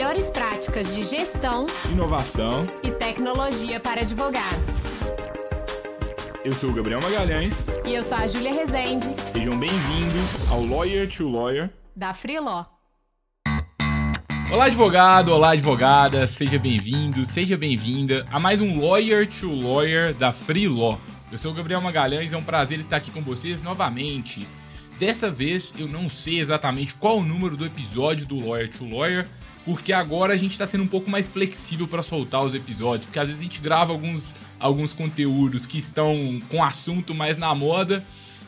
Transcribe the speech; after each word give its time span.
melhores 0.00 0.30
práticas 0.30 0.94
de 0.94 1.02
gestão, 1.02 1.66
inovação 1.92 2.66
e 2.82 2.90
tecnologia 2.90 3.78
para 3.78 4.00
advogados. 4.00 4.66
Eu 6.42 6.52
sou 6.52 6.70
o 6.70 6.72
Gabriel 6.72 7.02
Magalhães. 7.02 7.66
E 7.84 7.92
eu 7.92 8.02
sou 8.02 8.16
a 8.16 8.26
Júlia 8.26 8.50
Rezende. 8.50 9.08
Sejam 9.30 9.58
bem-vindos 9.58 10.50
ao 10.50 10.64
Lawyer 10.64 11.06
to 11.06 11.28
Lawyer 11.28 11.68
da 11.94 12.14
Freeló. 12.14 12.64
Olá, 14.50 14.64
advogado, 14.64 15.32
olá, 15.32 15.52
advogada, 15.52 16.26
seja 16.26 16.58
bem-vindo, 16.58 17.22
seja 17.26 17.58
bem-vinda 17.58 18.26
a 18.30 18.40
mais 18.40 18.58
um 18.62 18.80
Lawyer 18.80 19.28
to 19.28 19.52
Lawyer 19.52 20.14
da 20.14 20.32
Freeló. 20.32 20.96
Eu 21.30 21.36
sou 21.36 21.52
o 21.52 21.54
Gabriel 21.54 21.82
Magalhães 21.82 22.32
e 22.32 22.34
é 22.34 22.38
um 22.38 22.42
prazer 22.42 22.78
estar 22.78 22.96
aqui 22.96 23.10
com 23.10 23.20
vocês 23.20 23.60
novamente. 23.60 24.48
Dessa 24.98 25.30
vez 25.30 25.74
eu 25.78 25.86
não 25.86 26.08
sei 26.08 26.40
exatamente 26.40 26.94
qual 26.94 27.18
o 27.18 27.22
número 27.22 27.54
do 27.54 27.66
episódio 27.66 28.26
do 28.26 28.40
Lawyer 28.40 28.70
to 28.70 28.88
Lawyer, 28.88 29.26
porque 29.64 29.92
agora 29.92 30.32
a 30.32 30.36
gente 30.36 30.52
está 30.52 30.66
sendo 30.66 30.84
um 30.84 30.88
pouco 30.88 31.10
mais 31.10 31.28
flexível 31.28 31.86
para 31.86 32.02
soltar 32.02 32.44
os 32.44 32.54
episódios, 32.54 33.06
porque 33.06 33.18
às 33.18 33.28
vezes 33.28 33.40
a 33.40 33.44
gente 33.44 33.60
grava 33.60 33.92
alguns, 33.92 34.34
alguns 34.58 34.92
conteúdos 34.92 35.66
que 35.66 35.78
estão 35.78 36.40
com 36.48 36.62
assunto 36.62 37.14
mais 37.14 37.36
na 37.36 37.54
moda 37.54 38.04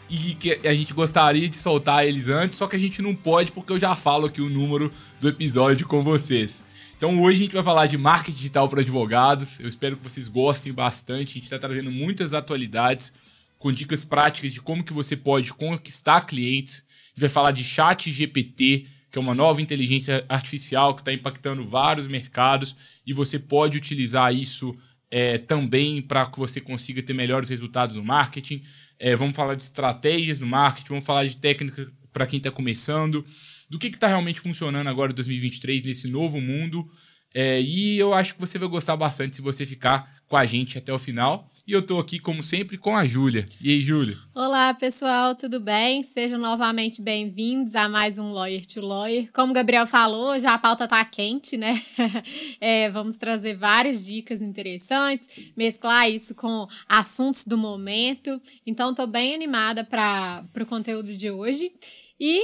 e 0.09 0.35
que 0.35 0.67
a 0.67 0.75
gente 0.75 0.93
gostaria 0.93 1.49
de 1.49 1.57
soltar 1.57 2.07
eles 2.07 2.29
antes, 2.29 2.59
só 2.59 2.67
que 2.67 2.77
a 2.77 2.79
gente 2.79 3.01
não 3.01 3.15
pode 3.15 3.53
porque 3.53 3.73
eu 3.73 3.81
já 3.81 3.95
falo 3.95 4.27
aqui 4.27 4.41
o 4.41 4.51
número 4.51 4.93
do 5.21 5.29
episódio 5.29 5.87
com 5.87 6.03
vocês. 6.03 6.63
Então 6.97 7.21
hoje 7.21 7.39
a 7.39 7.45
gente 7.45 7.55
vai 7.55 7.65
falar 7.65 7.87
de 7.87 7.99
marketing 7.99 8.37
digital 8.37 8.69
para 8.69 8.81
advogados. 8.81 9.59
Eu 9.59 9.67
espero 9.67 9.97
que 9.97 10.05
vocês 10.05 10.29
gostem 10.29 10.73
bastante. 10.73 11.31
A 11.31 11.35
gente 11.35 11.43
está 11.43 11.59
trazendo 11.59 11.91
muitas 11.91 12.33
atualidades 12.33 13.13
com 13.59 13.73
dicas 13.73 14.05
práticas 14.05 14.53
de 14.53 14.61
como 14.61 14.85
que 14.85 14.93
você 14.93 15.17
pode 15.17 15.53
conquistar 15.53 16.21
clientes. 16.21 16.85
A 16.87 17.09
gente 17.11 17.21
vai 17.21 17.29
falar 17.29 17.51
de 17.51 17.65
chat 17.65 18.09
GPT, 18.11 18.87
que 19.13 19.19
é 19.19 19.21
uma 19.21 19.35
nova 19.35 19.61
inteligência 19.61 20.25
artificial 20.27 20.95
que 20.95 21.03
está 21.03 21.13
impactando 21.13 21.63
vários 21.63 22.07
mercados 22.07 22.75
e 23.07 23.13
você 23.13 23.39
pode 23.39 23.77
utilizar 23.77 24.35
isso 24.35 24.75
é, 25.11 25.37
também 25.37 26.01
para 26.01 26.25
que 26.25 26.39
você 26.39 26.63
consiga 26.63 27.03
ter 27.03 27.13
melhores 27.13 27.51
resultados 27.51 27.95
no 27.97 28.03
marketing. 28.03 28.63
É, 28.99 29.15
vamos 29.15 29.37
falar 29.37 29.55
de 29.55 29.63
estratégias 29.63 30.41
no 30.41 30.47
marketing, 30.47 30.89
vamos 30.89 31.05
falar 31.05 31.27
de 31.27 31.37
técnica 31.37 31.93
para 32.11 32.27
quem 32.27 32.39
está 32.39 32.51
começando, 32.51 33.23
do 33.69 33.79
que 33.79 33.89
está 33.89 34.07
realmente 34.07 34.41
funcionando 34.41 34.87
agora 34.87 35.13
em 35.13 35.15
2023 35.15 35.83
nesse 35.83 36.09
novo 36.09 36.41
mundo. 36.41 36.91
É, 37.35 37.61
e 37.61 37.99
eu 37.99 38.15
acho 38.15 38.35
que 38.35 38.41
você 38.41 38.59
vai 38.59 38.69
gostar 38.69 38.97
bastante 38.97 39.37
se 39.37 39.43
você 39.43 39.67
ficar 39.67 40.23
com 40.27 40.39
a 40.39 40.47
gente 40.47 40.79
até 40.79 40.91
o 40.91 40.99
final. 40.99 41.52
E 41.65 41.73
eu 41.73 41.87
tô 41.87 42.01
aqui, 42.01 42.19
como 42.19 42.43
sempre, 42.43 42.77
com 42.77 42.97
a 42.97 43.07
Júlia. 43.07 43.49
E 43.61 43.71
aí, 43.71 43.81
Júlia? 43.83 44.17
Olá, 44.35 44.75
pessoal, 44.75 45.37
tudo 45.37 45.61
bem? 45.61 46.03
Sejam 46.03 46.37
novamente 46.37 47.01
bem-vindos 47.01 47.77
a 47.77 47.89
mais 47.89 48.19
um 48.19 48.33
Lawyer 48.33 48.67
to 48.67 48.81
Lawyer. 48.81 49.31
Como 49.33 49.53
o 49.53 49.55
Gabriel 49.55 49.87
falou, 49.87 50.37
já 50.41 50.55
a 50.55 50.59
pauta 50.59 50.89
tá 50.89 51.05
quente, 51.05 51.57
né? 51.57 51.81
é, 52.61 52.91
vamos 52.91 53.17
trazer 53.17 53.55
várias 53.55 54.05
dicas 54.05 54.43
interessantes, 54.43 55.53
mesclar 55.57 56.11
isso 56.11 56.35
com 56.35 56.67
assuntos 56.89 57.45
do 57.45 57.57
momento. 57.57 58.41
Então, 58.67 58.93
tô 58.93 59.07
bem 59.07 59.33
animada 59.33 59.85
para 59.85 60.45
o 60.61 60.67
conteúdo 60.67 61.17
de 61.17 61.31
hoje. 61.31 61.71
E 62.19 62.43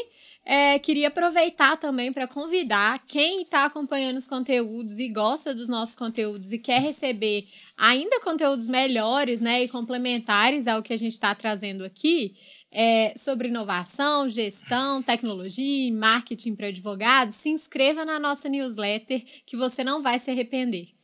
é, 0.50 0.78
queria 0.78 1.08
aproveitar 1.08 1.76
também 1.76 2.10
para 2.10 2.26
convidar 2.26 3.04
quem 3.06 3.42
está 3.42 3.66
acompanhando 3.66 4.16
os 4.16 4.26
conteúdos 4.26 4.98
e 4.98 5.06
gosta 5.06 5.54
dos 5.54 5.68
nossos 5.68 5.94
conteúdos 5.94 6.50
e 6.52 6.58
quer 6.58 6.80
receber 6.80 7.44
ainda 7.76 8.18
conteúdos 8.20 8.66
melhores 8.66 9.42
né, 9.42 9.64
e 9.64 9.68
complementares 9.68 10.66
ao 10.66 10.82
que 10.82 10.94
a 10.94 10.96
gente 10.96 11.12
está 11.12 11.34
trazendo 11.34 11.84
aqui 11.84 12.34
é, 12.72 13.12
sobre 13.14 13.48
inovação, 13.48 14.26
gestão, 14.26 15.02
tecnologia 15.02 15.88
e 15.88 15.92
marketing 15.92 16.54
para 16.54 16.68
advogados, 16.68 17.34
se 17.34 17.50
inscreva 17.50 18.06
na 18.06 18.18
nossa 18.18 18.48
newsletter 18.48 19.22
que 19.44 19.54
você 19.54 19.84
não 19.84 20.02
vai 20.02 20.18
se 20.18 20.30
arrepender. 20.30 20.97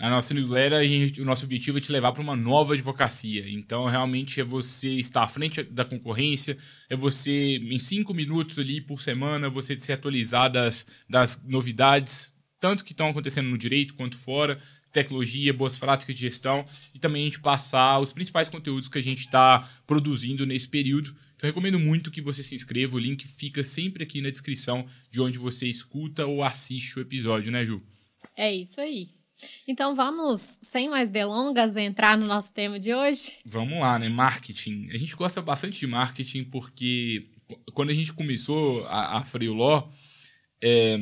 Na 0.00 0.08
nossa 0.08 0.32
newsletter, 0.32 0.82
gente, 0.88 1.20
o 1.20 1.26
nosso 1.26 1.44
objetivo 1.44 1.76
é 1.76 1.80
te 1.82 1.92
levar 1.92 2.12
para 2.12 2.22
uma 2.22 2.34
nova 2.34 2.72
advocacia. 2.72 3.46
Então, 3.50 3.84
realmente, 3.84 4.40
é 4.40 4.44
você 4.44 4.88
estar 4.94 5.24
à 5.24 5.28
frente 5.28 5.62
da 5.62 5.84
concorrência, 5.84 6.56
é 6.88 6.96
você, 6.96 7.58
em 7.58 7.78
cinco 7.78 8.14
minutos 8.14 8.58
ali 8.58 8.80
por 8.80 9.02
semana, 9.02 9.50
você 9.50 9.78
se 9.78 9.92
atualizar 9.92 10.50
das, 10.50 10.86
das 11.06 11.44
novidades, 11.44 12.34
tanto 12.58 12.82
que 12.82 12.92
estão 12.92 13.08
acontecendo 13.08 13.50
no 13.50 13.58
direito 13.58 13.94
quanto 13.94 14.16
fora, 14.16 14.58
tecnologia, 14.90 15.52
boas 15.52 15.76
práticas 15.76 16.14
de 16.14 16.22
gestão, 16.22 16.64
e 16.94 16.98
também 16.98 17.20
a 17.20 17.24
gente 17.26 17.40
passar 17.40 17.98
os 17.98 18.10
principais 18.10 18.48
conteúdos 18.48 18.88
que 18.88 18.98
a 18.98 19.02
gente 19.02 19.20
está 19.20 19.68
produzindo 19.86 20.46
nesse 20.46 20.66
período. 20.66 21.14
Então, 21.36 21.46
recomendo 21.46 21.78
muito 21.78 22.10
que 22.10 22.22
você 22.22 22.42
se 22.42 22.54
inscreva, 22.54 22.96
o 22.96 22.98
link 22.98 23.28
fica 23.28 23.62
sempre 23.62 24.04
aqui 24.04 24.22
na 24.22 24.30
descrição 24.30 24.86
de 25.10 25.20
onde 25.20 25.36
você 25.36 25.66
escuta 25.68 26.24
ou 26.24 26.42
assiste 26.42 26.98
o 26.98 27.02
episódio, 27.02 27.52
né, 27.52 27.66
Ju? 27.66 27.82
É 28.34 28.54
isso 28.54 28.80
aí. 28.80 29.19
Então 29.66 29.94
vamos, 29.94 30.58
sem 30.62 30.88
mais 30.88 31.10
delongas, 31.10 31.76
entrar 31.76 32.16
no 32.16 32.26
nosso 32.26 32.52
tema 32.52 32.78
de 32.78 32.94
hoje? 32.94 33.38
Vamos 33.44 33.80
lá, 33.80 33.98
né? 33.98 34.08
Marketing. 34.08 34.88
A 34.92 34.96
gente 34.96 35.14
gosta 35.14 35.40
bastante 35.40 35.78
de 35.78 35.86
marketing 35.86 36.44
porque 36.44 37.28
quando 37.72 37.90
a 37.90 37.94
gente 37.94 38.12
começou 38.12 38.84
a, 38.86 39.18
a 39.18 39.24
Freeló, 39.24 39.88
é, 40.62 40.98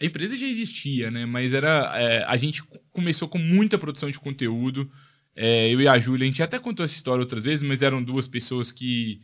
a 0.00 0.04
empresa 0.04 0.36
já 0.36 0.46
existia, 0.46 1.10
né? 1.10 1.26
Mas 1.26 1.52
era 1.52 1.92
é, 1.96 2.24
a 2.24 2.36
gente 2.36 2.62
começou 2.90 3.28
com 3.28 3.38
muita 3.38 3.78
produção 3.78 4.10
de 4.10 4.18
conteúdo. 4.18 4.90
É, 5.34 5.72
eu 5.72 5.80
e 5.80 5.88
a 5.88 5.98
Júlia, 5.98 6.26
a 6.26 6.30
gente 6.30 6.42
até 6.42 6.58
contou 6.58 6.84
essa 6.84 6.94
história 6.94 7.22
outras 7.22 7.44
vezes, 7.44 7.66
mas 7.66 7.82
eram 7.82 8.02
duas 8.02 8.26
pessoas 8.26 8.70
que 8.70 9.20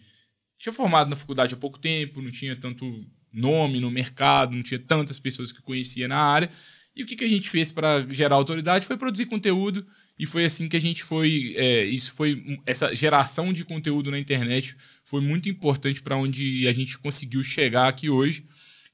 tinham 0.59 0.73
formado 0.73 1.11
na 1.11 1.17
faculdade 1.17 1.55
há 1.55 1.57
pouco 1.57 1.79
tempo, 1.79 2.23
não 2.23 2.31
tinha 2.31 2.57
tanto 2.57 3.05
nome 3.33 3.81
no 3.81 3.91
mercado, 3.91 4.55
não 4.55 4.63
tinha 4.63 4.79
tantas 4.79 5.19
pessoas 5.19 5.53
que 5.53 5.63
conhecia 5.63 6.09
na 6.09 6.19
área. 6.19 6.51
E 6.99 7.05
o 7.05 7.07
que, 7.07 7.15
que 7.15 7.25
a 7.25 7.29
gente 7.29 7.49
fez 7.49 7.71
para 7.71 8.05
gerar 8.11 8.35
autoridade 8.35 8.85
foi 8.85 8.97
produzir 8.97 9.27
conteúdo 9.27 9.87
e 10.19 10.27
foi 10.27 10.45
assim 10.45 10.69
que 10.69 10.77
a 10.77 10.81
gente 10.81 11.05
foi. 11.05 11.55
É, 11.57 11.85
isso 11.85 12.13
foi 12.13 12.59
essa 12.67 12.93
geração 12.93 13.53
de 13.53 13.65
conteúdo 13.65 14.11
na 14.11 14.19
internet 14.19 14.77
foi 15.05 15.21
muito 15.21 15.49
importante 15.49 16.03
para 16.03 16.17
onde 16.17 16.67
a 16.67 16.73
gente 16.73 16.99
conseguiu 16.99 17.41
chegar 17.45 17.87
aqui 17.87 18.11
hoje. 18.11 18.45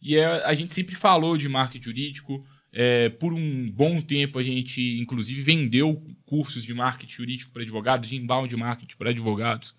E 0.03 0.17
é, 0.17 0.27
a 0.45 0.53
gente 0.53 0.75
sempre 0.75 0.95
falou 0.95 1.39
de 1.39 1.49
marketing 1.49 1.83
jurídico. 1.83 2.47
É, 2.71 3.09
por 3.09 3.33
um 3.33 3.71
bom 3.71 4.03
tempo 4.03 4.39
a 4.39 4.43
gente, 4.43 4.99
inclusive, 5.01 5.41
vendeu 5.41 6.05
cursos 6.27 6.63
de 6.63 6.75
marketing 6.75 7.13
jurídico 7.13 7.53
para 7.53 7.63
advogados, 7.63 8.11
de 8.11 8.17
inbound 8.17 8.55
marketing 8.55 8.97
para 8.97 9.11
advogados. 9.11 9.75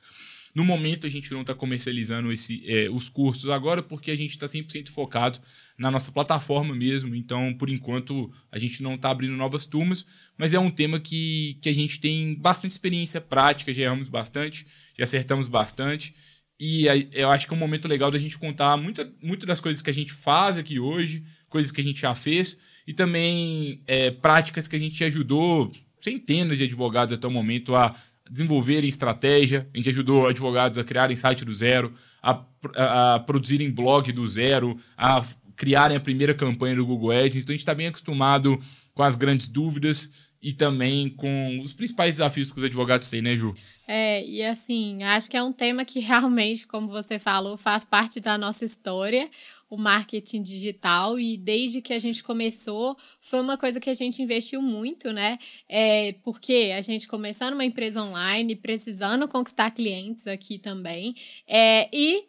No 0.56 0.64
momento, 0.64 1.06
a 1.06 1.10
gente 1.10 1.30
não 1.34 1.42
está 1.42 1.54
comercializando 1.54 2.32
esse, 2.32 2.64
é, 2.66 2.90
os 2.90 3.10
cursos 3.10 3.50
agora 3.50 3.84
porque 3.84 4.10
a 4.10 4.16
gente 4.16 4.32
está 4.32 4.46
100% 4.46 4.88
focado 4.88 5.38
na 5.78 5.92
nossa 5.92 6.14
plataforma 6.14 6.74
mesmo. 6.74 7.14
Então, 7.14 7.54
por 7.54 7.70
enquanto, 7.70 8.32
a 8.50 8.58
gente 8.58 8.82
não 8.82 8.96
está 8.96 9.10
abrindo 9.10 9.36
novas 9.36 9.66
turmas, 9.66 10.06
mas 10.38 10.54
é 10.54 10.60
um 10.60 10.70
tema 10.70 10.98
que, 10.98 11.58
que 11.62 11.68
a 11.68 11.74
gente 11.74 12.00
tem 12.00 12.36
bastante 12.36 12.72
experiência 12.72 13.20
prática, 13.20 13.74
já 13.74 13.84
erramos 13.84 14.08
bastante, 14.08 14.66
já 14.98 15.04
acertamos 15.04 15.50
bastante. 15.50 16.16
E 16.58 16.86
eu 17.12 17.30
acho 17.32 17.48
que 17.48 17.54
é 17.54 17.58
um 17.58 17.60
momento 17.60 17.86
legal 17.86 18.10
da 18.10 18.18
gente 18.18 18.40
contar 18.40 18.78
muitas 18.78 19.12
muita 19.22 19.46
das 19.46 19.60
coisas 19.60 19.82
que 19.82 19.90
a 19.90 19.94
gente 19.94 20.14
faz 20.14 20.58
aqui 20.58 20.80
hoje, 20.80 21.26
coisas 21.50 21.70
que 21.70 21.82
a 21.82 21.84
gente 21.84 22.00
já 22.00 22.16
fez, 22.16 22.58
e 22.88 22.94
também 22.94 23.84
é, 23.86 24.10
práticas 24.10 24.70
que 24.70 24.76
a 24.78 24.80
gente 24.80 25.04
ajudou 25.04 25.70
centenas 26.00 26.58
de 26.58 26.64
advogados 26.64 27.14
até 27.14 27.28
o 27.28 27.32
momento 27.32 27.76
a 27.76 27.94
desenvolverem 28.30 28.90
estratégia, 28.90 29.68
a 29.74 29.78
gente 29.78 29.90
ajudou 29.90 30.28
advogados 30.28 30.78
a 30.78 30.84
criarem 30.84 31.16
site 31.16 31.46
do 31.46 31.54
zero, 31.54 31.94
a, 32.22 32.42
a, 32.76 33.16
a 33.16 33.20
produzirem 33.20 33.72
blog 33.72 34.12
do 34.12 34.28
zero, 34.28 34.78
a 34.98 35.24
criarem 35.56 35.96
a 35.96 36.00
primeira 36.00 36.34
campanha 36.34 36.76
do 36.76 36.86
Google 36.86 37.12
Ads. 37.12 37.44
Então 37.44 37.54
a 37.54 37.56
gente 37.56 37.62
está 37.62 37.74
bem 37.74 37.88
acostumado 37.88 38.60
com 38.94 39.04
as 39.04 39.16
grandes 39.16 39.48
dúvidas 39.48 40.12
e 40.42 40.54
também 40.54 41.10
com 41.10 41.60
os 41.60 41.74
principais 41.74 42.16
desafios 42.16 42.52
que 42.52 42.58
os 42.58 42.64
advogados 42.64 43.10
têm, 43.10 43.22
né, 43.22 43.36
Ju? 43.36 43.54
É, 43.88 44.26
e 44.26 44.44
assim, 44.44 45.04
acho 45.04 45.30
que 45.30 45.38
é 45.38 45.44
um 45.44 45.54
tema 45.54 45.86
que 45.86 46.00
realmente, 46.02 46.66
como 46.66 46.88
você 46.88 47.20
falou, 47.20 47.58
faz 47.58 47.86
parte 47.86 48.20
da 48.20 48.38
nossa 48.38 48.66
história 48.66 49.30
o 49.70 49.78
marketing 49.78 50.42
digital 50.42 51.20
e 51.20 51.38
desde 51.38 51.82
que 51.82 51.94
a 51.94 52.00
gente 52.00 52.24
começou 52.24 52.96
foi 53.20 53.42
uma 53.42 53.58
coisa 53.58 53.80
que 53.80 53.90
a 53.90 53.94
gente 53.94 54.22
investiu 54.22 54.62
muito, 54.62 55.12
né? 55.12 55.38
É, 55.68 56.14
porque 56.24 56.72
a 56.76 56.82
gente 56.82 57.08
começando 57.08 57.54
uma 57.54 57.66
empresa 57.66 58.02
online, 58.02 58.56
precisando 58.56 59.28
conquistar 59.28 59.72
clientes 59.72 60.28
aqui 60.28 60.58
também, 60.60 61.16
é, 61.48 61.90
e 61.92 62.26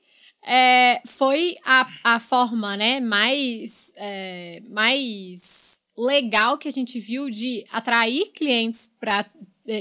é, 0.47 1.03
foi 1.07 1.57
a, 1.65 1.89
a 2.05 2.21
forma 2.21 2.77
né, 2.77 3.01
mais, 3.01 3.93
é, 3.97 4.63
mais 4.69 5.76
legal 5.97 6.59
que 6.59 6.69
a 6.69 6.73
gente 6.73 7.01
viu 7.01 7.31
de 7.31 7.65
atrair 7.71 8.31
clientes 8.33 8.91
para 9.01 9.31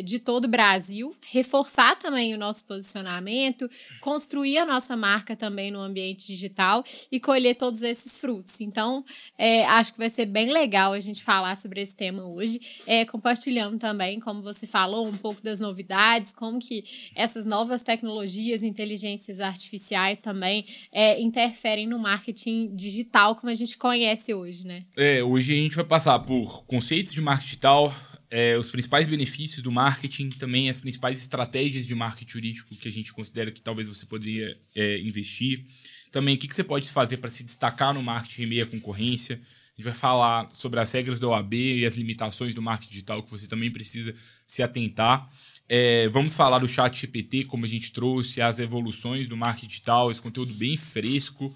de 0.04 0.20
todo 0.20 0.46
o 0.46 0.50
Brasil, 0.50 1.16
reforçar 1.30 1.98
também 1.98 2.34
o 2.34 2.38
nosso 2.38 2.64
posicionamento, 2.64 3.70
construir 4.02 4.58
a 4.58 4.66
nossa 4.66 4.96
marca 4.96 5.36
também 5.36 5.72
no 5.72 5.80
ambiente 5.80 6.28
digital 6.28 6.84
e 7.12 7.20
colher 7.20 7.56
todos 7.56 7.84
esses 7.84 8.18
frutos. 8.18 8.60
Então, 8.62 9.04
é, 9.38 9.66
acho 9.66 9.94
que 9.94 10.00
vai 10.00 10.10
ser 10.10 10.26
bem 10.26 10.52
legal 10.52 10.94
a 10.94 11.00
gente 11.00 11.24
falar 11.24 11.56
sobre 11.56 11.82
esse 11.82 11.96
tema 11.96 12.26
hoje, 12.26 12.60
é, 12.86 13.06
compartilhando 13.06 13.78
também, 13.78 14.20
como 14.20 14.42
você 14.42 14.66
falou, 14.66 15.08
um 15.08 15.18
pouco 15.18 15.42
das 15.42 15.60
novidades, 15.60 16.34
como 16.34 16.60
que 16.60 16.84
essas 17.16 17.46
novas 17.46 17.84
tecnologias, 17.84 18.64
inteligências 18.64 19.40
artificiais 19.40 20.20
também 20.20 20.66
é, 20.92 21.20
interferem 21.22 21.88
no 21.88 22.00
marketing 22.00 22.76
digital 22.76 23.36
como 23.36 23.52
a 23.52 23.56
gente 23.56 23.78
conhece 23.78 24.34
hoje, 24.34 24.66
né? 24.66 24.84
É, 24.98 25.24
hoje 25.24 25.54
a 25.54 25.58
gente 25.58 25.76
vai 25.76 25.86
passar 25.86 26.20
por 26.20 26.64
conceitos 26.66 27.14
de 27.14 27.22
marketing 27.22 27.46
digital, 27.46 27.94
é, 28.30 28.58
os 28.58 28.70
principais 28.70 29.08
benefícios 29.08 29.62
do 29.62 29.72
marketing, 29.72 30.30
também 30.30 30.70
as 30.70 30.80
principais 30.80 31.20
estratégias 31.20 31.86
de 31.86 31.94
marketing 31.94 32.32
jurídico 32.32 32.76
que 32.76 32.88
a 32.88 32.92
gente 32.92 33.14
considera 33.14 33.52
que 33.52 33.62
talvez 33.62 33.88
você 33.88 34.06
poderia 34.06 34.58
é, 34.76 35.00
investir. 35.00 35.66
Também 36.12 36.36
o 36.36 36.38
que, 36.38 36.48
que 36.48 36.56
você 36.56 36.64
pode 36.64 36.90
fazer 36.90 37.18
para 37.18 37.30
se 37.30 37.44
destacar 37.44 37.94
no 37.94 38.02
marketing 38.02 38.44
em 38.44 38.48
meio 38.48 38.64
à 38.64 38.68
concorrência. 38.68 39.36
A 39.36 39.76
gente 39.76 39.86
vai 39.86 39.94
falar 39.94 40.50
sobre 40.54 40.80
as 40.80 40.92
regras 40.92 41.20
da 41.20 41.28
OAB 41.28 41.54
e 41.54 41.86
as 41.86 41.96
limitações 41.96 42.56
do 42.56 42.62
marketing 42.62 42.92
digital 42.92 43.22
que 43.22 43.30
você 43.30 43.48
também 43.48 43.70
precisa 43.70 44.16
se 44.48 44.64
atentar. 44.64 45.30
É, 45.68 46.08
vamos 46.10 46.34
falar 46.34 46.60
do 46.60 46.68
chat 46.68 46.96
GPT, 46.98 47.46
como 47.46 47.66
a 47.66 47.68
gente 47.68 47.92
trouxe, 47.92 48.42
as 48.42 48.60
evoluções 48.60 49.28
do 49.28 49.36
marketing 49.36 49.68
digital, 49.68 50.10
esse 50.10 50.22
conteúdo 50.22 50.54
bem 50.54 50.78
fresco. 50.78 51.54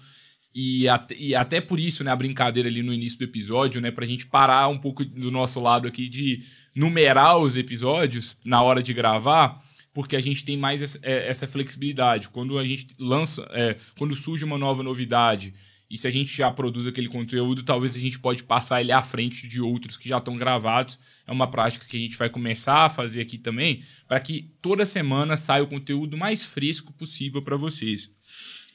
E 0.52 0.88
até, 0.88 1.14
e 1.14 1.34
até 1.34 1.60
por 1.60 1.78
isso, 1.78 2.02
né, 2.02 2.10
a 2.10 2.16
brincadeira 2.16 2.68
ali 2.68 2.82
no 2.82 2.92
início 2.92 3.18
do 3.18 3.24
episódio, 3.24 3.80
né, 3.80 3.90
pra 3.90 4.04
gente 4.04 4.26
parar 4.26 4.68
um 4.68 4.78
pouco 4.78 5.04
do 5.04 5.30
nosso 5.30 5.60
lado 5.60 5.86
aqui 5.86 6.08
de 6.08 6.44
numerar 6.74 7.38
os 7.38 7.56
episódios 7.56 8.38
na 8.44 8.62
hora 8.62 8.82
de 8.82 8.92
gravar, 8.94 9.62
porque 9.92 10.16
a 10.16 10.20
gente 10.20 10.44
tem 10.44 10.56
mais 10.56 10.82
essa, 10.82 10.98
é, 11.02 11.28
essa 11.28 11.46
flexibilidade. 11.46 12.28
Quando 12.28 12.58
a 12.58 12.64
gente 12.64 12.88
lança, 12.98 13.46
é, 13.50 13.76
quando 13.98 14.14
surge 14.14 14.44
uma 14.44 14.58
nova 14.58 14.82
novidade, 14.82 15.54
e 15.90 15.98
se 15.98 16.06
a 16.06 16.10
gente 16.10 16.36
já 16.36 16.48
produz 16.52 16.86
aquele 16.86 17.08
conteúdo, 17.08 17.64
talvez 17.64 17.96
a 17.96 17.98
gente 17.98 18.16
pode 18.20 18.44
passar 18.44 18.80
ele 18.80 18.92
à 18.92 19.02
frente 19.02 19.48
de 19.48 19.60
outros 19.60 19.96
que 19.96 20.08
já 20.08 20.18
estão 20.18 20.36
gravados. 20.36 21.00
É 21.26 21.32
uma 21.32 21.50
prática 21.50 21.84
que 21.84 21.96
a 21.96 22.00
gente 22.00 22.16
vai 22.16 22.30
começar 22.30 22.84
a 22.84 22.88
fazer 22.88 23.20
aqui 23.20 23.36
também, 23.36 23.82
para 24.06 24.20
que 24.20 24.52
toda 24.62 24.86
semana 24.86 25.36
saia 25.36 25.64
o 25.64 25.66
conteúdo 25.66 26.16
mais 26.16 26.44
fresco 26.44 26.92
possível 26.92 27.42
para 27.42 27.56
vocês. 27.56 28.08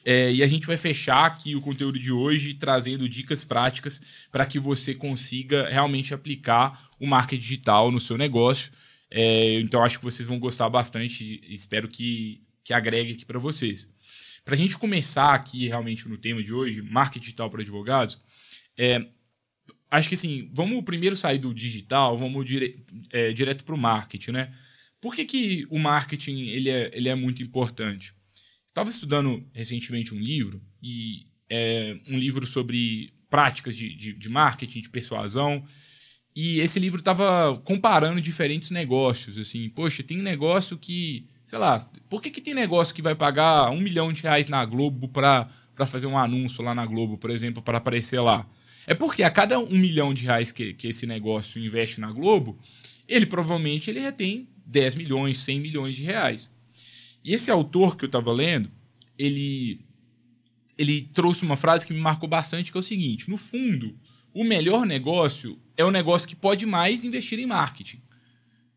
É, 0.08 0.32
e 0.32 0.40
a 0.40 0.46
gente 0.46 0.68
vai 0.68 0.76
fechar 0.76 1.26
aqui 1.26 1.56
o 1.56 1.60
conteúdo 1.60 1.98
de 1.98 2.12
hoje 2.12 2.54
trazendo 2.54 3.08
dicas 3.08 3.42
práticas 3.42 4.00
para 4.30 4.46
que 4.46 4.56
você 4.56 4.94
consiga 4.94 5.68
realmente 5.68 6.14
aplicar 6.14 6.88
o 7.00 7.08
marketing 7.08 7.42
digital 7.42 7.90
no 7.90 7.98
seu 7.98 8.16
negócio. 8.16 8.70
É, 9.10 9.58
então 9.58 9.82
acho 9.82 9.98
que 9.98 10.04
vocês 10.04 10.28
vão 10.28 10.38
gostar 10.38 10.70
bastante 10.70 11.40
espero 11.52 11.88
que, 11.88 12.40
que 12.62 12.72
agregue 12.72 13.14
aqui 13.14 13.24
para 13.24 13.40
vocês. 13.40 13.92
Para 14.44 14.54
a 14.54 14.56
gente 14.56 14.78
começar 14.78 15.34
aqui 15.34 15.66
realmente 15.66 16.08
no 16.08 16.16
tema 16.16 16.40
de 16.40 16.52
hoje, 16.52 16.82
marketing 16.82 17.24
digital 17.24 17.50
para 17.50 17.62
advogados, 17.62 18.22
é, 18.78 19.08
acho 19.90 20.08
que 20.08 20.14
assim, 20.14 20.48
vamos 20.52 20.84
primeiro 20.84 21.16
sair 21.16 21.38
do 21.38 21.52
digital, 21.52 22.16
vamos 22.16 22.46
dire, 22.46 22.84
é, 23.10 23.32
direto 23.32 23.64
para 23.64 23.74
o 23.74 23.78
marketing, 23.78 24.30
né? 24.30 24.54
Por 25.00 25.16
que, 25.16 25.24
que 25.24 25.66
o 25.68 25.80
marketing 25.80 26.46
ele 26.46 26.70
é, 26.70 26.96
ele 26.96 27.08
é 27.08 27.14
muito 27.16 27.42
importante? 27.42 28.14
Estava 28.76 28.90
estudando 28.90 29.42
recentemente 29.54 30.14
um 30.14 30.18
livro, 30.18 30.60
e 30.82 31.24
é 31.48 31.96
um 32.06 32.18
livro 32.18 32.46
sobre 32.46 33.10
práticas 33.30 33.74
de, 33.74 33.96
de, 33.96 34.12
de 34.12 34.28
marketing, 34.28 34.82
de 34.82 34.90
persuasão, 34.90 35.64
e 36.36 36.60
esse 36.60 36.78
livro 36.78 36.98
estava 36.98 37.58
comparando 37.64 38.20
diferentes 38.20 38.70
negócios. 38.70 39.38
Assim, 39.38 39.70
poxa, 39.70 40.02
tem 40.02 40.18
negócio 40.18 40.76
que, 40.76 41.26
sei 41.46 41.58
lá, 41.58 41.78
por 42.10 42.20
que, 42.20 42.30
que 42.30 42.42
tem 42.42 42.52
negócio 42.52 42.94
que 42.94 43.00
vai 43.00 43.14
pagar 43.14 43.70
um 43.70 43.80
milhão 43.80 44.12
de 44.12 44.22
reais 44.22 44.46
na 44.46 44.62
Globo 44.66 45.08
para 45.08 45.48
fazer 45.86 46.06
um 46.06 46.18
anúncio 46.18 46.62
lá 46.62 46.74
na 46.74 46.84
Globo, 46.84 47.16
por 47.16 47.30
exemplo, 47.30 47.62
para 47.62 47.78
aparecer 47.78 48.20
lá? 48.20 48.46
É 48.86 48.92
porque 48.92 49.22
a 49.22 49.30
cada 49.30 49.58
um 49.58 49.70
milhão 49.70 50.12
de 50.12 50.26
reais 50.26 50.52
que, 50.52 50.74
que 50.74 50.88
esse 50.88 51.06
negócio 51.06 51.58
investe 51.64 51.98
na 51.98 52.12
Globo, 52.12 52.58
ele 53.08 53.24
provavelmente 53.24 53.88
ele 53.88 54.00
retém 54.00 54.50
10 54.66 54.96
milhões, 54.96 55.38
100 55.38 55.60
milhões 55.60 55.96
de 55.96 56.04
reais. 56.04 56.54
E 57.26 57.34
esse 57.34 57.50
autor 57.50 57.96
que 57.96 58.04
eu 58.04 58.06
estava 58.06 58.32
lendo, 58.32 58.70
ele, 59.18 59.80
ele 60.78 61.10
trouxe 61.12 61.42
uma 61.42 61.56
frase 61.56 61.84
que 61.84 61.92
me 61.92 61.98
marcou 61.98 62.28
bastante, 62.28 62.70
que 62.70 62.78
é 62.78 62.80
o 62.80 62.82
seguinte: 62.82 63.28
no 63.28 63.36
fundo, 63.36 63.92
o 64.32 64.44
melhor 64.44 64.86
negócio 64.86 65.58
é 65.76 65.84
o 65.84 65.90
negócio 65.90 66.28
que 66.28 66.36
pode 66.36 66.64
mais 66.64 67.02
investir 67.02 67.40
em 67.40 67.46
marketing. 67.46 68.00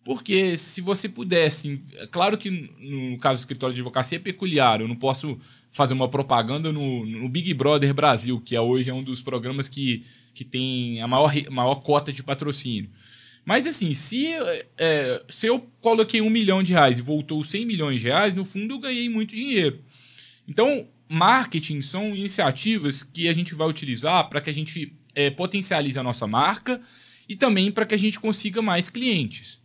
Porque 0.04 0.57
se 0.57 0.81
você 0.81 1.07
pudesse. 1.07 1.80
É 1.98 2.07
claro 2.07 2.40
que 2.40 2.50
no 2.50 3.19
caso 3.19 3.38
do 3.38 3.42
escritório 3.42 3.75
de 3.75 3.81
advocacia 3.81 4.18
é 4.18 4.19
peculiar, 4.19 4.81
eu 4.81 4.88
não 4.88 4.96
posso 4.96 5.40
fazer 5.69 5.94
uma 5.94 6.10
propaganda 6.10 6.72
no, 6.72 7.06
no 7.06 7.30
Big 7.30 7.54
Brother 7.54 7.94
Brasil, 7.94 8.42
que 8.42 8.56
é 8.56 8.62
hoje 8.62 8.90
é 8.90 8.94
um 8.94 9.04
dos 9.04 9.22
programas 9.22 9.69
que, 9.69 10.04
que 10.34 10.44
tem 10.44 11.00
a 11.04 11.07
maior, 11.07 11.31
maior 11.51 11.75
cota 11.75 12.12
de 12.12 12.24
patrocínio. 12.24 12.90
Mas 13.50 13.66
assim, 13.66 13.96
se, 13.96 14.28
é, 14.78 15.24
se 15.28 15.48
eu 15.48 15.68
coloquei 15.81 16.22
um 16.22 16.30
milhão 16.30 16.62
de 16.62 16.72
reais 16.72 17.00
e 17.00 17.01
voltou 17.01 17.44
100 17.44 17.66
milhões 17.66 18.00
de 18.00 18.06
reais, 18.06 18.36
no 18.36 18.46
fundo 18.46 18.75
eu 18.75 18.80
ganhei 18.80 19.10
muito 19.10 19.36
dinheiro. 19.36 19.84
Então, 20.48 20.88
marketing 21.10 21.81
são 21.81 22.16
iniciativas 22.16 23.01
que 23.01 23.28
a 23.28 23.34
gente 23.34 23.56
vai 23.56 23.68
utilizar 23.68 24.30
para 24.30 24.40
que 24.40 24.51
a 24.51 24.54
gente 24.54 24.94
é, 25.16 25.31
potencialize 25.31 25.98
a 25.98 26.04
nossa 26.04 26.28
marca 26.28 26.80
e 27.28 27.36
também 27.36 27.72
para 27.72 27.88
que 27.88 27.96
a 27.96 27.98
gente 27.98 28.19
consiga 28.19 28.62
mais 28.62 28.88
clientes. 28.88 29.60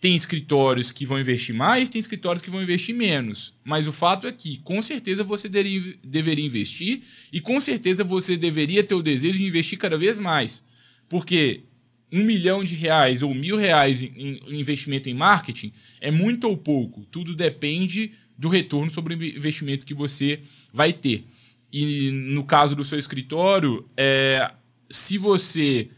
Tem 0.00 0.16
escritórios 0.16 0.90
que 0.90 1.06
vão 1.06 1.20
investir 1.20 1.54
mais, 1.54 1.88
tem 1.88 2.00
escritórios 2.00 2.42
que 2.42 2.50
vão 2.50 2.64
investir 2.64 2.96
menos. 2.96 3.54
Mas 3.62 3.86
o 3.86 3.92
fato 3.92 4.26
é 4.26 4.32
que, 4.32 4.58
com 4.58 4.82
certeza, 4.82 5.22
você 5.22 5.48
deveria 5.48 6.44
investir 6.44 7.04
e 7.32 7.40
com 7.40 7.60
certeza 7.60 8.02
você 8.02 8.36
deveria 8.36 8.82
ter 8.82 8.96
o 8.96 9.02
desejo 9.02 9.38
de 9.38 9.44
investir 9.44 9.78
cada 9.78 9.96
vez 9.96 10.18
mais. 10.18 10.64
Porque 11.08 11.62
um 12.12 12.24
milhão 12.24 12.62
de 12.62 12.74
reais 12.74 13.22
ou 13.22 13.34
mil 13.34 13.56
reais 13.56 14.02
em, 14.02 14.40
investimento 14.48 15.08
em 15.08 15.14
marketing 15.14 15.72
é 16.00 16.10
muito 16.10 16.48
ou 16.48 16.56
pouco. 16.56 17.04
Tudo 17.06 17.34
depende 17.34 18.12
do 18.36 18.48
retorno 18.48 18.90
sobre 18.90 19.14
o 19.14 19.22
investimento 19.22 19.86
que 19.86 19.94
você 19.94 20.40
vai 20.72 20.92
ter. 20.92 21.24
E 21.72 22.10
no 22.10 22.44
caso 22.44 22.76
do 22.76 22.84
seu 22.84 22.98
escritório, 22.98 23.86
é, 23.96 24.52
se 24.88 25.18
você 25.18 25.88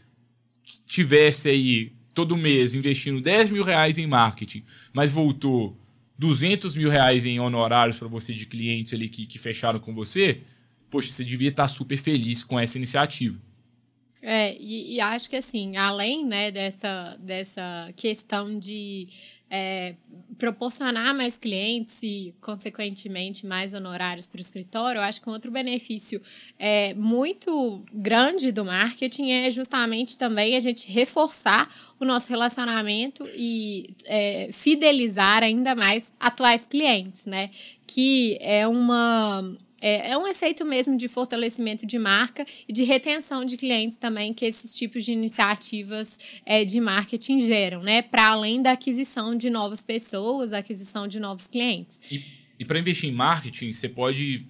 tivesse 0.85 1.49
aí 1.49 1.93
todo 2.13 2.35
mês 2.35 2.73
investindo 2.73 3.21
10 3.21 3.51
mil 3.51 3.63
reais 3.63 3.97
em 3.99 4.07
marketing, 4.07 4.63
mas 4.91 5.11
voltou 5.11 5.77
200 6.17 6.75
mil 6.75 6.89
reais 6.89 7.25
em 7.27 7.39
honorários 7.39 7.97
para 7.97 8.07
você 8.07 8.33
de 8.33 8.47
clientes 8.47 8.93
ali 8.93 9.07
que, 9.07 9.27
que 9.27 9.37
fecharam 9.37 9.79
com 9.79 9.93
você, 9.93 10.41
poxa, 10.89 11.11
você 11.11 11.23
devia 11.23 11.49
estar 11.49 11.67
super 11.67 11.97
feliz 11.97 12.43
com 12.43 12.59
essa 12.59 12.77
iniciativa. 12.77 13.37
É, 14.21 14.55
e, 14.59 14.95
e, 14.95 15.01
acho 15.01 15.29
que 15.29 15.35
assim, 15.35 15.77
além 15.77 16.25
né, 16.25 16.51
dessa, 16.51 17.15
dessa 17.19 17.91
questão 17.95 18.57
de 18.57 19.07
é, 19.49 19.95
proporcionar 20.37 21.15
mais 21.15 21.37
clientes 21.37 21.99
e, 22.01 22.33
consequentemente, 22.41 23.45
mais 23.45 23.73
honorários 23.73 24.25
para 24.25 24.39
o 24.39 24.41
escritório, 24.41 24.99
eu 24.99 25.03
acho 25.03 25.21
que 25.21 25.29
um 25.29 25.33
outro 25.33 25.51
benefício 25.51 26.21
é, 26.57 26.93
muito 26.95 27.83
grande 27.93 28.51
do 28.51 28.65
marketing 28.65 29.31
é 29.31 29.51
justamente 29.51 30.17
também 30.17 30.55
a 30.55 30.59
gente 30.59 30.91
reforçar 30.91 31.69
o 31.99 32.05
nosso 32.05 32.27
relacionamento 32.27 33.27
e 33.35 33.95
é, 34.05 34.49
fidelizar 34.51 35.43
ainda 35.43 35.75
mais 35.75 36.11
atuais 36.19 36.65
clientes, 36.65 37.25
né? 37.25 37.49
Que 37.85 38.37
é 38.41 38.67
uma 38.67 39.57
é, 39.79 40.11
é, 40.11 40.17
um 40.17 40.27
efeito 40.27 40.65
mesmo 40.65 40.97
de 40.97 41.07
fortalecimento 41.07 41.85
de 41.85 41.99
marca 41.99 42.45
e 42.67 42.73
de 42.73 42.83
retenção 42.83 43.45
de 43.45 43.57
clientes 43.57 43.97
também 43.97 44.33
que 44.33 44.45
esses 44.45 44.75
tipos 44.75 45.05
de 45.05 45.11
iniciativas 45.11 46.41
é, 46.45 46.65
de 46.65 46.79
marketing 46.79 47.39
geram, 47.39 47.81
né? 47.83 48.01
Para 48.01 48.29
além 48.29 48.61
da 48.61 48.71
aquisição 48.71 49.35
de 49.35 49.49
novas 49.49 49.83
pessoas, 49.83 50.53
aquisição 50.53 51.07
de 51.07 51.19
novos 51.19 51.47
clientes. 51.47 51.99
E, 52.11 52.23
e 52.59 52.65
para 52.65 52.79
investir 52.79 53.09
em 53.09 53.13
marketing, 53.13 53.71
você 53.71 53.87
pode. 53.87 54.45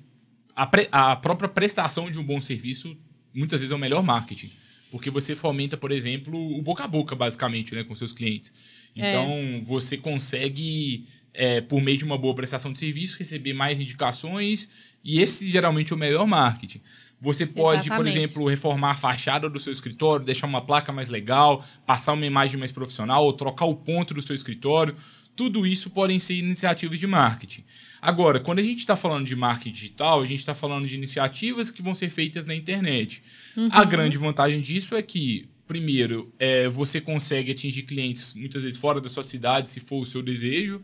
A, 0.56 0.66
pre, 0.66 0.88
a 0.92 1.16
própria 1.16 1.50
prestação 1.50 2.10
de 2.10 2.18
um 2.18 2.24
bom 2.24 2.42
serviço 2.42 2.98
muitas 3.34 3.60
vezes 3.60 3.72
é 3.72 3.76
o 3.76 3.80
melhor 3.80 4.02
marketing. 4.02 4.50
Porque 4.90 5.10
você 5.10 5.36
fomenta, 5.36 5.76
por 5.76 5.92
exemplo, 5.92 6.58
o 6.58 6.62
boca 6.62 6.86
a 6.86 6.88
boca, 6.88 7.16
basicamente, 7.16 7.76
né, 7.76 7.84
com 7.84 7.94
seus 7.94 8.14
clientes. 8.14 8.54
É. 8.96 9.10
Então, 9.10 9.32
é. 9.32 9.60
você 9.62 9.98
consegue, 9.98 11.06
é, 11.38 11.62
por 11.62 11.80
meio 11.80 12.00
de 12.00 12.04
uma 12.04 12.18
boa 12.18 12.34
prestação 12.34 12.74
de 12.74 12.80
serviço, 12.80 13.20
receber 13.20 13.54
mais 13.54 13.80
indicações 13.80 14.70
e 15.04 15.22
esse 15.22 15.48
geralmente 15.48 15.94
é 15.94 15.96
o 15.96 16.00
melhor 16.00 16.26
marketing. 16.26 16.82
Você 17.22 17.46
pode, 17.46 17.88
Exatamente. 17.88 18.12
por 18.12 18.20
exemplo, 18.20 18.50
reformar 18.50 18.92
a 18.92 18.96
fachada 18.96 19.48
do 19.48 19.60
seu 19.60 19.72
escritório, 19.72 20.26
deixar 20.26 20.48
uma 20.48 20.62
placa 20.62 20.92
mais 20.92 21.10
legal, 21.10 21.64
passar 21.86 22.14
uma 22.14 22.26
imagem 22.26 22.60
mais 22.60 22.72
profissional, 22.72 23.24
ou 23.24 23.34
trocar 23.34 23.66
o 23.66 23.76
ponto 23.76 24.14
do 24.14 24.22
seu 24.22 24.36
escritório. 24.36 24.96
Tudo 25.36 25.66
isso 25.66 25.92
podem 25.92 26.18
ser 26.18 26.36
iniciativas 26.36 27.00
de 27.00 27.06
marketing. 27.06 27.64
Agora, 28.02 28.40
quando 28.40 28.60
a 28.60 28.64
gente 28.64 28.80
está 28.80 28.96
falando 28.96 29.26
de 29.26 29.36
marketing 29.36 29.72
digital, 29.72 30.22
a 30.22 30.26
gente 30.26 30.40
está 30.40 30.56
falando 30.56 30.88
de 30.88 30.96
iniciativas 30.96 31.70
que 31.70 31.82
vão 31.82 31.94
ser 31.94 32.10
feitas 32.10 32.48
na 32.48 32.56
internet. 32.56 33.24
Uhum. 33.56 33.70
A 33.72 33.84
grande 33.84 34.18
vantagem 34.18 34.60
disso 34.62 34.96
é 34.96 35.02
que 35.04 35.48
primeiro, 35.68 36.34
é, 36.40 36.70
você 36.70 37.02
consegue 37.02 37.52
atingir 37.52 37.84
clientes 37.84 38.34
muitas 38.34 38.64
vezes 38.64 38.80
fora 38.80 39.02
da 39.02 39.10
sua 39.10 39.22
cidade, 39.22 39.70
se 39.70 39.82
for 39.82 40.00
o 40.00 40.06
seu 40.06 40.24
desejo, 40.24 40.82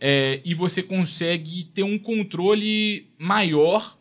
é, 0.00 0.40
e 0.44 0.54
você 0.54 0.82
consegue 0.82 1.64
ter 1.74 1.82
um 1.82 1.98
controle 1.98 3.06
maior 3.18 3.98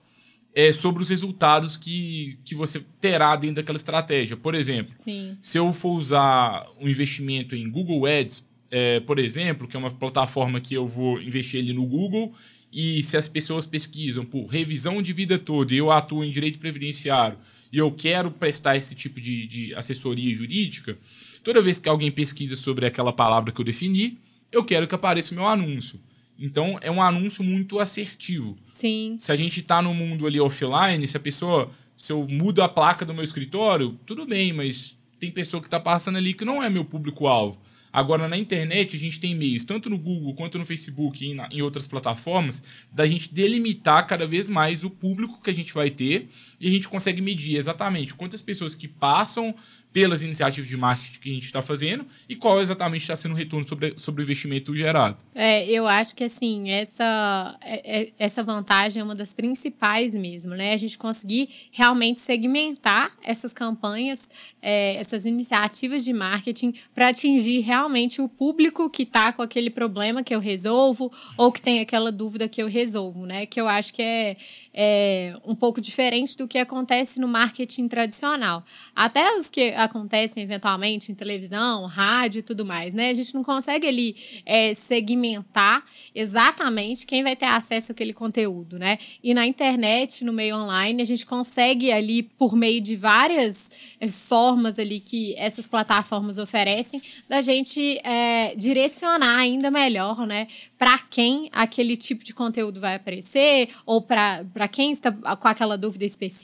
é, 0.56 0.72
sobre 0.72 1.04
os 1.04 1.10
resultados 1.10 1.76
que, 1.76 2.40
que 2.46 2.56
você 2.56 2.84
terá 3.02 3.36
dentro 3.36 3.58
daquela 3.58 3.78
estratégia. 3.78 4.38
Por 4.38 4.56
exemplo, 4.56 4.92
Sim. 4.92 5.38
se 5.42 5.58
eu 5.58 5.72
for 5.74 5.92
usar 5.92 6.66
um 6.80 6.88
investimento 6.88 7.56
em 7.56 7.70
Google 7.70 8.06
Ads, 8.06 8.48
é, 8.72 9.00
por 9.02 9.20
exemplo, 9.20 9.68
que 9.68 9.76
é 9.76 9.80
uma 9.80 9.92
plataforma 9.92 10.62
que 10.62 10.74
eu 10.74 10.88
vou 10.88 11.22
investir 11.22 11.62
ali 11.62 11.74
no 11.74 11.86
Google, 11.86 12.34
e 12.72 13.02
se 13.04 13.18
as 13.18 13.28
pessoas 13.28 13.66
pesquisam 13.66 14.24
por 14.24 14.46
revisão 14.46 15.02
de 15.02 15.12
vida 15.12 15.40
toda 15.40 15.74
e 15.74 15.78
eu 15.78 15.92
atuo 15.92 16.24
em 16.24 16.32
direito 16.32 16.60
previdenciário 16.60 17.38
e 17.72 17.78
eu 17.78 17.92
quero 17.92 18.32
prestar 18.32 18.76
esse 18.76 18.96
tipo 18.96 19.20
de, 19.20 19.48
de 19.48 19.76
assessoria 19.76 20.34
jurídica, 20.34 20.98
toda 21.44 21.62
vez 21.62 21.80
que 21.80 21.90
alguém 21.90 22.12
pesquisa 22.12 22.56
sobre 22.56 22.86
aquela 22.86 23.14
palavra 23.14 23.52
que 23.52 23.60
eu 23.60 23.66
defini, 23.66 24.18
eu 24.52 24.64
quero 24.64 24.88
que 24.88 24.96
apareça 24.96 25.32
o 25.32 25.36
meu 25.36 25.48
anúncio. 25.48 26.00
Então, 26.38 26.78
é 26.82 26.90
um 26.90 27.02
anúncio 27.02 27.44
muito 27.44 27.80
assertivo. 27.80 28.58
Sim. 28.64 29.18
Se 29.20 29.32
a 29.32 29.36
gente 29.36 29.60
está 29.60 29.82
no 29.82 29.94
mundo 29.94 30.26
ali 30.26 30.40
offline, 30.40 31.06
se 31.06 31.18
a 31.18 31.20
pessoa. 31.20 31.70
Se 31.98 32.14
eu 32.14 32.26
mudo 32.26 32.64
a 32.64 32.70
placa 32.70 33.04
do 33.04 33.14
meu 33.14 33.26
escritório, 33.26 34.00
tudo 34.06 34.26
bem, 34.26 34.54
mas 34.54 34.98
tem 35.20 35.30
pessoa 35.30 35.60
que 35.60 35.68
está 35.68 35.82
passando 35.82 36.18
ali 36.18 36.34
que 36.34 36.46
não 36.46 36.64
é 36.64 36.70
meu 36.70 36.86
público-alvo. 36.86 37.60
Agora, 37.92 38.28
na 38.28 38.38
internet, 38.38 38.96
a 38.96 39.00
gente 39.00 39.20
tem 39.20 39.36
meios, 39.36 39.66
tanto 39.66 39.90
no 39.90 39.98
Google 39.98 40.34
quanto 40.34 40.58
no 40.58 40.66
Facebook 40.66 41.26
e 41.26 41.36
em 41.52 41.62
outras 41.62 41.88
plataformas, 41.88 42.64
da 42.92 43.06
gente 43.06 43.34
delimitar 43.34 44.06
cada 44.08 44.26
vez 44.28 44.48
mais 44.48 44.84
o 44.86 44.90
público 44.90 45.42
que 45.42 45.50
a 45.50 45.54
gente 45.54 45.74
vai 45.74 45.90
ter 45.90 46.30
e 46.60 46.68
a 46.68 46.72
gente 46.72 46.88
consegue 46.88 47.22
medir 47.22 47.58
exatamente 47.58 48.14
quantas 48.14 48.42
pessoas 48.42 48.76
que 48.76 48.88
passam 48.88 49.56
pelas 49.92 50.22
iniciativas 50.22 50.70
de 50.70 50.78
marketing 50.78 51.20
que 51.20 51.30
a 51.30 51.34
gente 51.34 51.46
está 51.46 51.62
fazendo 51.62 52.06
e 52.28 52.36
qual 52.36 52.62
exatamente 52.62 53.02
está 53.02 53.16
sendo 53.16 53.32
o 53.34 53.36
retorno 53.36 53.68
sobre, 53.68 53.96
sobre 53.98 54.22
o 54.22 54.24
investimento 54.24 54.76
gerado. 54.76 55.18
É, 55.34 55.66
eu 55.66 55.88
acho 55.88 56.16
que 56.16 56.24
assim, 56.24 56.70
essa, 56.70 57.58
é, 57.62 58.02
é, 58.02 58.14
essa 58.20 58.44
vantagem 58.44 59.02
é 59.02 59.04
uma 59.04 59.16
das 59.16 59.34
principais 59.34 60.14
mesmo, 60.14 60.54
né? 60.54 60.74
A 60.74 60.78
gente 60.78 60.98
conseguir 60.98 61.50
realmente 61.72 62.22
segmentar 62.22 63.18
essas 63.24 63.52
campanhas, 63.52 64.30
é, 64.62 64.96
essas 64.98 65.26
iniciativas 65.26 66.06
de 66.06 66.14
marketing 66.14 66.74
para 66.94 67.10
atingir 67.10 67.62
realmente 67.62 68.22
o 68.22 68.30
público 68.30 68.90
que 68.90 69.04
está 69.04 69.34
com 69.34 69.42
aquele 69.42 69.72
problema 69.72 70.24
que 70.24 70.36
eu 70.36 70.40
resolvo 70.40 71.12
ou 71.36 71.52
que 71.52 71.62
tem 71.62 71.80
aquela 71.80 72.12
dúvida 72.12 72.48
que 72.48 72.62
eu 72.62 72.68
resolvo, 72.68 73.26
né? 73.26 73.48
Que 73.48 73.60
eu 73.60 73.68
acho 73.68 73.92
que 73.94 74.04
é, 74.04 74.38
é 74.72 75.36
um 75.44 75.56
pouco 75.56 75.82
diferente 75.82 76.38
do 76.38 76.48
que 76.50 76.58
acontece 76.58 77.20
no 77.20 77.28
marketing 77.28 77.88
tradicional. 77.88 78.66
Até 78.96 79.38
os 79.38 79.50
que 79.50 79.70
acontecem 79.70 80.44
eventualmente 80.44 81.12
em 81.12 81.16
televisão, 81.16 81.86
rádio 81.86 82.40
e 82.40 82.42
tudo 82.42 82.66
mais, 82.66 82.94
né? 82.94 83.12
A 83.12 83.14
gente 83.14 83.34
não 83.34 83.44
consegue 83.44 83.88
ali 83.88 84.16
é, 84.46 84.74
segmentar 84.74 85.86
exatamente 86.14 87.06
quem 87.06 87.24
vai 87.24 87.36
ter 87.36 87.46
acesso 87.46 87.92
àquele 87.92 88.14
conteúdo, 88.14 88.80
né? 88.80 88.98
E 89.24 89.34
na 89.34 89.46
internet, 89.46 90.26
no 90.26 90.34
meio 90.34 90.58
online, 90.58 91.02
a 91.02 91.06
gente 91.06 91.26
consegue 91.26 91.92
ali, 91.92 92.24
por 92.24 92.56
meio 92.56 92.82
de 92.82 92.96
várias 92.96 93.70
é, 94.00 94.08
formas 94.08 94.80
ali 94.80 95.00
que 95.00 95.36
essas 95.38 95.68
plataformas 95.68 96.38
oferecem, 96.38 97.02
da 97.28 97.42
gente 97.42 98.00
é, 98.04 98.56
direcionar 98.56 99.38
ainda 99.38 99.70
melhor, 99.70 100.26
né? 100.26 100.48
Para 100.78 100.98
quem 100.98 101.50
aquele 101.52 101.96
tipo 101.96 102.26
de 102.26 102.34
conteúdo 102.34 102.80
vai 102.80 102.96
aparecer, 102.96 103.70
ou 103.86 104.02
para 104.02 104.68
quem 104.72 104.92
está 104.92 105.12
com 105.12 105.48
aquela 105.48 105.78
dúvida 105.78 106.06
específica, 106.06 106.39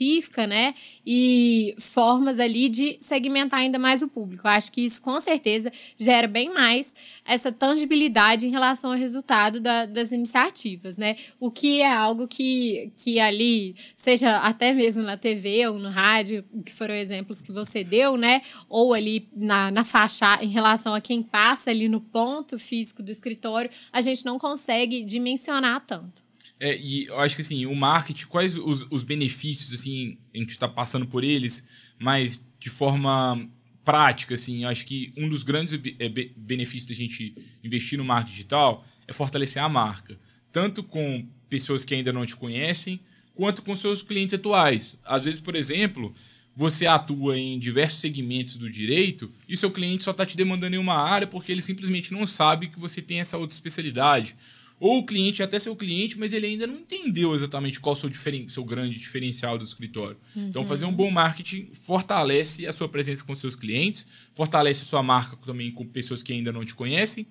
né? 0.46 0.74
E 1.06 1.74
formas 1.78 2.38
ali 2.38 2.68
de 2.68 2.98
segmentar 3.00 3.60
ainda 3.60 3.78
mais 3.78 4.02
o 4.02 4.08
público. 4.08 4.46
Eu 4.46 4.50
acho 4.50 4.72
que 4.72 4.82
isso, 4.84 5.00
com 5.00 5.20
certeza, 5.20 5.72
gera 5.96 6.26
bem 6.26 6.52
mais 6.52 6.92
essa 7.24 7.50
tangibilidade 7.50 8.46
em 8.46 8.50
relação 8.50 8.90
ao 8.92 8.98
resultado 8.98 9.60
da, 9.60 9.86
das 9.86 10.12
iniciativas, 10.12 10.96
né? 10.96 11.16
O 11.40 11.50
que 11.50 11.80
é 11.80 11.92
algo 11.92 12.28
que, 12.28 12.92
que 12.96 13.18
ali, 13.18 13.74
seja 13.94 14.38
até 14.38 14.72
mesmo 14.72 15.02
na 15.02 15.16
TV 15.16 15.66
ou 15.68 15.78
no 15.78 15.88
rádio, 15.88 16.44
que 16.64 16.72
foram 16.72 16.94
exemplos 16.94 17.42
que 17.42 17.52
você 17.52 17.82
deu, 17.82 18.16
né? 18.16 18.42
Ou 18.68 18.92
ali 18.92 19.28
na, 19.34 19.70
na 19.70 19.84
faixa, 19.84 20.38
em 20.42 20.48
relação 20.48 20.94
a 20.94 21.00
quem 21.00 21.22
passa 21.22 21.70
ali 21.70 21.88
no 21.88 22.00
ponto 22.00 22.58
físico 22.58 23.02
do 23.02 23.10
escritório, 23.10 23.70
a 23.92 24.00
gente 24.00 24.24
não 24.24 24.38
consegue 24.38 25.04
dimensionar 25.04 25.84
tanto. 25.86 26.25
É, 26.58 26.76
e 26.76 27.06
eu 27.06 27.20
acho 27.20 27.36
que 27.36 27.42
assim, 27.42 27.66
o 27.66 27.74
marketing, 27.74 28.26
quais 28.26 28.56
os, 28.56 28.86
os 28.90 29.02
benefícios, 29.02 29.78
assim, 29.78 30.18
a 30.34 30.38
gente 30.38 30.50
está 30.50 30.66
passando 30.66 31.06
por 31.06 31.22
eles, 31.22 31.64
mas 31.98 32.42
de 32.58 32.70
forma 32.70 33.48
prática, 33.84 34.34
assim, 34.34 34.64
acho 34.64 34.86
que 34.86 35.12
um 35.16 35.28
dos 35.28 35.42
grandes 35.42 35.78
é, 35.98 36.08
benefícios 36.36 36.86
da 36.86 36.94
gente 36.94 37.34
investir 37.62 37.98
no 37.98 38.04
marketing 38.04 38.32
digital 38.32 38.86
é 39.06 39.12
fortalecer 39.12 39.62
a 39.62 39.68
marca, 39.68 40.18
tanto 40.50 40.82
com 40.82 41.28
pessoas 41.48 41.84
que 41.84 41.94
ainda 41.94 42.12
não 42.12 42.26
te 42.26 42.34
conhecem, 42.34 43.00
quanto 43.34 43.62
com 43.62 43.76
seus 43.76 44.02
clientes 44.02 44.34
atuais. 44.34 44.98
Às 45.04 45.26
vezes, 45.26 45.40
por 45.40 45.54
exemplo, 45.54 46.12
você 46.56 46.86
atua 46.86 47.38
em 47.38 47.58
diversos 47.58 48.00
segmentos 48.00 48.56
do 48.56 48.68
direito 48.68 49.30
e 49.46 49.56
seu 49.56 49.70
cliente 49.70 50.02
só 50.02 50.10
está 50.10 50.24
te 50.24 50.36
demandando 50.36 50.74
em 50.74 50.78
uma 50.78 50.96
área 50.96 51.26
porque 51.26 51.52
ele 51.52 51.60
simplesmente 51.60 52.12
não 52.12 52.26
sabe 52.26 52.68
que 52.68 52.80
você 52.80 53.02
tem 53.02 53.20
essa 53.20 53.36
outra 53.36 53.54
especialidade 53.54 54.34
ou 54.78 54.98
o 54.98 55.06
cliente 55.06 55.42
até 55.42 55.58
seu 55.58 55.74
cliente, 55.74 56.18
mas 56.18 56.32
ele 56.32 56.46
ainda 56.46 56.66
não 56.66 56.76
entendeu 56.76 57.34
exatamente 57.34 57.80
qual 57.80 57.94
o 57.94 57.96
seu, 57.96 58.08
diferen 58.08 58.46
seu 58.48 58.64
grande 58.64 58.98
diferencial 58.98 59.56
do 59.56 59.64
escritório. 59.64 60.18
Uhum. 60.34 60.48
Então, 60.48 60.64
fazer 60.64 60.84
um 60.84 60.92
bom 60.92 61.10
marketing 61.10 61.70
fortalece 61.72 62.66
a 62.66 62.72
sua 62.72 62.88
presença 62.88 63.24
com 63.24 63.34
seus 63.34 63.56
clientes, 63.56 64.06
fortalece 64.32 64.82
a 64.82 64.84
sua 64.84 65.02
marca 65.02 65.36
também 65.44 65.70
com 65.70 65.86
pessoas 65.86 66.22
que 66.22 66.32
ainda 66.32 66.52
não 66.52 66.64
te 66.64 66.74
conhecem 66.74 67.26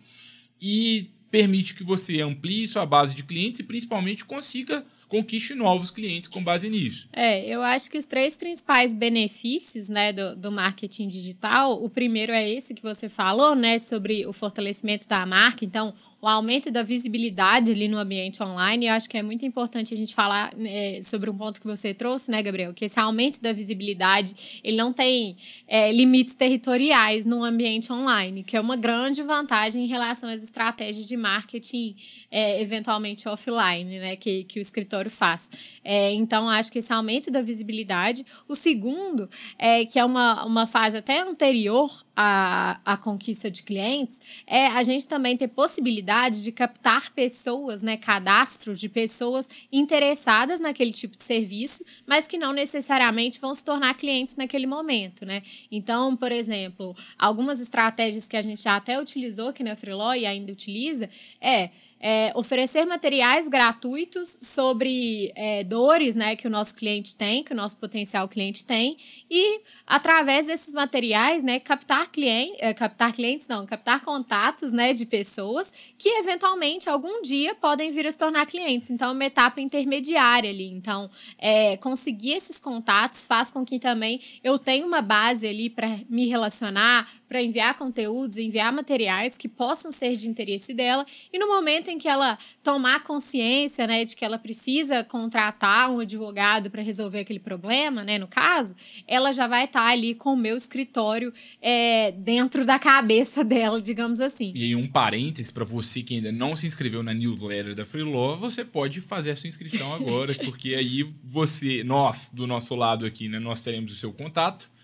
e 0.60 1.12
permite 1.30 1.74
que 1.76 1.84
você 1.84 2.22
amplie 2.22 2.68
sua 2.68 2.86
base 2.86 3.14
de 3.14 3.24
clientes 3.24 3.60
e 3.60 3.64
principalmente 3.64 4.24
consiga 4.24 4.86
conquiste 5.08 5.54
novos 5.54 5.92
clientes 5.92 6.30
com 6.30 6.44
base 6.44 6.70
nisso. 6.70 7.08
É, 7.14 7.46
eu 7.48 7.62
acho 7.62 7.90
que 7.90 7.98
os 7.98 8.06
três 8.06 8.36
principais 8.36 8.94
benefícios 8.94 9.88
né, 9.88 10.12
do, 10.12 10.36
do 10.36 10.52
marketing 10.52 11.08
digital, 11.08 11.84
o 11.84 11.90
primeiro 11.90 12.32
é 12.32 12.50
esse 12.50 12.74
que 12.74 12.82
você 12.82 13.08
falou, 13.08 13.56
né, 13.56 13.78
sobre 13.80 14.26
o 14.26 14.34
fortalecimento 14.34 15.08
da 15.08 15.26
marca. 15.26 15.64
Então, 15.64 15.94
o 16.26 16.28
aumento 16.28 16.72
da 16.72 16.82
visibilidade 16.82 17.72
ali 17.72 17.88
no 17.88 18.00
ambiente 18.00 18.42
online. 18.42 18.88
Eu 18.88 18.94
acho 18.94 19.08
que 19.08 19.16
é 19.16 19.22
muito 19.22 19.46
importante 19.46 19.94
a 19.94 19.98
gente 19.98 20.16
falar 20.16 20.56
né, 20.58 21.00
sobre 21.04 21.30
um 21.30 21.38
ponto 21.38 21.62
que 21.62 21.68
você 21.68 21.94
trouxe, 21.94 22.32
né, 22.32 22.42
Gabriel? 22.42 22.74
Que 22.74 22.86
esse 22.86 23.00
aumento 23.00 23.40
da 23.40 23.54
visibilidade 23.54 24.60
ele 24.64 24.76
não 24.76 24.92
tem 24.92 25.38
é, 25.68 25.92
limites 25.94 26.34
territoriais 26.34 27.28
no 27.28 27.44
ambiente 27.44 27.94
online, 27.94 28.42
que 28.42 28.58
é 28.58 28.60
uma 28.60 28.76
grande 28.76 29.22
vantagem 29.22 29.84
em 29.84 29.88
relação 29.88 30.28
às 30.28 30.42
estratégias 30.42 31.08
de 31.08 31.16
marketing, 31.16 31.96
é, 32.32 32.60
eventualmente 32.60 33.30
offline, 33.30 34.00
né, 34.00 34.16
que, 34.16 34.46
que 34.46 34.58
o 34.58 34.62
escritório 34.62 35.12
faz. 35.12 35.48
É, 35.84 36.12
então, 36.12 36.50
acho 36.50 36.72
que 36.72 36.80
esse 36.80 36.92
aumento 36.92 37.30
da 37.30 37.44
visibilidade. 37.44 38.26
O 38.48 38.56
segundo, 38.56 39.30
é 39.60 39.86
que 39.86 40.00
é 40.00 40.04
uma, 40.04 40.44
uma 40.44 40.66
fase 40.66 40.98
até 40.98 41.22
anterior 41.22 42.05
à, 42.16 42.80
à 42.86 42.98
conquista 42.98 43.52
de 43.52 43.64
clientes, 43.64 44.20
é 44.48 44.68
a 44.68 44.84
gente 44.84 45.08
também 45.08 45.36
ter 45.36 45.48
possibilidade 45.50 46.44
de 46.44 46.52
captar 46.52 47.12
pessoas, 47.12 47.82
né, 47.82 47.98
cadastros 47.98 48.80
de 48.80 48.88
pessoas 48.88 49.50
interessadas 49.72 50.60
naquele 50.60 50.92
tipo 50.92 51.18
de 51.18 51.24
serviço, 51.24 51.84
mas 52.06 52.28
que 52.28 52.38
não 52.38 52.54
necessariamente 52.54 53.40
vão 53.40 53.54
se 53.54 53.64
tornar 53.64 53.94
clientes 53.96 54.36
naquele 54.36 54.68
momento, 54.68 55.26
né? 55.26 55.44
Então, 55.72 56.16
por 56.16 56.32
exemplo, 56.32 56.96
algumas 57.18 57.60
estratégias 57.60 58.28
que 58.28 58.38
a 58.38 58.42
gente 58.42 58.62
já 58.62 58.76
até 58.76 59.00
utilizou 59.00 59.50
aqui 59.50 59.64
na 59.64 59.76
Freeló 59.76 60.14
e 60.14 60.26
ainda 60.26 60.52
utiliza 60.52 61.10
é 61.42 61.70
é, 62.08 62.32
oferecer 62.36 62.86
materiais 62.86 63.48
gratuitos 63.48 64.28
sobre 64.28 65.32
é, 65.36 65.64
dores 65.64 66.16
né, 66.16 66.36
que 66.36 66.46
o 66.46 66.50
nosso 66.52 66.76
cliente 66.76 67.16
tem, 67.16 67.44
que 67.44 67.54
o 67.54 67.56
nosso 67.56 67.78
potencial 67.78 68.28
cliente 68.28 68.64
tem, 68.64 68.98
e 69.30 69.62
através 69.88 70.46
desses 70.46 70.74
materiais, 70.74 71.42
né, 71.42 71.60
captar, 71.60 72.12
cliente, 72.12 72.58
é, 72.60 72.74
captar 72.74 73.12
clientes, 73.14 73.48
não, 73.48 73.66
captar 73.66 74.02
contatos 74.02 74.72
né, 74.72 74.94
de 74.94 75.06
pessoas 75.06 75.72
que 75.98 76.10
eventualmente 76.10 76.90
algum 76.90 77.22
dia 77.22 77.56
podem 77.56 77.92
vir 77.92 78.06
a 78.06 78.12
se 78.12 78.18
tornar 78.18 78.46
clientes. 78.46 78.90
Então, 78.90 79.10
é 79.10 79.14
uma 79.14 79.26
etapa 79.26 79.60
intermediária 79.60 80.50
ali. 80.50 80.68
Então, 80.68 81.10
é, 81.40 81.78
conseguir 81.78 82.34
esses 82.34 82.60
contatos 82.60 83.26
faz 83.26 83.50
com 83.50 83.66
que 83.66 83.80
também 83.80 84.20
eu 84.44 84.60
tenha 84.60 84.86
uma 84.86 85.02
base 85.02 85.48
ali 85.48 85.70
para 85.70 85.88
me 86.10 86.28
relacionar, 86.28 87.10
para 87.28 87.42
enviar 87.42 87.76
conteúdos, 87.78 88.38
enviar 88.38 88.72
materiais 88.72 89.38
que 89.38 89.48
possam 89.48 89.92
ser 89.92 90.16
de 90.16 90.30
interesse 90.30 90.74
dela, 90.74 91.04
e 91.32 91.40
no 91.40 91.48
momento 91.48 91.86
momento 91.86 91.90
em 91.96 91.98
que 91.98 92.08
ela 92.08 92.38
tomar 92.64 93.04
consciência, 93.04 93.88
né, 93.88 94.06
de 94.06 94.16
que 94.16 94.24
ela 94.24 94.38
precisa 94.38 95.04
contratar 95.04 95.90
um 95.90 96.00
advogado 96.00 96.70
para 96.70 96.82
resolver 96.82 97.20
aquele 97.20 97.40
problema, 97.40 98.04
né, 98.04 98.18
no 98.18 98.28
caso, 98.28 98.76
ela 99.08 99.32
já 99.32 99.48
vai 99.48 99.66
estar 99.66 99.82
tá 99.82 99.88
ali 99.88 100.14
com 100.14 100.34
o 100.34 100.38
meu 100.38 100.56
escritório 100.56 101.34
é, 101.62 102.12
dentro 102.12 102.66
da 102.66 102.78
cabeça 102.78 103.44
dela, 103.46 103.82
digamos 103.82 104.20
assim. 104.20 104.52
E 104.54 104.64
aí 104.64 104.76
um 104.76 104.88
parênteses 104.88 105.52
para 105.52 105.66
você 105.66 106.04
que 106.04 106.16
ainda 106.16 106.32
não 106.32 106.56
se 106.56 106.68
inscreveu 106.68 107.02
na 107.02 107.14
newsletter 107.14 107.74
da 107.74 107.86
Freelaw, 107.86 108.38
você 108.38 108.64
pode 108.64 109.02
fazer 109.02 109.32
a 109.32 109.36
sua 109.36 109.48
inscrição 109.48 109.94
agora, 109.94 110.36
porque 110.44 110.76
aí 110.76 111.04
você, 111.24 111.84
nós 111.84 112.30
do 112.30 112.46
nosso 112.46 112.76
lado 112.76 113.06
aqui, 113.06 113.28
né, 113.30 113.40
nós 113.40 113.62
teremos 113.62 113.92
o 113.92 113.96
seu 113.96 114.12
contato 114.12 114.75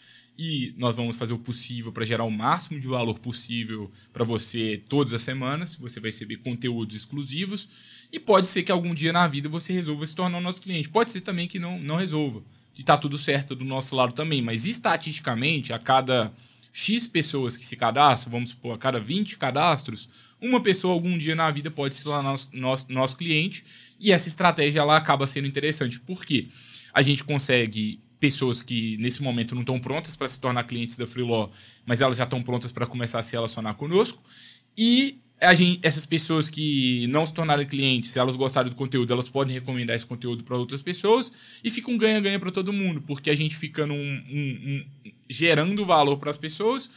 e 0.43 0.73
nós 0.75 0.95
vamos 0.95 1.15
fazer 1.17 1.33
o 1.33 1.37
possível 1.37 1.91
para 1.91 2.03
gerar 2.03 2.23
o 2.23 2.31
máximo 2.31 2.79
de 2.79 2.87
valor 2.87 3.19
possível 3.19 3.91
para 4.11 4.23
você 4.23 4.81
todas 4.89 5.13
as 5.13 5.21
semanas. 5.21 5.75
Você 5.75 5.99
vai 5.99 6.09
receber 6.09 6.37
conteúdos 6.37 6.95
exclusivos 6.95 7.69
e 8.11 8.19
pode 8.19 8.47
ser 8.47 8.63
que 8.63 8.71
algum 8.71 8.91
dia 8.95 9.13
na 9.13 9.27
vida 9.27 9.47
você 9.47 9.71
resolva 9.71 10.03
se 10.03 10.15
tornar 10.15 10.39
o 10.39 10.41
nosso 10.41 10.59
cliente. 10.59 10.89
Pode 10.89 11.11
ser 11.11 11.21
também 11.21 11.47
que 11.47 11.59
não, 11.59 11.77
não 11.77 11.95
resolva. 11.95 12.41
E 12.75 12.83
tá 12.83 12.97
tudo 12.97 13.19
certo 13.19 13.53
do 13.53 13.63
nosso 13.63 13.95
lado 13.95 14.13
também, 14.13 14.41
mas 14.41 14.65
estatisticamente, 14.65 15.73
a 15.73 15.77
cada 15.77 16.33
X 16.73 17.05
pessoas 17.05 17.55
que 17.55 17.63
se 17.63 17.77
cadastram, 17.77 18.31
vamos 18.31 18.49
supor, 18.49 18.73
a 18.73 18.79
cada 18.79 18.99
20 18.99 19.37
cadastros, 19.37 20.09
uma 20.41 20.59
pessoa 20.59 20.91
algum 20.91 21.19
dia 21.19 21.35
na 21.35 21.51
vida 21.51 21.69
pode 21.69 21.93
se 21.93 22.03
tornar 22.03 22.23
nosso, 22.23 22.49
nosso, 22.51 22.91
nosso 22.91 23.15
cliente 23.15 23.63
e 23.99 24.11
essa 24.11 24.27
estratégia 24.27 24.79
ela 24.79 24.97
acaba 24.97 25.27
sendo 25.27 25.47
interessante. 25.47 25.99
Por 25.99 26.25
quê? 26.25 26.47
A 26.91 27.03
gente 27.03 27.23
consegue 27.23 27.99
pessoas 28.21 28.61
que 28.61 28.95
nesse 28.97 29.21
momento 29.21 29.55
não 29.55 29.63
estão 29.63 29.79
prontas 29.79 30.15
para 30.15 30.27
se 30.27 30.39
tornar 30.39 30.63
clientes 30.65 30.95
da 30.95 31.07
Freelaw, 31.07 31.51
mas 31.85 31.99
elas 31.99 32.17
já 32.17 32.23
estão 32.23 32.41
prontas 32.41 32.71
para 32.71 32.85
começar 32.85 33.19
a 33.19 33.23
se 33.23 33.33
relacionar 33.33 33.73
conosco. 33.73 34.21
E 34.77 35.19
Gente, 35.55 35.79
essas 35.81 36.05
pessoas 36.05 36.47
que 36.47 37.07
não 37.07 37.25
se 37.25 37.33
tornaram 37.33 37.65
clientes, 37.65 38.11
se 38.11 38.19
elas 38.19 38.35
gostarem 38.35 38.69
do 38.69 38.75
conteúdo, 38.75 39.11
elas 39.11 39.27
podem 39.27 39.55
recomendar 39.55 39.95
esse 39.95 40.05
conteúdo 40.05 40.43
para 40.43 40.55
outras 40.55 40.83
pessoas 40.83 41.31
e 41.63 41.69
fica 41.71 41.89
um 41.89 41.97
ganha-ganha 41.97 42.39
para 42.39 42.51
todo 42.51 42.71
mundo, 42.71 43.01
porque 43.01 43.27
a 43.31 43.35
gente 43.35 43.55
fica 43.55 43.87
num, 43.87 43.95
um, 43.95 44.83
um, 45.03 45.11
gerando 45.27 45.83
valor 45.83 46.17
para 46.17 46.29
as 46.29 46.37
pessoas 46.37 46.91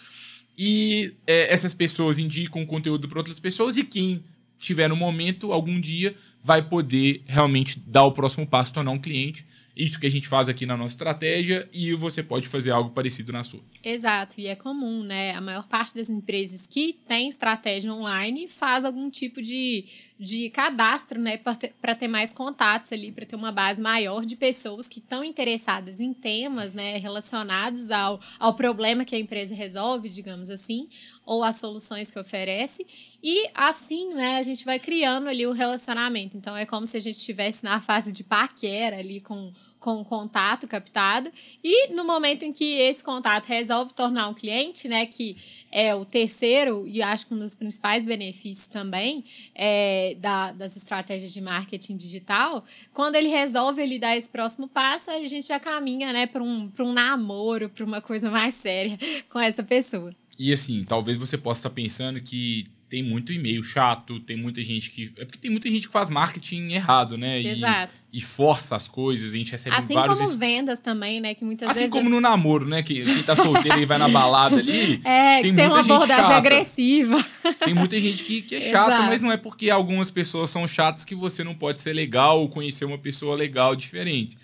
e 0.58 1.14
é, 1.26 1.54
essas 1.54 1.72
pessoas 1.72 2.18
indicam 2.18 2.62
o 2.62 2.66
conteúdo 2.66 3.08
para 3.08 3.18
outras 3.18 3.40
pessoas 3.40 3.78
e 3.78 3.82
quem 3.82 4.22
tiver 4.58 4.88
no 4.88 4.96
momento, 4.96 5.50
algum 5.50 5.80
dia, 5.80 6.14
vai 6.42 6.60
poder 6.68 7.22
realmente 7.24 7.80
dar 7.80 8.04
o 8.04 8.12
próximo 8.12 8.46
passo, 8.46 8.74
tornar 8.74 8.90
um 8.90 8.98
cliente 8.98 9.46
isso 9.76 9.98
que 9.98 10.06
a 10.06 10.10
gente 10.10 10.28
faz 10.28 10.48
aqui 10.48 10.64
na 10.66 10.76
nossa 10.76 10.94
estratégia 10.94 11.68
e 11.72 11.92
você 11.94 12.22
pode 12.22 12.48
fazer 12.48 12.70
algo 12.70 12.90
parecido 12.90 13.32
na 13.32 13.42
sua. 13.42 13.60
Exato, 13.82 14.40
e 14.40 14.46
é 14.46 14.54
comum, 14.54 15.02
né? 15.02 15.32
A 15.32 15.40
maior 15.40 15.66
parte 15.66 15.94
das 15.94 16.08
empresas 16.08 16.66
que 16.66 16.98
tem 17.06 17.28
estratégia 17.28 17.92
online 17.92 18.48
faz 18.48 18.84
algum 18.84 19.10
tipo 19.10 19.42
de, 19.42 19.84
de 20.24 20.50
cadastro, 20.50 21.20
né, 21.20 21.36
para 21.36 21.94
ter, 21.94 22.08
mais 22.08 22.32
contatos 22.32 22.90
ali, 22.92 23.12
para 23.12 23.26
ter 23.26 23.36
uma 23.36 23.52
base 23.52 23.80
maior 23.80 24.24
de 24.24 24.34
pessoas 24.34 24.88
que 24.88 24.98
estão 24.98 25.22
interessadas 25.22 26.00
em 26.00 26.12
temas, 26.12 26.72
né, 26.72 26.96
relacionados 26.96 27.90
ao, 27.90 28.18
ao 28.38 28.54
problema 28.54 29.04
que 29.04 29.14
a 29.14 29.18
empresa 29.18 29.54
resolve, 29.54 30.08
digamos 30.08 30.48
assim, 30.48 30.88
ou 31.24 31.44
as 31.44 31.56
soluções 31.56 32.10
que 32.10 32.18
oferece. 32.18 32.86
E 33.22 33.48
assim, 33.54 34.14
né, 34.14 34.38
a 34.38 34.42
gente 34.42 34.64
vai 34.64 34.78
criando 34.78 35.28
ali 35.28 35.46
o 35.46 35.52
relacionamento. 35.52 36.36
Então 36.36 36.56
é 36.56 36.64
como 36.66 36.86
se 36.86 36.96
a 36.96 37.00
gente 37.00 37.16
estivesse 37.16 37.62
na 37.62 37.80
fase 37.80 38.12
de 38.12 38.24
paquera 38.24 38.98
ali 38.98 39.20
com 39.20 39.52
com 39.84 40.00
o 40.00 40.04
contato 40.04 40.66
captado. 40.66 41.30
E 41.62 41.92
no 41.92 42.04
momento 42.04 42.42
em 42.42 42.54
que 42.54 42.78
esse 42.80 43.04
contato 43.04 43.48
resolve 43.48 43.92
tornar 43.92 44.28
um 44.30 44.32
cliente, 44.32 44.88
né, 44.88 45.04
que 45.04 45.36
é 45.70 45.94
o 45.94 46.06
terceiro 46.06 46.86
e 46.86 47.02
acho 47.02 47.26
que 47.26 47.34
um 47.34 47.38
dos 47.38 47.54
principais 47.54 48.02
benefícios 48.02 48.66
também 48.66 49.22
é, 49.54 50.16
da, 50.18 50.52
das 50.52 50.74
estratégias 50.74 51.34
de 51.34 51.40
marketing 51.42 51.98
digital, 51.98 52.64
quando 52.94 53.16
ele 53.16 53.28
resolve 53.28 53.82
ele 53.82 53.98
dar 53.98 54.16
esse 54.16 54.30
próximo 54.30 54.66
passo, 54.66 55.10
a 55.10 55.26
gente 55.26 55.48
já 55.48 55.60
caminha 55.60 56.14
né, 56.14 56.26
para 56.26 56.42
um, 56.42 56.72
um 56.78 56.92
namoro, 56.94 57.68
para 57.68 57.84
uma 57.84 58.00
coisa 58.00 58.30
mais 58.30 58.54
séria 58.54 58.98
com 59.28 59.38
essa 59.38 59.62
pessoa. 59.62 60.14
E 60.38 60.50
assim, 60.50 60.82
talvez 60.82 61.18
você 61.18 61.36
possa 61.36 61.60
estar 61.60 61.70
pensando 61.70 62.22
que 62.22 62.66
tem 62.88 63.02
muito 63.02 63.32
e-mail 63.32 63.62
chato, 63.62 64.20
tem 64.20 64.36
muita 64.36 64.62
gente 64.62 64.90
que. 64.90 65.12
É 65.18 65.24
porque 65.24 65.38
tem 65.38 65.50
muita 65.50 65.68
gente 65.70 65.86
que 65.86 65.92
faz 65.92 66.08
marketing 66.08 66.72
errado, 66.72 67.16
né? 67.16 67.40
Exato. 67.40 67.92
E, 68.12 68.18
e 68.18 68.20
força 68.20 68.76
as 68.76 68.86
coisas, 68.86 69.32
a 69.32 69.36
gente 69.36 69.50
recebe 69.50 69.74
assim 69.74 69.94
vários. 69.94 70.16
Assim 70.16 70.26
como 70.26 70.38
vendas 70.38 70.80
também, 70.80 71.20
né? 71.20 71.34
Que 71.34 71.44
muitas 71.44 71.68
assim 71.68 71.80
vezes. 71.80 71.92
Assim 71.92 72.02
como 72.02 72.14
no 72.14 72.20
namoro, 72.20 72.66
né? 72.66 72.82
Que 72.82 73.02
quem 73.02 73.22
tá 73.22 73.34
solteiro 73.34 73.80
e 73.80 73.84
vai 73.84 73.98
na 73.98 74.08
balada 74.08 74.56
ali. 74.56 75.02
É, 75.04 75.42
tem, 75.42 75.54
tem 75.54 75.66
uma 75.66 75.80
abordagem 75.80 76.24
chata. 76.24 76.36
agressiva. 76.36 77.24
Tem 77.64 77.74
muita 77.74 77.98
gente 77.98 78.24
que, 78.24 78.42
que 78.42 78.54
é 78.54 78.60
chata, 78.60 79.02
mas 79.02 79.20
não 79.20 79.30
é 79.30 79.36
porque 79.36 79.70
algumas 79.70 80.10
pessoas 80.10 80.50
são 80.50 80.66
chatas 80.66 81.04
que 81.04 81.14
você 81.14 81.42
não 81.42 81.54
pode 81.54 81.80
ser 81.80 81.92
legal 81.92 82.40
ou 82.40 82.48
conhecer 82.48 82.84
uma 82.84 82.98
pessoa 82.98 83.36
legal 83.36 83.74
diferente. 83.74 84.36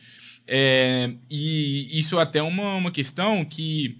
É, 0.47 1.13
e 1.31 1.89
isso 1.99 2.19
é 2.19 2.23
até 2.23 2.43
uma, 2.43 2.75
uma 2.75 2.91
questão 2.91 3.45
que 3.45 3.97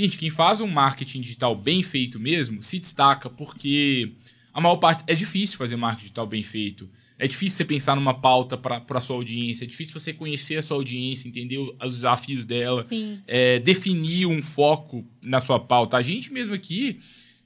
Gente, 0.00 0.16
quem 0.16 0.30
faz 0.30 0.62
um 0.62 0.66
marketing 0.66 1.20
digital 1.20 1.54
bem 1.54 1.82
feito 1.82 2.18
mesmo 2.18 2.62
se 2.62 2.78
destaca 2.78 3.28
porque 3.28 4.12
a 4.50 4.58
maior 4.58 4.76
parte. 4.76 5.04
É 5.06 5.14
difícil 5.14 5.58
fazer 5.58 5.76
marketing 5.76 6.04
digital 6.04 6.26
bem 6.26 6.42
feito. 6.42 6.88
É 7.18 7.28
difícil 7.28 7.58
você 7.58 7.66
pensar 7.66 7.94
numa 7.94 8.14
pauta 8.14 8.56
para 8.56 8.82
a 8.88 9.00
sua 9.00 9.16
audiência, 9.16 9.64
é 9.64 9.66
difícil 9.66 10.00
você 10.00 10.14
conhecer 10.14 10.56
a 10.56 10.62
sua 10.62 10.78
audiência, 10.78 11.28
entender 11.28 11.58
os 11.58 11.96
desafios 11.96 12.46
dela, 12.46 12.82
é, 13.26 13.58
definir 13.58 14.24
um 14.24 14.40
foco 14.40 15.06
na 15.20 15.38
sua 15.38 15.60
pauta. 15.60 15.98
A 15.98 16.02
gente 16.02 16.32
mesmo 16.32 16.54
aqui 16.54 16.98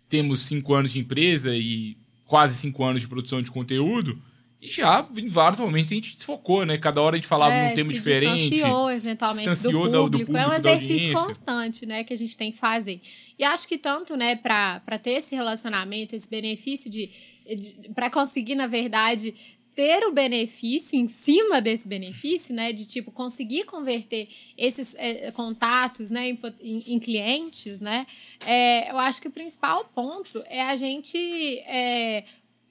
temos 0.08 0.46
cinco 0.46 0.74
anos 0.74 0.92
de 0.92 1.00
empresa 1.00 1.56
e 1.56 1.96
quase 2.24 2.54
cinco 2.54 2.84
anos 2.84 3.02
de 3.02 3.08
produção 3.08 3.42
de 3.42 3.50
conteúdo. 3.50 4.22
E 4.64 4.70
já, 4.70 5.06
em 5.14 5.28
vários 5.28 5.60
momentos, 5.60 5.92
a 5.92 5.94
gente 5.94 6.24
focou, 6.24 6.64
né? 6.64 6.78
Cada 6.78 7.02
hora 7.02 7.16
a 7.16 7.18
gente 7.18 7.28
falava 7.28 7.52
é, 7.52 7.68
num 7.68 7.74
tema 7.74 7.90
se 7.90 7.96
diferente. 7.96 8.48
Distanciou, 8.48 8.90
eventualmente, 8.90 9.50
distanciou 9.50 9.72
do, 9.90 10.04
público. 10.04 10.10
Do, 10.10 10.18
público. 10.26 10.36
É 10.38 10.48
um 10.48 10.52
exercício 10.54 11.12
constante, 11.12 11.84
né? 11.84 12.02
Que 12.02 12.14
a 12.14 12.16
gente 12.16 12.34
tem 12.34 12.50
que 12.50 12.56
fazer. 12.56 12.98
E 13.38 13.44
acho 13.44 13.68
que 13.68 13.76
tanto, 13.76 14.16
né, 14.16 14.36
para 14.36 14.98
ter 15.02 15.18
esse 15.18 15.34
relacionamento, 15.34 16.16
esse 16.16 16.26
benefício 16.26 16.90
de, 16.90 17.10
de 17.46 17.90
para 17.94 18.08
conseguir, 18.08 18.54
na 18.54 18.66
verdade, 18.66 19.34
ter 19.74 20.02
o 20.06 20.12
benefício 20.12 20.98
em 20.98 21.06
cima 21.06 21.60
desse 21.60 21.86
benefício, 21.86 22.54
né, 22.54 22.72
de 22.72 22.88
tipo 22.88 23.10
conseguir 23.10 23.64
converter 23.64 24.28
esses 24.56 24.94
é, 24.94 25.30
contatos, 25.32 26.10
né, 26.10 26.30
em, 26.30 26.38
em, 26.62 26.94
em 26.94 26.98
clientes, 26.98 27.80
né, 27.80 28.06
é, 28.46 28.90
eu 28.90 28.98
acho 28.98 29.20
que 29.20 29.26
o 29.26 29.32
principal 29.32 29.84
ponto 29.86 30.42
é 30.46 30.62
a 30.62 30.76
gente 30.76 31.18
é, 31.66 32.24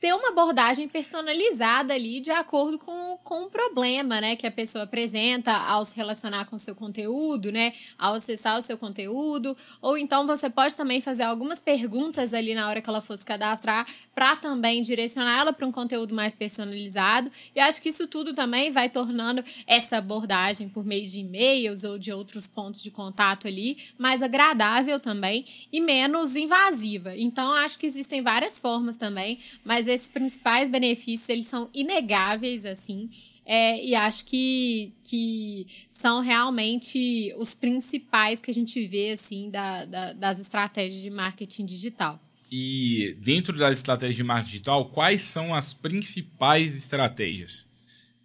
ter 0.04 0.14
uma 0.14 0.32
abordagem 0.32 0.86
personalizada 0.86 1.94
ali 1.94 2.20
de 2.20 2.30
acordo 2.30 2.78
com, 2.78 3.18
com 3.24 3.44
o 3.44 3.50
problema, 3.50 4.20
né, 4.20 4.36
que 4.36 4.46
a 4.46 4.52
pessoa 4.52 4.84
apresenta 4.84 5.54
ao 5.54 5.86
se 5.86 5.96
relacionar 5.96 6.44
com 6.44 6.58
o 6.58 6.60
seu 6.60 6.76
conteúdo, 6.76 7.54
né, 7.54 7.72
ao 7.98 8.16
acessar 8.16 8.60
o 8.60 8.62
seu 8.62 8.78
conteúdo, 8.78 9.56
ou 9.82 9.98
então 9.98 10.28
você 10.28 10.50
pode 10.50 10.76
também 10.76 11.00
fazer 11.00 11.24
algumas 11.24 11.62
perguntas 11.62 12.34
ali 12.34 12.54
na 12.54 12.68
hora 12.68 12.82
que 12.82 12.90
ela 12.90 13.00
fosse 13.00 13.24
cadastrar 13.24 13.88
para 14.14 14.36
também 14.36 14.82
direcionar 14.82 15.40
ela 15.40 15.54
para 15.54 15.66
um 15.66 15.72
conteúdo 15.72 16.14
mais 16.14 16.34
personalizado. 16.34 17.32
E 17.56 17.62
acho 17.62 17.82
que 17.82 17.88
isso 17.88 18.06
tudo 18.06 18.34
também 18.34 18.72
vai 18.72 18.90
tornando 18.90 19.42
essa 19.66 20.00
abordagem 20.00 20.68
por 20.68 20.84
meio 20.84 21.08
de 21.08 21.22
e-mails 21.22 21.86
ou 21.86 21.98
de 21.98 22.12
outros 22.12 22.46
pontos 22.46 22.82
de 22.82 22.92
contato 22.92 23.48
ali 23.48 23.78
mais 23.98 24.22
agradável 24.22 25.00
também 25.00 25.46
e 25.72 25.80
menos 25.80 26.36
invasiva. 26.36 27.16
Então 27.16 27.54
acho 27.54 27.80
que 27.80 27.86
existem 27.86 28.22
várias 28.22 28.60
formas 28.60 28.98
também, 28.98 29.40
mas 29.64 29.93
esses 29.94 30.08
principais 30.08 30.68
benefícios, 30.68 31.30
eles 31.30 31.48
são 31.48 31.70
inegáveis, 31.74 32.66
assim, 32.66 33.10
é, 33.46 33.84
e 33.84 33.96
acho 33.96 34.26
que, 34.26 34.94
que 35.04 35.68
são 35.90 36.22
realmente 36.22 37.34
os 37.38 37.54
principais 37.54 38.42
que 38.42 38.52
a 38.52 38.54
gente 38.54 38.86
vê, 38.86 39.12
assim, 39.12 39.50
da, 39.50 39.86
da, 39.86 40.14
das 40.14 40.40
estratégias 40.40 41.02
de 41.02 41.10
marketing 41.10 41.66
digital. 41.66 42.22
E 42.52 43.18
dentro 43.20 43.58
das 43.58 43.78
estratégias 43.78 44.16
de 44.16 44.24
marketing 44.24 44.52
digital, 44.52 44.86
quais 44.86 45.22
são 45.22 45.56
as 45.56 45.74
principais 45.74 46.76
estratégias? 46.76 47.68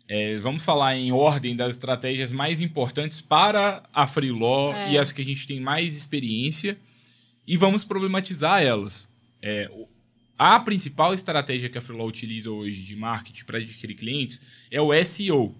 É, 0.08 0.36
vamos 0.36 0.62
falar 0.62 0.96
em 0.96 1.12
ordem 1.12 1.54
das 1.54 1.70
estratégias 1.70 2.32
mais 2.32 2.60
importantes 2.62 3.20
para 3.20 3.82
a 3.92 4.06
Freeló 4.06 4.72
é. 4.72 4.92
e 4.92 4.98
as 4.98 5.12
que 5.12 5.20
a 5.20 5.24
gente 5.24 5.46
tem 5.46 5.60
mais 5.60 5.94
experiência 5.94 6.78
e 7.46 7.56
vamos 7.56 7.84
problematizar 7.84 8.62
elas. 8.62 9.10
É, 9.42 9.70
a 10.38 10.60
principal 10.60 11.12
estratégia 11.12 11.68
que 11.68 11.76
a 11.76 11.80
Freelaw 11.80 12.06
utiliza 12.06 12.48
hoje 12.48 12.84
de 12.84 12.94
marketing 12.94 13.44
para 13.44 13.58
adquirir 13.58 13.96
clientes 13.96 14.40
é 14.70 14.80
o 14.80 14.92
SEO, 15.04 15.52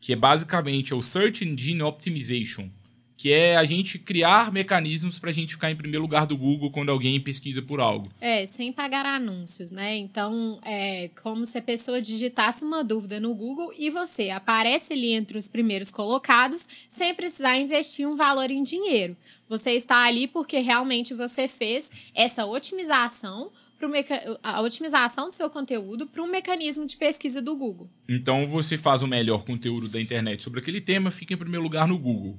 que 0.00 0.12
é 0.12 0.16
basicamente 0.16 0.92
o 0.92 1.00
Search 1.00 1.44
Engine 1.44 1.82
Optimization, 1.82 2.68
que 3.16 3.32
é 3.32 3.56
a 3.56 3.64
gente 3.64 3.98
criar 3.98 4.52
mecanismos 4.52 5.18
para 5.18 5.30
a 5.30 5.32
gente 5.32 5.54
ficar 5.54 5.70
em 5.70 5.76
primeiro 5.76 6.02
lugar 6.02 6.26
do 6.26 6.36
Google 6.36 6.70
quando 6.70 6.90
alguém 6.90 7.20
pesquisa 7.20 7.62
por 7.62 7.80
algo. 7.80 8.10
É, 8.20 8.46
sem 8.46 8.72
pagar 8.72 9.06
anúncios, 9.06 9.70
né? 9.70 9.96
Então, 9.96 10.58
é 10.64 11.08
como 11.22 11.46
se 11.46 11.56
a 11.56 11.62
pessoa 11.62 12.02
digitasse 12.02 12.64
uma 12.64 12.82
dúvida 12.82 13.18
no 13.20 13.32
Google 13.32 13.72
e 13.78 13.90
você 13.90 14.30
aparece 14.30 14.92
ali 14.92 15.12
entre 15.12 15.38
os 15.38 15.48
primeiros 15.48 15.90
colocados 15.90 16.68
sem 16.90 17.14
precisar 17.14 17.56
investir 17.56 18.06
um 18.06 18.16
valor 18.16 18.50
em 18.50 18.62
dinheiro. 18.62 19.16
Você 19.48 19.70
está 19.70 20.04
ali 20.04 20.26
porque 20.26 20.58
realmente 20.58 21.14
você 21.14 21.46
fez 21.46 21.90
essa 22.12 22.44
otimização 22.44 23.50
meca... 23.88 24.38
a 24.42 24.60
otimização 24.60 25.28
do 25.28 25.34
seu 25.34 25.50
conteúdo 25.50 26.06
para 26.06 26.22
um 26.22 26.26
mecanismo 26.26 26.86
de 26.86 26.96
pesquisa 26.96 27.42
do 27.42 27.56
Google. 27.56 27.90
Então 28.08 28.46
você 28.46 28.76
faz 28.76 29.02
o 29.02 29.06
melhor 29.06 29.44
conteúdo 29.44 29.88
da 29.88 30.00
internet 30.00 30.42
sobre 30.42 30.60
aquele 30.60 30.80
tema, 30.80 31.10
fica 31.10 31.34
em 31.34 31.36
primeiro 31.36 31.62
lugar 31.62 31.86
no 31.86 31.98
Google. 31.98 32.38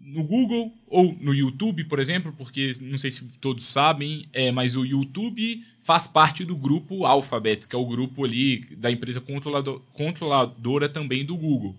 No 0.00 0.22
Google 0.22 0.70
ou 0.86 1.16
no 1.18 1.32
YouTube, 1.32 1.84
por 1.84 1.98
exemplo, 1.98 2.34
porque 2.36 2.72
não 2.80 2.98
sei 2.98 3.10
se 3.10 3.24
todos 3.40 3.64
sabem, 3.64 4.28
é, 4.34 4.52
mas 4.52 4.76
o 4.76 4.84
YouTube 4.84 5.64
faz 5.82 6.06
parte 6.06 6.44
do 6.44 6.56
grupo 6.56 7.06
Alphabet, 7.06 7.66
que 7.66 7.74
é 7.74 7.78
o 7.78 7.86
grupo 7.86 8.22
ali 8.22 8.60
da 8.76 8.90
empresa 8.90 9.20
controlador, 9.20 9.80
controladora 9.94 10.90
também 10.90 11.24
do 11.24 11.34
Google. 11.36 11.74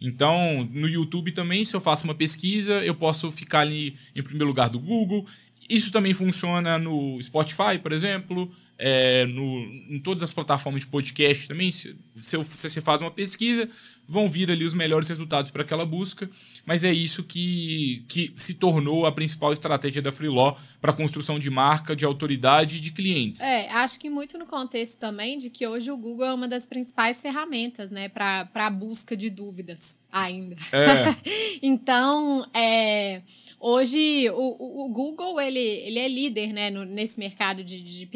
Então, 0.00 0.66
no 0.72 0.88
YouTube 0.88 1.30
também, 1.32 1.62
se 1.62 1.76
eu 1.76 1.80
faço 1.80 2.04
uma 2.04 2.14
pesquisa, 2.14 2.82
eu 2.82 2.94
posso 2.94 3.30
ficar 3.30 3.60
ali 3.60 3.96
em 4.16 4.22
primeiro 4.22 4.46
lugar 4.46 4.70
do 4.70 4.80
Google. 4.80 5.26
Isso 5.70 5.92
também 5.92 6.12
funciona 6.12 6.78
no 6.78 7.22
Spotify, 7.22 7.78
por 7.80 7.92
exemplo, 7.92 8.50
é, 8.82 9.26
no, 9.26 9.62
em 9.90 10.00
todas 10.00 10.22
as 10.22 10.32
plataformas 10.32 10.80
de 10.80 10.88
podcast 10.88 11.46
também. 11.46 11.70
Se, 11.70 11.94
se, 12.16 12.36
você 12.36 12.80
faz 12.80 13.02
uma 13.02 13.10
pesquisa, 13.10 13.68
vão 14.08 14.26
vir 14.26 14.50
ali 14.50 14.64
os 14.64 14.72
melhores 14.72 15.06
resultados 15.06 15.50
para 15.50 15.62
aquela 15.62 15.84
busca. 15.84 16.28
Mas 16.64 16.82
é 16.82 16.92
isso 16.92 17.22
que, 17.22 18.04
que 18.08 18.32
se 18.36 18.54
tornou 18.54 19.04
a 19.04 19.12
principal 19.12 19.52
estratégia 19.52 20.00
da 20.00 20.10
Freeló 20.10 20.56
para 20.80 20.92
a 20.92 20.94
construção 20.96 21.38
de 21.38 21.50
marca, 21.50 21.94
de 21.94 22.06
autoridade 22.06 22.78
e 22.78 22.80
de 22.80 22.90
clientes. 22.90 23.40
É, 23.40 23.70
acho 23.70 24.00
que 24.00 24.08
muito 24.08 24.38
no 24.38 24.46
contexto 24.46 24.98
também 24.98 25.36
de 25.36 25.50
que 25.50 25.66
hoje 25.66 25.90
o 25.90 25.96
Google 25.98 26.26
é 26.26 26.34
uma 26.34 26.48
das 26.48 26.64
principais 26.64 27.20
ferramentas 27.20 27.92
né, 27.92 28.08
para 28.08 28.48
a 28.54 28.70
busca 28.70 29.14
de 29.14 29.28
dúvidas 29.28 30.00
ainda. 30.10 30.56
É. 30.72 31.14
então, 31.62 32.46
é, 32.52 33.22
hoje 33.58 34.28
o, 34.30 34.86
o, 34.86 34.88
Google 34.88 35.40
ele, 35.40 35.58
ele 35.58 35.98
é 35.98 36.08
líder 36.08 36.52
né, 36.52 36.70
no, 36.70 36.84
nesse 36.84 37.18
mercado 37.18 37.62
de, 37.62 37.80
de 37.80 38.06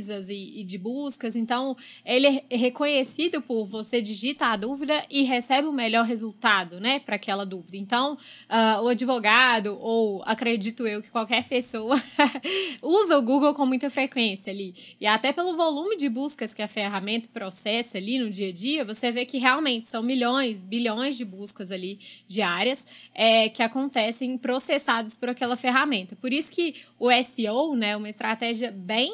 pesquisas 0.00 0.30
e, 0.30 0.60
e, 0.60 0.64
de 0.64 0.78
buscas. 0.78 1.36
Então, 1.36 1.76
ele 2.04 2.42
é 2.48 2.56
reconhecido 2.56 3.42
por 3.42 3.66
você 3.66 4.00
digitar 4.00 4.52
a 4.52 4.56
dúvida 4.56 5.04
e 5.10 5.22
recebe 5.22 5.68
o 5.68 5.72
melhor 5.72 6.06
resultado 6.06 6.80
né, 6.80 7.00
para 7.00 7.16
aquela 7.16 7.44
dúvida. 7.44 7.76
Então, 7.76 8.14
uh, 8.14 8.82
o 8.82 8.88
advogado, 8.88 9.76
ou 9.80 10.22
acredito 10.24 10.86
eu 10.86 11.02
que 11.02 11.10
qualquer 11.10 11.44
pessoa, 11.44 12.00
usa 12.82 13.18
o 13.18 13.22
Google 13.22 13.54
com 13.54 13.66
muita 13.66 13.90
frequência 13.90 14.52
ali. 14.52 14.72
E 15.00 15.06
até 15.06 15.32
pelo 15.32 15.56
volume 15.56 15.96
de 15.96 16.08
buscas 16.08 16.54
que 16.54 16.62
a 16.62 16.68
ferramenta 16.68 17.28
processa 17.32 17.98
ali 17.98 18.18
no 18.18 18.30
dia 18.30 18.48
a 18.48 18.52
dia, 18.52 18.84
você 18.84 19.10
vê 19.12 19.24
que 19.26 19.38
realmente 19.38 19.86
são 19.86 20.02
milhões, 20.02 20.62
bilhões 20.62 21.16
de 21.16 21.24
buscas 21.24 21.70
ali 21.70 21.98
diárias 22.26 22.86
é, 23.14 23.48
que 23.48 23.62
acontecem 23.62 24.38
processadas 24.38 25.14
por 25.14 25.28
aquela 25.28 25.56
ferramenta. 25.56 26.16
Por 26.16 26.32
isso 26.32 26.50
que 26.50 26.74
o 26.98 27.10
SEO, 27.22 27.74
né, 27.74 27.96
uma 27.96 28.08
estratégia 28.08 28.70
bem 28.70 29.10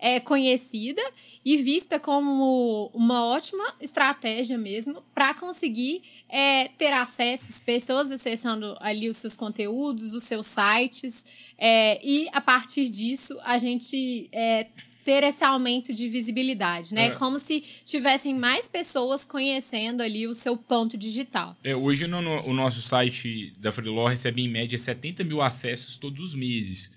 é, 0.00 0.18
conhecida 0.18 1.02
e 1.44 1.58
vista 1.58 2.00
como 2.00 2.90
uma 2.94 3.26
ótima 3.26 3.74
estratégia 3.80 4.56
mesmo 4.56 5.02
para 5.14 5.34
conseguir 5.34 6.02
é, 6.28 6.68
ter 6.78 6.92
acesso, 6.92 7.60
pessoas 7.62 8.10
acessando 8.10 8.76
ali 8.80 9.08
os 9.08 9.18
seus 9.18 9.36
conteúdos, 9.36 10.14
os 10.14 10.24
seus 10.24 10.46
sites, 10.46 11.24
é, 11.58 12.00
e 12.02 12.28
a 12.32 12.40
partir 12.40 12.88
disso 12.88 13.38
a 13.42 13.58
gente 13.58 14.28
é, 14.32 14.66
ter 15.04 15.22
esse 15.22 15.44
aumento 15.44 15.92
de 15.92 16.08
visibilidade, 16.08 16.94
né? 16.94 17.06
É. 17.06 17.10
Como 17.10 17.38
se 17.38 17.62
tivessem 17.84 18.34
mais 18.34 18.66
pessoas 18.66 19.24
conhecendo 19.24 20.02
ali 20.02 20.26
o 20.26 20.34
seu 20.34 20.56
ponto 20.56 20.96
digital. 20.96 21.56
É, 21.62 21.74
hoje 21.76 22.06
no, 22.06 22.22
no, 22.22 22.46
o 22.46 22.52
nosso 22.52 22.80
site 22.80 23.52
da 23.58 23.72
Freeló 23.72 24.06
recebe 24.06 24.42
em 24.42 24.48
média 24.48 24.78
70 24.78 25.24
mil 25.24 25.42
acessos 25.42 25.96
todos 25.96 26.20
os 26.20 26.34
meses. 26.34 26.90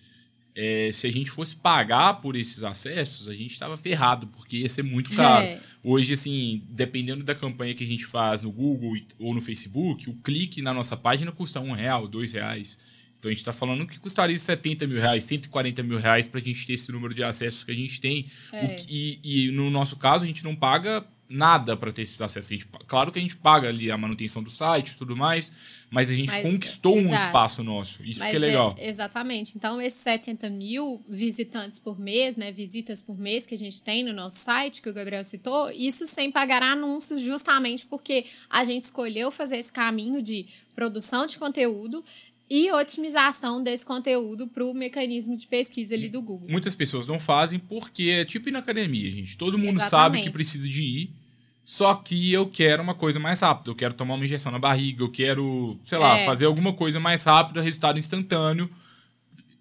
É, 0.55 0.89
se 0.91 1.07
a 1.07 1.11
gente 1.11 1.31
fosse 1.31 1.55
pagar 1.55 2.21
por 2.21 2.35
esses 2.35 2.63
acessos, 2.63 3.27
a 3.27 3.33
gente 3.33 3.51
estava 3.51 3.75
ferrado, 3.75 4.27
porque 4.27 4.57
ia 4.57 4.69
ser 4.69 4.83
muito 4.83 5.15
caro. 5.15 5.45
É. 5.45 5.61
Hoje, 5.83 6.13
assim, 6.13 6.61
dependendo 6.69 7.23
da 7.23 7.33
campanha 7.33 7.73
que 7.73 7.83
a 7.83 7.87
gente 7.87 8.05
faz 8.05 8.43
no 8.43 8.51
Google 8.51 8.95
ou 9.17 9.33
no 9.33 9.41
Facebook, 9.41 10.09
o 10.09 10.13
clique 10.15 10.61
na 10.61 10.73
nossa 10.73 10.95
página 10.95 11.31
custa 11.31 11.59
um 11.59 11.71
real, 11.71 12.07
dois 12.07 12.33
reais. 12.33 12.77
Então 13.23 13.29
a 13.29 13.33
gente 13.33 13.39
está 13.39 13.53
falando 13.53 13.87
que 13.87 13.97
custaria 13.99 14.37
70 14.37 14.85
mil 14.85 14.99
reais, 14.99 15.23
140 15.23 15.81
mil 15.81 15.97
reais 15.97 16.27
para 16.27 16.41
a 16.41 16.43
gente 16.43 16.67
ter 16.67 16.73
esse 16.73 16.91
número 16.91 17.13
de 17.13 17.23
acessos 17.23 17.63
que 17.63 17.71
a 17.71 17.75
gente 17.75 18.01
tem. 18.01 18.25
É. 18.51 18.67
Que, 18.67 19.19
e, 19.23 19.47
e, 19.47 19.51
no 19.51 19.71
nosso 19.71 19.95
caso, 19.95 20.25
a 20.25 20.27
gente 20.27 20.43
não 20.43 20.53
paga 20.53 21.05
nada 21.33 21.75
para 21.75 21.91
ter 21.91 22.03
esses 22.03 22.21
acessos. 22.21 22.49
Gente, 22.49 22.67
claro 22.87 23.11
que 23.11 23.17
a 23.17 23.21
gente 23.21 23.35
paga 23.35 23.67
ali 23.67 23.89
a 23.89 23.97
manutenção 23.97 24.43
do 24.43 24.51
site 24.51 24.89
e 24.89 24.95
tudo 24.95 25.17
mais, 25.17 25.51
mas 25.89 26.11
a 26.11 26.15
gente 26.15 26.31
mas, 26.31 26.43
conquistou 26.43 26.97
exato. 26.99 27.11
um 27.11 27.15
espaço 27.15 27.63
nosso. 27.63 28.03
Isso 28.03 28.19
mas 28.19 28.29
que 28.29 28.35
é 28.35 28.39
legal. 28.39 28.75
É, 28.77 28.87
exatamente. 28.87 29.53
Então, 29.55 29.81
esses 29.81 29.99
70 30.01 30.49
mil 30.51 31.01
visitantes 31.09 31.79
por 31.79 31.99
mês, 31.99 32.37
né, 32.37 32.51
visitas 32.51 33.01
por 33.01 33.17
mês 33.17 33.47
que 33.47 33.55
a 33.55 33.57
gente 33.57 33.81
tem 33.81 34.03
no 34.03 34.13
nosso 34.13 34.37
site, 34.37 34.81
que 34.81 34.89
o 34.89 34.93
Gabriel 34.93 35.23
citou, 35.23 35.71
isso 35.71 36.05
sem 36.05 36.31
pagar 36.31 36.61
anúncios, 36.61 37.19
justamente 37.19 37.85
porque 37.87 38.25
a 38.47 38.63
gente 38.63 38.83
escolheu 38.83 39.31
fazer 39.31 39.57
esse 39.57 39.71
caminho 39.71 40.21
de 40.21 40.45
produção 40.75 41.25
de 41.25 41.37
conteúdo 41.39 42.03
e 42.47 42.71
otimização 42.71 43.63
desse 43.63 43.83
conteúdo 43.83 44.47
para 44.47 44.63
o 44.63 44.73
mecanismo 44.73 45.35
de 45.35 45.47
pesquisa 45.47 45.95
ali 45.95 46.07
do 46.09 46.21
Google. 46.21 46.47
Muitas 46.47 46.75
pessoas 46.75 47.07
não 47.07 47.19
fazem 47.19 47.57
porque 47.57 48.03
é 48.03 48.25
tipo 48.25 48.49
ir 48.49 48.51
na 48.51 48.59
academia, 48.59 49.11
gente. 49.11 49.35
Todo 49.35 49.57
mundo 49.57 49.79
Exatamente. 49.79 49.89
sabe 49.89 50.21
que 50.21 50.29
precisa 50.29 50.69
de 50.69 50.83
ir. 50.83 51.22
Só 51.63 51.95
que 51.95 52.31
eu 52.31 52.47
quero 52.47 52.83
uma 52.83 52.93
coisa 52.93 53.19
mais 53.19 53.39
rápida. 53.39 53.71
Eu 53.71 53.75
quero 53.75 53.93
tomar 53.93 54.15
uma 54.15 54.25
injeção 54.25 54.51
na 54.51 54.59
barriga, 54.59 55.03
eu 55.03 55.11
quero, 55.11 55.77
sei 55.85 55.97
lá, 55.97 56.19
é. 56.19 56.25
fazer 56.25 56.45
alguma 56.45 56.73
coisa 56.73 56.99
mais 56.99 57.23
rápida, 57.23 57.61
resultado 57.61 57.97
instantâneo. 57.97 58.69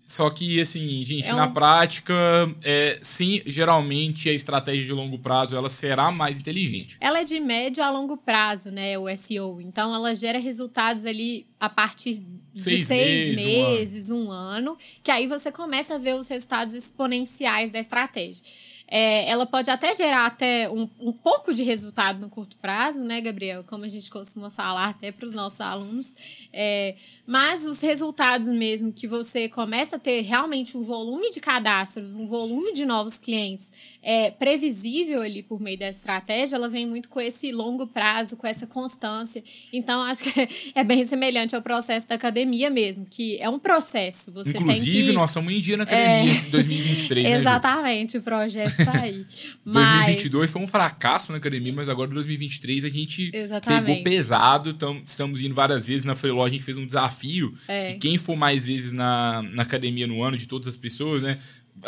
Só 0.02 0.28
que, 0.28 0.60
assim, 0.60 1.02
gente, 1.04 1.28
é 1.28 1.32
um... 1.32 1.36
na 1.36 1.48
prática, 1.48 2.12
é, 2.62 2.98
sim, 3.02 3.40
geralmente 3.46 4.28
a 4.28 4.32
estratégia 4.32 4.84
de 4.84 4.92
longo 4.92 5.18
prazo 5.18 5.56
ela 5.56 5.68
será 5.68 6.10
mais 6.10 6.40
inteligente. 6.40 6.98
Ela 7.00 7.20
é 7.20 7.24
de 7.24 7.38
médio 7.38 7.82
a 7.82 7.90
longo 7.90 8.16
prazo, 8.16 8.70
né, 8.70 8.98
o 8.98 9.08
SEO. 9.16 9.60
Então, 9.60 9.94
ela 9.94 10.14
gera 10.14 10.38
resultados 10.38 11.06
ali 11.06 11.46
a 11.58 11.70
partir 11.70 12.22
de 12.52 12.60
seis, 12.60 12.86
seis 12.86 13.36
meses, 13.36 13.92
meses 13.92 14.10
um, 14.10 14.30
ano. 14.30 14.30
um 14.30 14.30
ano, 14.32 14.78
que 15.02 15.10
aí 15.10 15.26
você 15.26 15.50
começa 15.50 15.94
a 15.94 15.98
ver 15.98 16.16
os 16.16 16.28
resultados 16.28 16.74
exponenciais 16.74 17.70
da 17.70 17.78
estratégia. 17.78 18.44
É, 18.94 19.26
ela 19.26 19.46
pode 19.46 19.70
até 19.70 19.94
gerar 19.94 20.26
até 20.26 20.68
um, 20.68 20.86
um 21.00 21.12
pouco 21.12 21.54
de 21.54 21.62
resultado 21.62 22.20
no 22.20 22.28
curto 22.28 22.58
prazo, 22.58 22.98
né, 22.98 23.22
Gabriel? 23.22 23.64
Como 23.64 23.86
a 23.86 23.88
gente 23.88 24.10
costuma 24.10 24.50
falar 24.50 24.90
até 24.90 25.10
para 25.10 25.24
os 25.24 25.32
nossos 25.32 25.62
alunos. 25.62 26.14
É, 26.52 26.94
mas 27.26 27.66
os 27.66 27.80
resultados 27.80 28.48
mesmo 28.48 28.92
que 28.92 29.08
você 29.08 29.48
começa 29.48 29.96
a 29.96 29.98
ter 29.98 30.20
realmente 30.20 30.76
um 30.76 30.82
volume 30.82 31.30
de 31.30 31.40
cadastros, 31.40 32.14
um 32.14 32.26
volume 32.26 32.74
de 32.74 32.84
novos 32.84 33.16
clientes 33.16 33.72
é, 34.02 34.30
previsível 34.30 35.22
ali 35.22 35.42
por 35.42 35.58
meio 35.58 35.78
dessa 35.78 36.00
estratégia, 36.00 36.56
ela 36.56 36.68
vem 36.68 36.86
muito 36.86 37.08
com 37.08 37.18
esse 37.18 37.50
longo 37.50 37.86
prazo, 37.86 38.36
com 38.36 38.46
essa 38.46 38.66
constância. 38.66 39.42
Então, 39.72 40.02
acho 40.02 40.24
que 40.24 40.48
é 40.74 40.84
bem 40.84 41.06
semelhante 41.06 41.56
ao 41.56 41.62
processo 41.62 42.06
da 42.06 42.16
academia 42.16 42.68
mesmo, 42.68 43.06
que 43.08 43.38
é 43.38 43.48
um 43.48 43.58
processo. 43.58 44.30
Você 44.32 44.50
Inclusive, 44.50 45.08
que... 45.08 45.12
nós 45.12 45.30
estamos 45.30 45.50
em 45.50 45.60
dia 45.62 45.78
na 45.78 45.84
academia 45.84 46.32
é... 46.32 46.36
em 46.36 46.50
2023, 46.50 47.24
né, 47.24 47.38
Exatamente, 47.38 48.18
o 48.18 48.22
projeto 48.22 48.81
Mas... 49.64 50.06
2022 50.06 50.50
foi 50.50 50.62
um 50.62 50.66
fracasso 50.66 51.32
na 51.32 51.38
academia, 51.38 51.72
mas 51.72 51.88
agora 51.88 52.10
2023 52.10 52.84
a 52.84 52.88
gente 52.88 53.30
Exatamente. 53.32 53.86
pegou 53.86 54.02
pesado. 54.04 54.74
Tam, 54.74 55.00
estamos 55.04 55.40
indo 55.40 55.54
várias 55.54 55.86
vezes 55.86 56.04
na 56.04 56.14
Freeló, 56.14 56.44
a 56.44 56.48
gente 56.48 56.64
fez 56.64 56.76
um 56.76 56.86
desafio. 56.86 57.54
É. 57.68 57.94
quem 57.94 58.18
for 58.18 58.36
mais 58.36 58.64
vezes 58.64 58.92
na, 58.92 59.42
na 59.42 59.62
academia 59.62 60.06
no 60.06 60.22
ano, 60.22 60.36
de 60.36 60.46
todas 60.46 60.68
as 60.68 60.76
pessoas, 60.76 61.22
né? 61.22 61.38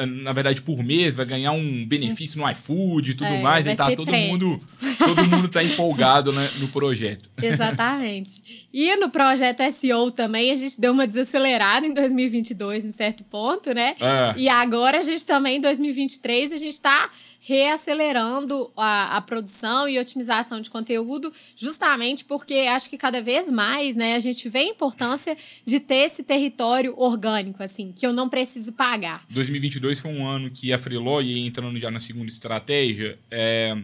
Na 0.07 0.33
verdade, 0.33 0.61
por 0.61 0.83
mês, 0.83 1.15
vai 1.15 1.25
ganhar 1.25 1.53
um 1.53 1.87
benefício 1.87 2.41
no 2.41 2.51
iFood 2.51 3.13
e 3.13 3.15
tudo 3.15 3.29
é, 3.29 3.41
mais, 3.41 3.67
e 3.67 3.77
tá 3.77 3.95
todo 3.95 4.11
mundo, 4.11 4.57
todo 4.99 5.25
mundo 5.25 5.49
tá 5.49 5.63
empolgado 5.63 6.33
né, 6.33 6.51
no 6.59 6.69
projeto. 6.69 7.31
Exatamente. 7.41 8.67
E 8.73 8.97
no 8.97 9.09
projeto 9.09 9.63
SEO 9.73 10.11
também, 10.11 10.51
a 10.51 10.57
gente 10.57 10.81
deu 10.81 10.93
uma 10.93 11.07
desacelerada 11.07 11.87
em 11.87 11.95
2022, 11.95 12.85
em 12.85 12.93
certo 12.93 13.23
ponto, 13.25 13.73
né? 13.73 13.95
É. 14.01 14.35
E 14.37 14.49
agora 14.49 14.99
a 14.99 15.03
gente 15.03 15.25
também, 15.25 15.59
em 15.59 15.61
2023, 15.61 16.53
a 16.53 16.57
gente 16.57 16.81
tá 16.81 17.11
reacelerando 17.47 18.73
a, 18.75 19.19
a, 19.19 19.21
produção 19.21 19.87
e 19.87 19.99
otimização 19.99 20.63
de 20.63 20.71
conteúdo, 20.71 21.31
justamente 21.55 22.25
porque 22.25 22.55
acho 22.55 22.89
que 22.89 22.97
cada 22.97 23.21
vez 23.21 23.53
mais, 23.53 23.95
né, 23.95 24.15
a 24.15 24.19
gente 24.19 24.49
vê 24.49 24.61
a 24.61 24.65
importância 24.65 25.37
de 25.65 25.79
ter 25.79 26.07
esse 26.07 26.23
território 26.23 26.95
orgânico, 26.97 27.63
assim, 27.63 27.93
que 27.93 28.07
eu 28.07 28.15
não 28.15 28.31
preciso 28.31 28.73
pagar. 28.73 29.25
2022 29.29 30.01
foi 30.01 30.11
um 30.11 30.27
ano 30.27 30.51
que 30.51 30.73
a 30.73 30.79
Freeló, 30.79 31.21
e 31.21 31.47
entrando 31.47 31.79
já 31.79 31.91
na 31.91 32.01
segunda 32.01 32.29
estratégia, 32.29 33.19
é, 33.31 33.77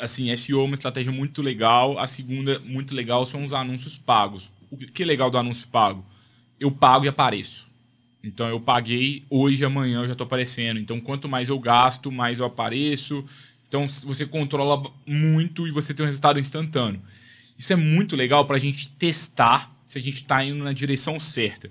assim, 0.00 0.34
SEO 0.34 0.60
é 0.60 0.64
uma 0.64 0.74
estratégia 0.74 1.12
muito 1.12 1.42
legal, 1.42 1.98
a 1.98 2.06
segunda 2.06 2.58
muito 2.60 2.94
legal 2.94 3.26
são 3.26 3.44
os 3.44 3.52
anúncios 3.52 3.98
pagos. 3.98 4.50
O 4.70 4.78
que 4.78 5.02
é 5.02 5.06
legal 5.06 5.30
do 5.30 5.36
anúncio 5.36 5.68
pago? 5.68 6.02
Eu 6.58 6.70
pago 6.70 7.04
e 7.04 7.08
apareço. 7.08 7.70
Então 8.22 8.48
eu 8.48 8.60
paguei, 8.60 9.24
hoje, 9.28 9.64
amanhã 9.64 10.02
eu 10.02 10.06
já 10.06 10.12
estou 10.12 10.24
aparecendo. 10.24 10.78
Então 10.78 11.00
quanto 11.00 11.28
mais 11.28 11.48
eu 11.48 11.58
gasto, 11.58 12.12
mais 12.12 12.38
eu 12.38 12.46
apareço. 12.46 13.24
Então 13.68 13.88
você 13.88 14.26
controla 14.26 14.92
muito 15.06 15.66
e 15.66 15.70
você 15.70 15.92
tem 15.92 16.04
um 16.04 16.06
resultado 16.06 16.38
instantâneo. 16.38 17.02
Isso 17.58 17.72
é 17.72 17.76
muito 17.76 18.14
legal 18.16 18.44
para 18.44 18.56
a 18.56 18.60
gente 18.60 18.90
testar 18.90 19.74
se 19.88 19.98
a 19.98 20.00
gente 20.00 20.16
está 20.16 20.44
indo 20.44 20.62
na 20.62 20.72
direção 20.72 21.18
certa. 21.18 21.70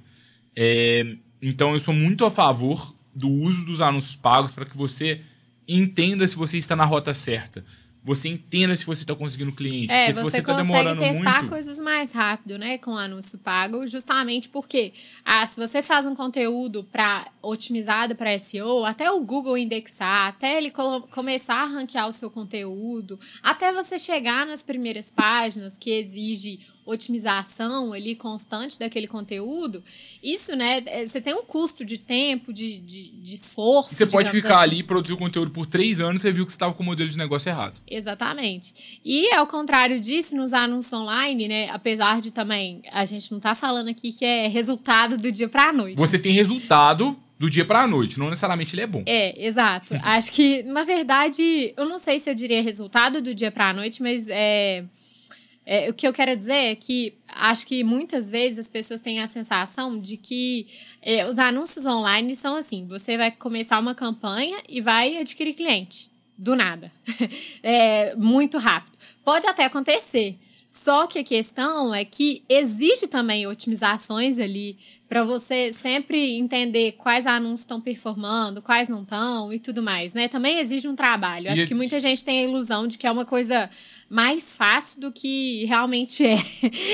É, 0.55 1.15
então 1.41 1.73
eu 1.73 1.79
sou 1.79 1.93
muito 1.93 2.25
a 2.25 2.31
favor 2.31 2.95
do 3.13 3.29
uso 3.29 3.65
dos 3.65 3.81
anúncios 3.81 4.15
pagos 4.15 4.51
para 4.51 4.65
que 4.65 4.75
você 4.75 5.21
entenda 5.67 6.27
se 6.27 6.35
você 6.35 6.57
está 6.57 6.75
na 6.75 6.85
rota 6.85 7.13
certa. 7.13 7.65
Você 8.03 8.29
entenda 8.29 8.75
se 8.75 8.85
você 8.85 9.03
está 9.03 9.15
conseguindo 9.15 9.51
cliente. 9.51 9.91
É, 9.91 10.07
porque 10.07 10.13
você, 10.13 10.19
se 10.19 10.23
você 10.23 10.37
está 10.37 10.53
consegue 10.53 10.67
demorando 10.67 11.01
testar 11.01 11.39
muito. 11.39 11.49
coisas 11.49 11.79
mais 11.79 12.11
rápido, 12.11 12.57
né, 12.57 12.77
com 12.77 12.97
anúncio 12.97 13.37
pago, 13.37 13.85
justamente 13.85 14.49
porque 14.49 14.93
ah, 15.23 15.45
se 15.45 15.59
você 15.59 15.83
faz 15.83 16.05
um 16.05 16.15
conteúdo 16.15 16.83
para 16.83 17.27
otimizado 17.41 18.15
para 18.15 18.37
SEO, 18.39 18.85
até 18.85 19.11
o 19.11 19.21
Google 19.21 19.57
indexar, 19.57 20.27
até 20.29 20.57
ele 20.57 20.71
começar 21.11 21.61
a 21.61 21.65
ranquear 21.65 22.07
o 22.07 22.13
seu 22.13 22.31
conteúdo, 22.31 23.19
até 23.43 23.71
você 23.71 23.99
chegar 23.99 24.45
nas 24.45 24.63
primeiras 24.63 25.11
páginas 25.11 25.77
que 25.77 25.91
exige 25.91 26.59
otimização 26.85 27.93
ali 27.93 28.15
constante 28.15 28.79
daquele 28.79 29.07
conteúdo, 29.07 29.83
isso, 30.21 30.55
né, 30.55 30.81
é, 30.85 31.05
você 31.05 31.21
tem 31.21 31.33
um 31.33 31.43
custo 31.43 31.85
de 31.85 31.97
tempo, 31.97 32.51
de, 32.51 32.79
de, 32.79 33.09
de 33.09 33.35
esforço. 33.35 33.93
E 33.93 33.95
você 33.95 34.05
pode 34.05 34.29
ficar 34.29 34.55
assim. 34.55 34.63
ali 34.63 34.79
e 34.79 34.83
produzir 34.83 35.13
o 35.13 35.17
conteúdo 35.17 35.51
por 35.51 35.65
três 35.65 35.99
anos, 35.99 36.21
você 36.21 36.31
viu 36.31 36.45
que 36.45 36.51
você 36.51 36.55
estava 36.55 36.73
com 36.73 36.83
o 36.83 36.85
modelo 36.85 37.09
de 37.09 37.17
negócio 37.17 37.49
errado. 37.49 37.75
Exatamente. 37.89 38.99
E 39.03 39.31
ao 39.33 39.47
contrário 39.47 39.99
disso, 39.99 40.35
nos 40.35 40.53
anúncios 40.53 40.93
online, 40.93 41.47
né? 41.47 41.69
Apesar 41.69 42.21
de 42.21 42.31
também 42.31 42.81
a 42.91 43.05
gente 43.05 43.31
não 43.31 43.39
tá 43.39 43.55
falando 43.55 43.89
aqui 43.89 44.11
que 44.11 44.25
é 44.25 44.47
resultado 44.47 45.17
do 45.17 45.31
dia 45.31 45.47
pra 45.47 45.71
noite. 45.71 45.97
Você 45.97 46.17
tem 46.17 46.33
resultado 46.33 47.17
do 47.41 47.49
dia 47.49 47.65
pra 47.65 47.87
noite, 47.87 48.19
não 48.19 48.29
necessariamente 48.29 48.75
ele 48.75 48.83
é 48.83 48.87
bom. 48.87 49.03
É, 49.07 49.47
exato. 49.47 49.95
Acho 50.03 50.31
que, 50.31 50.61
na 50.61 50.83
verdade, 50.83 51.73
eu 51.75 51.85
não 51.85 51.97
sei 51.97 52.19
se 52.19 52.29
eu 52.29 52.35
diria 52.35 52.61
resultado 52.61 53.19
do 53.19 53.33
dia 53.33 53.51
pra 53.51 53.73
noite, 53.73 53.99
mas 53.99 54.27
é, 54.29 54.83
é, 55.73 55.89
o 55.89 55.93
que 55.93 56.05
eu 56.05 56.11
quero 56.11 56.35
dizer 56.35 56.53
é 56.53 56.75
que 56.75 57.13
acho 57.29 57.65
que 57.65 57.81
muitas 57.81 58.29
vezes 58.29 58.59
as 58.59 58.67
pessoas 58.67 58.99
têm 58.99 59.21
a 59.21 59.27
sensação 59.27 59.97
de 59.97 60.17
que 60.17 60.67
é, 61.01 61.25
os 61.25 61.39
anúncios 61.39 61.85
online 61.85 62.35
são 62.35 62.57
assim: 62.57 62.85
você 62.85 63.15
vai 63.15 63.31
começar 63.31 63.79
uma 63.79 63.95
campanha 63.95 64.57
e 64.67 64.81
vai 64.81 65.15
adquirir 65.15 65.53
cliente. 65.53 66.11
Do 66.37 66.57
nada. 66.57 66.91
É, 67.63 68.15
muito 68.15 68.57
rápido. 68.57 68.97
Pode 69.23 69.47
até 69.47 69.63
acontecer. 69.63 70.37
Só 70.71 71.05
que 71.05 71.19
a 71.19 71.23
questão 71.23 71.93
é 71.93 72.03
que 72.03 72.43
existe 72.49 73.07
também 73.07 73.45
otimizações 73.45 74.39
ali 74.39 74.77
para 75.07 75.23
você 75.23 75.71
sempre 75.71 76.37
entender 76.37 76.93
quais 76.93 77.27
anúncios 77.27 77.61
estão 77.61 77.79
performando, 77.79 78.61
quais 78.61 78.89
não 78.89 79.03
estão 79.03 79.53
e 79.53 79.59
tudo 79.59 79.83
mais, 79.83 80.13
né? 80.13 80.27
Também 80.27 80.59
exige 80.59 80.87
um 80.87 80.95
trabalho. 80.95 81.51
Acho 81.51 81.67
que 81.67 81.73
muita 81.73 81.99
gente 81.99 82.25
tem 82.25 82.39
a 82.39 82.49
ilusão 82.49 82.87
de 82.87 82.97
que 82.97 83.05
é 83.05 83.11
uma 83.11 83.25
coisa 83.25 83.69
mais 84.11 84.57
fácil 84.57 84.99
do 84.99 85.09
que 85.09 85.63
realmente 85.65 86.21
é. 86.25 86.35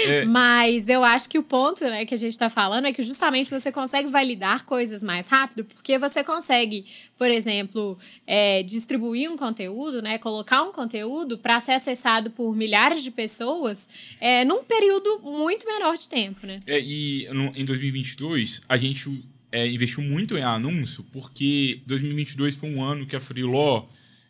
É. 0.06 0.24
Mas 0.30 0.88
eu 0.88 1.04
acho 1.04 1.28
que 1.28 1.40
o 1.40 1.44
ponto 1.44 1.84
né, 1.84 2.06
que 2.06 2.14
a 2.14 2.18
gente 2.18 2.32
está 2.32 2.48
falando 2.48 2.86
é 2.86 2.94
que 2.94 3.02
justamente 3.02 3.50
você 3.50 3.72
consegue 3.72 4.08
validar 4.10 4.66
coisas 4.66 5.02
mais 5.02 5.26
rápido, 5.28 5.66
porque 5.66 5.98
você 5.98 6.24
consegue, 6.24 6.86
por 7.18 7.32
exemplo, 7.32 7.98
é, 8.28 8.62
distribuir 8.62 9.32
um 9.32 9.36
conteúdo, 9.36 10.00
né, 10.00 10.20
colocar 10.20 10.62
um 10.62 10.72
conteúdo 10.72 11.40
para 11.40 11.60
ser 11.60 11.72
acessado 11.72 12.30
por 12.30 12.56
milhares 12.56 13.02
de 13.02 13.10
pessoas 13.10 13.90
é, 14.22 14.46
num 14.46 14.64
período 14.64 15.20
muito 15.24 15.66
menor 15.66 15.98
de 15.98 16.08
tempo, 16.08 16.46
né? 16.46 16.60
É, 16.68 16.80
e 16.80 17.28
no- 17.34 17.52
em 17.56 17.66
2022, 17.66 18.62
a 18.70 18.78
gente 18.78 19.24
é, 19.52 19.66
investiu 19.68 20.04
muito 20.04 20.38
em 20.38 20.44
anúncio, 20.44 21.04
porque 21.12 21.82
2022 21.88 22.56
foi 22.56 22.70
um 22.70 22.84
ano 22.84 23.08
que 23.08 23.16
a 23.16 23.20
Freeló 23.20 23.86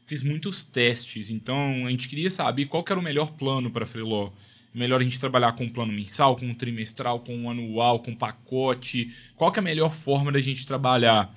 fez 0.08 0.24
muitos 0.24 0.64
testes. 0.64 1.30
Então, 1.30 1.86
a 1.86 1.92
gente 1.92 2.08
queria 2.08 2.32
saber 2.32 2.66
qual 2.66 2.84
que 2.84 2.92
era 2.92 3.00
o 3.00 3.04
melhor 3.04 3.34
plano 3.34 3.70
para 3.70 3.84
a 3.84 3.86
Freeló. 3.86 4.32
Melhor 4.74 5.02
a 5.02 5.04
gente 5.04 5.20
trabalhar 5.20 5.52
com 5.52 5.66
um 5.66 5.70
plano 5.70 5.92
mensal, 5.92 6.36
com 6.36 6.46
um 6.46 6.54
trimestral, 6.54 7.20
com 7.20 7.36
um 7.36 7.50
anual, 7.50 8.00
com 8.00 8.12
um 8.12 8.16
pacote. 8.16 9.14
Qual 9.36 9.52
que 9.52 9.60
é 9.60 9.62
a 9.62 9.64
melhor 9.64 9.94
forma 9.94 10.32
da 10.32 10.40
gente 10.40 10.66
trabalhar? 10.66 11.36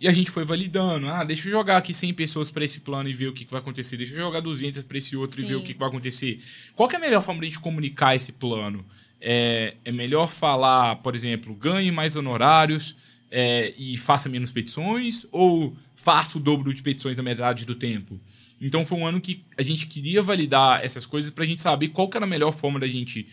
E 0.00 0.08
a 0.08 0.12
gente 0.12 0.30
foi 0.30 0.44
validando. 0.44 1.08
Ah, 1.08 1.24
deixa 1.24 1.48
eu 1.48 1.52
jogar 1.52 1.76
aqui 1.76 1.92
100 1.92 2.14
pessoas 2.14 2.50
para 2.50 2.64
esse 2.64 2.80
plano 2.80 3.08
e 3.08 3.12
ver 3.12 3.28
o 3.28 3.32
que, 3.32 3.44
que 3.44 3.50
vai 3.50 3.60
acontecer. 3.60 3.96
Deixa 3.96 4.14
eu 4.14 4.20
jogar 4.20 4.40
200 4.40 4.82
para 4.84 4.98
esse 4.98 5.16
outro 5.16 5.40
e 5.40 5.44
Sim. 5.44 5.50
ver 5.50 5.54
o 5.56 5.62
que, 5.62 5.74
que 5.74 5.78
vai 5.78 5.88
acontecer. 5.88 6.40
Qual 6.74 6.90
é 6.90 6.96
a 6.96 6.98
melhor 6.98 7.22
forma 7.22 7.40
de 7.40 7.46
a 7.46 7.50
gente 7.50 7.60
comunicar 7.60 8.14
esse 8.14 8.32
plano? 8.32 8.84
É, 9.20 9.74
é 9.84 9.92
melhor 9.92 10.30
falar, 10.30 10.96
por 10.96 11.14
exemplo, 11.14 11.54
ganhe 11.54 11.90
mais 11.90 12.14
honorários 12.14 12.94
é, 13.30 13.74
e 13.76 13.96
faça 13.96 14.28
menos 14.28 14.52
petições 14.52 15.26
ou 15.32 15.76
faça 16.06 16.38
o 16.38 16.40
dobro 16.40 16.72
de 16.72 16.82
petições 16.82 17.16
na 17.16 17.22
metade 17.24 17.64
do 17.64 17.74
tempo? 17.74 18.20
Então 18.60 18.86
foi 18.86 18.96
um 18.96 19.04
ano 19.04 19.20
que 19.20 19.44
a 19.58 19.62
gente 19.62 19.88
queria 19.88 20.22
validar 20.22 20.84
essas 20.84 21.04
coisas 21.04 21.32
para 21.32 21.42
a 21.42 21.46
gente 21.48 21.60
saber 21.60 21.88
qual 21.88 22.08
era 22.14 22.24
a 22.24 22.28
melhor 22.28 22.52
forma 22.52 22.78
da 22.78 22.86
gente 22.86 23.26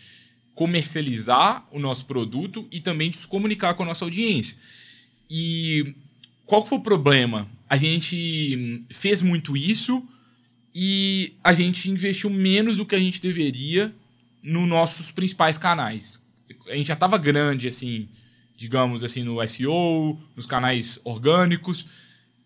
comercializar 0.55 1.67
o 1.71 1.77
nosso 1.77 2.07
produto 2.07 2.67
e 2.71 2.81
também 2.81 3.11
de 3.11 3.17
se 3.17 3.27
comunicar 3.27 3.75
com 3.75 3.83
a 3.83 3.85
nossa 3.85 4.03
audiência. 4.03 4.57
E 5.29 5.93
qual 6.47 6.65
foi 6.65 6.79
o 6.79 6.81
problema? 6.81 7.47
A 7.69 7.77
gente 7.77 8.57
hum, 8.57 8.85
fez 8.89 9.21
muito 9.21 9.55
isso 9.55 10.03
e 10.73 11.33
a 11.43 11.53
gente 11.53 11.87
investiu 11.91 12.31
menos 12.31 12.77
do 12.77 12.87
que 12.87 12.95
a 12.95 12.99
gente 12.99 13.21
deveria 13.21 13.93
nos 14.41 14.67
nossos 14.67 15.11
principais 15.11 15.59
canais. 15.59 16.19
A 16.67 16.75
gente 16.75 16.87
já 16.87 16.95
estava 16.95 17.19
grande, 17.19 17.67
assim, 17.67 18.09
digamos 18.57 19.03
assim, 19.03 19.23
no 19.23 19.47
SEO, 19.47 20.19
nos 20.35 20.47
canais 20.47 20.99
orgânicos, 21.03 21.85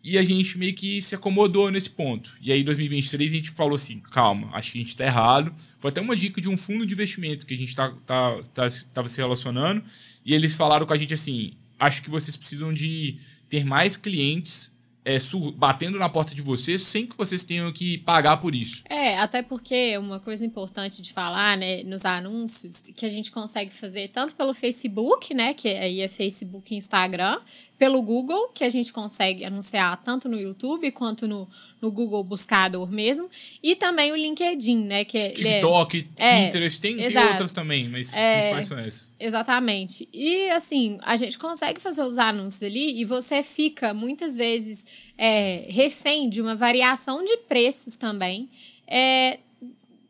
e 0.09 0.17
a 0.17 0.23
gente 0.23 0.57
meio 0.57 0.73
que 0.73 1.01
se 1.01 1.13
acomodou 1.15 1.69
nesse 1.69 1.89
ponto. 1.89 2.33
E 2.41 2.49
aí, 2.49 2.61
em 2.61 2.63
2023, 2.63 3.29
a 3.29 3.35
gente 3.35 3.49
falou 3.49 3.75
assim: 3.75 3.99
calma, 3.99 4.49
acho 4.53 4.71
que 4.71 4.77
a 4.77 4.81
gente 4.81 4.91
está 4.91 5.03
errado. 5.03 5.53
Foi 5.79 5.89
até 5.89 5.99
uma 5.99 6.15
dica 6.15 6.39
de 6.39 6.47
um 6.47 6.55
fundo 6.55 6.85
de 6.87 6.93
investimento 6.93 7.45
que 7.45 7.53
a 7.53 7.57
gente 7.57 7.75
tá, 7.75 7.93
tá, 8.05 8.39
tá, 8.53 8.67
tava 8.93 9.09
se 9.09 9.17
relacionando, 9.17 9.83
e 10.23 10.33
eles 10.33 10.55
falaram 10.55 10.85
com 10.85 10.93
a 10.93 10.97
gente 10.97 11.13
assim: 11.13 11.51
acho 11.77 12.01
que 12.01 12.09
vocês 12.09 12.37
precisam 12.37 12.73
de 12.73 13.17
ter 13.49 13.65
mais 13.65 13.97
clientes 13.97 14.73
é, 15.07 15.17
batendo 15.55 15.97
na 15.97 16.09
porta 16.09 16.35
de 16.35 16.41
vocês 16.41 16.81
sem 16.81 17.05
que 17.05 17.17
vocês 17.17 17.41
tenham 17.41 17.71
que 17.71 17.97
pagar 17.99 18.37
por 18.37 18.53
isso. 18.53 18.83
É, 18.89 19.17
até 19.17 19.41
porque 19.41 19.97
uma 19.97 20.19
coisa 20.19 20.45
importante 20.45 21.01
de 21.01 21.13
falar, 21.13 21.55
né, 21.55 21.81
nos 21.83 22.03
anúncios, 22.03 22.81
que 22.81 23.05
a 23.05 23.09
gente 23.09 23.31
consegue 23.31 23.73
fazer 23.73 24.09
tanto 24.09 24.35
pelo 24.35 24.53
Facebook, 24.53 25.33
né, 25.33 25.53
que 25.53 25.69
aí 25.69 26.01
é 26.01 26.09
Facebook 26.09 26.73
e 26.73 26.77
Instagram, 26.77 27.39
pelo 27.77 28.01
Google, 28.01 28.49
que 28.53 28.63
a 28.63 28.69
gente 28.69 28.91
consegue 28.91 29.45
anunciar 29.45 30.01
tanto 30.01 30.27
no 30.27 30.35
YouTube 30.39 30.91
quanto 30.91 31.27
no, 31.27 31.47
no 31.81 31.91
Google 31.91 32.23
Buscador 32.23 32.89
mesmo, 32.91 33.29
e 33.61 33.75
também 33.75 34.11
o 34.11 34.15
LinkedIn, 34.15 34.79
né, 34.85 35.05
que 35.05 35.17
ele 35.17 35.47
é- 35.47 35.59
TikTok, 35.59 36.07
É, 36.17 36.45
Pinterest, 36.45 36.81
tem, 36.81 36.97
tem 36.97 37.17
outras 37.27 37.53
também, 37.53 37.87
mas 37.87 38.11
É. 38.15 38.33
principais 38.39 38.67
são 38.67 38.79
essas. 38.79 39.13
Exatamente. 39.19 40.09
E 40.11 40.49
assim, 40.49 40.97
a 41.03 41.15
gente 41.15 41.37
consegue 41.37 41.79
fazer 41.79 42.01
os 42.03 42.17
anúncios 42.17 42.63
ali 42.63 42.99
e 42.99 43.05
você 43.05 43.43
fica 43.43 43.93
muitas 43.93 44.35
vezes 44.35 44.85
é, 45.17 45.65
refém 45.69 46.29
de 46.29 46.41
uma 46.41 46.55
variação 46.55 47.23
de 47.23 47.37
preços 47.47 47.95
também. 47.95 48.49
é, 48.89 49.39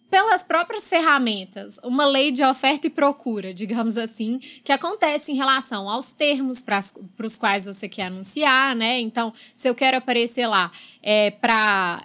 pelas 0.10 0.41
próprias 0.41 0.88
ferramentas, 0.88 1.78
uma 1.84 2.06
lei 2.06 2.32
de 2.32 2.43
oferta 2.43 2.88
e 2.88 2.89
procura, 2.89 3.54
digamos 3.54 3.98
assim, 3.98 4.39
que 4.63 4.72
acontece 4.72 5.32
em 5.32 5.36
relação 5.36 5.89
aos 5.89 6.13
termos 6.13 6.62
para 6.62 6.80
os 7.24 7.38
quais 7.38 7.65
você 7.65 7.89
quer 7.89 8.04
anunciar, 8.04 8.76
né? 8.76 9.00
Então, 9.00 9.34
se 9.56 9.67
eu 9.67 9.76
quero 9.76 9.98
aparecer 9.98 10.48
lá 10.48 10.72
é, 11.04 11.32
para 11.32 12.04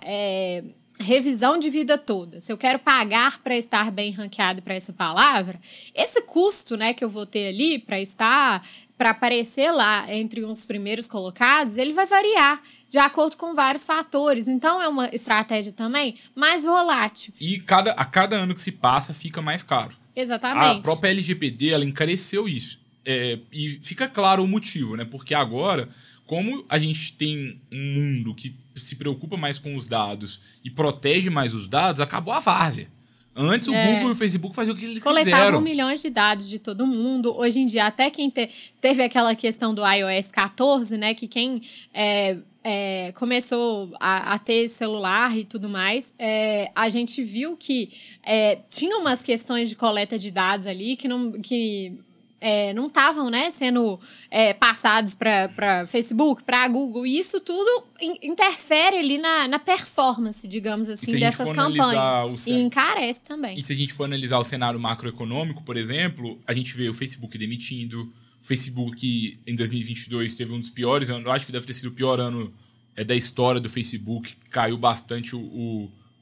revisão 1.03 1.59
de 1.59 1.69
vida 1.69 1.99
toda, 1.99 2.41
se 2.41 2.53
eu 2.53 2.57
quero 2.57 2.79
pagar 2.79 3.43
para 3.43 3.57
estar 3.57 3.91
bem 3.91 4.12
ranqueado 4.12 4.62
para 4.62 4.75
essa 4.75 4.93
palavra, 4.93 5.59
esse 5.95 6.23
custo, 6.23 6.77
né, 6.77 6.95
que 6.95 7.05
eu 7.05 7.09
vou 7.09 7.27
ter 7.27 7.49
ali 7.49 7.79
para 7.79 8.01
estar, 8.01 8.65
para 8.97 9.11
aparecer 9.11 9.71
lá 9.71 10.07
entre 10.15 10.45
os 10.45 10.65
primeiros 10.65 11.09
colocados, 11.09 11.77
ele 11.77 11.93
vai 11.93 12.07
variar 12.07 12.62
de 12.92 12.98
acordo 12.98 13.38
com 13.38 13.55
vários 13.55 13.87
fatores. 13.87 14.46
Então 14.48 14.81
é 14.83 14.87
uma 14.87 15.09
estratégia 15.14 15.72
também 15.72 16.16
mais 16.37 16.64
volátil. 16.64 17.33
E 17.40 17.59
cada, 17.59 17.92
a 17.92 18.05
cada 18.05 18.37
ano 18.37 18.52
que 18.52 18.61
se 18.61 18.70
passa 18.70 19.14
fica 19.14 19.40
mais 19.40 19.62
caro. 19.62 19.96
Exatamente. 20.14 20.81
A 20.81 20.83
própria 20.83 21.09
LGPD, 21.09 21.70
ela 21.70 21.87
encareceu 21.87 22.46
isso. 22.46 22.78
É, 23.02 23.38
e 23.50 23.81
fica 23.83 24.07
claro 24.07 24.44
o 24.44 24.46
motivo, 24.46 24.94
né? 24.94 25.07
Porque 25.07 25.35
agora, 25.35 25.88
como 26.26 26.66
a 26.68 26.78
gente 26.78 27.14
tem 27.14 27.59
um 27.72 27.94
mundo 27.94 28.35
que 28.35 28.55
se 28.76 28.94
preocupa 28.96 29.38
mais 29.38 29.59
com 29.59 29.74
os 29.74 29.88
dados 29.88 30.38
e 30.62 30.70
protege 30.70 31.31
mais 31.31 31.55
os 31.55 31.66
dados, 31.66 31.98
acabou 31.98 32.35
a 32.35 32.40
várzea. 32.40 32.88
Antes 33.35 33.66
o 33.68 33.75
É. 33.75 33.95
Google 33.95 34.09
e 34.11 34.12
o 34.12 34.14
Facebook 34.14 34.55
faziam 34.55 34.75
o 34.75 34.79
que 34.79 34.85
eles 34.85 35.03
Coletavam 35.03 35.38
quiseram. 35.40 35.61
milhões 35.62 36.03
de 36.03 36.11
dados 36.11 36.49
de 36.49 36.59
todo 36.59 36.87
mundo. 36.87 37.35
Hoje 37.37 37.61
em 37.61 37.66
dia, 37.66 37.87
até 37.87 38.11
quem 38.11 38.29
te- 38.29 38.51
teve 38.81 39.03
aquela 39.03 39.35
questão 39.35 39.75
do 39.75 39.83
iOS 39.87 40.31
14, 40.31 40.99
né? 40.99 41.14
Que 41.14 41.27
quem 41.27 41.62
é, 41.95 42.37
é, 42.62 43.12
começou 43.12 43.90
a, 43.99 44.35
a 44.35 44.38
ter 44.38 44.68
celular 44.68 45.37
e 45.37 45.45
tudo 45.47 45.66
mais, 45.68 46.12
é, 46.18 46.71
a 46.75 46.88
gente 46.90 47.23
viu 47.23 47.57
que 47.57 47.88
é, 48.23 48.59
tinha 48.68 48.99
umas 48.99 49.23
questões 49.23 49.71
de 49.71 49.77
coleta 49.77 50.18
de 50.18 50.31
dados 50.31 50.66
ali 50.66 50.95
que 50.97 51.09
não. 51.09 51.33
Que, 51.33 51.99
é, 52.42 52.74
não 52.74 52.88
estavam 52.88 53.31
né, 53.31 53.52
sendo 53.52 54.00
é, 54.28 54.52
passados 54.52 55.14
para 55.14 55.87
Facebook, 55.87 56.42
para 56.42 56.66
Google, 56.66 57.07
e 57.07 57.16
isso 57.16 57.40
tudo 57.40 57.85
in- 58.00 58.18
interfere 58.22 58.96
ali 58.98 59.16
na, 59.16 59.46
na 59.46 59.59
performance, 59.61 60.46
digamos 60.48 60.88
assim, 60.88 61.12
dessas 61.20 61.48
campanhas. 61.52 62.46
E 62.46 62.52
encarece 62.61 63.20
também. 63.20 63.57
E 63.57 63.62
se 63.62 63.72
a 63.72 63.76
gente 63.76 63.92
for 63.92 64.05
analisar 64.05 64.38
o 64.38 64.44
cenário 64.44 64.78
macroeconômico, 64.81 65.62
por 65.62 65.76
exemplo, 65.76 66.38
a 66.44 66.52
gente 66.52 66.74
vê 66.74 66.88
o 66.88 66.94
Facebook 66.94 67.38
demitindo. 67.38 68.12
O 68.42 68.44
Facebook, 68.44 69.38
em 69.46 69.55
2022, 69.55 70.35
teve 70.35 70.52
um 70.52 70.59
dos 70.59 70.70
piores 70.70 71.09
anos. 71.09 71.24
Eu 71.24 71.31
acho 71.31 71.46
que 71.46 71.52
deve 71.52 71.64
ter 71.64 71.74
sido 71.74 71.87
o 71.87 71.92
pior 71.92 72.18
ano 72.18 72.52
é, 72.96 73.05
da 73.05 73.14
história 73.14 73.61
do 73.61 73.70
Facebook. 73.70 74.35
Caiu 74.50 74.76
bastante 74.76 75.37
o, 75.37 75.38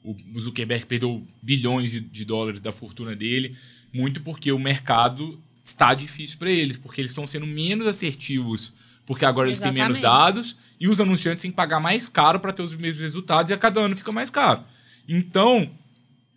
o, 0.04 0.16
o 0.34 0.40
Zuckerberg 0.40 0.84
perdeu 0.84 1.26
bilhões 1.42 1.90
de, 1.90 2.00
de 2.00 2.24
dólares 2.26 2.60
da 2.60 2.72
fortuna 2.72 3.16
dele, 3.16 3.56
muito 3.92 4.20
porque 4.20 4.52
o 4.52 4.58
mercado 4.58 5.42
está 5.70 5.94
difícil 5.94 6.38
para 6.38 6.50
eles, 6.50 6.76
porque 6.76 7.00
eles 7.00 7.10
estão 7.10 7.26
sendo 7.26 7.46
menos 7.46 7.86
assertivos, 7.86 8.72
porque 9.06 9.24
agora 9.24 9.48
eles 9.48 9.58
Exatamente. 9.58 9.82
têm 9.82 9.88
menos 9.88 10.02
dados, 10.02 10.56
e 10.78 10.88
os 10.88 11.00
anunciantes 11.00 11.42
têm 11.42 11.50
que 11.50 11.56
pagar 11.56 11.80
mais 11.80 12.08
caro 12.08 12.38
para 12.40 12.52
ter 12.52 12.62
os 12.62 12.74
mesmos 12.74 13.00
resultados, 13.00 13.50
e 13.50 13.54
a 13.54 13.58
cada 13.58 13.80
ano 13.80 13.96
fica 13.96 14.12
mais 14.12 14.30
caro. 14.30 14.62
Então, 15.08 15.70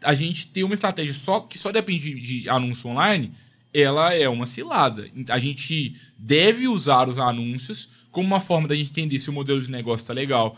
a 0.04 0.14
gente 0.14 0.48
ter 0.48 0.64
uma 0.64 0.74
estratégia 0.74 1.14
só 1.14 1.42
que 1.42 1.58
só 1.58 1.72
depende 1.72 2.14
de, 2.14 2.42
de 2.42 2.50
anúncio 2.50 2.90
online, 2.90 3.34
ela 3.74 4.14
é 4.14 4.30
uma 4.30 4.46
cilada. 4.46 5.10
A 5.30 5.40
gente 5.40 5.96
deve 6.18 6.68
usar 6.68 7.10
os 7.10 7.18
anúncios 7.18 7.90
como 8.12 8.28
uma 8.28 8.40
forma 8.40 8.68
da 8.68 8.76
gente 8.76 8.92
entender 8.92 9.18
se 9.18 9.30
o 9.30 9.34
modelo 9.34 9.60
de 9.60 9.72
negócio 9.72 10.04
está 10.04 10.14
legal, 10.14 10.56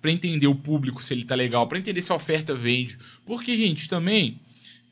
para 0.00 0.10
entender 0.10 0.46
o 0.46 0.54
público 0.54 1.02
se 1.02 1.14
ele 1.14 1.22
está 1.22 1.34
legal, 1.34 1.68
para 1.68 1.78
entender 1.78 2.00
se 2.00 2.10
a 2.10 2.16
oferta 2.16 2.54
vende. 2.54 2.98
Porque, 3.24 3.56
gente, 3.56 3.88
também 3.88 4.40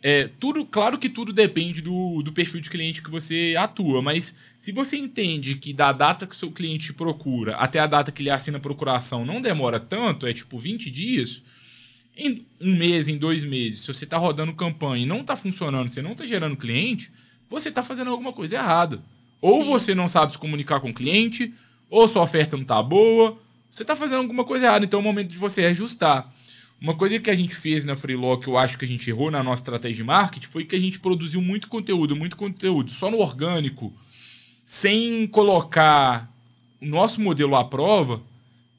é, 0.07 0.29
tudo, 0.39 0.67
claro 0.67 0.99
que 0.99 1.09
tudo 1.09 1.33
depende 1.33 1.81
do, 1.81 2.21
do 2.23 2.31
perfil 2.31 2.61
de 2.61 2.69
cliente 2.69 3.03
que 3.03 3.11
você 3.11 3.55
atua, 3.59 4.03
mas 4.03 4.37
se 4.59 4.71
você 4.71 4.99
entende 4.99 5.55
que 5.55 5.73
da 5.73 5.93
data 5.93 6.27
que 6.27 6.35
o 6.35 6.39
seu 6.39 6.51
cliente 6.51 6.93
procura 6.93 7.57
até 7.57 7.79
a 7.79 7.87
data 7.87 8.13
que 8.13 8.21
ele 8.21 8.29
assina 8.29 8.59
a 8.59 8.61
procuração 8.61 9.25
não 9.25 9.41
demora 9.41 9.81
tanto, 9.81 10.27
é 10.27 10.35
tipo 10.35 10.59
20 10.59 10.91
dias, 10.91 11.43
em 12.15 12.45
um 12.61 12.77
mês, 12.77 13.09
em 13.09 13.17
dois 13.17 13.43
meses, 13.45 13.81
se 13.81 13.87
você 13.87 14.05
está 14.05 14.19
rodando 14.19 14.53
campanha 14.53 15.05
e 15.05 15.07
não 15.07 15.23
está 15.23 15.35
funcionando, 15.37 15.89
você 15.89 16.03
não 16.03 16.13
está 16.13 16.27
gerando 16.27 16.55
cliente, 16.55 17.11
você 17.49 17.71
está 17.71 17.83
fazendo 17.83 18.11
alguma 18.11 18.31
coisa 18.35 18.57
errada. 18.57 19.03
Ou 19.41 19.63
Sim. 19.63 19.71
você 19.71 19.95
não 19.95 20.07
sabe 20.07 20.33
se 20.33 20.39
comunicar 20.39 20.81
com 20.81 20.91
o 20.91 20.95
cliente, 20.95 21.55
ou 21.89 22.07
sua 22.07 22.25
oferta 22.25 22.59
não 22.59 22.63
está 22.63 22.83
boa, 22.83 23.39
você 23.71 23.83
está 23.83 23.97
fazendo 23.97 24.19
alguma 24.19 24.45
coisa 24.45 24.67
errada, 24.67 24.85
então 24.85 25.01
é 25.01 25.03
o 25.03 25.05
momento 25.05 25.31
de 25.31 25.39
você 25.39 25.65
ajustar. 25.65 26.31
Uma 26.85 26.95
coisa 26.95 27.19
que 27.19 27.31
a 27.31 27.35
gente 27.35 27.55
fez 27.55 27.87
na 27.87 27.97
Freelog, 27.97 28.43
que 28.43 28.49
eu 28.51 28.59
acho 28.59 28.77
que 28.77 28.85
a 28.85 28.89
gente 28.89 29.09
errou 29.09 29.31
na 29.31 29.43
nossa 29.43 29.63
estratégia 29.63 29.97
de 29.97 30.05
marketing, 30.05 30.47
foi 30.47 30.67
que 30.67 30.77
a 30.77 30.79
gente 30.79 31.01
produziu 31.01 31.41
muito 31.41 31.67
conteúdo, 31.67 32.15
muito 32.15 32.37
conteúdo, 32.37 32.91
só 32.91 33.11
no 33.11 33.21
orgânico, 33.21 33.91
sem 34.67 35.27
colocar 35.27 36.31
o 36.83 36.85
nosso 36.85 37.23
modelo 37.23 37.57
à 37.57 37.65
prova 37.65 38.23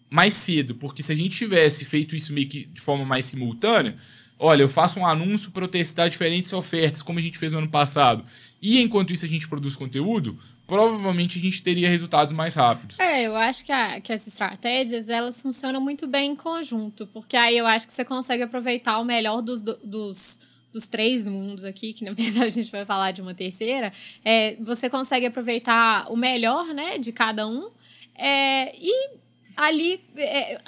mais 0.08 0.36
cedo. 0.36 0.76
Porque 0.76 1.02
se 1.02 1.12
a 1.12 1.16
gente 1.16 1.36
tivesse 1.36 1.84
feito 1.84 2.16
isso 2.16 2.32
meio 2.32 2.48
que 2.48 2.68
de 2.68 2.80
forma 2.80 3.04
mais 3.04 3.26
simultânea, 3.26 3.98
olha, 4.38 4.62
eu 4.62 4.70
faço 4.70 5.00
um 5.00 5.08
anúncio 5.08 5.50
para 5.50 5.68
testar 5.68 6.08
diferentes 6.08 6.54
ofertas, 6.54 7.02
como 7.02 7.18
a 7.18 7.22
gente 7.24 7.40
fez 7.40 7.54
no 7.54 7.58
ano 7.58 7.70
passado, 7.70 8.24
e 8.62 8.82
enquanto 8.82 9.14
isso 9.14 9.26
a 9.26 9.28
gente 9.28 9.48
produz 9.48 9.76
conteúdo, 9.76 10.40
provavelmente 10.68 11.38
a 11.38 11.42
gente 11.42 11.62
teria 11.62 11.90
resultados 11.90 12.34
mais 12.34 12.56
rápidos. 12.56 13.00
É, 13.00 13.24
eu 13.24 13.36
acho 13.36 13.64
que, 13.64 13.72
a, 13.72 14.00
que 14.02 14.12
essas 14.12 14.28
estratégias, 14.28 15.10
elas 15.10 15.42
funcionam 15.42 15.80
muito 15.80 16.08
bem 16.08 16.32
em 16.32 16.36
conjunto, 16.36 17.08
porque 17.08 17.38
aí 17.38 17.58
eu 17.58 17.68
acho 17.68 17.86
que 17.88 17.94
você 17.94 18.04
consegue 18.04 18.44
aproveitar 18.44 19.00
o 19.00 19.06
melhor 19.06 19.42
dos, 19.42 19.62
dos, 19.62 20.40
dos 20.74 20.88
três 20.88 21.28
mundos 21.28 21.64
aqui, 21.64 21.94
que 21.94 22.04
na 22.04 22.12
verdade 22.14 22.48
a 22.48 22.50
gente 22.50 22.72
vai 22.72 22.86
falar 22.86 23.12
de 23.12 23.22
uma 23.22 23.34
terceira, 23.34 23.94
é, 24.24 24.56
você 24.60 24.90
consegue 24.90 25.26
aproveitar 25.26 26.12
o 26.12 26.16
melhor, 26.16 26.68
né, 26.68 26.98
de 26.98 27.12
cada 27.12 27.48
um, 27.48 27.70
é, 28.18 28.76
e 28.78 29.12
ali 29.56 30.02
é, 30.18 30.60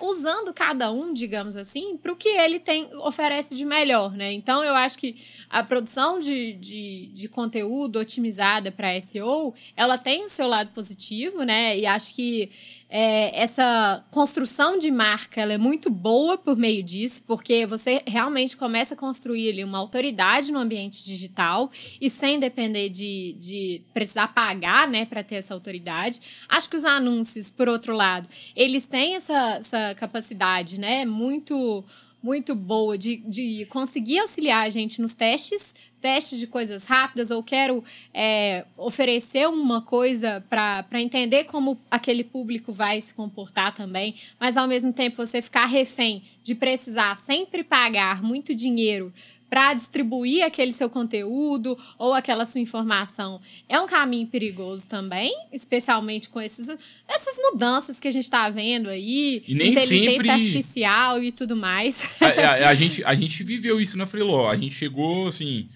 usando 0.00 0.52
cada 0.52 0.92
um, 0.92 1.12
digamos 1.12 1.56
assim, 1.56 1.96
para 1.96 2.12
o 2.12 2.16
que 2.16 2.28
ele 2.28 2.60
tem 2.60 2.88
oferece 2.96 3.54
de 3.54 3.64
melhor, 3.64 4.12
né? 4.12 4.32
Então 4.32 4.62
eu 4.62 4.74
acho 4.74 4.98
que 4.98 5.16
a 5.50 5.62
produção 5.62 6.20
de, 6.20 6.52
de, 6.54 7.10
de 7.12 7.28
conteúdo 7.28 7.98
otimizada 7.98 8.70
para 8.70 9.00
SEO, 9.00 9.54
ela 9.76 9.98
tem 9.98 10.24
o 10.24 10.28
seu 10.28 10.46
lado 10.46 10.70
positivo, 10.70 11.42
né? 11.42 11.78
E 11.78 11.86
acho 11.86 12.14
que 12.14 12.50
é, 12.94 13.42
essa 13.42 14.04
construção 14.10 14.78
de 14.78 14.90
marca 14.90 15.40
ela 15.40 15.54
é 15.54 15.58
muito 15.58 15.88
boa 15.88 16.36
por 16.36 16.54
meio 16.58 16.82
disso, 16.82 17.22
porque 17.26 17.64
você 17.64 18.02
realmente 18.06 18.54
começa 18.54 18.92
a 18.92 18.96
construir 18.96 19.48
ali, 19.48 19.64
uma 19.64 19.78
autoridade 19.78 20.52
no 20.52 20.58
ambiente 20.58 21.02
digital 21.02 21.70
e 21.98 22.10
sem 22.10 22.38
depender 22.38 22.90
de, 22.90 23.34
de 23.38 23.82
precisar 23.94 24.28
pagar 24.28 24.86
né, 24.86 25.06
para 25.06 25.24
ter 25.24 25.36
essa 25.36 25.54
autoridade. 25.54 26.20
Acho 26.46 26.68
que 26.68 26.76
os 26.76 26.84
anúncios, 26.84 27.50
por 27.50 27.66
outro 27.66 27.94
lado, 27.96 28.28
eles 28.54 28.84
têm 28.84 29.14
essa, 29.14 29.62
essa 29.72 29.94
capacidade 29.94 30.78
né, 30.78 31.04
muito 31.04 31.84
muito 32.22 32.54
boa 32.54 32.96
de, 32.96 33.16
de 33.16 33.66
conseguir 33.68 34.20
auxiliar 34.20 34.64
a 34.64 34.68
gente 34.68 35.02
nos 35.02 35.12
testes, 35.12 35.74
testes 36.00 36.38
de 36.38 36.46
coisas 36.46 36.84
rápidas, 36.84 37.32
ou 37.32 37.42
quero 37.42 37.82
é, 38.14 38.64
oferecer 38.76 39.48
uma 39.48 39.82
coisa 39.82 40.40
para 40.48 41.02
entender 41.02 41.44
como 41.44 41.80
aquele 41.90 42.22
público 42.22 42.72
vai 42.72 43.00
se 43.00 43.12
comportar 43.12 43.74
também, 43.74 44.14
mas 44.38 44.56
ao 44.56 44.68
mesmo 44.68 44.92
tempo 44.92 45.16
você 45.16 45.42
ficar 45.42 45.66
refém 45.66 46.22
de 46.44 46.54
precisar 46.54 47.16
sempre 47.16 47.64
pagar 47.64 48.22
muito 48.22 48.54
dinheiro 48.54 49.12
para 49.52 49.74
distribuir 49.74 50.42
aquele 50.42 50.72
seu 50.72 50.88
conteúdo 50.88 51.76
ou 51.98 52.14
aquela 52.14 52.46
sua 52.46 52.58
informação 52.58 53.38
é 53.68 53.78
um 53.78 53.86
caminho 53.86 54.26
perigoso 54.26 54.88
também, 54.88 55.30
especialmente 55.52 56.30
com 56.30 56.40
esses, 56.40 56.70
essas 57.06 57.36
mudanças 57.36 58.00
que 58.00 58.08
a 58.08 58.10
gente 58.10 58.24
está 58.24 58.48
vendo 58.48 58.88
aí, 58.88 59.44
inteligência 59.46 60.10
sempre... 60.12 60.30
artificial 60.30 61.22
e 61.22 61.30
tudo 61.30 61.54
mais. 61.54 62.18
A, 62.22 62.28
a, 62.28 62.68
a, 62.70 62.74
gente, 62.74 63.04
a 63.04 63.14
gente 63.14 63.44
viveu 63.44 63.78
isso 63.78 63.98
na 63.98 64.06
Freeló. 64.06 64.48
A 64.48 64.56
gente 64.56 64.74
chegou, 64.74 65.28
assim... 65.28 65.68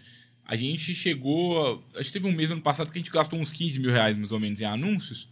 A 0.46 0.56
gente 0.56 0.94
chegou... 0.94 1.84
A 1.94 2.00
gente 2.00 2.14
teve 2.14 2.26
um 2.26 2.32
mês 2.32 2.50
ano 2.50 2.62
passado 2.62 2.90
que 2.90 2.98
a 2.98 3.02
gente 3.02 3.10
gastou 3.10 3.38
uns 3.38 3.52
15 3.52 3.78
mil 3.78 3.92
reais, 3.92 4.16
mais 4.16 4.32
ou 4.32 4.40
menos, 4.40 4.58
em 4.58 4.64
anúncios. 4.64 5.28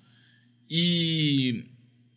E... 0.68 1.64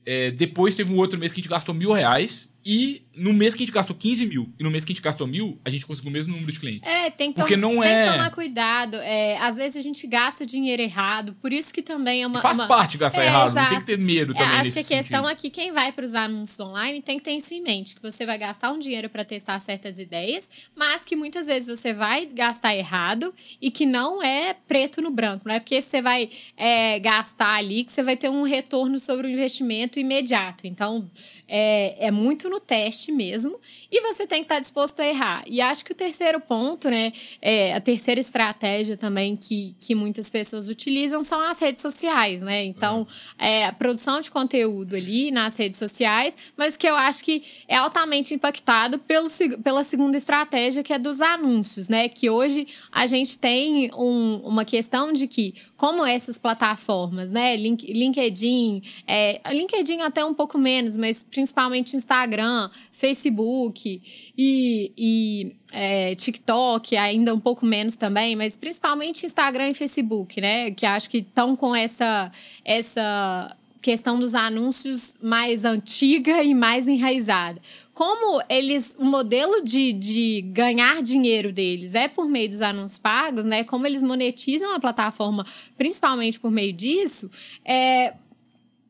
É, 0.06 0.32
depois 0.32 0.76
teve 0.76 0.92
um 0.92 0.98
outro 0.98 1.18
mês 1.18 1.32
que 1.32 1.40
a 1.40 1.42
gente 1.42 1.50
gastou 1.50 1.74
mil 1.74 1.94
reais 1.94 2.50
e 2.66 3.04
no 3.16 3.34
mês 3.34 3.54
que 3.54 3.64
a 3.64 3.66
gente 3.66 3.74
gastou 3.74 3.96
15 3.96 4.26
mil 4.26 4.54
e 4.60 4.64
no 4.64 4.70
mês 4.70 4.86
que 4.86 4.92
a 4.92 4.94
gente 4.94 5.04
gastou 5.04 5.26
mil, 5.26 5.60
a 5.66 5.70
gente 5.70 5.86
conseguiu 5.86 6.10
o 6.10 6.14
mesmo 6.14 6.34
número 6.34 6.52
de 6.52 6.60
clientes. 6.60 6.88
É, 6.88 7.10
tem 7.10 7.32
que, 7.32 7.40
Porque 7.40 7.58
não 7.58 7.80
tem 7.82 7.90
é... 7.90 8.06
que 8.06 8.12
tomar 8.12 8.32
cuidado. 8.32 8.98
É, 8.98 9.38
às 9.38 9.56
vezes 9.56 9.78
a 9.78 9.82
gente 9.82 10.06
gasta 10.06 10.46
dinheiro 10.46 10.82
errado, 10.82 11.34
por 11.42 11.52
isso 11.52 11.74
que 11.74 11.82
também 11.82 12.24
é 12.24 12.28
uma. 12.28 12.40
E 12.40 12.42
faz 12.42 12.58
uma... 12.58 12.68
parte 12.68 12.92
de 12.92 12.98
gastar 13.00 13.24
é, 13.24 13.28
errado, 13.28 13.52
exato. 13.52 13.64
não 13.64 13.70
tem 13.70 13.80
que 13.80 13.86
ter 13.86 13.98
medo 13.98 14.34
também. 14.34 14.56
É, 14.56 14.60
acho 14.60 14.72
que 14.72 14.80
a 14.80 14.84
questão 14.84 15.24
sentido. 15.24 15.28
aqui, 15.28 15.50
quem 15.50 15.72
vai 15.72 15.92
para 15.92 16.06
os 16.06 16.14
anúncios 16.14 16.60
online 16.60 17.02
tem 17.02 17.18
que 17.18 17.26
ter 17.26 17.32
isso 17.32 17.54
em 17.54 17.62
mente: 17.62 17.96
que 17.96 18.02
você 18.02 18.26
vai 18.26 18.38
gastar 18.38 18.72
um 18.72 18.80
dinheiro 18.80 19.10
para 19.10 19.26
testar 19.26 19.60
certas 19.60 19.98
ideias, 19.98 20.50
mas 20.76 21.04
que 21.04 21.16
muitas 21.16 21.48
vezes 21.48 21.68
você 21.68 21.94
vai 21.94 22.26
gastar 22.26 22.76
errado 22.76 23.34
e 23.62 23.72
que 23.72 23.86
não 23.86 24.22
é 24.22 24.54
preto 24.54 25.02
no 25.02 25.10
branco. 25.10 25.48
Não 25.48 25.56
é 25.56 25.60
porque 25.60 25.82
você 25.82 26.02
vai 26.02 26.30
é, 26.56 27.00
gastar 27.00 27.56
ali 27.56 27.84
que 27.84 27.92
você 27.92 28.04
vai 28.04 28.18
ter 28.18 28.30
um 28.30 28.44
retorno 28.44 29.00
sobre 29.00 29.28
o 29.28 29.30
investimento 29.30 30.00
imediato. 30.00 30.68
Então, 30.68 31.10
é, 31.48 32.08
é 32.08 32.12
muito 32.12 32.50
no 32.50 32.60
teste 32.60 33.12
mesmo. 33.12 33.60
E 33.92 34.02
você 34.02 34.28
tem 34.28 34.40
que 34.40 34.46
estar 34.46 34.60
disposto 34.60 35.00
a 35.00 35.08
errar. 35.08 35.44
E 35.48 35.62
acho 35.62 35.86
que 35.86 35.92
o 35.92 35.96
terceiro 35.96 36.40
ponto, 36.40 36.90
né, 36.90 37.12
é, 37.42 37.74
a 37.74 37.82
terceira 37.82 38.20
estratégia 38.20 38.98
também 38.98 39.36
que, 39.36 39.76
que 39.80 39.96
muitas 39.96 40.30
pessoas 40.30 40.68
utilizam 40.68 41.24
são 41.24 41.40
as 41.42 41.60
redes 41.60 41.82
sociais, 41.82 42.42
né? 42.42 42.66
Então, 42.66 43.08
é, 43.38 43.66
a 43.66 43.74
produção 43.74 44.20
de 44.20 44.30
conteúdo 44.30 44.96
ali 44.96 45.32
nas 45.32 45.56
redes 45.56 45.80
sociais, 45.80 46.36
mas 46.56 46.76
que 46.76 46.88
eu 46.88 46.96
acho 46.96 47.24
que 47.24 47.44
é 47.68 47.76
altamente 47.76 48.34
impactado 48.34 49.00
pelo, 49.00 49.30
pela 49.64 49.84
segunda 49.84 50.18
estratégia, 50.18 50.84
que 50.84 50.94
é 50.94 51.00
dos 51.00 51.22
anúncios, 51.22 51.88
né? 51.88 52.10
Que 52.10 52.30
hoje 52.30 52.68
a 52.92 53.06
gente 53.06 53.40
tem 53.40 53.92
um, 53.94 54.38
uma 54.44 54.66
questão 54.66 55.14
de 55.14 55.28
que, 55.28 55.54
como 55.76 56.06
essas 56.06 56.38
plataformas, 56.38 57.32
né, 57.32 57.56
Link, 57.56 57.92
LinkedIn, 57.92 58.82
é, 59.08 59.42
LinkedIn 59.52 60.02
até 60.02 60.24
um 60.26 60.34
pouco 60.34 60.58
menos, 60.58 60.98
mas 60.98 61.26
principalmente 61.38 61.96
Instagram, 61.96 62.68
Facebook 62.92 64.02
e, 64.36 64.92
e 64.98 65.56
é, 65.72 66.16
TikTok, 66.16 66.98
ainda 66.98 67.32
um 67.32 67.40
pouco 67.40 67.64
menos 67.64 67.96
também, 67.96 68.36
mas 68.36 68.56
principalmente 68.56 69.24
Instagram 69.24 69.70
e 69.70 69.74
Facebook, 69.76 70.42
né? 70.42 70.72
Que 70.72 70.84
acho 70.84 71.08
que 71.08 71.20
estão 71.20 71.56
com 71.56 71.76
essa, 71.76 72.32
essa 72.66 73.56
questão 73.84 74.20
dos 74.20 74.34
anúncios 74.34 75.16
mais 75.22 75.64
antiga 75.64 76.42
e 76.42 76.56
mais 76.56 76.88
enraizada. 76.88 77.62
Como 77.94 78.42
eles, 78.50 78.96
o 78.98 79.06
modelo 79.06 79.64
de, 79.64 79.94
de 79.94 80.42
ganhar 80.42 81.04
dinheiro 81.04 81.54
deles 81.54 81.94
é 81.94 82.08
por 82.08 82.28
meio 82.28 82.50
dos 82.50 82.64
anúncios 82.64 82.98
pagos, 82.98 83.46
né? 83.46 83.64
Como 83.64 83.86
eles 83.86 84.02
monetizam 84.02 84.74
a 84.74 84.80
plataforma, 84.80 85.46
principalmente 85.78 86.40
por 86.40 86.50
meio 86.50 86.74
disso, 86.74 87.30
é, 87.64 88.16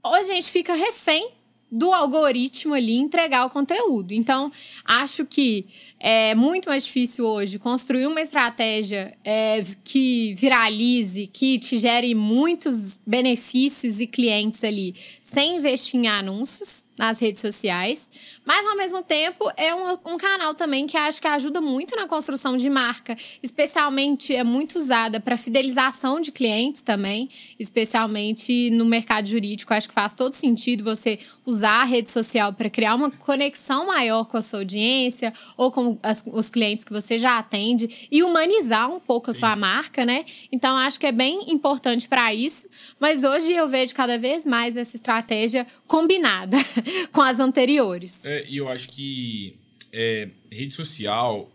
hoje 0.01 0.31
a 0.31 0.35
gente 0.35 0.49
fica 0.49 0.73
refém 0.73 1.35
do 1.71 1.91
algoritmo 1.91 2.73
ali 2.73 2.95
entregar 2.95 3.45
o 3.45 3.49
conteúdo. 3.49 4.13
Então, 4.13 4.51
acho 4.85 5.25
que 5.25 5.67
é 5.99 6.35
muito 6.35 6.69
mais 6.69 6.85
difícil 6.85 7.25
hoje 7.25 7.57
construir 7.57 8.05
uma 8.05 8.21
estratégia 8.21 9.13
é, 9.23 9.63
que 9.83 10.33
viralize, 10.35 11.27
que 11.27 11.57
te 11.57 11.77
gere 11.77 12.13
muitos 12.13 12.99
benefícios 13.05 13.99
e 13.99 14.05
clientes 14.05 14.63
ali, 14.63 14.95
sem 15.21 15.57
investir 15.57 15.99
em 15.99 16.07
anúncios 16.07 16.85
nas 16.97 17.19
redes 17.19 17.41
sociais, 17.41 18.09
mas 18.43 18.65
ao 18.65 18.75
mesmo 18.75 19.03
tempo 19.03 19.51
é 19.55 19.73
um, 19.73 19.91
um, 20.13 20.17
canal 20.17 20.55
também 20.55 20.87
que 20.87 20.97
acho 20.97 21.21
que 21.21 21.27
ajuda 21.27 21.61
muito 21.61 21.95
na 21.95 22.07
construção 22.07 22.57
de 22.57 22.69
marca, 22.69 23.15
especialmente 23.43 24.35
é 24.35 24.43
muito 24.43 24.79
usada 24.79 25.19
para 25.19 25.37
fidelização 25.37 26.19
de 26.19 26.31
clientes 26.31 26.81
também, 26.81 27.29
especialmente 27.59 28.71
no 28.71 28.83
mercado 28.83 29.27
jurídico. 29.27 29.73
Acho 29.73 29.87
que 29.87 29.93
faz 29.93 30.13
todo 30.13 30.33
sentido 30.33 30.83
você 30.83 31.19
usar 31.45 31.81
a 31.81 31.83
rede 31.83 32.09
social 32.09 32.51
para 32.51 32.69
criar 32.69 32.95
uma 32.95 33.11
conexão 33.11 33.85
maior 33.87 34.25
com 34.25 34.37
a 34.37 34.41
sua 34.41 34.59
audiência 34.59 35.31
ou 35.55 35.71
com 35.71 35.86
as, 36.01 36.23
os 36.25 36.49
clientes 36.49 36.83
que 36.83 36.91
você 36.91 37.17
já 37.17 37.37
atende 37.37 38.07
e 38.11 38.23
humanizar 38.23 38.91
um 38.91 38.99
pouco 38.99 39.31
a 39.31 39.33
sua 39.33 39.53
Sim. 39.53 39.59
marca, 39.59 40.05
né? 40.05 40.25
Então 40.51 40.75
acho 40.77 40.99
que 40.99 41.05
é 41.05 41.11
bem 41.11 41.51
importante 41.51 42.07
para 42.07 42.33
isso, 42.33 42.67
mas 42.99 43.23
hoje 43.23 43.53
eu 43.53 43.67
vejo 43.67 43.93
cada 43.93 44.17
vez 44.17 44.45
mais 44.45 44.75
essa 44.75 44.95
estratégia 44.95 45.67
combinada. 45.85 46.57
com 47.11 47.21
as 47.21 47.39
anteriores. 47.39 48.23
É, 48.25 48.45
e 48.47 48.57
eu 48.57 48.69
acho 48.69 48.89
que 48.89 49.57
é, 49.91 50.29
rede 50.51 50.73
social, 50.73 51.51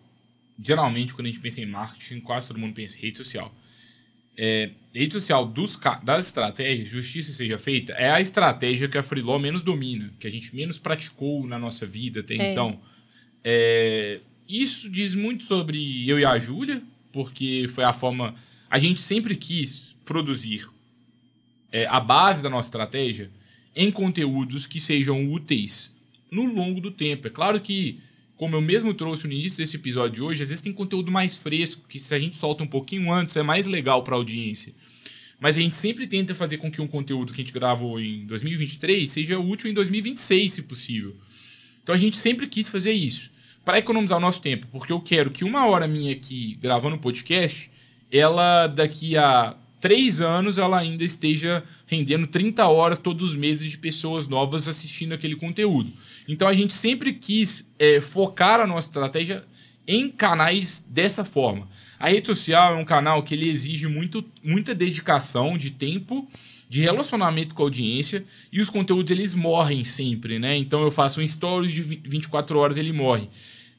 geralmente 0.60 1.14
quando 1.14 1.26
a 1.26 1.30
gente 1.30 1.40
pensa 1.40 1.60
em 1.60 1.66
marketing, 1.66 2.20
quase 2.20 2.48
todo 2.48 2.58
mundo 2.58 2.74
pensa 2.74 2.96
em 2.96 3.00
rede 3.00 3.18
social. 3.18 3.54
É, 4.36 4.70
rede 4.94 5.12
social 5.12 5.44
dos, 5.44 5.78
das 6.02 6.26
estratégias, 6.26 6.88
justiça 6.88 7.32
seja 7.32 7.58
feita, 7.58 7.92
é 7.92 8.10
a 8.10 8.20
estratégia 8.20 8.88
que 8.88 8.96
a 8.96 9.02
Freeló 9.02 9.38
menos 9.38 9.62
domina, 9.62 10.12
que 10.18 10.26
a 10.26 10.30
gente 10.30 10.54
menos 10.54 10.78
praticou 10.78 11.46
na 11.46 11.58
nossa 11.58 11.84
vida 11.84 12.20
até 12.20 12.34
é. 12.34 12.52
então. 12.52 12.80
É, 13.44 14.20
isso 14.48 14.88
diz 14.88 15.14
muito 15.14 15.44
sobre 15.44 16.08
eu 16.08 16.18
e 16.18 16.24
a 16.24 16.38
Júlia, 16.38 16.82
porque 17.12 17.66
foi 17.68 17.84
a 17.84 17.92
forma. 17.92 18.34
A 18.70 18.78
gente 18.78 19.00
sempre 19.00 19.36
quis 19.36 19.94
produzir 20.04 20.66
é, 21.70 21.86
a 21.86 21.98
base 21.98 22.42
da 22.42 22.50
nossa 22.50 22.68
estratégia 22.68 23.30
em 23.74 23.90
conteúdos 23.90 24.66
que 24.66 24.78
sejam 24.78 25.30
úteis 25.30 25.96
no 26.30 26.46
longo 26.46 26.80
do 26.80 26.90
tempo. 26.90 27.26
É 27.26 27.30
claro 27.30 27.60
que, 27.60 27.98
como 28.36 28.56
eu 28.56 28.60
mesmo 28.60 28.92
trouxe 28.94 29.26
no 29.26 29.32
início 29.32 29.58
desse 29.58 29.76
episódio 29.76 30.16
de 30.16 30.22
hoje, 30.22 30.42
às 30.42 30.48
vezes 30.50 30.62
tem 30.62 30.72
conteúdo 30.72 31.10
mais 31.10 31.36
fresco, 31.36 31.86
que 31.88 31.98
se 31.98 32.14
a 32.14 32.18
gente 32.18 32.36
solta 32.36 32.62
um 32.62 32.66
pouquinho 32.66 33.10
antes 33.12 33.36
é 33.36 33.42
mais 33.42 33.66
legal 33.66 34.02
para 34.02 34.14
a 34.14 34.18
audiência. 34.18 34.74
Mas 35.40 35.56
a 35.56 35.60
gente 35.60 35.74
sempre 35.74 36.06
tenta 36.06 36.34
fazer 36.34 36.58
com 36.58 36.70
que 36.70 36.80
um 36.80 36.86
conteúdo 36.86 37.32
que 37.32 37.40
a 37.40 37.44
gente 37.44 37.54
gravou 37.54 37.98
em 37.98 38.24
2023 38.26 39.10
seja 39.10 39.38
útil 39.38 39.70
em 39.70 39.74
2026, 39.74 40.52
se 40.52 40.62
possível. 40.62 41.16
Então 41.82 41.94
a 41.94 41.98
gente 41.98 42.16
sempre 42.16 42.46
quis 42.46 42.68
fazer 42.68 42.92
isso. 42.92 43.31
Para 43.64 43.78
economizar 43.78 44.18
o 44.18 44.20
nosso 44.20 44.42
tempo, 44.42 44.66
porque 44.72 44.92
eu 44.92 45.00
quero 45.00 45.30
que 45.30 45.44
uma 45.44 45.66
hora 45.66 45.86
minha 45.86 46.12
aqui 46.12 46.58
gravando 46.60 46.98
podcast, 46.98 47.70
ela 48.10 48.66
daqui 48.66 49.16
a 49.16 49.56
três 49.80 50.20
anos 50.20 50.58
ela 50.58 50.78
ainda 50.78 51.04
esteja 51.04 51.64
rendendo 51.86 52.26
30 52.26 52.66
horas 52.66 52.98
todos 52.98 53.30
os 53.30 53.36
meses 53.36 53.70
de 53.70 53.78
pessoas 53.78 54.28
novas 54.28 54.68
assistindo 54.68 55.12
aquele 55.12 55.36
conteúdo. 55.36 55.92
Então 56.28 56.46
a 56.46 56.54
gente 56.54 56.72
sempre 56.72 57.12
quis 57.12 57.72
é, 57.78 58.00
focar 58.00 58.60
a 58.60 58.66
nossa 58.66 58.88
estratégia 58.88 59.44
em 59.86 60.08
canais 60.08 60.84
dessa 60.88 61.24
forma. 61.24 61.68
A 61.98 62.08
rede 62.08 62.28
social 62.28 62.74
é 62.74 62.76
um 62.76 62.84
canal 62.84 63.22
que 63.22 63.34
ele 63.34 63.48
exige 63.48 63.86
muito, 63.88 64.24
muita 64.42 64.74
dedicação 64.74 65.56
de 65.56 65.70
tempo, 65.70 66.28
de 66.68 66.80
relacionamento 66.80 67.54
com 67.54 67.62
a 67.62 67.66
audiência 67.66 68.24
e 68.50 68.60
os 68.60 68.70
conteúdos 68.70 69.10
eles 69.10 69.34
morrem 69.34 69.84
sempre, 69.84 70.38
né? 70.38 70.56
Então 70.56 70.82
eu 70.82 70.90
faço 70.90 71.20
um 71.20 71.26
stories 71.26 71.72
de 71.72 71.82
24 71.82 72.58
horas 72.58 72.76
ele 72.76 72.92
morre. 72.92 73.28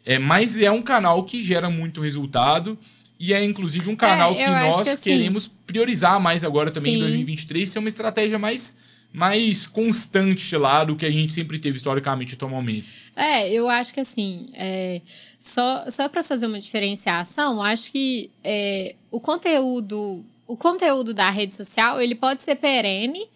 É, 0.05 0.19
mas 0.19 0.59
é 0.59 0.69
um 0.69 0.81
canal 0.81 1.23
que 1.23 1.41
gera 1.41 1.69
muito 1.69 2.01
resultado 2.01 2.77
e 3.19 3.33
é 3.33 3.43
inclusive 3.43 3.89
um 3.89 3.95
canal 3.95 4.33
é, 4.33 4.35
que 4.35 4.49
nós 4.49 4.81
que, 4.81 4.89
assim, 4.89 5.03
queremos 5.03 5.47
priorizar 5.65 6.19
mais 6.19 6.43
agora 6.43 6.71
também 6.71 6.93
sim. 6.93 6.97
em 6.97 7.01
2023, 7.01 7.69
ser 7.69 7.79
uma 7.79 7.87
estratégia 7.87 8.37
mais 8.37 8.77
mais 9.13 9.67
constante 9.67 10.57
lá 10.57 10.83
do 10.83 10.95
que 10.95 11.05
a 11.05 11.11
gente 11.11 11.33
sempre 11.33 11.59
teve 11.59 11.77
historicamente 11.77 12.33
atualmente. 12.33 13.11
É, 13.15 13.47
eu 13.47 13.69
acho 13.69 13.93
que 13.93 13.99
assim, 13.99 14.49
é, 14.55 15.01
só, 15.39 15.85
só 15.91 16.09
para 16.09 16.23
fazer 16.23 16.47
uma 16.47 16.59
diferenciação, 16.59 17.61
acho 17.61 17.91
que 17.91 18.31
é, 18.43 18.95
o 19.11 19.19
conteúdo 19.19 20.25
o 20.47 20.57
conteúdo 20.57 21.13
da 21.13 21.29
rede 21.29 21.53
social 21.53 22.01
ele 22.01 22.15
pode 22.15 22.41
ser 22.41 22.55
perene 22.55 23.27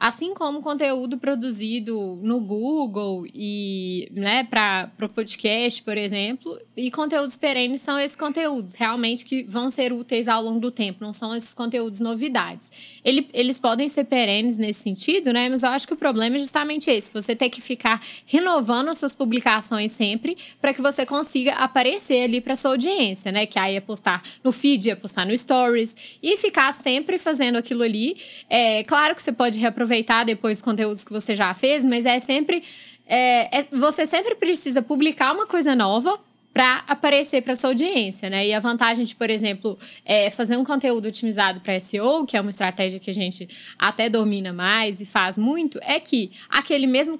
Assim 0.00 0.32
como 0.32 0.62
conteúdo 0.62 1.18
produzido 1.18 2.18
no 2.22 2.40
Google 2.40 3.26
e, 3.34 4.08
né, 4.12 4.44
para 4.44 4.90
o 5.02 5.08
podcast, 5.10 5.82
por 5.82 5.94
exemplo, 5.98 6.58
e 6.74 6.90
conteúdos 6.90 7.36
perenes 7.36 7.82
são 7.82 7.98
esses 7.98 8.16
conteúdos 8.16 8.72
realmente 8.72 9.26
que 9.26 9.42
vão 9.42 9.68
ser 9.68 9.92
úteis 9.92 10.26
ao 10.26 10.42
longo 10.42 10.58
do 10.58 10.70
tempo, 10.70 11.04
não 11.04 11.12
são 11.12 11.34
esses 11.34 11.52
conteúdos 11.52 12.00
novidades. 12.00 12.72
Ele, 13.04 13.28
eles 13.34 13.58
podem 13.58 13.90
ser 13.90 14.04
perenes 14.04 14.56
nesse 14.56 14.80
sentido, 14.80 15.34
né? 15.34 15.50
Mas 15.50 15.62
eu 15.62 15.68
acho 15.68 15.86
que 15.86 15.92
o 15.92 15.98
problema 15.98 16.36
é 16.36 16.38
justamente 16.38 16.90
esse: 16.90 17.12
você 17.12 17.36
ter 17.36 17.50
que 17.50 17.60
ficar 17.60 18.02
renovando 18.24 18.94
suas 18.94 19.14
publicações 19.14 19.92
sempre 19.92 20.34
para 20.62 20.72
que 20.72 20.80
você 20.80 21.04
consiga 21.04 21.52
aparecer 21.56 22.22
ali 22.22 22.40
para 22.40 22.56
sua 22.56 22.70
audiência, 22.70 23.30
né? 23.30 23.44
Que 23.44 23.58
aí 23.58 23.76
é 23.76 23.80
postar 23.82 24.22
no 24.42 24.50
feed, 24.50 24.88
é 24.88 24.94
postar 24.94 25.26
no 25.26 25.36
stories 25.36 26.18
e 26.22 26.38
ficar 26.38 26.72
sempre 26.72 27.18
fazendo 27.18 27.56
aquilo 27.56 27.82
ali. 27.82 28.16
É 28.48 28.82
claro 28.84 29.14
que 29.14 29.20
você 29.20 29.30
pode 29.30 29.58
reaproveitar 29.58 29.89
aproveitar 29.90 30.24
depois 30.24 30.62
conteúdos 30.62 31.04
que 31.04 31.12
você 31.12 31.34
já 31.34 31.52
fez, 31.52 31.84
mas 31.84 32.06
é 32.06 32.20
sempre. 32.20 32.62
É, 33.06 33.58
é, 33.58 33.66
você 33.72 34.06
sempre 34.06 34.36
precisa 34.36 34.80
publicar 34.80 35.32
uma 35.32 35.46
coisa 35.46 35.74
nova 35.74 36.18
para 36.52 36.82
aparecer 36.88 37.42
para 37.42 37.54
sua 37.54 37.70
audiência, 37.70 38.28
né? 38.28 38.46
E 38.46 38.52
a 38.52 38.60
vantagem 38.60 39.04
de, 39.04 39.14
por 39.14 39.30
exemplo, 39.30 39.78
é 40.04 40.30
fazer 40.30 40.56
um 40.56 40.64
conteúdo 40.64 41.06
otimizado 41.06 41.60
para 41.60 41.78
SEO, 41.78 42.26
que 42.26 42.36
é 42.36 42.40
uma 42.40 42.50
estratégia 42.50 42.98
que 42.98 43.10
a 43.10 43.14
gente 43.14 43.48
até 43.78 44.08
domina 44.08 44.52
mais 44.52 45.00
e 45.00 45.06
faz 45.06 45.38
muito, 45.38 45.78
é 45.82 46.00
que 46.00 46.32
aquele 46.48 46.86
mesmo 46.86 47.16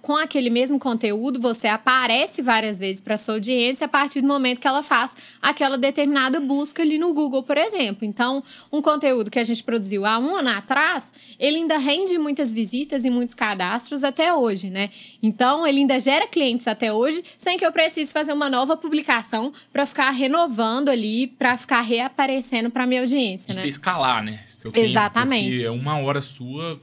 com 0.00 0.16
aquele 0.16 0.48
mesmo 0.48 0.78
conteúdo 0.78 1.40
você 1.40 1.68
aparece 1.68 2.40
várias 2.40 2.78
vezes 2.78 3.02
para 3.02 3.16
sua 3.16 3.34
audiência 3.34 3.84
a 3.84 3.88
partir 3.88 4.20
do 4.20 4.26
momento 4.26 4.58
que 4.58 4.68
ela 4.68 4.82
faz 4.82 5.14
aquela 5.40 5.76
determinada 5.76 6.40
busca 6.40 6.82
ali 6.82 6.98
no 6.98 7.12
Google, 7.12 7.42
por 7.42 7.58
exemplo. 7.58 8.06
Então, 8.06 8.42
um 8.72 8.80
conteúdo 8.80 9.30
que 9.30 9.38
a 9.38 9.44
gente 9.44 9.62
produziu 9.62 10.06
há 10.06 10.18
um 10.18 10.36
ano 10.36 10.48
atrás, 10.48 11.04
ele 11.38 11.58
ainda 11.58 11.76
rende 11.76 12.16
muitas 12.18 12.52
visitas 12.52 13.04
e 13.04 13.10
muitos 13.10 13.34
cadastros 13.34 14.02
até 14.02 14.32
hoje, 14.32 14.70
né? 14.70 14.90
Então, 15.22 15.66
ele 15.66 15.80
ainda 15.80 16.00
gera 16.00 16.26
clientes 16.26 16.66
até 16.66 16.92
hoje, 16.92 17.22
sem 17.36 17.58
que 17.58 17.66
eu 17.66 17.72
precise 17.72 18.12
fazer 18.12 18.32
uma 18.32 18.48
nova 18.48 18.61
nova 18.62 18.76
publicação 18.76 19.52
para 19.72 19.84
ficar 19.84 20.10
renovando 20.10 20.88
ali, 20.88 21.26
para 21.26 21.58
ficar 21.58 21.80
reaparecendo 21.80 22.70
para 22.70 22.86
minha 22.86 23.00
audiência, 23.00 23.52
né? 23.52 23.60
Você 23.60 23.68
escalar, 23.68 24.22
né? 24.22 24.40
Exatamente. 24.74 25.50
Porque 25.50 25.66
é 25.66 25.70
uma 25.70 25.98
hora 25.98 26.20
sua 26.20 26.80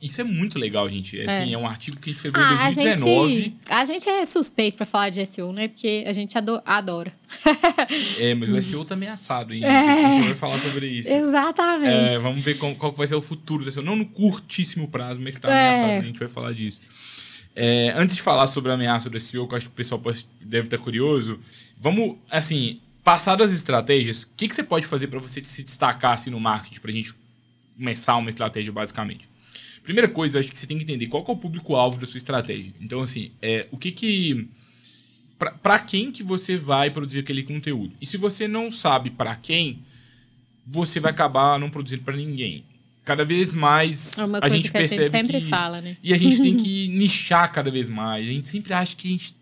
isso 0.00 0.20
é 0.20 0.24
muito 0.24 0.60
legal, 0.60 0.88
gente. 0.88 1.18
É, 1.18 1.24
assim, 1.24 1.50
é. 1.50 1.54
é 1.54 1.58
um 1.58 1.66
artigo 1.66 1.96
que 1.96 2.08
a 2.08 2.12
gente 2.12 2.16
escreveu 2.16 2.40
ah, 2.40 2.70
em 2.70 2.74
2019. 2.74 3.32
A 3.32 3.34
gente, 3.34 3.56
a 3.68 3.84
gente 3.84 4.08
é 4.08 4.24
suspeito 4.24 4.76
para 4.76 4.86
falar 4.86 5.10
de 5.10 5.26
SEO, 5.26 5.52
né? 5.52 5.66
Porque 5.66 6.04
a 6.06 6.12
gente 6.12 6.38
adora. 6.64 7.12
é, 8.20 8.32
mas 8.32 8.48
o 8.48 8.62
SEO 8.62 8.84
tá 8.84 8.94
ameaçado 8.94 9.52
ainda. 9.52 9.66
É. 9.66 10.04
A 10.04 10.10
gente 10.14 10.26
vai 10.26 10.34
falar 10.36 10.60
sobre 10.60 10.86
isso. 10.86 11.08
Exatamente. 11.12 12.14
É, 12.14 12.18
vamos 12.20 12.44
ver 12.44 12.58
qual, 12.58 12.76
qual 12.76 12.92
vai 12.92 13.08
ser 13.08 13.16
o 13.16 13.22
futuro 13.22 13.64
do 13.64 13.72
SEO. 13.72 13.82
Não 13.82 13.96
no 13.96 14.06
curtíssimo 14.06 14.86
prazo, 14.86 15.20
mas 15.20 15.36
tá 15.36 15.52
é. 15.52 15.70
ameaçado. 15.70 15.90
A 15.90 16.06
gente 16.06 16.18
vai 16.20 16.28
falar 16.28 16.52
disso. 16.52 16.80
É, 17.54 17.92
antes 17.96 18.16
de 18.16 18.22
falar 18.22 18.46
sobre 18.46 18.70
a 18.70 18.74
ameaça 18.74 19.10
do 19.10 19.20
SEO, 19.20 19.46
que 19.46 19.52
eu 19.52 19.56
acho 19.56 19.66
que 19.66 19.72
o 19.72 19.76
pessoal 19.76 20.00
pode, 20.00 20.26
deve 20.40 20.68
estar 20.68 20.78
curioso, 20.78 21.38
vamos, 21.78 22.16
assim, 22.30 22.80
passar 23.04 23.36
das 23.36 23.52
estratégias, 23.52 24.22
o 24.22 24.30
que, 24.36 24.48
que 24.48 24.54
você 24.54 24.62
pode 24.62 24.86
fazer 24.86 25.08
para 25.08 25.18
você 25.18 25.42
se 25.44 25.62
destacar 25.62 26.12
assim, 26.12 26.30
no 26.30 26.40
marketing, 26.40 26.80
para 26.80 26.90
a 26.90 26.94
gente 26.94 27.14
começar 27.76 28.16
uma 28.16 28.30
estratégia, 28.30 28.72
basicamente? 28.72 29.28
Primeira 29.82 30.08
coisa, 30.08 30.38
acho 30.38 30.48
que 30.48 30.56
você 30.56 30.66
tem 30.66 30.78
que 30.78 30.84
entender 30.84 31.08
qual 31.08 31.24
que 31.24 31.30
é 31.30 31.34
o 31.34 31.36
público-alvo 31.36 31.98
da 31.98 32.06
sua 32.06 32.18
estratégia. 32.18 32.72
Então, 32.80 33.02
assim, 33.02 33.32
é, 33.42 33.66
o 33.70 33.76
que 33.76 33.90
que... 33.90 34.48
Para 35.60 35.80
quem 35.80 36.12
que 36.12 36.22
você 36.22 36.56
vai 36.56 36.88
produzir 36.88 37.18
aquele 37.18 37.42
conteúdo? 37.42 37.92
E 38.00 38.06
se 38.06 38.16
você 38.16 38.46
não 38.46 38.70
sabe 38.70 39.10
para 39.10 39.34
quem, 39.34 39.84
você 40.64 41.00
vai 41.00 41.10
acabar 41.10 41.58
não 41.58 41.68
produzindo 41.68 42.02
para 42.02 42.16
ninguém 42.16 42.64
cada 43.04 43.24
vez 43.24 43.52
mais 43.52 44.16
é 44.16 44.24
uma 44.24 44.38
a 44.40 44.48
gente 44.48 44.70
percebe 44.70 45.02
a 45.02 45.06
gente 45.06 45.10
sempre 45.10 45.40
que, 45.40 45.48
fala, 45.48 45.80
né? 45.80 45.96
E 46.02 46.14
a 46.14 46.16
gente 46.16 46.40
tem 46.40 46.56
que 46.56 46.88
nichar 46.94 47.50
cada 47.50 47.70
vez 47.70 47.88
mais. 47.88 48.26
A 48.26 48.30
gente 48.30 48.48
sempre 48.48 48.72
acha 48.72 48.94
que 48.96 49.08
a 49.08 49.10
gente 49.10 49.34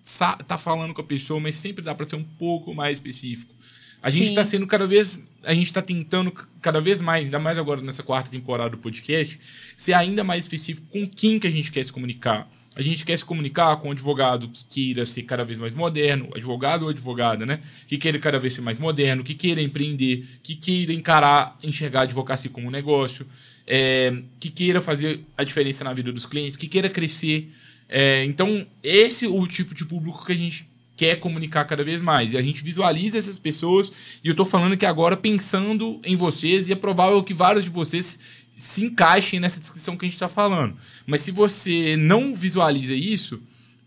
tá 0.47 0.57
falando 0.57 0.95
com 0.95 1.01
a 1.01 1.05
pessoa, 1.05 1.39
mas 1.41 1.55
sempre 1.55 1.85
dá 1.85 1.95
para 1.95 2.09
ser 2.09 2.17
um 2.17 2.25
pouco 2.25 2.75
mais 2.75 2.99
específico. 2.99 3.55
A 4.03 4.09
gente 4.09 4.29
está 4.29 4.45
sendo 4.45 4.67
cada 4.67 4.87
vez. 4.87 5.19
A 5.43 5.55
gente 5.55 5.67
está 5.67 5.83
tentando 5.83 6.33
cada 6.61 6.81
vez 6.81 7.01
mais, 7.01 7.25
ainda 7.25 7.39
mais 7.39 7.59
agora 7.59 7.81
nessa 7.81 8.03
quarta 8.03 8.31
temporada 8.31 8.71
do 8.71 8.79
podcast, 8.79 9.39
ser 9.77 9.95
ainda 9.95 10.23
mais 10.23 10.45
específico 10.45 10.87
com 10.91 11.07
quem 11.07 11.39
que 11.39 11.47
a 11.47 11.51
gente 11.51 11.71
quer 11.71 11.83
se 11.83 11.93
comunicar. 11.93 12.49
A 12.77 12.83
gente 12.83 13.05
quer 13.05 13.19
se 13.19 13.25
comunicar 13.25 13.77
com 13.79 13.89
um 13.89 13.93
advogado 13.93 14.49
que 14.49 14.65
queira 14.65 15.05
ser 15.05 15.25
cada 15.25 15.45
vez 15.45 15.59
mais 15.59 15.75
moderno, 15.75 16.29
advogado 16.35 16.85
ou 16.85 16.91
advogada, 16.91 17.45
né? 17.45 17.61
Que 17.89 17.99
queira 17.99 18.19
cada 18.19 18.39
vez 18.39 18.53
ser 18.53 18.61
mais 18.61 18.79
moderno, 18.79 19.25
que 19.25 19.35
queira 19.35 19.61
empreender, 19.61 20.25
que 20.43 20.55
queira 20.55 20.93
encarar, 20.93 21.59
enxergar 21.63 22.01
a 22.01 22.03
advocacia 22.05 22.49
como 22.49 22.69
um 22.69 22.71
negócio 22.71 23.27
é, 23.67 24.23
que 24.39 24.51
queira 24.51 24.81
fazer 24.81 25.21
a 25.37 25.45
diferença 25.45 25.85
na 25.85 25.93
vida 25.93 26.13
dos 26.13 26.27
clientes, 26.27 26.57
que 26.57 26.67
queira 26.67 26.89
crescer. 26.89 27.51
É, 27.89 28.25
então, 28.25 28.67
esse 28.83 29.27
é 29.27 29.29
o 29.29 29.47
tipo 29.47 29.75
de 29.75 29.85
público 29.85 30.25
que 30.25 30.33
a 30.33 30.37
gente 30.37 30.69
quer 30.97 31.21
comunicar 31.21 31.65
cada 31.65 31.83
vez 31.83 32.01
mais. 32.01 32.33
E 32.33 32.37
a 32.37 32.43
gente 32.43 32.63
visualiza 32.63 33.17
essas 33.17 33.39
pessoas, 33.39 33.93
e 34.23 34.29
eu 34.29 34.33
estou 34.33 34.45
falando 34.45 34.77
que 34.77 34.85
agora 34.85 35.17
pensando 35.17 36.01
em 36.05 36.15
vocês, 36.17 36.69
e 36.69 36.73
é 36.73 36.77
provável 36.77 37.23
que 37.23 37.33
vários 37.33 37.65
de 37.65 37.71
vocês 37.71 38.19
se 38.61 38.85
encaixem 38.85 39.41
nessa 39.41 39.59
descrição 39.59 39.97
que 39.97 40.05
a 40.05 40.09
gente 40.09 40.15
está 40.15 40.29
falando. 40.29 40.77
Mas 41.07 41.23
se 41.23 41.31
você 41.31 41.97
não 41.97 42.35
visualiza 42.35 42.95
isso, 42.95 43.43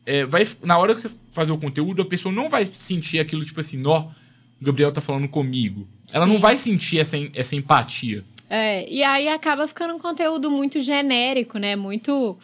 é, 0.06 0.26
vai, 0.26 0.48
na 0.64 0.78
hora 0.78 0.96
que 0.96 1.02
você 1.02 1.12
fazer 1.32 1.52
o 1.52 1.58
conteúdo, 1.58 2.02
a 2.02 2.06
pessoa 2.06 2.34
não 2.34 2.50
vai 2.50 2.66
sentir 2.66 3.20
aquilo 3.20 3.46
tipo 3.46 3.60
assim, 3.60 3.86
ó, 3.86 4.08
o 4.60 4.66
Gabriel 4.66 4.92
tá 4.92 5.00
falando 5.00 5.30
comigo. 5.30 5.88
Ela 6.12 6.26
Sim. 6.26 6.34
não 6.34 6.40
vai 6.40 6.56
sentir 6.56 7.00
essa, 7.00 7.18
essa 7.36 7.56
empatia. 7.56 8.24
É, 8.50 8.90
e 8.92 9.04
aí 9.04 9.28
acaba 9.28 9.68
ficando 9.68 9.94
um 9.94 10.00
conteúdo 10.00 10.50
muito 10.50 10.80
genérico, 10.80 11.58
né? 11.58 11.76
Muito 11.76 12.38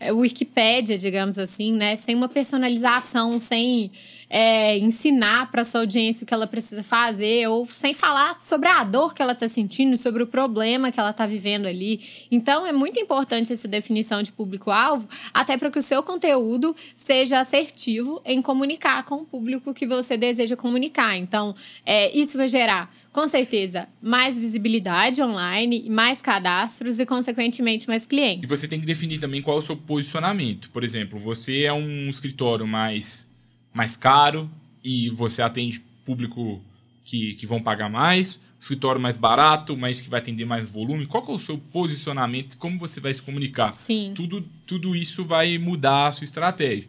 é, 0.00 0.12
Wikipédia, 0.12 0.96
digamos 0.98 1.38
assim, 1.38 1.72
né? 1.72 1.96
Sem 1.96 2.14
uma 2.14 2.28
personalização, 2.28 3.38
sem 3.38 3.90
é, 4.36 4.76
ensinar 4.78 5.48
para 5.52 5.62
sua 5.62 5.82
audiência 5.82 6.24
o 6.24 6.26
que 6.26 6.34
ela 6.34 6.48
precisa 6.48 6.82
fazer, 6.82 7.46
ou 7.46 7.68
sem 7.68 7.94
falar 7.94 8.40
sobre 8.40 8.68
a 8.68 8.82
dor 8.82 9.14
que 9.14 9.22
ela 9.22 9.30
está 9.30 9.48
sentindo, 9.48 9.96
sobre 9.96 10.24
o 10.24 10.26
problema 10.26 10.90
que 10.90 10.98
ela 10.98 11.10
está 11.10 11.24
vivendo 11.24 11.66
ali. 11.66 12.00
Então, 12.32 12.66
é 12.66 12.72
muito 12.72 12.98
importante 12.98 13.52
essa 13.52 13.68
definição 13.68 14.24
de 14.24 14.32
público-alvo, 14.32 15.08
até 15.32 15.56
para 15.56 15.70
que 15.70 15.78
o 15.78 15.82
seu 15.82 16.02
conteúdo 16.02 16.74
seja 16.96 17.38
assertivo 17.38 18.20
em 18.24 18.42
comunicar 18.42 19.04
com 19.04 19.22
o 19.22 19.24
público 19.24 19.72
que 19.72 19.86
você 19.86 20.16
deseja 20.16 20.56
comunicar. 20.56 21.16
Então, 21.16 21.54
é, 21.86 22.10
isso 22.10 22.36
vai 22.36 22.48
gerar 22.48 22.92
com 23.14 23.28
certeza, 23.28 23.86
mais 24.02 24.36
visibilidade 24.36 25.22
online, 25.22 25.88
mais 25.88 26.20
cadastros 26.20 26.98
e, 26.98 27.06
consequentemente, 27.06 27.86
mais 27.86 28.04
clientes. 28.04 28.42
E 28.42 28.46
você 28.48 28.66
tem 28.66 28.80
que 28.80 28.86
definir 28.86 29.20
também 29.20 29.40
qual 29.40 29.58
é 29.58 29.60
o 29.60 29.62
seu 29.62 29.76
posicionamento. 29.76 30.68
Por 30.70 30.82
exemplo, 30.82 31.16
você 31.16 31.62
é 31.62 31.72
um 31.72 32.10
escritório 32.10 32.66
mais, 32.66 33.30
mais 33.74 33.96
caro 33.96 34.48
e 34.82 35.10
você 35.10 35.42
atende 35.42 35.82
público 36.04 36.62
que, 37.04 37.34
que 37.34 37.46
vão 37.46 37.60
pagar 37.60 37.90
mais, 37.90 38.40
escritório 38.58 39.00
mais 39.00 39.16
barato, 39.16 39.76
mas 39.76 40.00
que 40.00 40.08
vai 40.08 40.20
atender 40.20 40.46
mais 40.46 40.70
volume. 40.70 41.06
Qual 41.06 41.24
é 41.26 41.30
o 41.32 41.38
seu 41.38 41.58
posicionamento? 41.58 42.56
Como 42.56 42.78
você 42.78 43.00
vai 43.00 43.12
se 43.12 43.20
comunicar? 43.20 43.74
Sim. 43.74 44.12
Tudo, 44.14 44.42
tudo 44.66 44.94
isso 44.94 45.24
vai 45.24 45.58
mudar 45.58 46.06
a 46.06 46.12
sua 46.12 46.24
estratégia. 46.24 46.88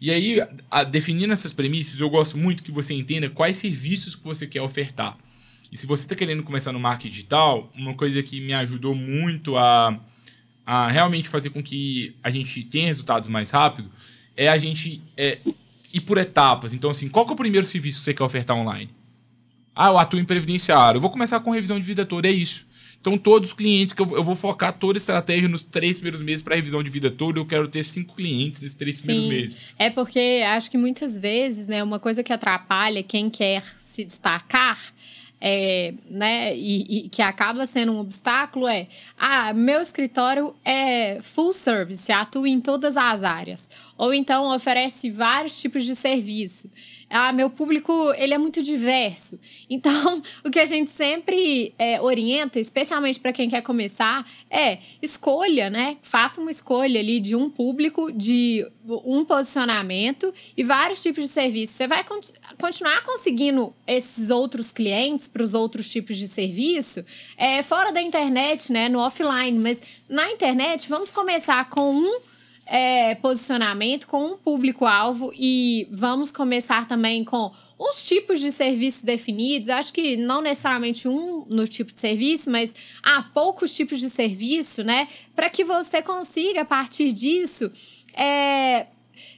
E 0.00 0.10
aí, 0.10 0.38
a, 0.70 0.82
definindo 0.82 1.32
essas 1.32 1.52
premissas, 1.52 2.00
eu 2.00 2.10
gosto 2.10 2.36
muito 2.36 2.62
que 2.62 2.72
você 2.72 2.94
entenda 2.94 3.30
quais 3.30 3.56
serviços 3.56 4.16
que 4.16 4.24
você 4.24 4.46
quer 4.46 4.60
ofertar. 4.60 5.16
E 5.70 5.76
se 5.76 5.86
você 5.86 6.02
está 6.02 6.14
querendo 6.14 6.42
começar 6.42 6.72
no 6.72 6.80
marketing 6.80 7.10
digital, 7.10 7.72
uma 7.74 7.94
coisa 7.94 8.22
que 8.22 8.40
me 8.40 8.52
ajudou 8.52 8.94
muito 8.94 9.56
a, 9.56 9.98
a 10.66 10.88
realmente 10.88 11.28
fazer 11.28 11.50
com 11.50 11.62
que 11.62 12.14
a 12.22 12.30
gente 12.30 12.62
tenha 12.64 12.86
resultados 12.86 13.28
mais 13.28 13.50
rápido 13.50 13.90
é 14.36 14.48
a 14.48 14.58
gente 14.58 15.00
é, 15.16 15.38
ir 15.94 16.00
por 16.00 16.18
etapas. 16.18 16.74
Então, 16.74 16.90
assim, 16.90 17.08
qual 17.08 17.26
é 17.26 17.30
o 17.30 17.36
primeiro 17.36 17.66
serviço 17.66 17.98
que 17.98 18.04
você 18.04 18.14
quer 18.14 18.24
ofertar 18.24 18.56
online? 18.56 18.90
Ah, 19.74 19.88
eu 19.88 19.98
atuo 19.98 20.18
em 20.18 20.24
previdenciário. 20.24 20.98
Eu 20.98 21.02
vou 21.02 21.10
começar 21.10 21.40
com 21.40 21.50
revisão 21.50 21.78
de 21.78 21.86
vida 21.86 22.04
toda, 22.04 22.28
é 22.28 22.30
isso. 22.30 22.66
Então, 23.00 23.18
todos 23.18 23.50
os 23.50 23.54
clientes 23.54 23.92
que 23.92 24.00
eu, 24.00 24.16
eu 24.16 24.24
vou 24.24 24.34
focar 24.34 24.72
toda 24.72 24.96
a 24.96 25.00
estratégia 25.00 25.46
nos 25.46 25.62
três 25.62 25.98
primeiros 25.98 26.22
meses 26.22 26.42
para 26.42 26.56
revisão 26.56 26.82
de 26.82 26.88
vida 26.88 27.10
toda, 27.10 27.38
eu 27.38 27.44
quero 27.44 27.68
ter 27.68 27.84
cinco 27.84 28.14
clientes 28.14 28.62
nesses 28.62 28.76
três 28.76 28.96
Sim. 28.96 29.02
primeiros 29.02 29.28
meses. 29.28 29.74
É 29.78 29.90
porque 29.90 30.42
acho 30.46 30.70
que 30.70 30.78
muitas 30.78 31.18
vezes, 31.18 31.66
né, 31.66 31.82
uma 31.82 32.00
coisa 32.00 32.22
que 32.22 32.32
atrapalha 32.32 33.02
quem 33.02 33.28
quer 33.28 33.62
se 33.78 34.04
destacar 34.04 34.80
é, 35.46 35.92
né, 36.08 36.56
e, 36.56 37.04
e, 37.04 37.08
que 37.10 37.20
acaba 37.20 37.66
sendo 37.66 37.92
um 37.92 37.98
obstáculo 37.98 38.66
é: 38.66 38.88
ah, 39.18 39.52
meu 39.52 39.82
escritório 39.82 40.56
é 40.64 41.20
full 41.20 41.52
service, 41.52 42.10
atua 42.10 42.48
em 42.48 42.62
todas 42.62 42.96
as 42.96 43.22
áreas, 43.22 43.68
ou 43.98 44.14
então 44.14 44.54
oferece 44.54 45.10
vários 45.10 45.60
tipos 45.60 45.84
de 45.84 45.94
serviço 45.94 46.70
ah, 47.16 47.32
meu 47.32 47.48
público 47.48 48.12
ele 48.16 48.34
é 48.34 48.38
muito 48.38 48.60
diverso. 48.60 49.38
Então, 49.70 50.22
o 50.44 50.50
que 50.50 50.60
a 50.60 50.66
gente 50.66 50.90
sempre 50.90 51.74
é, 51.78 52.00
orienta, 52.00 52.60
especialmente 52.60 53.18
para 53.18 53.32
quem 53.32 53.48
quer 53.48 53.62
começar, 53.62 54.24
é 54.48 54.78
escolha, 55.02 55.68
né? 55.68 55.96
Faça 56.02 56.40
uma 56.40 56.50
escolha 56.50 57.00
ali 57.00 57.18
de 57.18 57.34
um 57.34 57.50
público, 57.50 58.12
de 58.12 58.64
um 58.86 59.24
posicionamento 59.24 60.32
e 60.56 60.62
vários 60.62 61.02
tipos 61.02 61.24
de 61.24 61.28
serviços. 61.28 61.76
Você 61.76 61.88
vai 61.88 62.04
cont 62.04 62.34
continuar 62.60 63.02
conseguindo 63.04 63.74
esses 63.86 64.30
outros 64.30 64.70
clientes 64.70 65.26
para 65.26 65.42
os 65.42 65.54
outros 65.54 65.90
tipos 65.90 66.16
de 66.16 66.28
serviço 66.28 67.04
é, 67.36 67.62
fora 67.62 67.90
da 67.90 68.02
internet, 68.02 68.70
né? 68.70 68.88
No 68.88 69.00
offline. 69.00 69.58
Mas 69.58 69.80
na 70.08 70.30
internet, 70.30 70.88
vamos 70.88 71.10
começar 71.10 71.68
com 71.68 71.96
um 71.96 72.20
é, 72.66 73.14
posicionamento, 73.16 74.06
com 74.06 74.32
um 74.32 74.36
público-alvo 74.36 75.32
e 75.34 75.88
vamos 75.90 76.30
começar 76.30 76.86
também 76.86 77.24
com 77.24 77.52
os 77.78 78.04
tipos 78.04 78.40
de 78.40 78.50
serviços 78.50 79.02
definidos. 79.02 79.68
Acho 79.68 79.92
que 79.92 80.16
não 80.16 80.40
necessariamente 80.40 81.08
um 81.08 81.44
no 81.48 81.66
tipo 81.66 81.92
de 81.92 82.00
serviço, 82.00 82.50
mas 82.50 82.74
há 83.02 83.22
poucos 83.22 83.74
tipos 83.74 84.00
de 84.00 84.08
serviço, 84.08 84.82
né? 84.82 85.08
Para 85.34 85.50
que 85.50 85.64
você 85.64 86.00
consiga, 86.00 86.62
a 86.62 86.64
partir 86.64 87.12
disso, 87.12 87.70
é, 88.14 88.86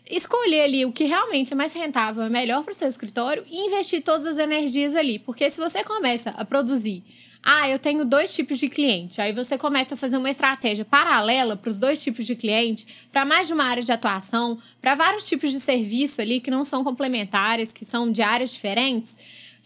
escolher 0.08 0.62
ali 0.62 0.84
o 0.84 0.92
que 0.92 1.04
realmente 1.04 1.52
é 1.52 1.56
mais 1.56 1.72
rentável, 1.72 2.22
é 2.22 2.28
melhor 2.28 2.62
para 2.62 2.72
o 2.72 2.74
seu 2.74 2.88
escritório 2.88 3.44
e 3.48 3.66
investir 3.66 4.02
todas 4.02 4.26
as 4.26 4.38
energias 4.38 4.94
ali. 4.94 5.18
Porque 5.18 5.48
se 5.50 5.58
você 5.58 5.82
começa 5.82 6.30
a 6.30 6.44
produzir 6.44 7.02
ah, 7.48 7.70
eu 7.70 7.78
tenho 7.78 8.04
dois 8.04 8.34
tipos 8.34 8.58
de 8.58 8.68
cliente. 8.68 9.20
Aí 9.20 9.32
você 9.32 9.56
começa 9.56 9.94
a 9.94 9.96
fazer 9.96 10.16
uma 10.16 10.28
estratégia 10.28 10.84
paralela 10.84 11.54
para 11.54 11.70
os 11.70 11.78
dois 11.78 12.02
tipos 12.02 12.26
de 12.26 12.34
cliente, 12.34 13.06
para 13.12 13.24
mais 13.24 13.46
de 13.46 13.52
uma 13.52 13.62
área 13.62 13.84
de 13.84 13.92
atuação, 13.92 14.58
para 14.82 14.96
vários 14.96 15.28
tipos 15.28 15.52
de 15.52 15.60
serviço 15.60 16.20
ali 16.20 16.40
que 16.40 16.50
não 16.50 16.64
são 16.64 16.82
complementares, 16.82 17.70
que 17.70 17.84
são 17.84 18.10
de 18.10 18.20
áreas 18.20 18.52
diferentes. 18.52 19.16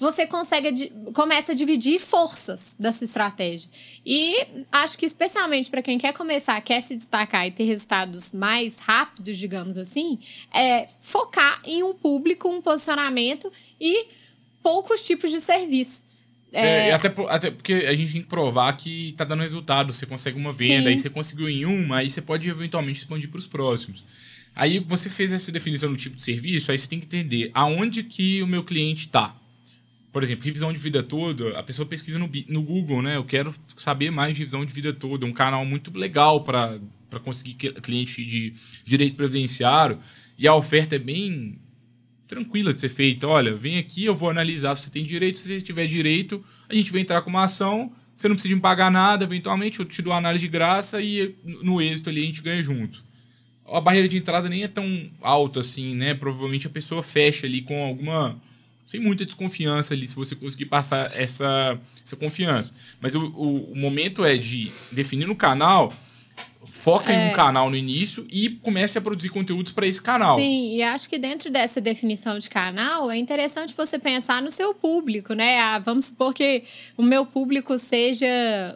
Você 0.00 0.26
consegue 0.26 0.90
começa 1.12 1.52
a 1.52 1.54
dividir 1.54 2.00
forças 2.00 2.74
da 2.80 2.90
sua 2.90 3.04
estratégia. 3.04 3.68
E 4.04 4.34
acho 4.72 4.96
que 4.96 5.04
especialmente 5.04 5.68
para 5.68 5.82
quem 5.82 5.98
quer 5.98 6.14
começar, 6.14 6.58
quer 6.62 6.80
se 6.80 6.96
destacar 6.96 7.46
e 7.46 7.50
ter 7.50 7.64
resultados 7.64 8.32
mais 8.32 8.78
rápidos, 8.78 9.36
digamos 9.36 9.76
assim, 9.76 10.18
é 10.54 10.88
focar 11.00 11.60
em 11.64 11.82
um 11.82 11.92
público, 11.92 12.48
um 12.48 12.62
posicionamento 12.62 13.52
e 13.78 14.06
poucos 14.62 15.04
tipos 15.04 15.30
de 15.30 15.38
serviço. 15.38 16.06
É... 16.50 16.88
É, 16.88 16.92
até, 16.94 17.14
até 17.28 17.50
porque 17.50 17.74
a 17.74 17.94
gente 17.94 18.12
tem 18.14 18.22
que 18.22 18.28
provar 18.28 18.72
que 18.78 19.12
tá 19.18 19.24
dando 19.24 19.42
resultado. 19.42 19.92
Você 19.92 20.06
consegue 20.06 20.38
uma 20.38 20.52
venda, 20.52 20.84
Sim. 20.84 20.88
aí 20.88 20.96
você 20.96 21.10
conseguiu 21.10 21.46
em 21.46 21.66
uma, 21.66 21.98
aí 21.98 22.08
você 22.08 22.22
pode 22.22 22.48
eventualmente 22.48 23.00
expandir 23.00 23.28
para 23.28 23.38
os 23.38 23.46
próximos. 23.46 24.02
Aí 24.56 24.78
você 24.78 25.10
fez 25.10 25.30
essa 25.30 25.52
definição 25.52 25.90
do 25.90 25.96
tipo 25.96 26.16
de 26.16 26.22
serviço, 26.22 26.70
aí 26.70 26.78
você 26.78 26.88
tem 26.88 26.98
que 26.98 27.06
entender 27.06 27.50
aonde 27.52 28.02
que 28.02 28.42
o 28.42 28.46
meu 28.46 28.64
cliente 28.64 29.06
está. 29.06 29.36
Por 30.12 30.22
exemplo, 30.22 30.44
revisão 30.44 30.72
de 30.72 30.78
vida 30.78 31.02
toda, 31.02 31.58
a 31.58 31.62
pessoa 31.62 31.86
pesquisa 31.86 32.18
no, 32.18 32.28
no 32.48 32.62
Google, 32.62 33.00
né? 33.00 33.16
Eu 33.16 33.24
quero 33.24 33.54
saber 33.76 34.10
mais 34.10 34.32
de 34.32 34.40
revisão 34.40 34.64
de 34.64 34.72
vida 34.72 34.92
toda. 34.92 35.24
Um 35.24 35.32
canal 35.32 35.64
muito 35.64 35.96
legal 35.96 36.42
para 36.42 36.80
conseguir 37.22 37.54
cliente 37.54 38.24
de 38.24 38.54
direito 38.84 39.16
previdenciário. 39.16 40.00
E 40.36 40.48
a 40.48 40.54
oferta 40.54 40.96
é 40.96 40.98
bem 40.98 41.60
tranquila 42.26 42.74
de 42.74 42.80
ser 42.80 42.88
feita. 42.88 43.26
Olha, 43.26 43.54
vem 43.54 43.78
aqui, 43.78 44.04
eu 44.04 44.14
vou 44.14 44.30
analisar 44.30 44.74
se 44.74 44.84
você 44.84 44.90
tem 44.90 45.04
direito. 45.04 45.38
Se 45.38 45.46
você 45.46 45.60
tiver 45.60 45.86
direito, 45.86 46.44
a 46.68 46.74
gente 46.74 46.90
vai 46.90 47.00
entrar 47.00 47.22
com 47.22 47.30
uma 47.30 47.44
ação. 47.44 47.92
Você 48.20 48.28
não 48.28 48.34
precisa 48.34 48.54
me 48.54 48.60
pagar 48.60 48.90
nada, 48.90 49.24
eventualmente 49.24 49.80
eu 49.80 49.84
te 49.86 50.02
dou 50.02 50.12
a 50.12 50.18
análise 50.18 50.44
de 50.44 50.50
graça 50.50 51.00
e 51.00 51.34
no 51.42 51.80
êxito 51.80 52.10
ali 52.10 52.22
a 52.22 52.26
gente 52.26 52.42
ganha 52.42 52.62
junto. 52.62 53.02
A 53.66 53.80
barreira 53.80 54.06
de 54.06 54.18
entrada 54.18 54.46
nem 54.46 54.62
é 54.62 54.68
tão 54.68 55.10
alta 55.22 55.60
assim, 55.60 55.94
né? 55.94 56.12
Provavelmente 56.12 56.66
a 56.66 56.70
pessoa 56.70 57.02
fecha 57.02 57.46
ali 57.46 57.62
com 57.62 57.82
alguma. 57.82 58.38
Sem 58.90 58.98
muita 58.98 59.24
desconfiança 59.24 59.94
ali, 59.94 60.04
se 60.04 60.16
você 60.16 60.34
conseguir 60.34 60.66
passar 60.66 61.16
essa, 61.16 61.78
essa 62.04 62.16
confiança. 62.16 62.74
Mas 63.00 63.14
o, 63.14 63.24
o, 63.24 63.70
o 63.70 63.76
momento 63.76 64.24
é 64.24 64.36
de 64.36 64.72
definir 64.90 65.26
no 65.26 65.36
canal 65.36 65.92
foca 66.80 67.12
é. 67.12 67.14
em 67.14 67.18
um 67.18 67.30
é. 67.30 67.34
canal 67.34 67.68
no 67.68 67.76
início 67.76 68.26
e 68.30 68.48
comece 68.48 68.96
a 68.96 69.00
produzir 69.00 69.28
conteúdos 69.28 69.72
para 69.72 69.86
esse 69.86 70.00
canal. 70.00 70.38
Sim, 70.38 70.74
e 70.74 70.82
acho 70.82 71.08
que 71.08 71.18
dentro 71.18 71.50
dessa 71.50 71.80
definição 71.80 72.38
de 72.38 72.48
canal 72.48 73.10
é 73.10 73.18
interessante 73.18 73.74
você 73.76 73.98
pensar 73.98 74.40
no 74.40 74.50
seu 74.50 74.74
público, 74.74 75.34
né? 75.34 75.60
Ah, 75.60 75.78
vamos 75.78 76.06
supor 76.06 76.32
que 76.32 76.62
o 76.96 77.02
meu 77.02 77.26
público 77.26 77.76
seja 77.76 78.26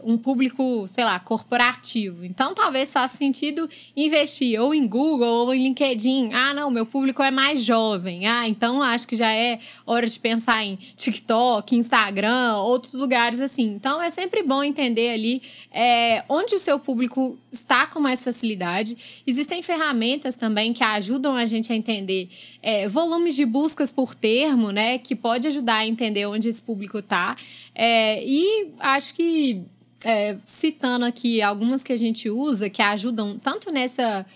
um 0.04 0.18
público, 0.18 0.86
sei 0.86 1.04
lá, 1.04 1.18
corporativo. 1.18 2.24
Então 2.24 2.54
talvez 2.54 2.92
faça 2.92 3.16
sentido 3.16 3.68
investir 3.96 4.60
ou 4.60 4.74
em 4.74 4.86
Google 4.86 5.46
ou 5.46 5.54
em 5.54 5.62
LinkedIn. 5.62 6.32
Ah, 6.34 6.52
não, 6.52 6.70
meu 6.70 6.84
público 6.84 7.22
é 7.22 7.30
mais 7.30 7.64
jovem. 7.64 8.26
Ah, 8.26 8.46
então 8.46 8.82
acho 8.82 9.08
que 9.08 9.16
já 9.16 9.32
é 9.32 9.58
hora 9.86 10.06
de 10.06 10.20
pensar 10.20 10.62
em 10.62 10.76
TikTok, 10.76 11.74
Instagram, 11.74 12.56
outros 12.58 12.92
lugares 12.94 13.40
assim. 13.40 13.64
Então 13.64 14.02
é 14.02 14.10
sempre 14.10 14.42
bom 14.42 14.62
entender 14.62 15.10
ali 15.10 15.42
é, 15.72 16.22
onde 16.28 16.54
o 16.54 16.58
seu 16.58 16.78
público 16.78 17.38
está 17.50 17.86
com 17.94 18.00
mais 18.00 18.22
facilidade. 18.22 19.22
Existem 19.26 19.62
ferramentas 19.62 20.36
também 20.36 20.72
que 20.72 20.82
ajudam 20.82 21.34
a 21.34 21.46
gente 21.46 21.72
a 21.72 21.76
entender 21.76 22.28
é, 22.60 22.88
volumes 22.88 23.36
de 23.36 23.46
buscas 23.46 23.92
por 23.92 24.14
termo, 24.14 24.70
né? 24.70 24.98
Que 24.98 25.14
pode 25.14 25.46
ajudar 25.48 25.76
a 25.76 25.86
entender 25.86 26.26
onde 26.26 26.48
esse 26.48 26.60
público 26.60 26.98
está. 26.98 27.36
É, 27.74 28.22
e 28.22 28.72
acho 28.80 29.14
que, 29.14 29.62
é, 30.04 30.36
citando 30.44 31.04
aqui 31.04 31.40
algumas 31.40 31.82
que 31.82 31.92
a 31.92 31.96
gente 31.96 32.28
usa, 32.28 32.68
que 32.68 32.82
ajudam 32.82 33.38
tanto 33.38 33.70
nessa 33.72 34.26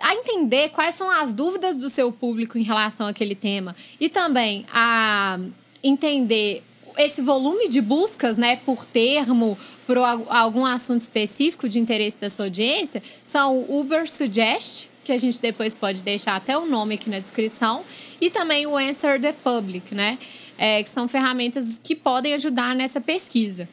a 0.00 0.14
entender 0.14 0.68
quais 0.68 0.94
são 0.94 1.10
as 1.10 1.34
dúvidas 1.34 1.76
do 1.76 1.90
seu 1.90 2.12
público 2.12 2.56
em 2.56 2.62
relação 2.62 3.08
àquele 3.08 3.34
tema 3.34 3.74
e 3.98 4.08
também 4.08 4.64
a 4.72 5.40
entender 5.82 6.62
esse 6.98 7.22
volume 7.22 7.68
de 7.68 7.80
buscas, 7.80 8.36
né, 8.36 8.56
por 8.56 8.84
termo, 8.84 9.56
por 9.86 9.96
algum 9.96 10.66
assunto 10.66 11.00
específico 11.00 11.68
de 11.68 11.78
interesse 11.78 12.16
da 12.16 12.28
sua 12.28 12.46
audiência, 12.46 13.02
são 13.24 13.56
o 13.56 13.80
Uber 13.80 14.10
Suggest, 14.10 14.88
que 15.04 15.12
a 15.12 15.18
gente 15.18 15.40
depois 15.40 15.74
pode 15.74 16.02
deixar 16.02 16.36
até 16.36 16.58
o 16.58 16.66
nome 16.66 16.96
aqui 16.96 17.08
na 17.08 17.20
descrição, 17.20 17.82
e 18.20 18.28
também 18.28 18.66
o 18.66 18.76
Answer 18.76 19.20
the 19.20 19.32
Public, 19.32 19.94
né, 19.94 20.18
é, 20.58 20.82
que 20.82 20.90
são 20.90 21.06
ferramentas 21.06 21.80
que 21.82 21.94
podem 21.94 22.34
ajudar 22.34 22.74
nessa 22.74 23.00
pesquisa. 23.00 23.68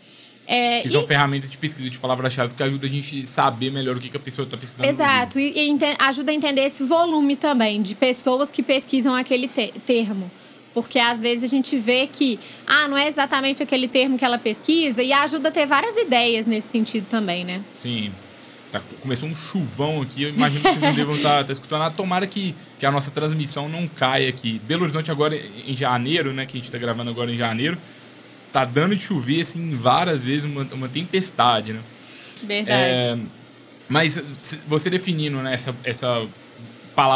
É, 0.47 0.81
que 0.81 0.89
são 0.89 1.01
e... 1.01 1.07
ferramentas 1.07 1.49
de 1.49 1.57
pesquisa 1.57 1.89
de 1.89 1.97
palavra-chave 1.97 2.53
que 2.53 2.61
ajuda 2.61 2.85
a 2.85 2.89
gente 2.89 3.25
saber 3.25 3.71
melhor 3.71 3.97
o 3.97 3.99
que, 3.99 4.09
que 4.09 4.17
a 4.17 4.19
pessoa 4.19 4.45
está 4.45 4.55
pesquisando. 4.55 4.87
Exato, 4.87 5.39
e, 5.39 5.51
e 5.57 5.77
ajuda 5.97 6.31
a 6.31 6.35
entender 6.35 6.61
esse 6.61 6.83
volume 6.83 7.35
também 7.35 7.81
de 7.81 7.95
pessoas 7.95 8.51
que 8.51 8.61
pesquisam 8.61 9.15
aquele 9.15 9.47
te 9.47 9.73
termo. 9.87 10.29
Porque 10.75 10.99
às 10.99 11.19
vezes 11.19 11.45
a 11.45 11.47
gente 11.47 11.75
vê 11.77 12.05
que, 12.05 12.39
ah, 12.67 12.87
não 12.87 12.95
é 12.95 13.07
exatamente 13.07 13.63
aquele 13.63 13.87
termo 13.87 14.15
que 14.15 14.23
ela 14.23 14.37
pesquisa, 14.37 15.01
e 15.01 15.11
ajuda 15.11 15.49
a 15.49 15.51
ter 15.51 15.65
várias 15.65 15.97
ideias 15.97 16.45
nesse 16.45 16.67
sentido 16.67 17.07
também, 17.09 17.43
né? 17.43 17.63
Sim. 17.75 18.11
Tá, 18.71 18.81
começou 19.01 19.27
um 19.27 19.35
chuvão 19.35 20.01
aqui, 20.01 20.23
eu 20.23 20.29
imagino 20.29 20.61
que 20.61 20.69
vocês 20.69 20.81
não 20.81 20.93
devam 20.93 21.15
estar 21.15 21.39
tá, 21.39 21.43
tá 21.45 21.53
escutando 21.53 21.79
nada. 21.79 21.95
Tomara 21.95 22.27
que, 22.27 22.53
que 22.77 22.85
a 22.85 22.91
nossa 22.91 23.09
transmissão 23.09 23.67
não 23.67 23.87
caia 23.87 24.29
aqui. 24.29 24.61
Belo 24.67 24.83
Horizonte 24.83 25.09
agora 25.09 25.35
em 25.35 25.75
janeiro, 25.75 26.33
né? 26.33 26.45
Que 26.45 26.53
a 26.53 26.59
gente 26.59 26.65
está 26.65 26.77
gravando 26.77 27.09
agora 27.09 27.31
em 27.31 27.37
janeiro 27.37 27.77
tá 28.55 28.63
dando 28.63 28.95
de 28.95 29.03
chover, 29.03 29.41
assim, 29.41 29.75
várias 29.75 30.23
vezes, 30.23 30.45
uma, 30.45 30.63
uma 30.71 30.87
tempestade, 30.87 31.73
né? 31.73 31.81
Verdade. 32.41 32.79
É, 32.79 33.17
mas 33.89 34.15
você 34.65 34.89
definindo 34.89 35.41
né, 35.41 35.53
essa, 35.53 35.75
essa 35.83 36.25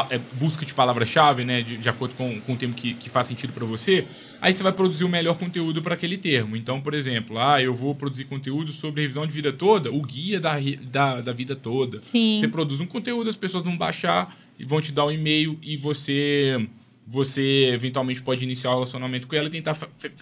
é, 0.10 0.18
busca 0.34 0.66
de 0.66 0.74
palavra-chave, 0.74 1.46
né, 1.46 1.62
de, 1.62 1.78
de, 1.78 1.90
acordo 1.90 2.16
com, 2.16 2.40
com 2.42 2.54
o 2.54 2.58
termo 2.58 2.74
que, 2.74 2.94
que 2.94 3.10
faz 3.10 3.28
sentido 3.28 3.54
para 3.54 3.66
você, 3.66 4.06
aí 4.42 4.52
você 4.52 4.62
vai 4.62 4.72
produzir 4.72 5.04
o 5.04 5.10
melhor 5.10 5.38
conteúdo 5.38 5.82
para 5.82 5.96
aquele 5.96 6.18
termo. 6.18 6.56
Então, 6.56 6.82
por 6.82 6.94
exemplo, 6.94 7.40
ah, 7.40 7.62
eu 7.62 7.74
vou 7.74 7.96
produzir 7.96 8.26
conteúdo 8.26 8.72
sobre 8.72 9.02
revisão 9.02 9.26
de 9.26 9.34
vida 9.34 9.54
toda, 9.54 9.92
o 9.92 10.02
guia 10.02 10.40
da, 10.40 10.56
da, 10.84 11.22
da 11.22 11.34
vida 11.34 11.56
toda. 11.56 12.02
Sim. 12.02 12.38
Você 12.40 12.48
produz 12.48 12.80
um 12.80 12.86
conteúdo, 12.86 13.30
as 13.30 13.36
pessoas 13.36 13.64
vão 13.64 13.78
baixar 13.78 14.36
e 14.58 14.66
vão 14.66 14.82
te 14.82 14.92
dar 14.92 15.06
um 15.06 15.12
e-mail 15.12 15.58
e 15.62 15.78
você 15.78 16.68
você 17.10 17.72
eventualmente 17.74 18.22
pode 18.22 18.44
iniciar 18.44 18.70
o 18.70 18.74
relacionamento 18.76 19.28
com 19.28 19.36
ela 19.36 19.48
e 19.48 19.50
tentar 19.50 19.76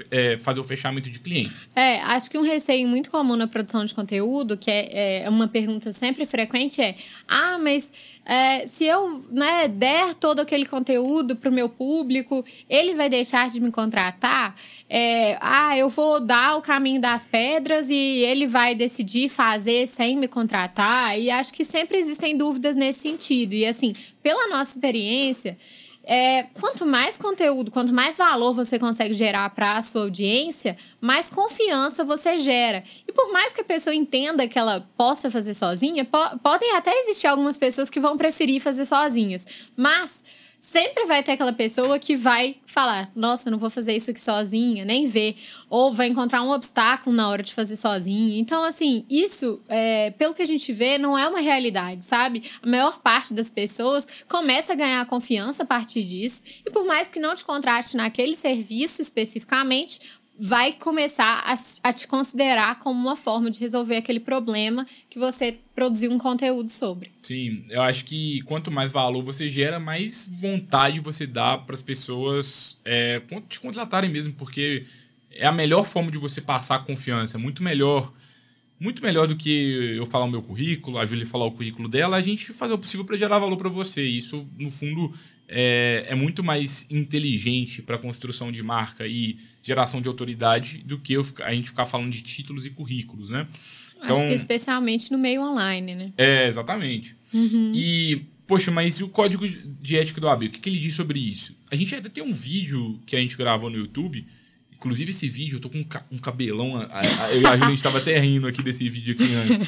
é, 0.10 0.38
fazer 0.38 0.62
o 0.62 0.64
fechamento 0.64 1.10
de 1.10 1.20
clientes. 1.20 1.68
É, 1.76 2.00
acho 2.00 2.32
que 2.32 2.38
um 2.38 2.44
receio 2.44 2.88
muito 2.88 3.12
comum 3.12 3.36
na 3.36 3.46
produção 3.46 3.84
de 3.84 3.94
conteúdo, 3.94 4.56
que 4.56 4.72
é, 4.72 5.24
é 5.24 5.30
uma 5.30 5.50
pergunta 5.50 5.92
sempre 5.92 6.26
frequente, 6.26 6.82
é: 6.82 6.96
ah, 7.28 7.58
mas 7.58 7.92
é, 8.26 8.66
se 8.68 8.86
eu 8.86 9.22
né, 9.30 9.68
der 9.68 10.14
todo 10.16 10.40
aquele 10.40 10.66
conteúdo 10.66 11.36
para 11.36 11.50
o 11.50 11.54
meu 11.54 11.68
público, 11.68 12.46
ele 12.70 12.96
vai 12.96 13.10
deixar 13.10 13.50
de 13.50 13.60
me 13.60 13.70
contratar? 13.70 14.56
É, 14.90 15.38
ah, 15.42 15.78
eu 15.78 15.90
vou 15.90 16.22
dar 16.22 16.56
o 16.56 16.62
caminho 16.62 17.02
das 17.02 17.28
pedras 17.28 17.90
e 17.90 17.96
ele 17.96 18.48
vai 18.48 18.74
decidir 18.76 19.28
fazer 19.28 19.88
sem 19.88 20.16
me 20.16 20.30
contratar? 20.30 21.20
E 21.20 21.30
acho 21.30 21.52
que 21.52 21.66
sempre 21.66 21.98
existem 21.98 22.38
dúvidas 22.38 22.78
nesse 22.78 23.00
sentido. 23.00 23.54
E 23.54 23.66
assim, 23.66 23.92
pela 24.24 24.48
nossa 24.48 24.72
experiência 24.72 25.58
é, 26.10 26.44
quanto 26.60 26.86
mais 26.86 27.18
conteúdo, 27.18 27.70
quanto 27.70 27.92
mais 27.92 28.16
valor 28.16 28.54
você 28.54 28.80
consegue 28.80 29.14
gerar 29.14 29.50
para 29.50 29.76
a 29.76 29.82
sua 29.82 30.04
audiência, 30.04 30.78
mais 31.02 31.30
confiança 31.30 32.06
você 32.06 32.40
gera. 32.40 32.82
E 33.06 33.12
por 33.12 33.30
mais 33.34 33.52
que 33.52 33.60
a 33.60 33.66
pessoa 33.66 33.94
entenda 33.94 34.48
que 34.48 34.58
ela 34.58 34.88
possa 34.96 35.30
fazer 35.30 35.54
sozinha, 35.54 36.06
po 36.06 36.18
podem 36.42 36.74
até 36.76 36.92
existir 36.92 37.28
algumas 37.28 37.58
pessoas 37.58 37.90
que 37.90 38.00
vão 38.00 38.18
preferir 38.18 38.62
fazer 38.62 38.86
sozinhas. 38.86 39.46
Mas 39.76 40.24
sempre 40.68 41.06
vai 41.06 41.24
ter 41.24 41.32
aquela 41.32 41.54
pessoa 41.54 41.98
que 41.98 42.18
vai 42.18 42.58
falar: 42.66 43.10
Nossa, 43.16 43.50
não 43.50 43.58
vou 43.58 43.70
fazer 43.70 43.96
isso 43.96 44.12
aqui 44.12 44.20
sozinha, 44.20 44.84
nem 44.84 45.08
ver. 45.08 45.38
Ou 45.70 45.94
vai 45.94 46.08
encontrar 46.08 46.44
um 46.44 46.52
obstáculo 46.52 47.16
na 47.16 47.30
hora 47.30 47.42
de 47.42 47.54
fazer 47.54 47.78
sozinha. 47.78 48.38
Então, 48.40 48.64
assim, 48.64 49.06
isso, 49.10 49.62
é, 49.70 50.12
pelo 50.12 50.34
que 50.34 50.42
a 50.42 50.46
gente 50.46 50.74
vê, 50.74 50.98
não 50.98 51.18
é 51.18 51.28
uma 51.28 51.40
realidade, 51.40 52.04
sabe? 52.04 52.44
A 52.62 52.68
maior 52.68 53.00
parte 53.00 53.34
das 53.34 53.50
pessoas 53.50 54.08
começa 54.28 54.74
a 54.74 54.76
ganhar 54.76 55.06
confiança 55.06 55.64
a 55.64 55.66
partir 55.66 56.04
disso. 56.04 56.44
E 56.66 56.70
por 56.70 56.86
mais 56.86 57.08
que 57.08 57.20
não 57.20 57.34
te 57.34 57.46
contrate 57.46 57.96
naquele 57.96 58.36
serviço 58.36 59.02
especificamente, 59.02 60.02
vai 60.40 60.74
começar 60.74 61.44
a, 61.46 61.90
a, 61.90 61.94
te 61.94 62.08
considerar 62.08 62.80
como 62.80 63.00
uma 63.00 63.16
forma 63.16 63.50
de 63.50 63.60
resolver 63.60 63.98
aquele 63.98 64.20
problema 64.20 64.86
que 65.10 65.18
você 65.18 65.58
produziu 65.74 66.12
um 66.12 66.18
conteúdo 66.18 66.70
sobre. 66.70 67.12
Sim, 67.24 67.66
eu 67.70 67.82
acho 67.82 68.06
que 68.06 68.42
quanto 68.44 68.72
mais 68.72 68.92
valor 68.92 69.24
você 69.24 69.50
gera, 69.50 69.80
mais 69.80 70.28
vontade 70.30 71.00
você 71.00 71.26
dá 71.26 71.58
para 71.58 71.74
as 71.74 71.82
pessoas 71.82 72.78
é, 72.86 73.22
te 73.50 73.60
contratarem 73.60 74.10
mesmo, 74.10 74.34
porque 74.34 74.86
é 75.32 75.48
a 75.48 75.52
melhor 75.52 75.86
forma 75.86 76.12
de 76.12 76.18
você 76.18 76.42
passar 76.42 76.84
confiança, 76.84 77.38
muito 77.38 77.64
melhor. 77.64 78.14
Muito 78.80 79.02
melhor 79.02 79.28
do 79.28 79.36
que 79.36 79.96
eu 79.98 80.06
falar 80.06 80.26
o 80.26 80.30
meu 80.30 80.44
currículo, 80.44 81.00
a 81.00 81.06
Júlia 81.06 81.26
falar 81.26 81.46
o 81.46 81.52
currículo 81.52 81.90
dela, 81.90 82.16
a 82.16 82.22
gente 82.22 82.54
fazer 82.54 82.74
o 82.74 82.78
possível 82.78 83.04
para 83.04 83.18
gerar 83.18 83.40
valor 83.40 83.58
para 83.58 83.70
você. 83.70 84.04
Isso, 84.04 84.48
no 84.56 84.70
fundo, 84.70 85.16
é, 85.48 86.06
é 86.10 86.16
muito 86.16 86.44
mais 86.44 86.86
inteligente 86.90 87.82
para 87.82 87.96
a 87.96 88.00
construção 88.00 88.52
de 88.52 88.62
marca 88.62 89.08
e 89.08 89.38
geração 89.64 90.02
de 90.02 90.08
autoridade 90.08 90.80
do 90.80 91.00
que 91.00 91.14
eu, 91.14 91.26
a 91.44 91.54
gente 91.54 91.70
ficar 91.70 91.86
falando 91.86 92.12
de 92.12 92.22
títulos 92.22 92.66
e 92.66 92.70
currículos, 92.70 93.30
né? 93.30 93.48
Então, 93.98 94.16
Acho 94.16 94.28
que 94.28 94.34
especialmente 94.34 95.12
no 95.12 95.18
meio 95.18 95.42
online, 95.42 95.96
né? 95.96 96.14
É, 96.18 96.48
exatamente. 96.48 97.16
Uhum. 97.34 97.72
E, 97.74 98.26
poxa, 98.46 98.70
mas 98.70 98.96
e 98.96 99.04
o 99.04 99.10
código 99.10 99.48
de 99.48 99.98
ética 99.98 100.22
do 100.22 100.30
AB? 100.30 100.48
O 100.48 100.50
que, 100.52 100.60
que 100.60 100.70
ele 100.70 100.80
diz 100.80 100.94
sobre 100.94 101.20
isso? 101.20 101.56
A 101.72 101.76
gente 101.76 101.96
até 101.96 102.10
tem 102.10 102.24
um 102.24 102.32
vídeo 102.32 103.00
que 103.06 103.16
a 103.16 103.20
gente 103.20 103.36
gravou 103.36 103.70
no 103.70 103.78
YouTube 103.78 104.26
Inclusive, 104.78 105.10
esse 105.10 105.28
vídeo, 105.28 105.58
eu 105.58 105.60
tô 105.60 105.70
com 105.70 105.84
um 106.12 106.18
cabelão. 106.20 106.82
Eu 107.32 107.42
e 107.42 107.46
a 107.46 107.58
gente 107.58 107.82
tava 107.82 107.98
até 107.98 108.20
rindo 108.20 108.48
aqui 108.48 108.62
desse 108.62 108.88
vídeo 108.88 109.16
aqui 109.16 109.34
antes. 109.34 109.68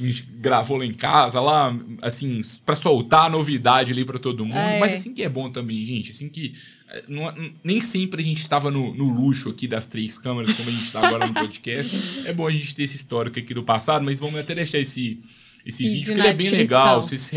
A 0.00 0.04
gente 0.04 0.22
gravou 0.32 0.76
lá 0.76 0.84
em 0.84 0.92
casa, 0.92 1.40
lá, 1.40 1.76
assim, 2.02 2.40
pra 2.66 2.74
soltar 2.74 3.26
a 3.26 3.30
novidade 3.30 3.92
ali 3.92 4.04
pra 4.04 4.18
todo 4.18 4.44
mundo. 4.44 4.58
É. 4.58 4.80
Mas 4.80 4.94
assim 4.94 5.14
que 5.14 5.22
é 5.22 5.28
bom 5.28 5.48
também, 5.48 5.86
gente. 5.86 6.10
Assim 6.10 6.28
que. 6.28 6.54
Eh, 6.90 7.04
não, 7.06 7.32
nem 7.62 7.80
sempre 7.80 8.20
a 8.20 8.24
gente 8.24 8.40
estava 8.40 8.68
no, 8.68 8.92
no, 8.94 9.04
luxo 9.04 9.48
aqui 9.48 9.68
das 9.68 9.86
três 9.86 10.18
câmeras, 10.18 10.56
como 10.56 10.68
a 10.68 10.72
gente 10.72 10.84
está 10.84 11.06
agora 11.06 11.26
no 11.26 11.34
podcast. 11.34 12.26
É 12.26 12.32
bom 12.32 12.48
a 12.48 12.50
gente 12.50 12.74
ter 12.74 12.82
esse 12.82 12.96
histórico 12.96 13.38
aqui 13.38 13.54
do 13.54 13.62
passado, 13.62 14.04
mas 14.04 14.18
vamos 14.18 14.40
até 14.40 14.56
deixar 14.56 14.80
esse 14.80 15.20
esse 15.68 15.82
vídeo, 15.82 15.94
vídeo 15.96 16.14
que 16.14 16.20
ele 16.20 16.28
é 16.28 16.32
bem 16.32 16.48
legal. 16.48 17.02
Vocês, 17.02 17.30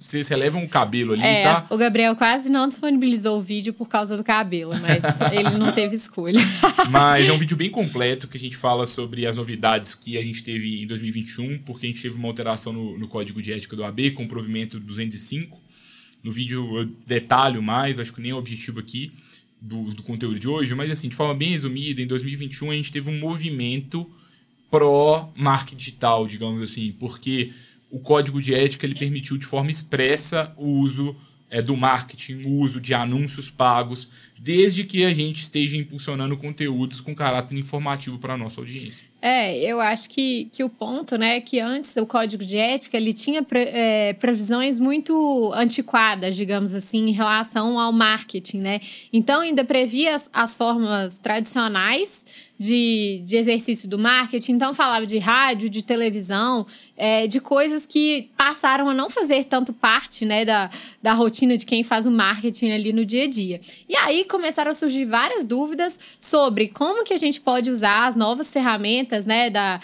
vocês 0.00 0.26
relevam 0.26 0.64
o 0.64 0.68
cabelo 0.68 1.12
ali, 1.12 1.22
é, 1.22 1.42
tá? 1.44 1.66
O 1.70 1.76
Gabriel 1.76 2.16
quase 2.16 2.50
não 2.50 2.66
disponibilizou 2.66 3.38
o 3.38 3.42
vídeo 3.42 3.72
por 3.72 3.88
causa 3.88 4.16
do 4.16 4.24
cabelo, 4.24 4.72
mas 4.80 5.00
ele 5.32 5.56
não 5.56 5.70
teve 5.70 5.94
escolha. 5.94 6.40
Mas 6.90 7.28
é 7.28 7.32
um 7.32 7.38
vídeo 7.38 7.56
bem 7.56 7.70
completo 7.70 8.26
que 8.26 8.36
a 8.36 8.40
gente 8.40 8.56
fala 8.56 8.84
sobre 8.84 9.28
as 9.28 9.36
novidades 9.36 9.94
que 9.94 10.18
a 10.18 10.22
gente 10.22 10.42
teve 10.42 10.82
em 10.82 10.86
2021, 10.88 11.58
porque 11.58 11.86
a 11.86 11.88
gente 11.88 12.02
teve 12.02 12.16
uma 12.16 12.26
alteração 12.26 12.72
no, 12.72 12.98
no 12.98 13.06
código 13.06 13.40
de 13.40 13.52
ética 13.52 13.76
do 13.76 13.84
AB 13.84 14.10
com 14.10 14.24
o 14.24 14.28
provimento 14.28 14.80
205. 14.80 15.60
No 16.20 16.32
vídeo 16.32 16.78
eu 16.78 16.86
detalho 17.06 17.62
mais, 17.62 17.96
acho 18.00 18.12
que 18.12 18.20
nem 18.20 18.32
é 18.32 18.34
o 18.34 18.38
objetivo 18.38 18.80
aqui 18.80 19.12
do, 19.60 19.84
do 19.94 20.02
conteúdo 20.02 20.36
de 20.36 20.48
hoje, 20.48 20.74
mas 20.74 20.90
assim, 20.90 21.08
de 21.08 21.14
forma 21.14 21.34
bem 21.34 21.50
resumida, 21.50 22.02
em 22.02 22.08
2021 22.08 22.72
a 22.72 22.74
gente 22.74 22.90
teve 22.90 23.08
um 23.08 23.20
movimento 23.20 24.10
pró-marketing 24.72 25.76
digital, 25.76 26.26
digamos 26.26 26.62
assim, 26.62 26.92
porque 26.92 27.52
o 27.90 28.00
código 28.00 28.40
de 28.40 28.54
ética 28.54 28.86
ele 28.86 28.94
permitiu 28.94 29.36
de 29.36 29.44
forma 29.44 29.70
expressa 29.70 30.50
o 30.56 30.66
uso 30.66 31.14
é, 31.50 31.60
do 31.60 31.76
marketing, 31.76 32.44
o 32.46 32.58
uso 32.58 32.80
de 32.80 32.94
anúncios 32.94 33.50
pagos, 33.50 34.08
desde 34.42 34.82
que 34.82 35.04
a 35.04 35.12
gente 35.12 35.42
esteja 35.42 35.76
impulsionando 35.76 36.36
conteúdos 36.36 37.00
com 37.00 37.14
caráter 37.14 37.56
informativo 37.56 38.18
para 38.18 38.34
a 38.34 38.36
nossa 38.36 38.60
audiência. 38.60 39.06
É, 39.22 39.56
eu 39.60 39.80
acho 39.80 40.10
que, 40.10 40.48
que 40.50 40.64
o 40.64 40.68
ponto, 40.68 41.16
né, 41.16 41.36
é 41.36 41.40
que 41.40 41.60
antes 41.60 41.94
o 41.94 42.04
código 42.04 42.44
de 42.44 42.56
ética 42.56 42.96
ele 42.96 43.12
tinha 43.12 43.44
pre, 43.44 43.60
é, 43.60 44.12
previsões 44.14 44.80
muito 44.80 45.52
antiquadas, 45.54 46.34
digamos 46.34 46.74
assim, 46.74 47.10
em 47.10 47.12
relação 47.12 47.78
ao 47.78 47.92
marketing, 47.92 48.58
né? 48.58 48.80
Então 49.12 49.42
ainda 49.42 49.64
previa 49.64 50.16
as, 50.16 50.28
as 50.32 50.56
formas 50.56 51.18
tradicionais 51.18 52.24
de, 52.62 53.22
de 53.24 53.36
exercício 53.36 53.88
do 53.88 53.98
marketing, 53.98 54.52
então 54.52 54.72
falava 54.72 55.04
de 55.04 55.18
rádio, 55.18 55.68
de 55.68 55.84
televisão, 55.84 56.64
é, 56.96 57.26
de 57.26 57.40
coisas 57.40 57.84
que 57.86 58.30
passaram 58.36 58.88
a 58.88 58.94
não 58.94 59.10
fazer 59.10 59.44
tanto 59.44 59.72
parte 59.72 60.24
né, 60.24 60.44
da, 60.44 60.70
da 61.02 61.12
rotina 61.12 61.56
de 61.56 61.66
quem 61.66 61.82
faz 61.82 62.06
o 62.06 62.10
marketing 62.10 62.70
ali 62.70 62.92
no 62.92 63.04
dia 63.04 63.24
a 63.24 63.28
dia. 63.28 63.60
E 63.88 63.96
aí 63.96 64.24
começaram 64.32 64.70
a 64.70 64.74
surgir 64.74 65.04
várias 65.04 65.44
dúvidas 65.44 65.98
sobre 66.18 66.68
como 66.68 67.04
que 67.04 67.12
a 67.12 67.18
gente 67.18 67.40
pode 67.40 67.70
usar 67.70 68.06
as 68.06 68.16
novas 68.16 68.50
ferramentas 68.50 69.26
né, 69.26 69.50
da, 69.50 69.78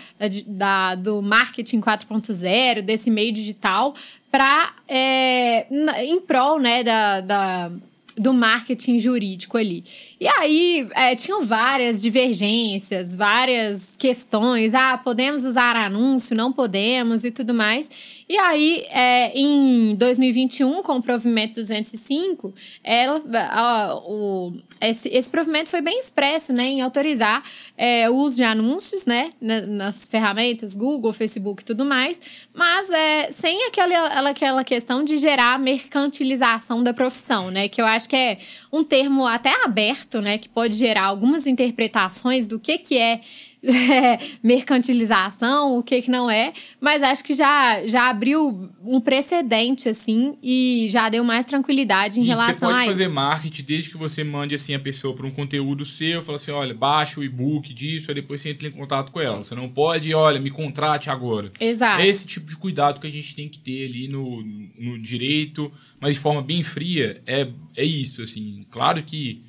da, 0.47 0.95
do 0.95 1.21
marketing 1.21 1.81
4.0, 1.81 2.83
desse 2.83 3.11
meio 3.11 3.33
digital, 3.33 3.95
para 4.31 4.75
é, 4.89 5.67
em 6.03 6.19
prol 6.21 6.59
né, 6.59 6.83
da, 6.83 7.21
da 7.21 7.71
do 8.19 8.35
marketing 8.35 8.99
jurídico 8.99 9.57
ali. 9.57 9.85
E 10.21 10.27
aí 10.27 10.89
é, 10.93 11.15
tinham 11.15 11.45
várias 11.45 12.03
divergências, 12.03 13.15
várias 13.15 13.97
questões. 13.97 14.75
Ah, 14.75 14.99
podemos 14.99 15.45
usar 15.45 15.77
anúncio, 15.77 16.37
não 16.37 16.53
podemos 16.53 17.25
e 17.25 17.31
tudo 17.31 17.55
mais. 17.55 18.18
E 18.29 18.37
aí, 18.37 18.85
é, 18.91 19.33
em 19.35 19.95
2021, 19.95 20.83
com 20.83 20.97
o 20.97 21.03
provimento 21.03 21.55
205, 21.55 22.53
ela, 22.85 23.23
a, 23.51 23.95
o, 23.95 24.53
esse, 24.83 25.09
esse 25.09 25.31
provimento 25.31 25.71
foi 25.71 25.81
bem 25.81 25.99
expresso 25.99 26.53
né, 26.53 26.65
em 26.65 26.83
autorizar 26.83 27.43
é, 27.75 28.11
o 28.11 28.15
uso 28.15 28.37
de 28.37 28.45
anúncios 28.45 29.07
né, 29.07 29.31
nas 29.41 30.05
ferramentas 30.05 30.77
Google, 30.77 31.13
Facebook 31.13 31.63
e 31.63 31.65
tudo 31.65 31.87
mais, 31.87 32.49
mas 32.53 32.91
é, 32.91 33.31
sem 33.31 33.67
aquela, 33.67 34.29
aquela 34.29 34.63
questão 34.63 35.03
de 35.03 35.17
gerar 35.17 35.59
mercantilização 35.59 36.83
da 36.83 36.93
profissão, 36.93 37.51
né? 37.51 37.69
Que 37.69 37.81
eu 37.81 37.87
acho 37.87 38.09
que 38.09 38.17
é 38.17 38.39
um 38.73 38.85
termo 38.85 39.27
até 39.27 39.65
aberto, 39.65 40.21
né? 40.21 40.37
Que 40.39 40.49
pode 40.49 40.75
gerar 40.75 41.05
algumas 41.05 41.47
interpretações 41.47 42.47
do 42.47 42.59
que, 42.59 42.77
que 42.79 42.99
é 42.99 43.21
mercantilização, 44.43 45.79
o 45.79 45.83
que 45.83 46.01
que 46.03 46.11
não 46.11 46.31
é, 46.31 46.53
mas 46.81 47.03
acho 47.03 47.25
que 47.25 47.35
já, 47.35 47.87
já 47.87 48.09
abriu 48.09 48.71
um 48.85 49.01
precedente, 49.01 49.89
assim, 49.89 50.39
e 50.43 50.87
já 50.89 51.09
deu 51.09 51.25
mais 51.25 51.45
tranquilidade 51.47 52.21
em 52.21 52.25
e 52.25 52.27
relação 52.27 52.49
a 52.49 52.53
isso. 52.53 52.61
Você 52.61 52.85
pode 52.87 52.89
fazer 52.91 53.09
marketing 53.09 53.63
desde 53.65 53.91
que 53.91 53.97
você 53.97 54.23
mande, 54.23 54.55
assim, 54.55 54.75
a 54.75 54.79
pessoa 54.79 55.15
para 55.15 55.27
um 55.27 55.31
conteúdo 55.31 55.85
seu, 55.85 56.23
fala 56.23 56.37
assim, 56.37 56.51
olha, 56.51 56.75
baixa 56.75 57.21
o 57.21 57.25
e-book 57.25 57.73
disso, 57.75 58.11
aí 58.11 58.15
depois 58.15 58.41
você 58.41 58.51
entra 58.51 58.69
em 58.69 58.73
contato 58.73 59.11
com 59.11 59.21
ela. 59.21 59.39
Você 59.39 59.55
não 59.55 59.69
pode, 59.69 60.15
olha, 60.15 60.41
me 60.41 60.51
contrate 60.51 61.11
agora. 61.11 61.51
Exato. 61.61 62.03
É 62.03 62.07
esse 62.07 62.27
tipo 62.27 62.47
de 62.47 62.57
cuidado 62.57 63.01
que 63.01 63.07
a 63.07 63.11
gente 63.11 63.35
tem 63.35 63.49
que 63.49 63.59
ter 63.59 63.89
ali 63.89 64.09
no, 64.09 64.43
no 64.79 64.99
direito, 64.99 65.73
mas 66.01 66.15
de 66.15 66.21
forma 66.21 66.43
bem 66.43 66.63
fria, 66.63 67.21
é, 67.27 67.49
é 67.77 67.85
isso, 67.85 68.23
assim. 68.23 68.65
Claro 68.71 69.03
que 69.03 69.41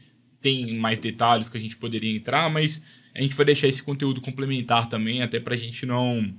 tem 0.42 0.78
mais 0.78 1.00
detalhes 1.00 1.50
que 1.50 1.58
a 1.58 1.60
gente 1.60 1.78
poderia 1.78 2.16
entrar, 2.16 2.50
mas 2.50 2.82
a 3.20 3.22
gente 3.22 3.36
vai 3.36 3.46
deixar 3.46 3.68
esse 3.68 3.84
conteúdo 3.84 4.22
complementar 4.22 4.88
também, 4.88 5.22
até 5.22 5.42
pra 5.42 5.58
gente 5.58 5.86
não. 5.86 6.34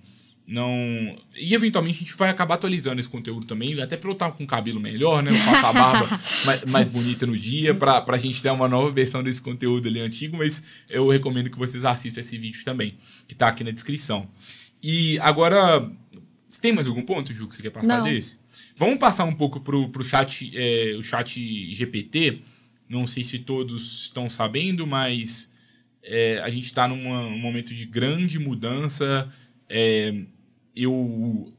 não 0.47 1.15
E 1.37 1.55
eventualmente 1.55 1.99
a 1.99 2.01
gente 2.01 2.17
vai 2.17 2.31
acabar 2.31 2.55
atualizando 2.55 2.99
esse 2.99 3.09
conteúdo 3.09 3.47
também, 3.47 3.79
até 3.83 3.99
pra 3.99 4.09
eu 4.09 4.15
estar 4.15 4.31
com 4.33 4.45
o 4.45 4.47
cabelo 4.47 4.81
melhor, 4.81 5.23
né? 5.23 5.31
Com 5.31 5.67
a 5.67 5.73
barba 5.75 6.21
mais, 6.47 6.65
mais, 6.65 6.89
bonita 6.89 7.27
no 7.27 7.39
dia, 7.39 7.75
pra, 7.75 8.01
pra 8.01 8.17
gente 8.17 8.43
ter 8.43 8.51
uma 8.51 8.67
nova 8.67 8.91
versão 8.91 9.23
desse 9.23 9.43
conteúdo 9.43 9.89
ali 9.89 10.01
antigo, 10.01 10.39
mas 10.39 10.65
eu 10.89 11.07
recomendo 11.11 11.51
que 11.51 11.59
vocês 11.59 11.85
assistam 11.85 12.21
esse 12.21 12.39
vídeo 12.39 12.65
também, 12.65 12.95
que 13.29 13.35
tá 13.35 13.49
aqui 13.49 13.63
na 13.63 13.71
descrição. 13.71 14.27
E 14.83 15.19
agora. 15.19 15.91
Tem 16.61 16.73
mais 16.73 16.87
algum 16.89 17.03
ponto, 17.03 17.33
Ju, 17.33 17.47
que 17.47 17.55
você 17.55 17.63
quer 17.63 17.71
passar 17.71 17.99
não. 17.99 18.05
desse? 18.05 18.41
Vamos 18.75 18.99
passar 18.99 19.25
um 19.25 19.33
pouco 19.33 19.61
pro, 19.61 19.89
pro 19.91 20.03
chat, 20.03 20.51
é, 20.55 20.97
o 20.99 21.03
chat 21.03 21.73
GPT. 21.73 22.41
Não 22.89 23.07
sei 23.07 23.23
se 23.23 23.39
todos 23.39 24.07
estão 24.07 24.29
sabendo, 24.29 24.85
mas 24.85 25.50
é, 26.03 26.41
a 26.41 26.49
gente 26.49 26.65
está 26.65 26.89
num 26.89 27.39
momento 27.39 27.75
de 27.75 27.85
grande 27.85 28.39
mudança. 28.39 29.33
É, 29.69 30.15
eu, 30.75 31.53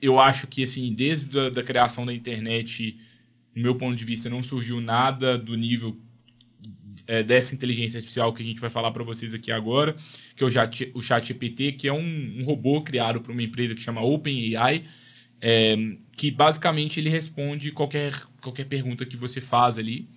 eu 0.00 0.18
acho 0.18 0.46
que, 0.46 0.62
assim, 0.62 0.92
desde 0.94 1.38
a 1.38 1.50
da 1.50 1.62
criação 1.62 2.06
da 2.06 2.12
internet, 2.12 2.98
no 3.54 3.62
meu 3.62 3.74
ponto 3.76 3.96
de 3.96 4.04
vista, 4.04 4.30
não 4.30 4.42
surgiu 4.42 4.80
nada 4.80 5.36
do 5.36 5.56
nível 5.56 5.96
é, 7.06 7.22
dessa 7.22 7.54
inteligência 7.54 7.98
artificial 7.98 8.32
que 8.32 8.42
a 8.42 8.46
gente 8.46 8.60
vai 8.60 8.70
falar 8.70 8.90
para 8.92 9.02
vocês 9.02 9.34
aqui 9.34 9.50
agora, 9.50 9.96
que 10.36 10.42
é 10.42 10.46
o, 10.46 10.50
chat, 10.50 10.90
o 10.94 11.00
ChatGPT, 11.00 11.72
que 11.72 11.88
é 11.88 11.92
um, 11.92 12.40
um 12.40 12.44
robô 12.44 12.82
criado 12.82 13.20
por 13.20 13.32
uma 13.32 13.42
empresa 13.42 13.74
que 13.74 13.80
chama 13.80 14.00
OpenAI, 14.00 14.84
é, 15.40 15.76
que 16.16 16.30
basicamente 16.30 17.00
ele 17.00 17.10
responde 17.10 17.72
qualquer, 17.72 18.14
qualquer 18.40 18.64
pergunta 18.66 19.04
que 19.04 19.16
você 19.16 19.40
faz 19.40 19.78
ali. 19.78 20.08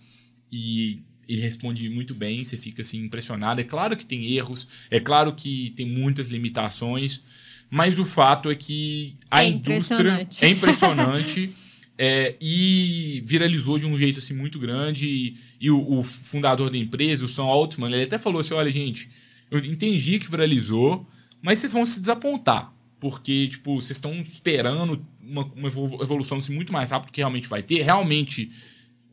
E 0.52 1.02
ele 1.28 1.42
responde 1.42 1.90
muito 1.90 2.14
bem, 2.14 2.44
você 2.44 2.58
fica 2.58 2.82
assim 2.82 3.00
impressionado. 3.04 3.60
É 3.60 3.64
claro 3.64 3.96
que 3.98 4.06
tem 4.06 4.34
erros, 4.34 4.68
é 4.90 5.00
claro 5.00 5.34
que 5.34 5.74
tem 5.76 5.86
muitas 5.86 6.30
limitações, 6.30 7.22
mas 7.70 7.98
o 7.98 8.06
fato 8.06 8.50
é 8.50 8.56
que 8.56 9.14
a 9.30 9.44
é 9.44 9.50
indústria 9.50 10.28
é 10.42 10.50
impressionante 10.50 11.50
é, 11.98 12.36
e 12.40 13.22
viralizou 13.26 13.80
de 13.80 13.88
um 13.88 13.98
jeito 13.98 14.20
assim 14.20 14.34
muito 14.34 14.60
grande. 14.60 15.08
E, 15.08 15.38
e 15.60 15.72
o, 15.72 16.00
o, 16.00 16.04
fundador 16.04 16.70
da 16.70 16.78
empresa, 16.78 17.26
o 17.26 17.28
Sam 17.28 17.44
Altman, 17.44 17.92
ele 17.92 18.04
até 18.04 18.18
falou 18.18 18.40
assim: 18.40 18.54
olha, 18.54 18.72
gente, 18.72 19.10
eu 19.50 19.60
entendi 19.60 20.20
que 20.20 20.30
viralizou, 20.30 21.08
mas 21.42 21.60
vocês 21.60 21.74
vão 21.74 21.86
se 21.86 22.00
desapontar. 22.00 22.74
Porque, 23.00 23.50
tipo, 23.50 23.76
vocês 23.76 23.98
estão 23.98 24.14
esperando 24.22 25.06
uma, 25.22 25.44
uma 25.44 25.68
evolução 25.68 26.38
assim, 26.38 26.54
muito 26.54 26.72
mais 26.72 26.92
rápida 26.92 27.12
do 27.12 27.14
que 27.14 27.22
realmente 27.22 27.48
vai 27.48 27.62
ter. 27.62 27.84
Realmente 27.84 28.52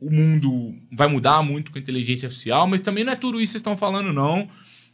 o 0.03 0.13
mundo 0.13 0.75
vai 0.91 1.07
mudar 1.07 1.41
muito 1.41 1.71
com 1.71 1.77
a 1.77 1.81
inteligência 1.81 2.25
artificial, 2.25 2.67
mas 2.67 2.81
também 2.81 3.05
não 3.05 3.13
é 3.13 3.15
tudo 3.15 3.39
isso 3.39 3.51
que 3.51 3.51
vocês 3.53 3.61
estão 3.61 3.77
falando, 3.77 4.11
não. 4.11 4.49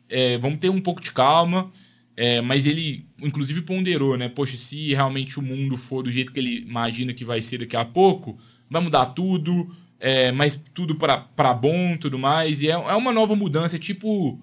É, 0.08 0.38
vamos 0.38 0.60
ter 0.60 0.70
um 0.70 0.80
pouco 0.80 1.02
de 1.02 1.12
calma. 1.12 1.72
É, 2.16 2.42
mas 2.42 2.66
ele, 2.66 3.08
inclusive, 3.22 3.62
ponderou, 3.62 4.18
né? 4.18 4.28
Poxa, 4.28 4.58
se 4.58 4.94
realmente 4.94 5.40
o 5.40 5.42
mundo 5.42 5.78
for 5.78 6.04
do 6.04 6.12
jeito 6.12 6.34
que 6.34 6.40
ele 6.40 6.60
imagina 6.60 7.14
que 7.14 7.24
vai 7.24 7.42
ser 7.42 7.60
daqui 7.60 7.78
a 7.78 7.86
pouco, 7.86 8.38
vai 8.70 8.82
mudar 8.82 9.06
tudo, 9.08 9.74
é, 10.00 10.32
mas 10.32 10.62
tudo 10.74 10.96
para 10.96 11.54
bom 11.54 11.98
tudo 11.98 12.20
mais. 12.20 12.62
E 12.62 12.68
é, 12.68 12.72
é 12.72 12.96
uma 12.96 13.14
nova 13.14 13.36
mudança, 13.36 13.78
é 13.78 13.80
tipo. 13.80 14.40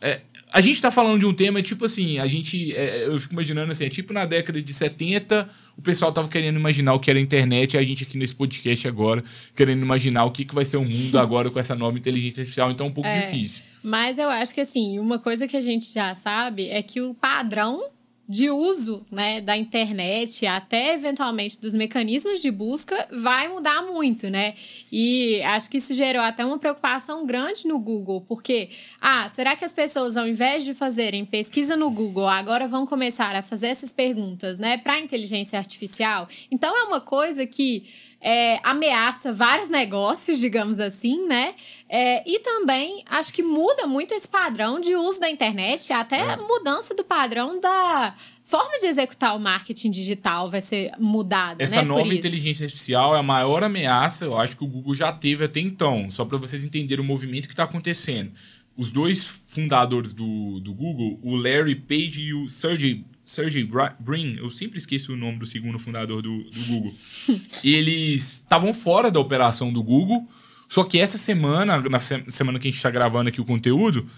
É, 0.00 0.20
a 0.52 0.60
gente 0.60 0.80
tá 0.80 0.90
falando 0.90 1.18
de 1.18 1.26
um 1.26 1.34
tema, 1.34 1.62
tipo 1.62 1.84
assim, 1.84 2.18
a 2.18 2.26
gente. 2.26 2.74
É, 2.74 3.06
eu 3.06 3.18
fico 3.18 3.32
imaginando 3.32 3.70
assim, 3.72 3.84
é 3.84 3.88
tipo 3.88 4.12
na 4.12 4.24
década 4.24 4.60
de 4.60 4.72
70, 4.72 5.48
o 5.76 5.82
pessoal 5.82 6.12
tava 6.12 6.28
querendo 6.28 6.58
imaginar 6.58 6.94
o 6.94 7.00
que 7.00 7.10
era 7.10 7.18
a 7.18 7.22
internet, 7.22 7.74
e 7.74 7.78
a 7.78 7.82
gente 7.82 8.04
aqui 8.04 8.16
nesse 8.16 8.34
podcast 8.34 8.86
agora, 8.88 9.22
querendo 9.54 9.82
imaginar 9.82 10.24
o 10.24 10.30
que, 10.30 10.44
que 10.44 10.54
vai 10.54 10.64
ser 10.64 10.76
o 10.76 10.84
mundo 10.84 11.18
agora 11.20 11.50
com 11.50 11.58
essa 11.58 11.74
nova 11.74 11.98
inteligência 11.98 12.40
artificial, 12.40 12.70
então 12.70 12.86
é 12.86 12.90
um 12.90 12.92
pouco 12.92 13.08
é, 13.08 13.20
difícil. 13.20 13.62
Mas 13.82 14.18
eu 14.18 14.28
acho 14.28 14.54
que 14.54 14.60
assim, 14.60 14.98
uma 14.98 15.18
coisa 15.18 15.46
que 15.46 15.56
a 15.56 15.60
gente 15.60 15.92
já 15.92 16.14
sabe 16.14 16.68
é 16.68 16.82
que 16.82 17.00
o 17.00 17.14
padrão 17.14 17.90
de 18.28 18.50
uso 18.50 19.06
né, 19.10 19.40
da 19.40 19.56
internet, 19.56 20.46
até 20.46 20.94
eventualmente 20.94 21.58
dos 21.58 21.74
mecanismos 21.74 22.42
de 22.42 22.50
busca, 22.50 23.08
vai 23.10 23.48
mudar 23.48 23.82
muito, 23.82 24.28
né? 24.28 24.54
E 24.92 25.40
acho 25.42 25.70
que 25.70 25.78
isso 25.78 25.94
gerou 25.94 26.20
até 26.20 26.44
uma 26.44 26.58
preocupação 26.58 27.24
grande 27.24 27.66
no 27.66 27.78
Google, 27.78 28.20
porque, 28.20 28.68
ah, 29.00 29.28
será 29.30 29.56
que 29.56 29.64
as 29.64 29.72
pessoas, 29.72 30.16
ao 30.16 30.28
invés 30.28 30.62
de 30.62 30.74
fazerem 30.74 31.24
pesquisa 31.24 31.74
no 31.74 31.90
Google, 31.90 32.28
agora 32.28 32.68
vão 32.68 32.84
começar 32.84 33.34
a 33.34 33.42
fazer 33.42 33.68
essas 33.68 33.92
perguntas, 33.92 34.58
né, 34.58 34.76
para 34.76 34.94
a 34.94 35.00
inteligência 35.00 35.58
artificial? 35.58 36.28
Então 36.50 36.76
é 36.76 36.82
uma 36.82 37.00
coisa 37.00 37.46
que 37.46 37.84
é, 38.20 38.58
ameaça 38.62 39.32
vários 39.32 39.68
negócios, 39.68 40.38
digamos 40.38 40.80
assim, 40.80 41.26
né? 41.26 41.54
É, 41.88 42.28
e 42.28 42.40
também 42.40 43.02
acho 43.06 43.32
que 43.32 43.42
muda 43.42 43.86
muito 43.86 44.12
esse 44.12 44.26
padrão 44.26 44.80
de 44.80 44.94
uso 44.94 45.20
da 45.20 45.30
internet, 45.30 45.92
até 45.92 46.18
é. 46.18 46.22
a 46.22 46.36
mudança 46.36 46.94
do 46.94 47.04
padrão 47.04 47.60
da 47.60 48.14
forma 48.42 48.78
de 48.80 48.86
executar 48.86 49.36
o 49.36 49.40
marketing 49.40 49.90
digital 49.90 50.50
vai 50.50 50.60
ser 50.60 50.90
mudada. 50.98 51.62
Essa 51.62 51.76
né, 51.76 51.82
nova 51.82 52.12
inteligência 52.12 52.64
artificial 52.64 53.14
é 53.14 53.18
a 53.18 53.22
maior 53.22 53.62
ameaça, 53.62 54.24
eu 54.24 54.36
acho 54.36 54.56
que 54.56 54.64
o 54.64 54.68
Google 54.68 54.94
já 54.94 55.12
teve 55.12 55.44
até 55.44 55.60
então, 55.60 56.10
só 56.10 56.24
para 56.24 56.38
vocês 56.38 56.64
entenderem 56.64 57.04
o 57.04 57.06
movimento 57.06 57.46
que 57.46 57.52
está 57.52 57.64
acontecendo. 57.64 58.32
Os 58.76 58.92
dois 58.92 59.24
fundadores 59.24 60.12
do, 60.12 60.60
do 60.60 60.72
Google, 60.72 61.18
o 61.22 61.34
Larry 61.34 61.74
Page 61.74 62.22
e 62.22 62.34
o 62.34 62.48
Sergey 62.48 63.04
Sergey 63.28 63.68
Brin, 64.00 64.36
eu 64.38 64.50
sempre 64.50 64.78
esqueço 64.78 65.12
o 65.12 65.16
nome 65.16 65.38
do 65.38 65.44
segundo 65.44 65.78
fundador 65.78 66.22
do, 66.22 66.44
do 66.44 66.64
Google. 66.66 66.94
Eles 67.62 68.22
estavam 68.36 68.72
fora 68.72 69.10
da 69.10 69.20
operação 69.20 69.70
do 69.70 69.82
Google, 69.82 70.26
só 70.66 70.82
que 70.82 70.98
essa 70.98 71.18
semana, 71.18 71.78
na 71.78 72.00
semana 72.00 72.58
que 72.58 72.66
a 72.66 72.70
gente 72.70 72.78
está 72.78 72.90
gravando 72.90 73.28
aqui 73.28 73.38
o 73.38 73.44
conteúdo, 73.44 74.08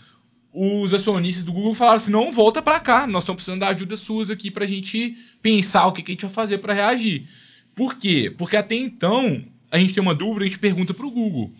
os 0.52 0.94
acionistas 0.94 1.42
do 1.42 1.52
Google 1.52 1.74
falaram 1.74 1.96
assim: 1.96 2.12
não, 2.12 2.30
volta 2.30 2.62
para 2.62 2.78
cá, 2.78 3.04
nós 3.04 3.24
estamos 3.24 3.38
precisando 3.38 3.58
da 3.58 3.68
ajuda 3.70 3.96
sua 3.96 4.32
aqui 4.32 4.48
para 4.48 4.62
a 4.62 4.68
gente 4.68 5.16
pensar 5.42 5.86
o 5.86 5.92
que, 5.92 6.04
que 6.04 6.12
a 6.12 6.14
gente 6.14 6.26
vai 6.26 6.32
fazer 6.32 6.58
para 6.58 6.72
reagir. 6.72 7.26
Por 7.74 7.96
quê? 7.96 8.32
Porque 8.38 8.56
até 8.56 8.76
então 8.76 9.42
a 9.72 9.78
gente 9.80 9.92
tem 9.92 10.00
uma 10.00 10.14
dúvida, 10.14 10.44
a 10.44 10.48
gente 10.48 10.61
pergunta 10.61 10.94
para 10.94 11.06
o 11.06 11.11
Google. 11.11 11.52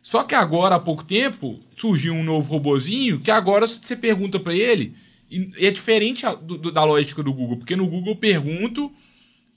Só 0.00 0.22
que 0.22 0.34
agora, 0.34 0.76
há 0.76 0.80
pouco 0.80 1.04
tempo, 1.04 1.60
surgiu 1.76 2.14
um 2.14 2.24
novo 2.24 2.50
robozinho 2.50 3.20
que 3.20 3.30
agora 3.30 3.66
você 3.66 3.94
pergunta 3.94 4.40
para 4.40 4.54
ele 4.54 4.94
e 5.30 5.66
é 5.66 5.70
diferente 5.70 6.24
do, 6.42 6.70
da 6.70 6.84
lógica 6.84 7.22
do 7.22 7.32
Google, 7.32 7.56
porque 7.58 7.76
no 7.76 7.86
Google 7.86 8.12
eu 8.12 8.16
pergunto 8.16 8.92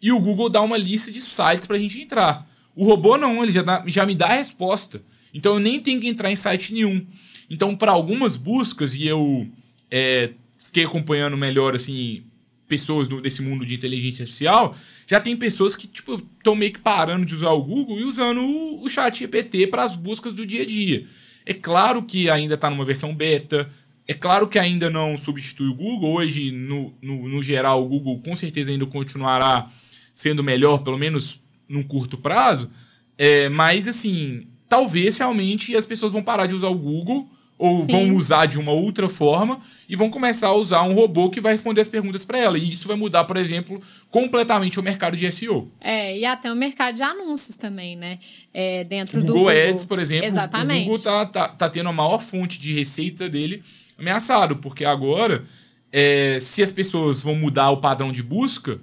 e 0.01 0.11
o 0.11 0.19
Google 0.19 0.49
dá 0.49 0.61
uma 0.61 0.77
lista 0.77 1.11
de 1.11 1.21
sites 1.21 1.65
para 1.65 1.75
a 1.75 1.79
gente 1.79 2.01
entrar. 2.01 2.47
O 2.75 2.85
robô 2.85 3.17
não, 3.17 3.43
ele 3.43 3.51
já, 3.51 3.63
dá, 3.63 3.83
já 3.87 4.05
me 4.05 4.15
dá 4.15 4.27
a 4.27 4.35
resposta. 4.35 5.01
Então 5.33 5.55
eu 5.55 5.59
nem 5.59 5.79
tenho 5.79 5.99
que 5.99 6.07
entrar 6.07 6.31
em 6.31 6.35
site 6.35 6.73
nenhum. 6.73 7.05
Então, 7.49 7.75
para 7.75 7.91
algumas 7.91 8.35
buscas, 8.35 8.93
e 8.93 9.07
eu 9.07 9.47
é, 9.89 10.31
fiquei 10.57 10.83
acompanhando 10.83 11.37
melhor 11.37 11.75
assim 11.75 12.23
pessoas 12.67 13.07
do, 13.07 13.21
desse 13.21 13.41
mundo 13.41 13.65
de 13.65 13.75
inteligência 13.75 14.23
artificial, 14.23 14.75
já 15.07 15.19
tem 15.21 15.37
pessoas 15.37 15.75
que 15.75 15.87
tipo 15.87 16.21
estão 16.37 16.53
meio 16.53 16.73
que 16.73 16.79
parando 16.79 17.25
de 17.25 17.33
usar 17.33 17.51
o 17.51 17.63
Google 17.63 17.97
e 17.97 18.03
usando 18.03 18.41
o, 18.41 18.83
o 18.83 18.89
chat 18.89 19.19
GPT 19.19 19.67
para 19.67 19.83
as 19.83 19.95
buscas 19.95 20.33
do 20.33 20.45
dia 20.45 20.63
a 20.63 20.65
dia. 20.65 21.07
É 21.45 21.53
claro 21.53 22.03
que 22.03 22.29
ainda 22.29 22.55
está 22.55 22.69
numa 22.69 22.83
versão 22.83 23.15
beta, 23.15 23.71
é 24.07 24.13
claro 24.13 24.47
que 24.47 24.57
ainda 24.57 24.89
não 24.89 25.17
substitui 25.17 25.67
o 25.67 25.75
Google. 25.75 26.13
Hoje, 26.13 26.51
no, 26.51 26.93
no, 27.01 27.27
no, 27.27 27.43
geral, 27.43 27.83
o 27.83 27.87
Google 27.89 28.21
com 28.21 28.35
certeza 28.35 28.71
ainda 28.71 28.85
continuará 28.85 29.69
sendo 30.15 30.43
melhor, 30.43 30.79
pelo 30.79 30.97
menos 30.97 31.41
num 31.67 31.83
curto 31.83 32.17
prazo. 32.17 32.69
É, 33.17 33.49
mas, 33.49 33.87
assim, 33.87 34.45
talvez 34.69 35.17
realmente 35.17 35.75
as 35.75 35.85
pessoas 35.85 36.13
vão 36.13 36.23
parar 36.23 36.45
de 36.45 36.55
usar 36.55 36.69
o 36.69 36.77
Google 36.77 37.29
ou 37.57 37.83
Sim. 37.83 37.91
vão 37.91 38.15
usar 38.15 38.45
de 38.45 38.59
uma 38.59 38.71
outra 38.71 39.09
forma 39.09 39.59
e 39.89 39.95
vão 39.95 40.11
começar 40.11 40.49
a 40.49 40.53
usar 40.53 40.83
um 40.83 40.93
robô 40.93 41.29
que 41.29 41.41
vai 41.41 41.53
responder 41.53 41.81
as 41.81 41.87
perguntas 41.87 42.23
para 42.23 42.37
ela. 42.37 42.57
E 42.57 42.71
isso 42.71 42.87
vai 42.87 42.95
mudar, 42.95 43.25
por 43.25 43.35
exemplo, 43.35 43.81
completamente 44.09 44.79
o 44.79 44.83
mercado 44.83 45.17
de 45.17 45.29
SEO. 45.31 45.71
É, 45.81 46.17
e 46.17 46.23
até 46.23 46.51
o 46.51 46.55
mercado 46.55 46.95
de 46.95 47.03
anúncios 47.03 47.55
também, 47.55 47.95
né? 47.95 48.19
É, 48.53 48.83
dentro 48.83 49.17
O 49.17 49.21
do 49.21 49.33
Google 49.33 49.51
Google. 49.51 49.69
Ads, 49.69 49.85
por 49.85 49.99
exemplo, 49.99 50.27
Exatamente. 50.27 50.83
o 50.83 50.85
Google 50.85 51.03
tá, 51.03 51.25
tá, 51.25 51.47
tá 51.49 51.69
tendo 51.69 51.89
a 51.89 51.93
maior 51.93 52.19
fonte 52.19 52.59
de 52.59 52.73
receita 52.73 53.27
dele 53.27 53.63
ameaçado, 53.97 54.57
porque 54.57 54.85
agora, 54.85 55.45
é, 55.91 56.37
se 56.39 56.61
as 56.61 56.71
pessoas 56.71 57.21
vão 57.21 57.35
mudar 57.35 57.69
o 57.71 57.77
padrão 57.77 58.11
de 58.11 58.21
busca, 58.21 58.79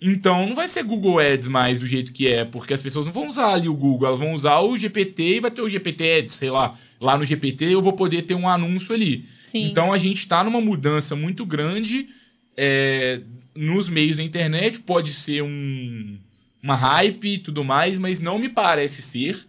então 0.00 0.46
não 0.46 0.54
vai 0.54 0.66
ser 0.66 0.82
Google 0.82 1.18
Ads 1.18 1.46
mais 1.46 1.78
do 1.78 1.86
jeito 1.86 2.12
que 2.12 2.26
é, 2.26 2.44
porque 2.44 2.72
as 2.72 2.80
pessoas 2.80 3.04
não 3.06 3.12
vão 3.12 3.28
usar 3.28 3.52
ali 3.52 3.68
o 3.68 3.74
Google, 3.74 4.08
elas 4.08 4.18
vão 4.18 4.32
usar 4.32 4.60
o 4.60 4.76
GPT 4.76 5.36
e 5.36 5.40
vai 5.40 5.50
ter 5.50 5.60
o 5.60 5.68
GPT 5.68 6.18
Ads, 6.18 6.34
sei 6.34 6.50
lá. 6.50 6.74
Lá 7.00 7.18
no 7.18 7.24
GPT 7.24 7.66
eu 7.66 7.82
vou 7.82 7.92
poder 7.92 8.22
ter 8.22 8.34
um 8.34 8.48
anúncio 8.48 8.94
ali. 8.94 9.26
Sim. 9.42 9.66
Então 9.66 9.92
a 9.92 9.98
gente 9.98 10.18
está 10.18 10.42
numa 10.42 10.60
mudança 10.60 11.14
muito 11.14 11.44
grande 11.44 12.08
é, 12.56 13.20
nos 13.54 13.88
meios 13.88 14.16
da 14.16 14.22
internet. 14.22 14.80
Pode 14.80 15.12
ser 15.12 15.42
um, 15.42 16.18
uma 16.62 16.74
hype 16.74 17.34
e 17.34 17.38
tudo 17.38 17.62
mais, 17.62 17.98
mas 17.98 18.20
não 18.20 18.38
me 18.38 18.48
parece 18.48 19.02
ser. 19.02 19.46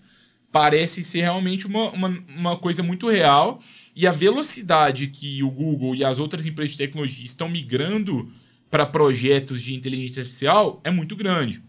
Parece 0.51 1.01
ser 1.01 1.21
realmente 1.21 1.65
uma, 1.65 1.91
uma, 1.91 2.23
uma 2.35 2.57
coisa 2.57 2.83
muito 2.83 3.09
real. 3.09 3.61
E 4.01 4.07
a 4.07 4.11
velocidade 4.11 5.05
que 5.05 5.43
o 5.43 5.51
Google 5.51 5.95
e 5.95 6.03
as 6.03 6.17
outras 6.17 6.43
empresas 6.43 6.71
de 6.71 6.79
tecnologia 6.79 7.23
estão 7.23 7.47
migrando 7.47 8.33
para 8.67 8.83
projetos 8.83 9.61
de 9.61 9.75
inteligência 9.75 10.21
artificial 10.21 10.81
é 10.83 10.89
muito 10.89 11.15
grande. 11.15 11.61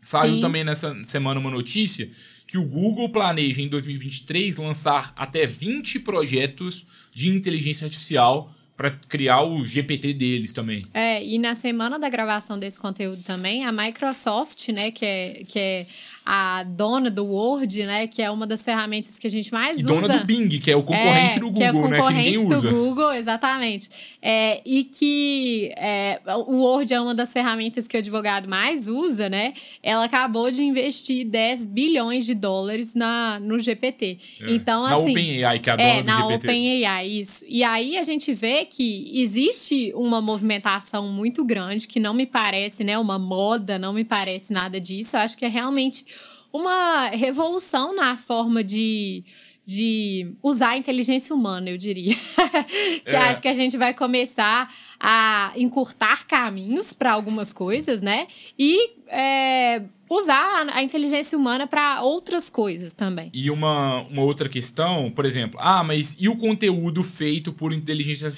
Saiu 0.00 0.36
Sim. 0.36 0.40
também 0.40 0.62
nessa 0.62 1.02
semana 1.02 1.40
uma 1.40 1.50
notícia 1.50 2.08
que 2.46 2.56
o 2.56 2.64
Google 2.64 3.08
planeja 3.08 3.60
em 3.60 3.66
2023 3.66 4.58
lançar 4.58 5.12
até 5.16 5.44
20 5.44 5.98
projetos 5.98 6.86
de 7.12 7.28
inteligência 7.30 7.84
artificial 7.86 8.54
para 8.76 8.90
criar 8.90 9.42
o 9.42 9.64
GPT 9.64 10.14
deles 10.14 10.52
também. 10.52 10.82
É, 10.94 11.24
e 11.24 11.38
na 11.38 11.54
semana 11.54 11.98
da 11.98 12.08
gravação 12.08 12.58
desse 12.58 12.78
conteúdo 12.78 13.22
também, 13.22 13.64
a 13.64 13.72
Microsoft, 13.72 14.68
né, 14.68 14.90
que 14.90 15.04
é, 15.04 15.42
que 15.46 15.58
é 15.58 15.86
a 16.24 16.62
dona 16.64 17.10
do 17.10 17.24
Word, 17.26 17.84
né, 17.84 18.06
que 18.06 18.22
é 18.22 18.30
uma 18.30 18.46
das 18.46 18.64
ferramentas 18.64 19.18
que 19.18 19.26
a 19.26 19.30
gente 19.30 19.52
mais 19.52 19.78
E 19.78 19.84
usa. 19.84 19.94
dona 19.94 20.18
do 20.18 20.24
Bing, 20.24 20.48
que 20.60 20.70
é 20.70 20.76
o 20.76 20.82
concorrente 20.82 21.36
É, 21.36 21.40
do 21.40 21.52
que 21.52 21.62
é 21.62 21.72
Google, 21.72 21.88
né? 21.90 21.96
Que 21.96 22.02
concorrente 22.02 22.46
do. 22.46 22.70
Google, 22.70 23.12
exatamente. 23.12 23.88
É, 24.20 24.60
e 24.64 24.84
que 24.84 25.72
é, 25.76 26.20
o 26.46 26.62
Word 26.62 26.92
é 26.92 27.00
uma 27.00 27.14
das 27.14 27.32
ferramentas 27.32 27.88
que 27.88 27.96
o 27.96 28.00
advogado 28.00 28.48
mais 28.48 28.86
usa, 28.86 29.28
né? 29.28 29.52
Ela 29.82 30.04
acabou 30.04 30.50
de 30.50 30.62
investir 30.62 31.26
10 31.26 31.66
bilhões 31.66 32.24
de 32.24 32.34
dólares 32.34 32.94
na, 32.94 33.40
no 33.40 33.58
GPT. 33.58 34.18
É. 34.42 34.50
Então, 34.52 34.82
na 34.84 34.96
assim. 34.96 35.10
OpenAI, 35.10 35.58
que 35.58 35.70
é 35.70 35.72
a 35.72 35.76
dona 35.76 35.88
É, 35.88 36.00
do 36.02 36.06
na 36.06 36.26
GPT. 36.28 36.46
OpenAI, 36.48 37.08
isso. 37.08 37.44
E 37.48 37.64
aí 37.64 37.98
a 37.98 38.02
gente 38.02 38.32
vê 38.32 38.64
que 38.64 39.10
existe 39.20 39.92
uma 39.94 40.20
movimentação 40.20 41.08
muito 41.08 41.44
grande, 41.44 41.88
que 41.88 41.98
não 41.98 42.14
me 42.14 42.26
parece, 42.26 42.84
né, 42.84 42.96
uma 42.98 43.18
moda, 43.18 43.78
não 43.78 43.92
me 43.92 44.04
parece 44.04 44.52
nada 44.52 44.80
disso. 44.80 45.16
Eu 45.16 45.20
acho 45.20 45.36
que 45.36 45.44
é 45.44 45.48
realmente 45.48 46.04
uma 46.52 47.08
revolução 47.08 47.94
na 47.94 48.16
forma 48.16 48.62
de, 48.62 49.24
de 49.64 50.34
usar 50.42 50.70
a 50.70 50.76
inteligência 50.76 51.34
humana, 51.34 51.70
eu 51.70 51.78
diria. 51.78 52.14
que 53.04 53.14
É. 53.14 53.16
acho 53.16 53.40
que 53.40 53.48
a 53.48 53.52
gente 53.52 53.76
vai 53.76 53.94
começar 53.94 54.72
a 55.00 55.52
encurtar 55.56 56.26
caminhos 56.26 56.92
para 56.92 57.12
algumas 57.12 57.52
coisas, 57.52 58.02
né? 58.02 58.26
E 58.58 58.90
é, 59.08 59.82
usar 60.10 60.68
a, 60.68 60.82
inteligência 60.82 61.38
humana 61.38 61.66
para 61.66 62.02
outras 62.02 62.50
coisas 62.50 62.92
também. 62.92 63.30
E 63.32 63.50
uma, 63.50 64.02
uma 64.02 64.22
outra 64.22 64.48
questão, 64.48 65.10
por 65.10 65.24
exemplo, 65.24 65.58
ah, 65.60 65.82
mas 65.82 66.16
e 66.18 66.28
o 66.28 66.36
conteúdo 66.36 67.02
feito 67.02 67.52
por 67.52 67.72
inteligência 67.72 68.32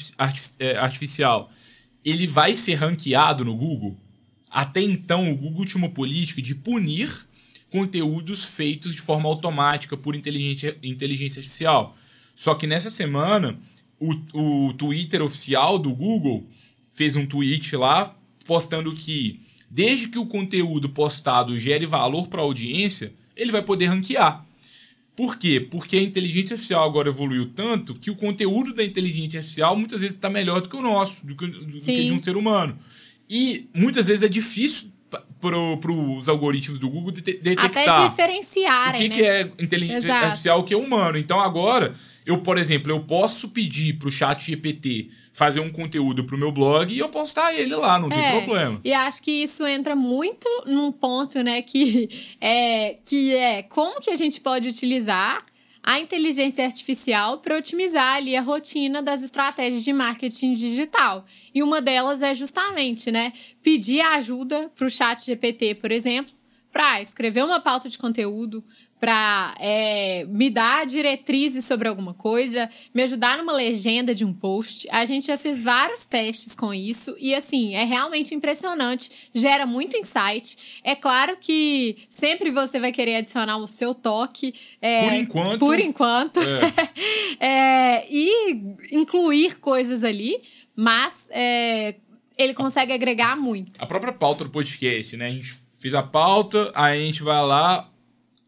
é, 0.59 0.77
artificial? 0.77 1.51
Ele 2.05 2.27
vai 2.27 2.55
ser 2.55 2.75
ranqueado 2.75 3.45
no 3.45 3.57
Google? 3.57 3.97
Até 4.51 4.83
então, 4.83 5.33
o 5.33 5.37
Google 5.37 5.65
tinha 5.65 5.83
uma 5.83 5.91
política 5.91 6.41
de 6.41 6.55
punir 6.55 7.27
conteúdos 7.75 8.45
feitos 8.45 8.95
de 8.95 9.01
forma 9.01 9.29
automática 9.29 9.97
por 9.97 10.14
inteligência, 10.14 10.79
inteligência 10.81 11.41
artificial. 11.41 11.97
Só 12.33 12.55
que 12.55 12.68
nessa 12.68 12.89
semana, 12.89 13.59
o, 13.99 14.14
o 14.68 14.72
Twitter 14.75 15.20
oficial 15.20 15.77
do 15.77 15.93
Google 15.93 16.49
fez 16.93 17.16
um 17.16 17.27
tweet 17.27 17.75
lá 17.75 18.16
postando 18.47 18.95
que 18.95 19.41
desde 19.68 20.07
que 20.07 20.20
o 20.20 20.27
conteúdo 20.27 20.89
postado 20.89 21.59
gere 21.59 21.85
valor 21.85 22.29
para 22.29 22.41
a 22.41 22.45
audiência, 22.45 23.12
ele 23.35 23.51
vai 23.51 23.62
poder 23.62 23.87
ranquear. 23.87 24.47
Por 25.16 25.37
quê? 25.37 25.59
Porque 25.59 25.97
a 25.97 26.03
inteligência 26.03 26.55
artificial 26.55 26.89
agora 26.89 27.09
evoluiu 27.09 27.51
tanto 27.57 27.97
que 27.97 28.09
o 28.09 28.14
conteúdo 28.14 28.72
da 28.72 28.85
inteligência 28.85 29.39
artificial 29.41 29.77
muitas 29.77 30.01
vezes 30.01 30.14
está 30.14 30.31
melhor 30.31 30.61
do 30.61 30.68
que 30.68 30.77
o 30.77 30.83
nosso, 30.83 31.27
do 31.27 31.35
que, 31.35 31.49
do 31.49 31.81
que 31.81 32.05
de 32.05 32.12
um 32.12 32.22
ser 32.22 32.37
humano. 32.37 32.79
E 33.29 33.66
muitas 33.75 34.07
vezes 34.07 34.22
é 34.22 34.29
difícil 34.29 34.93
para 35.41 35.93
os 35.93 36.29
algoritmos 36.29 36.79
do 36.81 36.89
Google 36.89 37.12
de 37.12 37.21
detectar 37.21 37.65
Até 37.67 37.91
o 38.07 38.09
diferenciarem, 38.09 39.01
que, 39.03 39.09
né? 39.09 39.15
que 39.15 39.23
é 39.23 39.65
inteligência 39.65 40.07
Exato. 40.09 40.25
artificial, 40.25 40.61
o 40.61 40.65
que 40.65 40.75
é 40.75 40.77
humano. 40.77 41.19
Então 41.19 41.39
agora, 41.41 41.95
eu, 42.25 42.39
por 42.39 42.57
exemplo, 42.59 42.91
eu 42.91 43.01
posso 43.01 43.49
pedir 43.49 43.95
para 43.99 44.09
o 44.09 44.11
chat 44.11 44.45
GPT 44.45 45.11
fazer 45.33 45.61
um 45.61 45.71
conteúdo 45.71 46.25
para 46.25 46.37
o 46.37 46.39
meu 46.39 46.53
blog 46.53 46.95
e 46.95 46.99
eu 46.99 47.09
postar 47.09 47.53
ele 47.53 47.75
lá, 47.75 47.99
não 47.99 48.09
tem 48.09 48.19
É. 48.19 48.41
problema. 48.41 48.81
E 48.85 48.93
acho 48.93 49.23
que 49.23 49.31
isso 49.43 49.67
entra 49.67 49.97
muito 49.97 50.49
num 50.67 50.93
ponto, 50.93 51.43
né, 51.43 51.61
que 51.62 52.09
é, 52.41 52.97
que 53.05 53.35
é 53.35 53.62
como 53.65 54.01
que 54.01 54.11
a 54.11 54.17
gente 54.17 54.41
pode 54.41 54.69
utilizar 54.69 55.45
a 55.87 56.01
inteligência 56.01 56.64
artificial 56.64 57.41
para 57.41 57.59
otimizar 57.59 58.16
ali 58.16 58.35
a 58.35 58.41
rotina 58.41 59.03
das 59.03 59.22
estratégias 59.22 59.85
de 59.85 59.93
marketing 59.93 60.55
digital. 60.55 61.26
E 61.55 61.62
uma 61.62 61.82
delas 61.82 62.22
é 62.22 62.32
justamente, 62.32 63.12
né, 63.12 63.35
pedir 63.62 64.01
ajuda 64.01 64.72
para 64.74 64.87
o 64.87 64.91
chat 64.91 65.26
GPT, 65.26 65.74
por 65.74 65.93
exemplo, 65.93 66.32
para 66.72 67.03
escrever 67.03 67.45
uma 67.45 67.61
pauta 67.61 67.89
de 67.91 67.99
conteúdo, 67.99 68.64
para 69.05 69.55
me 70.28 70.48
dar 70.48 70.86
diretrizes 70.86 71.66
sobre 71.66 71.88
alguma 71.88 72.14
coisa, 72.14 72.70
me 72.94 73.02
ajudar 73.02 73.36
numa 73.36 73.52
legenda 73.52 74.14
de 74.14 74.24
um 74.24 74.32
post. 74.32 74.88
A 74.90 75.05
gente 75.05 75.26
já 75.26 75.36
fez 75.36 75.62
vários 75.62 76.07
testes 76.07 76.55
com 76.55 76.72
isso 76.72 77.14
e, 77.18 77.34
assim, 77.34 77.74
é 77.74 77.84
realmente 77.84 78.34
impressionante. 78.34 79.11
Gera 79.34 79.66
muito 79.66 79.94
insight. 79.94 80.80
É 80.82 80.96
claro 80.96 81.36
que 81.38 81.96
sempre 82.09 82.50
você 82.50 82.80
vai 82.80 82.92
querer 82.92 83.16
adicionar 83.16 83.59
o 83.59 83.66
seu 83.66 83.94
toque. 83.94 84.55
é, 84.80 85.02
Por 85.05 85.12
enquanto. 85.12 85.61
por 85.61 85.78
enquanto. 85.78 86.40
é, 86.40 87.34
É, 87.94 88.07
e 88.11 88.57
incluir 88.90 89.59
coisas 89.59 90.02
ali, 90.02 90.40
mas 90.74 91.28
é, 91.30 91.96
ele 92.38 92.55
consegue 92.55 92.92
agregar 92.92 93.36
muito. 93.36 93.82
a 93.82 93.86
própria 93.86 94.12
pauta 94.12 94.44
do 94.44 94.50
podcast, 94.50 95.14
né? 95.16 95.26
A 95.26 95.30
gente 95.30 95.55
fez 95.78 95.94
a 95.94 96.02
pauta, 96.02 96.72
aí 96.74 97.02
a 97.02 97.07
gente 97.07 97.22
vai 97.22 97.42
lá, 97.42 97.90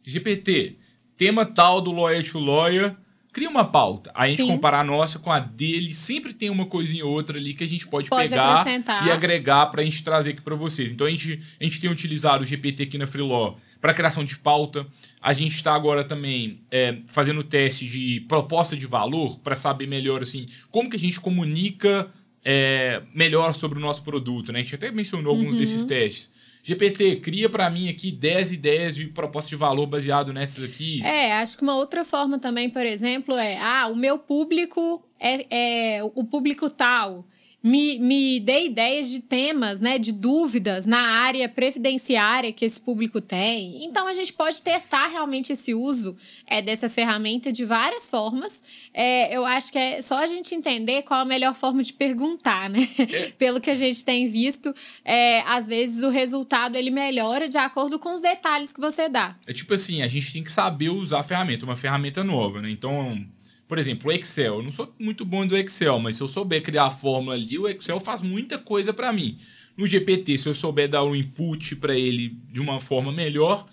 GPT, 0.06 0.76
tema 1.16 1.44
tal 1.44 1.80
do 1.80 1.90
Lawyer 1.92 2.22
to 2.30 2.38
Lawyer, 2.38 2.94
cria 3.32 3.50
uma 3.50 3.64
pauta. 3.64 4.10
Aí 4.14 4.28
a 4.32 4.36
gente 4.36 4.46
Sim. 4.46 4.52
comparar 4.54 4.80
a 4.80 4.84
nossa 4.84 5.18
com 5.18 5.30
a 5.30 5.38
dele, 5.38 5.92
sempre 5.92 6.32
tem 6.32 6.48
uma 6.48 6.64
coisinha 6.66 7.04
ou 7.04 7.12
outra 7.12 7.36
ali 7.38 7.52
que 7.52 7.64
a 7.64 7.68
gente 7.68 7.86
pode, 7.86 8.08
Pode 8.08 8.30
pegar 8.30 8.60
acrescentar. 8.60 9.06
e 9.06 9.10
agregar 9.10 9.66
pra 9.66 9.82
gente 9.82 10.02
trazer 10.02 10.30
aqui 10.30 10.40
pra 10.40 10.54
vocês. 10.54 10.90
Então 10.92 11.06
a 11.06 11.10
gente, 11.10 11.38
a 11.60 11.64
gente 11.64 11.80
tem 11.80 11.90
utilizado 11.90 12.42
o 12.44 12.46
GPT 12.46 12.84
aqui 12.84 12.96
na 12.96 13.06
Freeló 13.06 13.56
para 13.80 13.92
criação 13.92 14.24
de 14.24 14.38
pauta. 14.38 14.86
A 15.20 15.34
gente 15.34 15.54
está 15.54 15.74
agora 15.74 16.02
também 16.02 16.60
é, 16.70 16.98
fazendo 17.08 17.44
teste 17.44 17.86
de 17.86 18.20
proposta 18.26 18.74
de 18.76 18.86
valor 18.86 19.38
para 19.40 19.54
saber 19.54 19.86
melhor 19.86 20.22
assim 20.22 20.46
como 20.70 20.88
que 20.88 20.96
a 20.96 20.98
gente 20.98 21.20
comunica 21.20 22.08
é, 22.42 23.02
melhor 23.14 23.54
sobre 23.54 23.78
o 23.78 23.82
nosso 23.82 24.02
produto. 24.02 24.50
Né? 24.52 24.60
A 24.60 24.62
gente 24.62 24.74
até 24.76 24.90
mencionou 24.90 25.32
alguns 25.34 25.52
Uhum. 25.52 25.58
desses 25.58 25.84
testes. 25.84 26.30
GPT, 26.66 27.20
cria 27.20 27.48
para 27.48 27.70
mim 27.70 27.88
aqui 27.88 28.10
10 28.10 28.50
ideias 28.50 28.96
de 28.96 29.06
proposta 29.06 29.50
de 29.50 29.54
valor 29.54 29.86
baseado 29.86 30.32
nessas 30.32 30.64
aqui. 30.64 31.00
É, 31.04 31.34
acho 31.34 31.56
que 31.56 31.62
uma 31.62 31.76
outra 31.76 32.04
forma 32.04 32.40
também, 32.40 32.68
por 32.68 32.84
exemplo, 32.84 33.36
é: 33.36 33.56
ah, 33.56 33.86
o 33.86 33.94
meu 33.94 34.18
público 34.18 35.00
é, 35.20 35.98
é 35.98 36.02
o 36.02 36.24
público 36.24 36.68
tal. 36.68 37.24
Me, 37.66 37.98
me 37.98 38.38
dê 38.38 38.66
ideias 38.66 39.10
de 39.10 39.18
temas, 39.18 39.80
né, 39.80 39.98
de 39.98 40.12
dúvidas 40.12 40.86
na 40.86 41.00
área 41.00 41.48
previdenciária 41.48 42.52
que 42.52 42.64
esse 42.64 42.80
público 42.80 43.20
tem. 43.20 43.84
Então, 43.84 44.06
a 44.06 44.12
gente 44.12 44.32
pode 44.32 44.62
testar 44.62 45.08
realmente 45.08 45.52
esse 45.52 45.74
uso 45.74 46.16
é, 46.46 46.62
dessa 46.62 46.88
ferramenta 46.88 47.50
de 47.50 47.64
várias 47.64 48.08
formas. 48.08 48.62
É, 48.94 49.36
eu 49.36 49.44
acho 49.44 49.72
que 49.72 49.78
é 49.78 50.00
só 50.00 50.18
a 50.18 50.28
gente 50.28 50.54
entender 50.54 51.02
qual 51.02 51.18
a 51.18 51.24
melhor 51.24 51.56
forma 51.56 51.82
de 51.82 51.92
perguntar, 51.92 52.70
né? 52.70 52.88
Pelo 53.36 53.60
que 53.60 53.70
a 53.70 53.74
gente 53.74 54.04
tem 54.04 54.28
visto, 54.28 54.72
é, 55.04 55.40
às 55.40 55.66
vezes 55.66 56.04
o 56.04 56.08
resultado 56.08 56.76
ele 56.76 56.92
melhora 56.92 57.48
de 57.48 57.58
acordo 57.58 57.98
com 57.98 58.14
os 58.14 58.22
detalhes 58.22 58.72
que 58.72 58.80
você 58.80 59.08
dá. 59.08 59.36
É 59.44 59.52
tipo 59.52 59.74
assim, 59.74 60.02
a 60.02 60.08
gente 60.08 60.32
tem 60.32 60.44
que 60.44 60.52
saber 60.52 60.90
usar 60.90 61.18
a 61.18 61.24
ferramenta, 61.24 61.64
uma 61.64 61.74
ferramenta 61.74 62.22
nova, 62.22 62.62
né? 62.62 62.70
Então, 62.70 63.26
por 63.68 63.78
exemplo, 63.78 64.10
o 64.10 64.12
Excel. 64.12 64.56
Eu 64.56 64.62
não 64.62 64.70
sou 64.70 64.94
muito 64.98 65.24
bom 65.24 65.46
do 65.46 65.56
Excel, 65.56 65.98
mas 65.98 66.16
se 66.16 66.22
eu 66.22 66.28
souber 66.28 66.62
criar 66.62 66.86
a 66.86 66.90
fórmula 66.90 67.34
ali, 67.34 67.58
o 67.58 67.68
Excel 67.68 68.00
faz 68.00 68.22
muita 68.22 68.58
coisa 68.58 68.92
para 68.92 69.12
mim. 69.12 69.38
No 69.76 69.86
GPT, 69.86 70.38
se 70.38 70.48
eu 70.48 70.54
souber 70.54 70.88
dar 70.88 71.04
um 71.04 71.14
input 71.14 71.76
para 71.76 71.94
ele 71.94 72.38
de 72.50 72.60
uma 72.60 72.80
forma 72.80 73.12
melhor, 73.12 73.68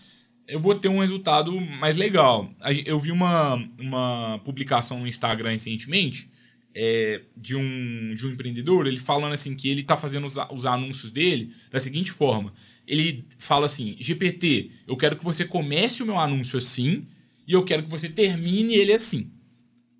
eu 0.47 0.59
vou 0.59 0.75
ter 0.75 0.89
um 0.89 0.99
resultado 0.99 1.59
mais 1.59 1.95
legal. 1.95 2.53
Eu 2.85 2.99
vi 2.99 3.11
uma, 3.11 3.55
uma 3.79 4.39
publicação 4.43 4.99
no 4.99 5.07
Instagram 5.07 5.51
recentemente 5.51 6.29
é, 6.75 7.21
de, 7.37 7.55
um, 7.55 8.13
de 8.15 8.25
um 8.25 8.31
empreendedor, 8.31 8.87
ele 8.87 8.97
falando 8.97 9.33
assim 9.33 9.55
que 9.55 9.69
ele 9.69 9.81
está 9.81 9.95
fazendo 9.95 10.25
os, 10.25 10.35
os 10.51 10.65
anúncios 10.65 11.11
dele 11.11 11.53
da 11.71 11.79
seguinte 11.79 12.11
forma. 12.11 12.53
Ele 12.85 13.25
fala 13.37 13.65
assim, 13.65 13.95
GPT, 13.99 14.71
eu 14.87 14.97
quero 14.97 15.15
que 15.15 15.23
você 15.23 15.45
comece 15.45 16.03
o 16.03 16.05
meu 16.05 16.17
anúncio 16.17 16.57
assim 16.57 17.05
e 17.47 17.53
eu 17.53 17.63
quero 17.63 17.83
que 17.83 17.89
você 17.89 18.09
termine 18.09 18.75
ele 18.75 18.91
assim. 18.91 19.31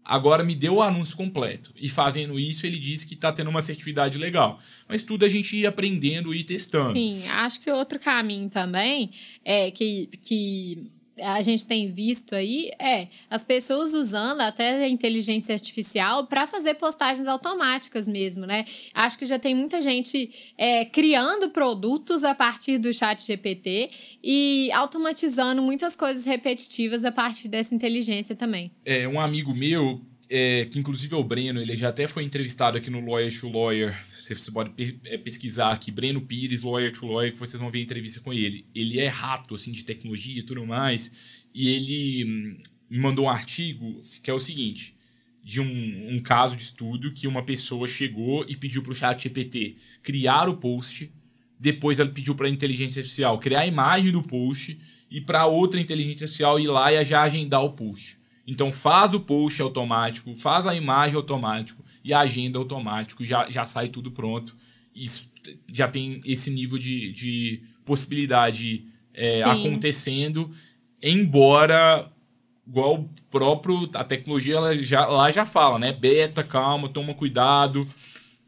Agora 0.06 0.44
me 0.44 0.54
deu 0.56 0.76
o 0.76 0.82
anúncio 0.82 1.16
completo. 1.16 1.72
E 1.76 1.90
fazendo 1.90 2.40
isso, 2.40 2.66
ele 2.66 2.78
disse 2.78 3.06
que 3.06 3.14
está 3.14 3.32
tendo 3.32 3.50
uma 3.50 3.60
assertividade 3.60 4.18
legal. 4.18 4.60
Mas 4.88 5.02
tudo 5.04 5.24
a 5.24 5.30
gente 5.30 5.56
ir 5.56 5.66
aprendendo 5.66 6.34
e 6.34 6.44
testando. 6.44 6.92
Sim, 6.92 7.28
acho 7.30 7.62
que 7.62 7.72
outro 7.72 8.00
caminho 8.00 8.50
também 8.50 9.12
é 9.46 9.72
que, 9.72 10.10
que 10.22 10.92
a 11.22 11.42
gente 11.42 11.66
tem 11.66 11.92
visto 11.92 12.34
aí 12.34 12.72
é 12.80 13.08
as 13.30 13.44
pessoas 13.44 13.94
usando 13.94 14.42
até 14.42 14.84
a 14.84 14.90
inteligência 14.90 15.54
artificial 15.54 16.26
para 16.28 16.48
fazer 16.48 16.76
postagens 16.76 17.28
automáticas 17.28 18.08
mesmo, 18.08 18.46
né? 18.46 18.66
Acho 18.94 19.18
que 19.18 19.26
já 19.26 19.38
tem 19.38 19.54
muita 19.54 19.82
gente 19.82 20.54
é, 20.58 20.86
criando 20.86 21.50
produtos 21.50 22.24
a 22.24 22.34
partir 22.34 22.78
do 22.78 22.94
chat 22.94 23.26
GPT 23.26 23.90
e 24.24 24.72
automatizando 24.74 25.62
muitas 25.62 25.96
coisas 25.96 26.26
repetitivas 26.26 27.06
a 27.06 27.12
partir 27.12 27.48
dessa 27.48 27.76
inteligência 27.76 28.36
também. 28.36 28.72
É, 28.86 29.08
um 29.08 29.20
amigo 29.20 29.54
meu, 29.54 30.02
é, 30.36 30.66
que 30.66 30.80
inclusive 30.80 31.14
é 31.14 31.18
o 31.18 31.24
Breno, 31.24 31.62
ele 31.62 31.78
já 31.78 31.90
até 31.90 32.08
foi 32.08 32.24
entrevistado 32.24 32.76
aqui 32.76 32.90
no 32.90 33.06
Lawyer 33.06 33.32
to 33.40 33.50
Lawyer 33.50 33.96
você 34.10 34.52
pode 34.52 34.72
é, 35.06 35.18
pesquisar 35.18 35.72
aqui, 35.72 35.92
Breno 35.92 36.22
Pires, 36.22 36.64
Lawyer 36.64 36.92
to 36.92 37.06
Lawyer, 37.06 37.34
que 37.34 37.40
vocês 37.40 37.62
vão 37.62 37.70
ver 37.70 37.80
a 37.80 37.82
entrevista 37.84 38.20
com 38.20 38.34
ele. 38.34 38.66
Ele 38.74 39.00
é 39.00 39.08
rato, 39.08 39.54
assim, 39.54 39.72
de 39.72 39.84
tecnologia 39.84 40.40
e 40.40 40.44
tudo 40.44 40.66
mais. 40.66 41.12
E 41.54 41.68
ele 41.68 42.26
hum, 42.26 42.58
me 42.90 42.98
mandou 42.98 43.26
um 43.26 43.30
artigo 43.30 44.02
que 44.24 44.32
é 44.32 44.34
o 44.34 44.40
seguinte: 44.40 44.96
de 45.44 45.62
um, 45.62 46.16
um 46.16 46.20
caso 46.20 46.56
de 46.56 46.64
estudo 46.64 47.14
que 47.14 47.28
uma 47.28 47.44
pessoa 47.44 47.86
chegou 47.86 48.44
e 48.48 48.56
pediu 48.56 48.82
para 48.82 48.92
o 48.92 48.96
chat 48.96 49.22
GPT 49.22 49.76
criar 50.02 50.50
o 50.50 50.58
post. 50.58 51.12
Depois 51.60 52.00
ela 52.00 52.10
pediu 52.10 52.34
para 52.34 52.48
a 52.48 52.50
inteligência 52.50 53.02
artificial 53.02 53.40
criar 53.40 53.62
a 53.62 53.68
imagem 53.68 54.12
do 54.12 54.24
post 54.24 54.80
e 55.12 55.22
para 55.22 55.46
outra 55.46 55.80
inteligência 55.80 56.26
artificial 56.26 56.60
ir 56.60 56.68
lá 56.68 56.92
e 56.92 57.06
já 57.06 57.22
agendar 57.22 57.64
o 57.64 57.74
post. 57.74 58.18
Então 58.46 58.72
faz 58.72 59.14
o 59.14 59.20
post 59.20 59.62
automático, 59.62 60.36
faz 60.36 60.68
a 60.68 60.76
imagem 60.76 61.16
automático 61.16 61.84
e 62.04 62.14
a 62.14 62.20
agenda 62.20 62.60
automático, 62.60 63.24
já, 63.24 63.50
já 63.50 63.64
sai 63.64 63.90
tudo 63.90 64.12
pronto. 64.12 64.56
E 64.96 65.08
já 65.72 65.88
tem 65.88 66.22
esse 66.26 66.52
nível 66.52 66.78
de, 66.78 67.12
de 67.12 67.64
possibilidade 67.86 68.86
é, 69.14 69.44
acontecendo, 69.44 70.52
embora 71.02 72.12
igual 72.68 72.96
o 72.96 73.10
próprio 73.30 73.90
a 73.94 74.04
tecnologia 74.04 74.56
ela 74.56 74.78
já, 74.78 75.06
lá 75.06 75.32
já 75.32 75.46
fala, 75.46 75.80
né? 75.80 75.92
Beta, 75.92 76.44
calma, 76.44 76.90
toma 76.90 77.14
cuidado. 77.14 77.88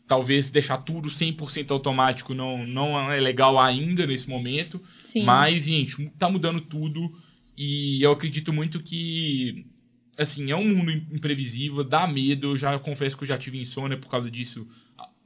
Talvez 0.07 0.49
deixar 0.51 0.77
tudo 0.77 1.09
100% 1.09 1.71
automático 1.71 2.33
não, 2.33 2.65
não 2.65 3.11
é 3.11 3.19
legal 3.19 3.59
ainda 3.59 4.05
nesse 4.05 4.29
momento. 4.29 4.79
Sim. 4.99 5.23
Mas, 5.23 5.65
gente, 5.65 6.09
tá 6.19 6.29
mudando 6.29 6.61
tudo. 6.61 7.11
E 7.57 8.05
eu 8.05 8.11
acredito 8.11 8.53
muito 8.53 8.79
que 8.81 9.65
assim, 10.17 10.51
é 10.51 10.55
um 10.55 10.65
mundo 10.65 10.91
imprevisível, 10.91 11.83
dá 11.83 12.07
medo. 12.07 12.51
Eu 12.51 12.57
já 12.57 12.77
confesso 12.79 13.15
que 13.17 13.23
eu 13.23 13.27
já 13.27 13.37
tive 13.37 13.59
insônia 13.59 13.97
por 13.97 14.09
causa 14.09 14.29
disso 14.29 14.67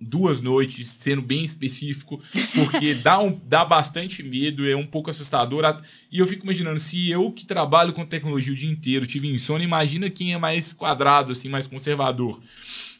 duas 0.01 0.39
noites, 0.39 0.95
sendo 0.97 1.21
bem 1.21 1.43
específico, 1.43 2.21
porque 2.55 2.93
dá, 3.03 3.19
um, 3.19 3.37
dá 3.45 3.65
bastante 3.65 4.23
medo, 4.23 4.67
é 4.67 4.75
um 4.75 4.85
pouco 4.85 5.09
assustador. 5.09 5.63
E 6.11 6.19
eu 6.19 6.27
fico 6.27 6.45
imaginando, 6.45 6.79
se 6.79 7.09
eu 7.09 7.31
que 7.31 7.45
trabalho 7.45 7.91
com 7.91 8.05
tecnologia 8.05 8.53
o 8.53 8.55
dia 8.55 8.69
inteiro 8.69 9.05
tive 9.05 9.27
insônia, 9.27 9.65
imagina 9.65 10.09
quem 10.09 10.33
é 10.33 10.37
mais 10.37 10.71
quadrado, 10.71 11.33
assim, 11.33 11.49
mais 11.49 11.67
conservador. 11.67 12.41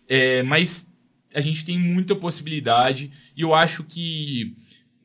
É, 0.07 0.43
mas 0.43 0.91
a 1.33 1.39
gente 1.39 1.63
tem 1.63 1.77
muita 1.77 2.15
possibilidade 2.15 3.11
e 3.37 3.41
eu 3.41 3.53
acho 3.53 3.83
que 3.83 4.55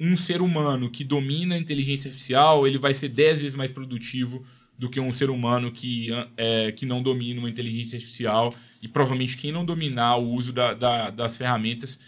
um 0.01 0.17
ser 0.17 0.43
humano 0.43 0.91
que 0.91 1.05
domina 1.05 1.55
a 1.55 1.59
inteligência 1.59 2.09
artificial, 2.09 2.67
ele 2.67 2.79
vai 2.79 2.93
ser 2.93 3.09
dez 3.09 3.41
vezes 3.41 3.57
mais 3.57 3.71
produtivo 3.71 4.45
do 4.79 4.91
que 4.91 4.99
um 4.99 5.13
ser 5.13 5.31
humano 5.31 5.71
que, 5.71 6.09
é, 6.37 6.73
que 6.73 6.85
não 6.85 7.03
domina 7.03 7.41
uma 7.41 7.49
inteligência 7.49 7.97
artificial. 7.97 8.55
E 8.83 8.89
provavelmente 8.89 9.37
quem 9.37 9.53
não 9.53 9.65
dominar 9.65 10.17
o 10.17 10.33
uso 10.33 10.53
da, 10.53 10.75
da, 10.75 11.11
das 11.11 11.37
ferramentas 11.37 12.01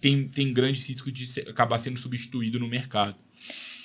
tem, 0.00 0.28
tem 0.28 0.52
grande 0.52 0.80
risco 0.80 1.10
de 1.10 1.26
ser, 1.26 1.48
acabar 1.48 1.78
sendo 1.78 1.98
substituído 1.98 2.58
no 2.58 2.68
mercado. 2.68 3.16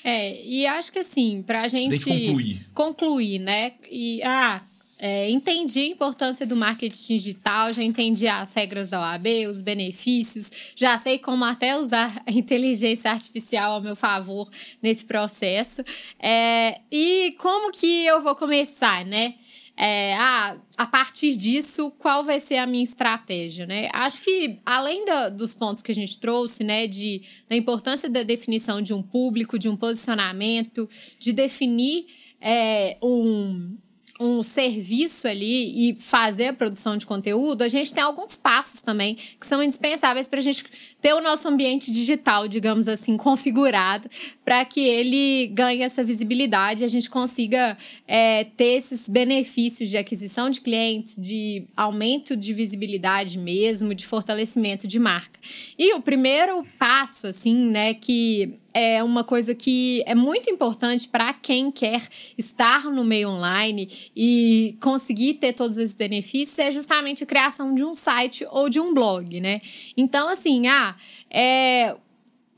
É, 0.03 0.43
e 0.45 0.67
acho 0.67 0.91
que 0.91 0.99
assim, 0.99 1.43
para 1.45 1.63
a 1.63 1.67
gente 1.67 2.03
concluir. 2.03 2.67
concluir, 2.73 3.39
né? 3.39 3.73
E, 3.89 4.21
ah, 4.23 4.61
é, 4.97 5.29
entendi 5.29 5.81
a 5.81 5.87
importância 5.87 6.45
do 6.45 6.55
marketing 6.55 7.17
digital, 7.17 7.73
já 7.73 7.83
entendi 7.83 8.27
as 8.27 8.53
regras 8.53 8.89
da 8.89 9.01
OAB, 9.01 9.25
os 9.49 9.59
benefícios, 9.59 10.73
já 10.75 10.97
sei 10.97 11.19
como 11.19 11.43
até 11.43 11.77
usar 11.77 12.23
a 12.25 12.31
inteligência 12.31 13.11
artificial 13.11 13.73
ao 13.73 13.81
meu 13.81 13.95
favor 13.95 14.49
nesse 14.81 15.03
processo. 15.03 15.83
É, 16.17 16.79
e 16.91 17.35
como 17.39 17.71
que 17.71 18.05
eu 18.05 18.21
vou 18.21 18.35
começar, 18.35 19.05
né? 19.05 19.35
É, 19.77 20.15
ah, 20.15 20.57
a 20.77 20.85
partir 20.85 21.35
disso, 21.35 21.91
qual 21.97 22.23
vai 22.23 22.39
ser 22.39 22.55
a 22.55 22.65
minha 22.65 22.83
estratégia, 22.83 23.65
né? 23.65 23.89
Acho 23.91 24.21
que, 24.21 24.59
além 24.65 25.03
da, 25.03 25.27
dos 25.27 25.53
pontos 25.53 25.83
que 25.83 25.91
a 25.91 25.95
gente 25.95 26.17
trouxe, 26.17 26.63
né, 26.63 26.87
de, 26.87 27.21
da 27.49 27.57
importância 27.57 28.09
da 28.09 28.23
definição 28.23 28.81
de 28.81 28.93
um 28.93 29.03
público, 29.03 29.59
de 29.59 29.67
um 29.67 29.75
posicionamento, 29.75 30.87
de 31.19 31.33
definir 31.33 32.05
é, 32.39 32.97
um, 33.03 33.75
um 34.19 34.41
serviço 34.41 35.27
ali 35.27 35.89
e 35.89 35.95
fazer 35.99 36.47
a 36.47 36.53
produção 36.53 36.95
de 36.97 37.05
conteúdo, 37.05 37.63
a 37.63 37.67
gente 37.67 37.93
tem 37.93 38.01
alguns 38.03 38.35
passos 38.35 38.81
também 38.81 39.15
que 39.15 39.45
são 39.45 39.61
indispensáveis 39.61 40.27
para 40.27 40.39
a 40.39 40.41
gente 40.41 40.63
ter 41.05 41.13
o 41.13 41.21
nosso 41.21 41.47
ambiente 41.47 41.91
digital, 41.91 42.47
digamos 42.47 42.87
assim, 42.87 43.15
configurado 43.15 44.09
para 44.43 44.65
que 44.65 44.79
ele 44.79 45.45
ganhe 45.53 45.83
essa 45.83 46.03
visibilidade 46.03 46.81
e 46.81 46.83
a 46.83 46.87
gente 46.87 47.11
consiga 47.11 47.77
é, 48.07 48.45
ter 48.57 48.77
esses 48.77 49.07
benefícios 49.07 49.87
de 49.87 49.97
aquisição 49.97 50.49
de 50.49 50.61
clientes, 50.61 51.15
de 51.15 51.67
aumento 51.77 52.35
de 52.35 52.51
visibilidade 52.55 53.37
mesmo, 53.37 53.93
de 53.93 54.03
fortalecimento 54.03 54.87
de 54.87 54.97
marca. 54.97 55.39
E 55.77 55.93
o 55.93 56.01
primeiro 56.01 56.65
passo, 56.79 57.27
assim, 57.27 57.55
né, 57.69 57.93
que 57.93 58.59
é 58.75 59.01
uma 59.01 59.23
coisa 59.23 59.55
que 59.55 60.03
é 60.05 60.13
muito 60.13 60.49
importante 60.49 61.07
para 61.07 61.31
quem 61.33 61.71
quer 61.71 62.01
estar 62.37 62.83
no 62.91 63.05
meio 63.05 63.29
online 63.29 63.87
e 64.13 64.75
conseguir 64.81 65.35
ter 65.35 65.53
todos 65.53 65.77
esses 65.77 65.93
benefícios 65.93 66.59
é 66.59 66.69
justamente 66.69 67.23
a 67.23 67.25
criação 67.25 67.73
de 67.73 67.85
um 67.85 67.95
site 67.95 68.45
ou 68.51 68.67
de 68.67 68.77
um 68.77 68.93
blog, 68.93 69.39
né? 69.39 69.61
Então, 69.95 70.27
assim, 70.27 70.67
ah, 70.67 70.94
é, 71.29 71.95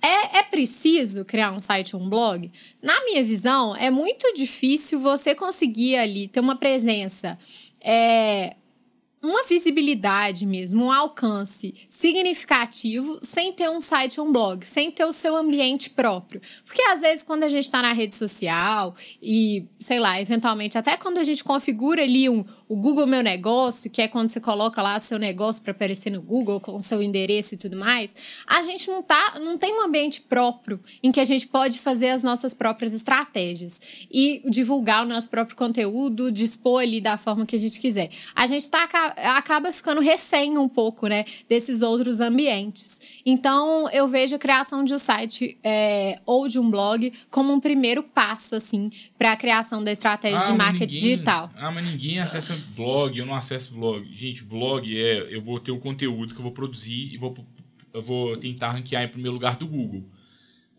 é, 0.01 0.39
é, 0.39 0.43
preciso 0.43 1.25
criar 1.25 1.51
um 1.51 1.61
site 1.61 1.95
ou 1.95 2.01
um 2.01 2.09
blog? 2.09 2.51
Na 2.81 3.03
minha 3.05 3.23
visão, 3.23 3.75
é 3.75 3.89
muito 3.89 4.33
difícil 4.33 4.99
você 4.99 5.33
conseguir 5.33 5.97
ali 5.97 6.27
ter 6.27 6.39
uma 6.39 6.55
presença, 6.55 7.37
é, 7.81 8.55
uma 9.21 9.43
visibilidade 9.43 10.45
mesmo, 10.45 10.85
um 10.85 10.91
alcance 10.91 11.73
significativo 11.89 13.19
sem 13.21 13.51
ter 13.51 13.69
um 13.69 13.81
site 13.81 14.19
ou 14.19 14.27
um 14.27 14.31
blog, 14.31 14.63
sem 14.65 14.91
ter 14.91 15.05
o 15.05 15.11
seu 15.11 15.35
ambiente 15.35 15.89
próprio. 15.89 16.39
Porque 16.65 16.81
às 16.83 17.01
vezes 17.01 17.23
quando 17.23 17.43
a 17.43 17.49
gente 17.49 17.65
está 17.65 17.81
na 17.81 17.91
rede 17.91 18.15
social 18.15 18.95
e, 19.21 19.65
sei 19.79 19.99
lá, 19.99 20.21
eventualmente 20.21 20.77
até 20.77 20.95
quando 20.95 21.17
a 21.17 21.23
gente 21.23 21.43
configura 21.43 22.03
ali 22.03 22.29
um, 22.29 22.45
o 22.69 22.75
Google 22.75 23.07
Meu 23.07 23.23
Negócio, 23.23 23.89
que 23.89 24.01
é 24.01 24.07
quando 24.07 24.29
você 24.29 24.39
coloca 24.39 24.81
lá 24.81 24.99
seu 24.99 25.17
negócio 25.17 25.61
para 25.61 25.71
aparecer 25.71 26.09
no 26.09 26.21
Google 26.21 26.59
com 26.59 26.81
seu 26.81 27.01
endereço 27.01 27.53
e 27.53 27.57
tudo 27.57 27.77
mais, 27.77 28.15
a 28.45 28.61
gente 28.61 28.89
não 28.89 29.01
tá, 29.01 29.35
não 29.39 29.57
tem 29.57 29.73
um 29.73 29.85
ambiente 29.85 30.21
próprio 30.21 30.79
em 31.01 31.11
que 31.11 31.19
a 31.19 31.25
gente 31.25 31.47
pode 31.47 31.79
fazer 31.79 32.09
as 32.09 32.23
nossas 32.23 32.53
próprias 32.53 32.93
estratégias 32.93 33.79
e 34.11 34.41
divulgar 34.49 35.05
o 35.05 35.07
nosso 35.07 35.29
próprio 35.29 35.55
conteúdo, 35.55 36.31
dispor 36.31 36.81
ali 36.81 36.99
da 36.99 37.17
forma 37.17 37.45
que 37.45 37.55
a 37.55 37.59
gente 37.59 37.79
quiser. 37.79 38.09
A 38.35 38.45
gente 38.47 38.69
tá, 38.69 38.83
acaba 38.83 39.71
ficando 39.71 40.01
refém 40.01 40.57
um 40.57 40.67
pouco, 40.67 41.07
né, 41.07 41.25
desses 41.47 41.81
outros 41.81 42.19
ambientes. 42.19 42.99
Então, 43.29 43.89
eu 43.91 44.07
vejo 44.07 44.37
a 44.37 44.39
criação 44.39 44.85
de 44.85 44.93
um 44.93 44.97
site 44.97 45.57
é, 45.61 46.17
ou 46.25 46.47
de 46.47 46.57
um 46.57 46.71
blog 46.71 47.11
como 47.29 47.51
um 47.51 47.59
primeiro 47.59 48.01
passo, 48.01 48.55
assim, 48.55 48.89
para 49.17 49.33
a 49.33 49.35
criação 49.35 49.83
da 49.83 49.91
estratégia 49.91 50.39
ah, 50.39 50.49
de 50.49 50.57
marketing 50.57 50.95
ninguém, 50.95 51.11
digital. 51.11 51.51
Ah, 51.57 51.69
mas 51.69 51.85
ninguém 51.85 52.19
acessa 52.19 52.57
blog, 52.73 53.19
eu 53.19 53.25
não 53.25 53.35
acesso 53.35 53.73
blog. 53.73 54.07
Gente, 54.13 54.45
blog 54.45 54.97
é, 54.97 55.27
eu 55.29 55.41
vou 55.41 55.59
ter 55.59 55.73
o 55.73 55.77
conteúdo 55.77 56.33
que 56.33 56.39
eu 56.39 56.43
vou 56.43 56.53
produzir 56.53 57.13
e 57.13 57.17
vou, 57.17 57.35
eu 57.93 58.01
vou 58.01 58.37
tentar 58.37 58.71
ranquear 58.71 59.03
em 59.03 59.09
primeiro 59.09 59.33
lugar 59.33 59.57
do 59.57 59.67
Google. 59.67 60.05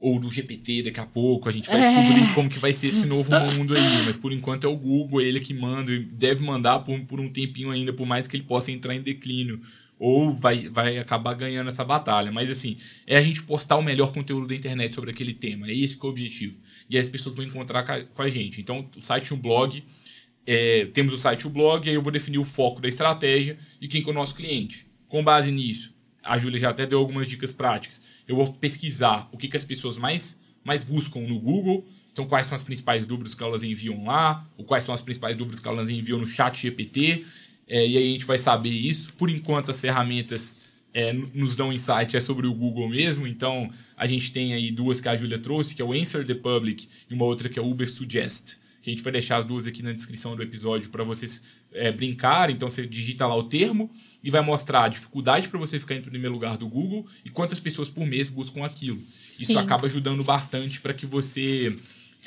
Ou 0.00 0.18
do 0.18 0.30
GPT 0.30 0.84
daqui 0.84 1.00
a 1.00 1.06
pouco, 1.06 1.50
a 1.50 1.52
gente 1.52 1.68
vai 1.68 1.80
descobrir 1.82 2.30
é. 2.30 2.34
como 2.34 2.48
que 2.48 2.58
vai 2.58 2.72
ser 2.72 2.88
esse 2.88 3.04
novo 3.04 3.30
mundo 3.30 3.76
aí. 3.76 4.06
Mas 4.06 4.16
por 4.16 4.32
enquanto 4.32 4.64
é 4.64 4.70
o 4.70 4.76
Google, 4.76 5.20
é 5.20 5.24
ele 5.24 5.40
que 5.40 5.52
manda, 5.52 5.92
deve 6.12 6.42
mandar 6.42 6.78
por, 6.78 6.98
por 7.04 7.20
um 7.20 7.28
tempinho 7.28 7.70
ainda, 7.70 7.92
por 7.92 8.06
mais 8.06 8.26
que 8.26 8.36
ele 8.38 8.44
possa 8.44 8.72
entrar 8.72 8.94
em 8.94 9.02
declínio 9.02 9.60
ou 9.98 10.34
vai, 10.34 10.68
vai 10.68 10.98
acabar 10.98 11.34
ganhando 11.34 11.68
essa 11.68 11.84
batalha. 11.84 12.30
Mas 12.30 12.50
assim, 12.50 12.76
é 13.06 13.16
a 13.16 13.22
gente 13.22 13.42
postar 13.42 13.76
o 13.76 13.82
melhor 13.82 14.12
conteúdo 14.12 14.46
da 14.46 14.54
internet 14.54 14.94
sobre 14.94 15.10
aquele 15.10 15.34
tema. 15.34 15.68
É 15.68 15.74
esse 15.74 15.98
que 15.98 16.04
é 16.04 16.08
o 16.08 16.10
objetivo. 16.10 16.56
E 16.88 16.96
as 16.96 17.08
pessoas 17.08 17.34
vão 17.34 17.44
encontrar 17.44 17.84
com 17.84 18.22
a 18.22 18.30
gente. 18.30 18.60
Então, 18.60 18.88
o 18.96 19.00
site 19.00 19.28
e 19.28 19.34
o 19.34 19.36
blog. 19.36 19.82
É, 20.46 20.86
temos 20.94 21.12
o 21.12 21.18
site 21.18 21.42
e 21.42 21.46
o 21.46 21.50
blog, 21.50 21.86
aí 21.86 21.94
eu 21.94 22.00
vou 22.00 22.10
definir 22.10 22.38
o 22.38 22.44
foco 22.44 22.80
da 22.80 22.88
estratégia 22.88 23.58
e 23.82 23.86
quem 23.86 24.02
que 24.02 24.08
é 24.08 24.10
o 24.10 24.14
nosso 24.14 24.34
cliente. 24.34 24.86
Com 25.06 25.22
base 25.22 25.50
nisso, 25.50 25.94
a 26.22 26.38
Júlia 26.38 26.58
já 26.58 26.70
até 26.70 26.86
deu 26.86 26.98
algumas 26.98 27.28
dicas 27.28 27.52
práticas. 27.52 28.00
Eu 28.26 28.36
vou 28.36 28.50
pesquisar 28.54 29.28
o 29.30 29.36
que, 29.36 29.46
que 29.46 29.56
as 29.58 29.64
pessoas 29.64 29.98
mais, 29.98 30.42
mais 30.64 30.82
buscam 30.82 31.20
no 31.20 31.38
Google. 31.38 31.86
Então, 32.12 32.26
quais 32.26 32.46
são 32.46 32.56
as 32.56 32.62
principais 32.62 33.04
dúvidas 33.04 33.34
que 33.34 33.42
elas 33.42 33.62
enviam 33.62 34.04
lá, 34.04 34.46
ou 34.56 34.64
quais 34.64 34.84
são 34.84 34.94
as 34.94 35.02
principais 35.02 35.36
dúvidas 35.36 35.60
que 35.60 35.68
elas 35.68 35.88
enviam 35.88 36.18
no 36.18 36.26
chat 36.26 36.60
GPT. 36.60 37.26
É, 37.68 37.86
e 37.86 37.98
aí 37.98 38.08
a 38.08 38.12
gente 38.12 38.24
vai 38.24 38.38
saber 38.38 38.70
isso. 38.70 39.12
Por 39.12 39.28
enquanto, 39.28 39.70
as 39.70 39.80
ferramentas 39.80 40.56
é, 40.94 41.12
nos 41.12 41.54
dão 41.54 41.72
insight 41.72 42.16
é 42.16 42.20
sobre 42.20 42.46
o 42.46 42.54
Google 42.54 42.88
mesmo. 42.88 43.26
Então, 43.26 43.70
a 43.96 44.06
gente 44.06 44.32
tem 44.32 44.54
aí 44.54 44.70
duas 44.70 45.00
que 45.00 45.08
a 45.08 45.16
Julia 45.16 45.38
trouxe, 45.38 45.74
que 45.74 45.82
é 45.82 45.84
o 45.84 45.92
Answer 45.92 46.26
the 46.26 46.34
Public 46.34 46.88
e 47.10 47.14
uma 47.14 47.24
outra 47.24 47.48
que 47.48 47.58
é 47.58 47.62
o 47.62 47.70
Uber 47.70 47.90
Suggest. 47.90 48.56
Que 48.80 48.90
a 48.90 48.92
gente 48.92 49.02
vai 49.02 49.12
deixar 49.12 49.36
as 49.38 49.44
duas 49.44 49.66
aqui 49.66 49.82
na 49.82 49.92
descrição 49.92 50.34
do 50.34 50.42
episódio 50.42 50.88
para 50.88 51.04
vocês 51.04 51.44
é, 51.72 51.92
brincarem. 51.92 52.56
Então, 52.56 52.70
você 52.70 52.86
digita 52.86 53.26
lá 53.26 53.36
o 53.36 53.44
termo 53.44 53.90
e 54.24 54.30
vai 54.30 54.40
mostrar 54.40 54.84
a 54.84 54.88
dificuldade 54.88 55.48
para 55.48 55.58
você 55.58 55.78
ficar 55.78 55.94
em 55.94 56.00
primeiro 56.00 56.32
lugar 56.32 56.56
do 56.56 56.66
Google 56.66 57.06
e 57.24 57.28
quantas 57.28 57.60
pessoas 57.60 57.88
por 57.90 58.06
mês 58.06 58.28
buscam 58.28 58.64
aquilo. 58.64 58.98
Sim. 59.30 59.42
Isso 59.42 59.58
acaba 59.58 59.86
ajudando 59.86 60.24
bastante 60.24 60.80
para 60.80 60.94
que 60.94 61.06
você 61.06 61.76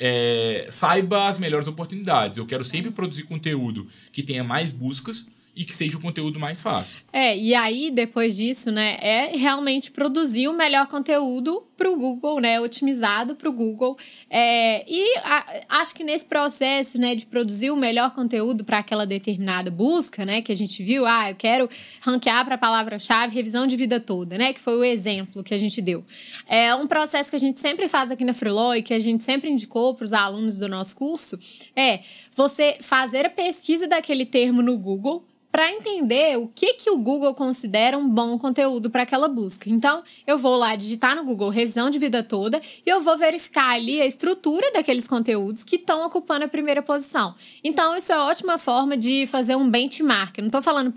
é, 0.04 0.66
saiba 0.68 1.28
as 1.28 1.38
melhores 1.38 1.68
oportunidades. 1.68 2.36
Eu 2.36 2.44
quero 2.44 2.64
sempre 2.64 2.90
produzir 2.90 3.22
conteúdo 3.22 3.86
que 4.10 4.20
tenha 4.20 4.42
mais 4.42 4.72
buscas 4.72 5.24
e 5.54 5.64
que 5.64 5.72
seja 5.72 5.96
o 5.96 6.00
conteúdo 6.00 6.40
mais 6.40 6.60
fácil. 6.60 6.98
É, 7.12 7.38
e 7.38 7.54
aí, 7.54 7.88
depois 7.88 8.36
disso, 8.36 8.72
né, 8.72 8.96
é 9.00 9.36
realmente 9.36 9.92
produzir 9.92 10.48
o 10.48 10.56
melhor 10.56 10.88
conteúdo 10.88 11.62
para 11.82 11.90
o 11.90 11.96
Google, 11.96 12.38
né, 12.38 12.60
otimizado 12.60 13.34
para 13.34 13.48
o 13.48 13.52
Google. 13.52 13.98
É, 14.30 14.84
e 14.88 15.18
a, 15.18 15.80
acho 15.80 15.92
que 15.92 16.04
nesse 16.04 16.24
processo, 16.24 16.96
né, 16.96 17.16
de 17.16 17.26
produzir 17.26 17.72
o 17.72 17.76
melhor 17.76 18.12
conteúdo 18.14 18.64
para 18.64 18.78
aquela 18.78 19.04
determinada 19.04 19.68
busca, 19.68 20.24
né, 20.24 20.40
que 20.42 20.52
a 20.52 20.54
gente 20.54 20.80
viu, 20.80 21.04
ah, 21.04 21.30
eu 21.30 21.34
quero 21.34 21.68
ranquear 22.00 22.44
para 22.44 22.54
a 22.54 22.58
palavra-chave 22.58 23.34
revisão 23.34 23.66
de 23.66 23.74
vida 23.74 23.98
toda, 23.98 24.38
né, 24.38 24.52
que 24.52 24.60
foi 24.60 24.76
o 24.76 24.84
exemplo 24.84 25.42
que 25.42 25.52
a 25.52 25.58
gente 25.58 25.82
deu. 25.82 26.04
É 26.46 26.72
um 26.72 26.86
processo 26.86 27.30
que 27.30 27.36
a 27.36 27.40
gente 27.40 27.58
sempre 27.58 27.88
faz 27.88 28.12
aqui 28.12 28.24
na 28.24 28.32
Freeló 28.32 28.74
e 28.74 28.82
que 28.82 28.94
a 28.94 29.00
gente 29.00 29.24
sempre 29.24 29.50
indicou 29.50 29.92
para 29.96 30.04
os 30.04 30.12
alunos 30.12 30.56
do 30.56 30.68
nosso 30.68 30.94
curso, 30.94 31.36
é 31.74 31.98
você 32.32 32.76
fazer 32.80 33.26
a 33.26 33.30
pesquisa 33.30 33.88
daquele 33.88 34.24
termo 34.24 34.62
no 34.62 34.78
Google, 34.78 35.24
para 35.52 35.70
entender 35.70 36.38
o 36.38 36.48
que, 36.48 36.72
que 36.72 36.90
o 36.90 36.96
Google 36.96 37.34
considera 37.34 37.98
um 37.98 38.08
bom 38.08 38.38
conteúdo 38.38 38.88
para 38.88 39.02
aquela 39.02 39.28
busca. 39.28 39.68
Então, 39.68 40.02
eu 40.26 40.38
vou 40.38 40.56
lá 40.56 40.74
digitar 40.74 41.14
no 41.14 41.24
Google 41.24 41.50
revisão 41.50 41.90
de 41.90 41.98
vida 41.98 42.22
toda 42.22 42.58
e 42.86 42.88
eu 42.88 43.02
vou 43.02 43.18
verificar 43.18 43.74
ali 43.74 44.00
a 44.00 44.06
estrutura 44.06 44.72
daqueles 44.72 45.06
conteúdos 45.06 45.62
que 45.62 45.76
estão 45.76 46.06
ocupando 46.06 46.46
a 46.46 46.48
primeira 46.48 46.82
posição. 46.82 47.34
Então, 47.62 47.94
isso 47.94 48.10
é 48.10 48.18
ótima 48.18 48.56
forma 48.56 48.96
de 48.96 49.26
fazer 49.26 49.54
um 49.54 49.68
benchmark. 49.68 50.38
Eu 50.38 50.42
não 50.42 50.48
estou 50.48 50.62
falando 50.62 50.90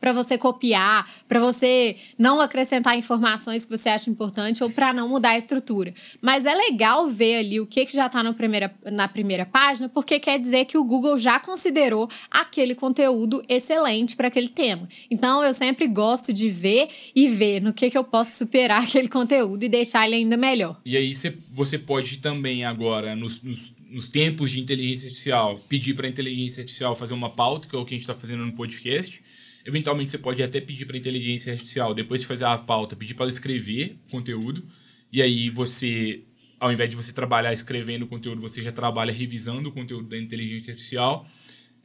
para 0.00 0.12
você 0.12 0.36
copiar, 0.36 1.08
para 1.28 1.38
você 1.38 1.96
não 2.18 2.40
acrescentar 2.40 2.98
informações 2.98 3.64
que 3.64 3.78
você 3.78 3.88
acha 3.88 4.10
importante 4.10 4.64
ou 4.64 4.70
para 4.70 4.92
não 4.92 5.08
mudar 5.08 5.30
a 5.30 5.38
estrutura. 5.38 5.94
Mas 6.20 6.44
é 6.44 6.52
legal 6.52 7.06
ver 7.06 7.36
ali 7.36 7.60
o 7.60 7.66
que, 7.66 7.86
que 7.86 7.92
já 7.92 8.06
está 8.06 8.24
na 8.24 8.32
primeira, 8.32 8.74
na 8.86 9.06
primeira 9.06 9.46
página, 9.46 9.88
porque 9.88 10.18
quer 10.18 10.40
dizer 10.40 10.64
que 10.64 10.76
o 10.76 10.82
Google 10.82 11.16
já 11.16 11.38
considerou 11.38 12.08
aquele 12.28 12.74
conteúdo 12.74 13.40
excelente 13.48 13.99
para 14.16 14.28
aquele 14.28 14.48
tema. 14.48 14.88
Então, 15.10 15.44
eu 15.44 15.54
sempre 15.54 15.86
gosto 15.86 16.32
de 16.32 16.48
ver 16.48 16.88
e 17.14 17.28
ver 17.28 17.60
no 17.60 17.72
que, 17.72 17.90
que 17.90 17.96
eu 17.96 18.04
posso 18.04 18.36
superar 18.38 18.82
aquele 18.84 19.08
conteúdo 19.08 19.64
e 19.64 19.68
deixar 19.68 20.06
ele 20.06 20.16
ainda 20.16 20.36
melhor. 20.36 20.80
E 20.84 20.96
aí, 20.96 21.12
você 21.50 21.78
pode 21.78 22.18
também 22.18 22.64
agora, 22.64 23.14
nos, 23.14 23.42
nos, 23.42 23.72
nos 23.90 24.08
tempos 24.08 24.50
de 24.50 24.60
inteligência 24.60 25.06
artificial, 25.08 25.58
pedir 25.68 25.94
para 25.94 26.06
a 26.06 26.10
inteligência 26.10 26.62
artificial 26.62 26.94
fazer 26.96 27.14
uma 27.14 27.30
pauta, 27.30 27.68
que 27.68 27.76
é 27.76 27.78
o 27.78 27.84
que 27.84 27.94
a 27.94 27.96
gente 27.96 28.02
está 28.02 28.14
fazendo 28.14 28.44
no 28.44 28.52
podcast. 28.52 29.22
Eventualmente, 29.64 30.10
você 30.10 30.18
pode 30.18 30.42
até 30.42 30.60
pedir 30.60 30.86
para 30.86 30.96
a 30.96 30.98
inteligência 30.98 31.52
artificial, 31.52 31.94
depois 31.94 32.20
de 32.22 32.26
fazer 32.26 32.44
a 32.44 32.56
pauta, 32.56 32.96
pedir 32.96 33.14
para 33.14 33.24
ela 33.24 33.30
escrever 33.30 33.98
conteúdo. 34.10 34.64
E 35.12 35.20
aí, 35.20 35.50
você 35.50 36.22
ao 36.60 36.70
invés 36.70 36.90
de 36.90 36.94
você 36.94 37.10
trabalhar 37.10 37.54
escrevendo 37.54 38.06
conteúdo, 38.06 38.40
você 38.40 38.60
já 38.60 38.70
trabalha 38.70 39.10
revisando 39.10 39.70
o 39.70 39.72
conteúdo 39.72 40.10
da 40.10 40.18
inteligência 40.18 40.72
artificial. 40.72 41.26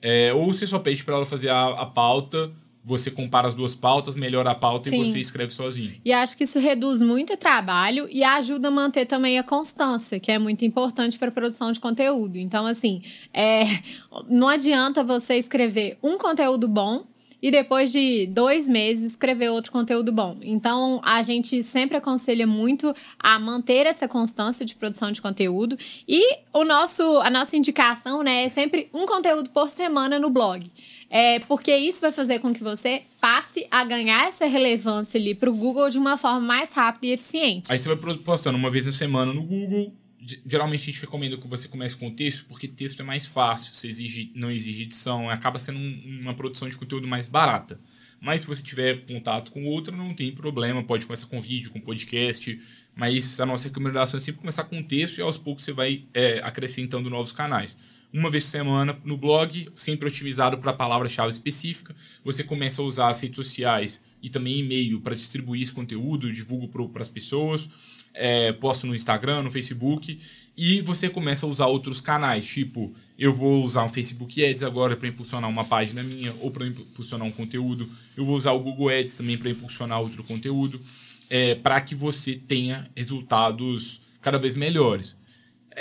É, 0.02 0.34
ou 0.34 0.54
você 0.54 0.68
só 0.68 0.80
pede 0.80 1.04
para 1.04 1.16
ela 1.16 1.26
fazer 1.26 1.50
a, 1.50 1.68
a 1.82 1.86
pauta 1.86 2.52
você 2.86 3.10
compara 3.10 3.48
as 3.48 3.56
duas 3.56 3.74
pautas, 3.74 4.14
melhora 4.16 4.52
a 4.52 4.56
pauta 4.56 4.90
Sim. 4.90 5.02
e 5.02 5.06
você 5.06 5.20
escreve 5.20 5.52
sozinho. 5.52 5.92
E 6.06 6.14
acho 6.14 6.38
que 6.38 6.44
isso 6.44 6.60
reduz 6.60 7.02
muito 7.02 7.36
trabalho 7.36 8.08
e 8.12 8.24
ajuda 8.24 8.68
a 8.68 8.72
manter 8.72 9.08
também 9.08 9.40
a 9.40 9.44
constância, 9.44 10.20
que 10.20 10.32
é 10.32 10.38
muito 10.38 10.64
importante 10.64 11.18
para 11.18 11.30
a 11.30 11.32
produção 11.32 11.72
de 11.72 11.80
conteúdo. 11.80 12.38
Então, 12.38 12.68
assim, 12.68 13.02
é, 13.34 13.64
não 14.30 14.48
adianta 14.48 15.04
você 15.04 15.34
escrever 15.36 15.98
um 16.04 16.16
conteúdo 16.20 16.68
bom 16.68 17.04
e 17.42 17.52
depois 17.52 17.92
de 17.92 18.28
dois 18.28 18.68
meses 18.68 19.12
escrever 19.12 19.50
outro 19.50 19.72
conteúdo 19.72 20.12
bom. 20.12 20.38
Então, 20.42 21.02
a 21.04 21.22
gente 21.22 21.62
sempre 21.64 21.98
aconselha 21.98 22.48
muito 22.48 22.94
a 23.20 23.40
manter 23.40 23.86
essa 23.86 24.08
constância 24.08 24.66
de 24.66 24.76
produção 24.76 25.12
de 25.12 25.22
conteúdo 25.22 25.78
e 26.08 26.40
o 26.54 26.64
nosso, 26.64 27.04
a 27.20 27.30
nossa 27.30 27.56
indicação 27.56 28.24
né, 28.24 28.46
é 28.46 28.50
sempre 28.50 28.90
um 28.94 29.06
conteúdo 29.06 29.50
por 29.50 29.70
semana 29.70 30.20
no 30.20 30.30
blog. 30.30 30.72
É, 31.10 31.40
porque 31.42 31.76
isso 31.76 32.02
vai 32.02 32.12
fazer 32.12 32.40
com 32.40 32.54
que 32.54 32.64
você 32.64 33.04
passe 33.22 33.68
a 33.70 33.86
ganhar 33.86 34.28
essa 34.28 34.46
relevância 34.46 35.20
ali 35.20 35.36
para 35.36 35.50
o 35.50 35.56
Google 35.56 35.90
de 35.90 35.98
uma 35.98 36.18
forma 36.18 36.40
mais 36.40 36.72
rápida 36.74 37.08
e 37.08 37.12
eficiente. 37.12 37.72
Aí 37.72 37.78
você 37.78 37.94
vai 37.94 38.18
postando 38.18 38.58
uma 38.58 38.70
vez 38.70 38.86
na 38.86 38.92
semana 38.92 39.32
no 39.32 39.44
Google, 39.44 39.94
geralmente 40.46 40.82
a 40.82 40.86
gente 40.86 41.02
recomenda 41.02 41.38
que 41.38 41.48
você 41.48 41.68
comece 41.68 41.96
com 41.96 42.10
texto, 42.10 42.46
porque 42.46 42.68
texto 42.68 43.02
é 43.02 43.04
mais 43.04 43.26
fácil, 43.26 43.74
você 43.74 43.88
exige, 43.88 44.32
não 44.36 44.50
exige 44.50 44.84
edição, 44.84 45.30
acaba 45.30 45.60
sendo 45.60 45.78
um, 45.78 46.20
uma 46.22 46.34
produção 46.34 46.68
de 46.68 46.78
conteúdo 46.78 47.08
mais 47.08 47.28
barata. 47.28 47.80
Mas 48.20 48.42
se 48.42 48.48
você 48.48 48.64
tiver 48.64 49.06
contato 49.06 49.52
com 49.52 49.66
outro, 49.66 49.96
não 49.96 50.14
tem 50.14 50.32
problema, 50.34 50.84
pode 50.84 51.06
começar 51.06 51.28
com 51.28 51.40
vídeo, 51.40 51.72
com 51.72 51.80
podcast, 51.80 52.60
mas 52.96 53.40
a 53.40 53.46
nossa 53.46 53.68
recomendação 53.68 54.18
é 54.18 54.22
sempre 54.22 54.42
começar 54.42 54.64
com 54.64 54.82
texto 54.82 55.20
e 55.20 55.22
aos 55.22 55.38
poucos 55.38 55.64
você 55.64 55.74
vai 55.74 56.06
é, 56.14 56.40
acrescentando 56.40 57.10
novos 57.10 57.32
canais. 57.32 57.78
Uma 58.12 58.32
vez 58.32 58.46
por 58.46 58.52
semana 58.52 58.98
no 59.04 59.18
blog, 59.18 59.70
sempre 59.76 60.08
otimizado 60.08 60.58
para 60.58 60.72
a 60.72 60.74
palavra-chave 60.74 61.30
específica. 61.30 61.94
Você 62.24 62.44
começa 62.44 62.82
a 62.82 62.86
usar 62.86 63.10
as 63.10 63.22
redes 63.22 63.36
sociais 63.36 64.04
e 64.24 64.30
também 64.30 64.60
e-mail 64.60 65.02
para 65.02 65.16
distribuir 65.16 65.62
esse 65.62 65.74
conteúdo, 65.74 66.32
divulgo 66.32 66.70
para 66.88 67.02
as 67.02 67.10
pessoas 67.10 67.70
é, 68.16 68.52
posto 68.54 68.88
no 68.88 68.96
Instagram, 68.96 69.44
no 69.44 69.52
Facebook, 69.52 70.20
e 70.58 70.82
você 70.82 71.10
começa 71.10 71.46
a 71.46 71.50
usar 71.50 71.68
outros 71.68 72.00
canais, 72.00 72.46
tipo, 72.46 72.94
eu 73.20 73.34
vou 73.34 73.64
usar 73.64 73.84
o 73.84 73.90
Facebook 73.90 74.44
Ads 74.44 74.64
agora 74.64 74.96
para 74.96 75.08
impulsionar 75.08 75.50
uma 75.50 75.66
página 75.66 76.02
minha 76.02 76.34
ou 76.40 76.50
para 76.50 76.66
impulsionar 76.66 77.28
um 77.28 77.32
conteúdo, 77.32 77.90
eu 78.16 78.26
vou 78.26 78.36
usar 78.36 78.52
o 78.52 78.60
Google 78.60 78.90
Ads 78.90 79.18
também 79.18 79.38
para 79.38 79.50
impulsionar 79.50 80.00
outro 80.00 80.24
conteúdo, 80.24 80.82
é, 81.30 81.56
para 81.56 81.82
que 81.82 81.94
você 81.94 82.36
tenha 82.36 82.90
resultados 82.96 84.02
cada 84.22 84.38
vez 84.38 84.56
melhores. 84.56 85.16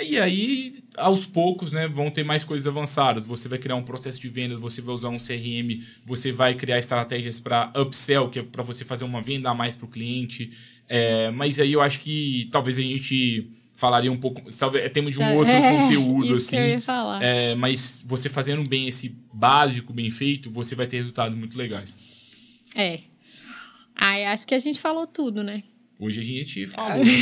E 0.01 0.17
aí, 0.17 0.83
aos 0.97 1.25
poucos, 1.25 1.71
né, 1.71 1.87
vão 1.87 2.09
ter 2.09 2.23
mais 2.23 2.43
coisas 2.43 2.67
avançadas. 2.67 3.25
Você 3.25 3.47
vai 3.47 3.57
criar 3.57 3.75
um 3.75 3.83
processo 3.83 4.19
de 4.19 4.27
vendas, 4.27 4.59
você 4.59 4.81
vai 4.81 4.93
usar 4.93 5.07
um 5.07 5.17
CRM, 5.17 5.81
você 6.05 6.33
vai 6.33 6.53
criar 6.53 6.77
estratégias 6.77 7.39
para 7.39 7.71
upsell, 7.77 8.29
que 8.29 8.39
é 8.39 8.43
para 8.43 8.61
você 8.61 8.83
fazer 8.83 9.05
uma 9.05 9.21
venda 9.21 9.49
a 9.49 9.53
mais 9.53 9.73
para 9.73 9.85
o 9.85 9.89
cliente. 9.89 10.51
É, 10.87 11.31
mas 11.31 11.59
aí 11.59 11.73
eu 11.73 11.81
acho 11.81 11.99
que 11.99 12.47
talvez 12.51 12.77
a 12.77 12.81
gente 12.81 13.51
falaria 13.75 14.11
um 14.11 14.17
pouco. 14.17 14.41
Talvez 14.57 14.85
é 14.85 14.89
tema 14.89 15.11
de 15.11 15.19
um 15.19 15.23
é, 15.23 15.33
outro 15.33 15.51
é, 15.53 15.77
conteúdo, 15.77 16.35
assim. 16.35 16.57
É, 17.21 17.55
mas 17.55 18.03
você 18.05 18.29
fazendo 18.29 18.67
bem 18.67 18.87
esse 18.87 19.15
básico, 19.33 19.93
bem 19.93 20.09
feito, 20.09 20.49
você 20.49 20.75
vai 20.75 20.87
ter 20.87 20.97
resultados 20.97 21.37
muito 21.37 21.57
legais. 21.57 21.97
É. 22.75 22.99
Ai, 23.95 24.25
acho 24.25 24.45
que 24.45 24.53
a 24.53 24.59
gente 24.59 24.79
falou 24.79 25.07
tudo, 25.07 25.43
né? 25.43 25.63
Hoje 25.99 26.19
a 26.19 26.23
gente 26.23 26.67
falou. 26.67 27.03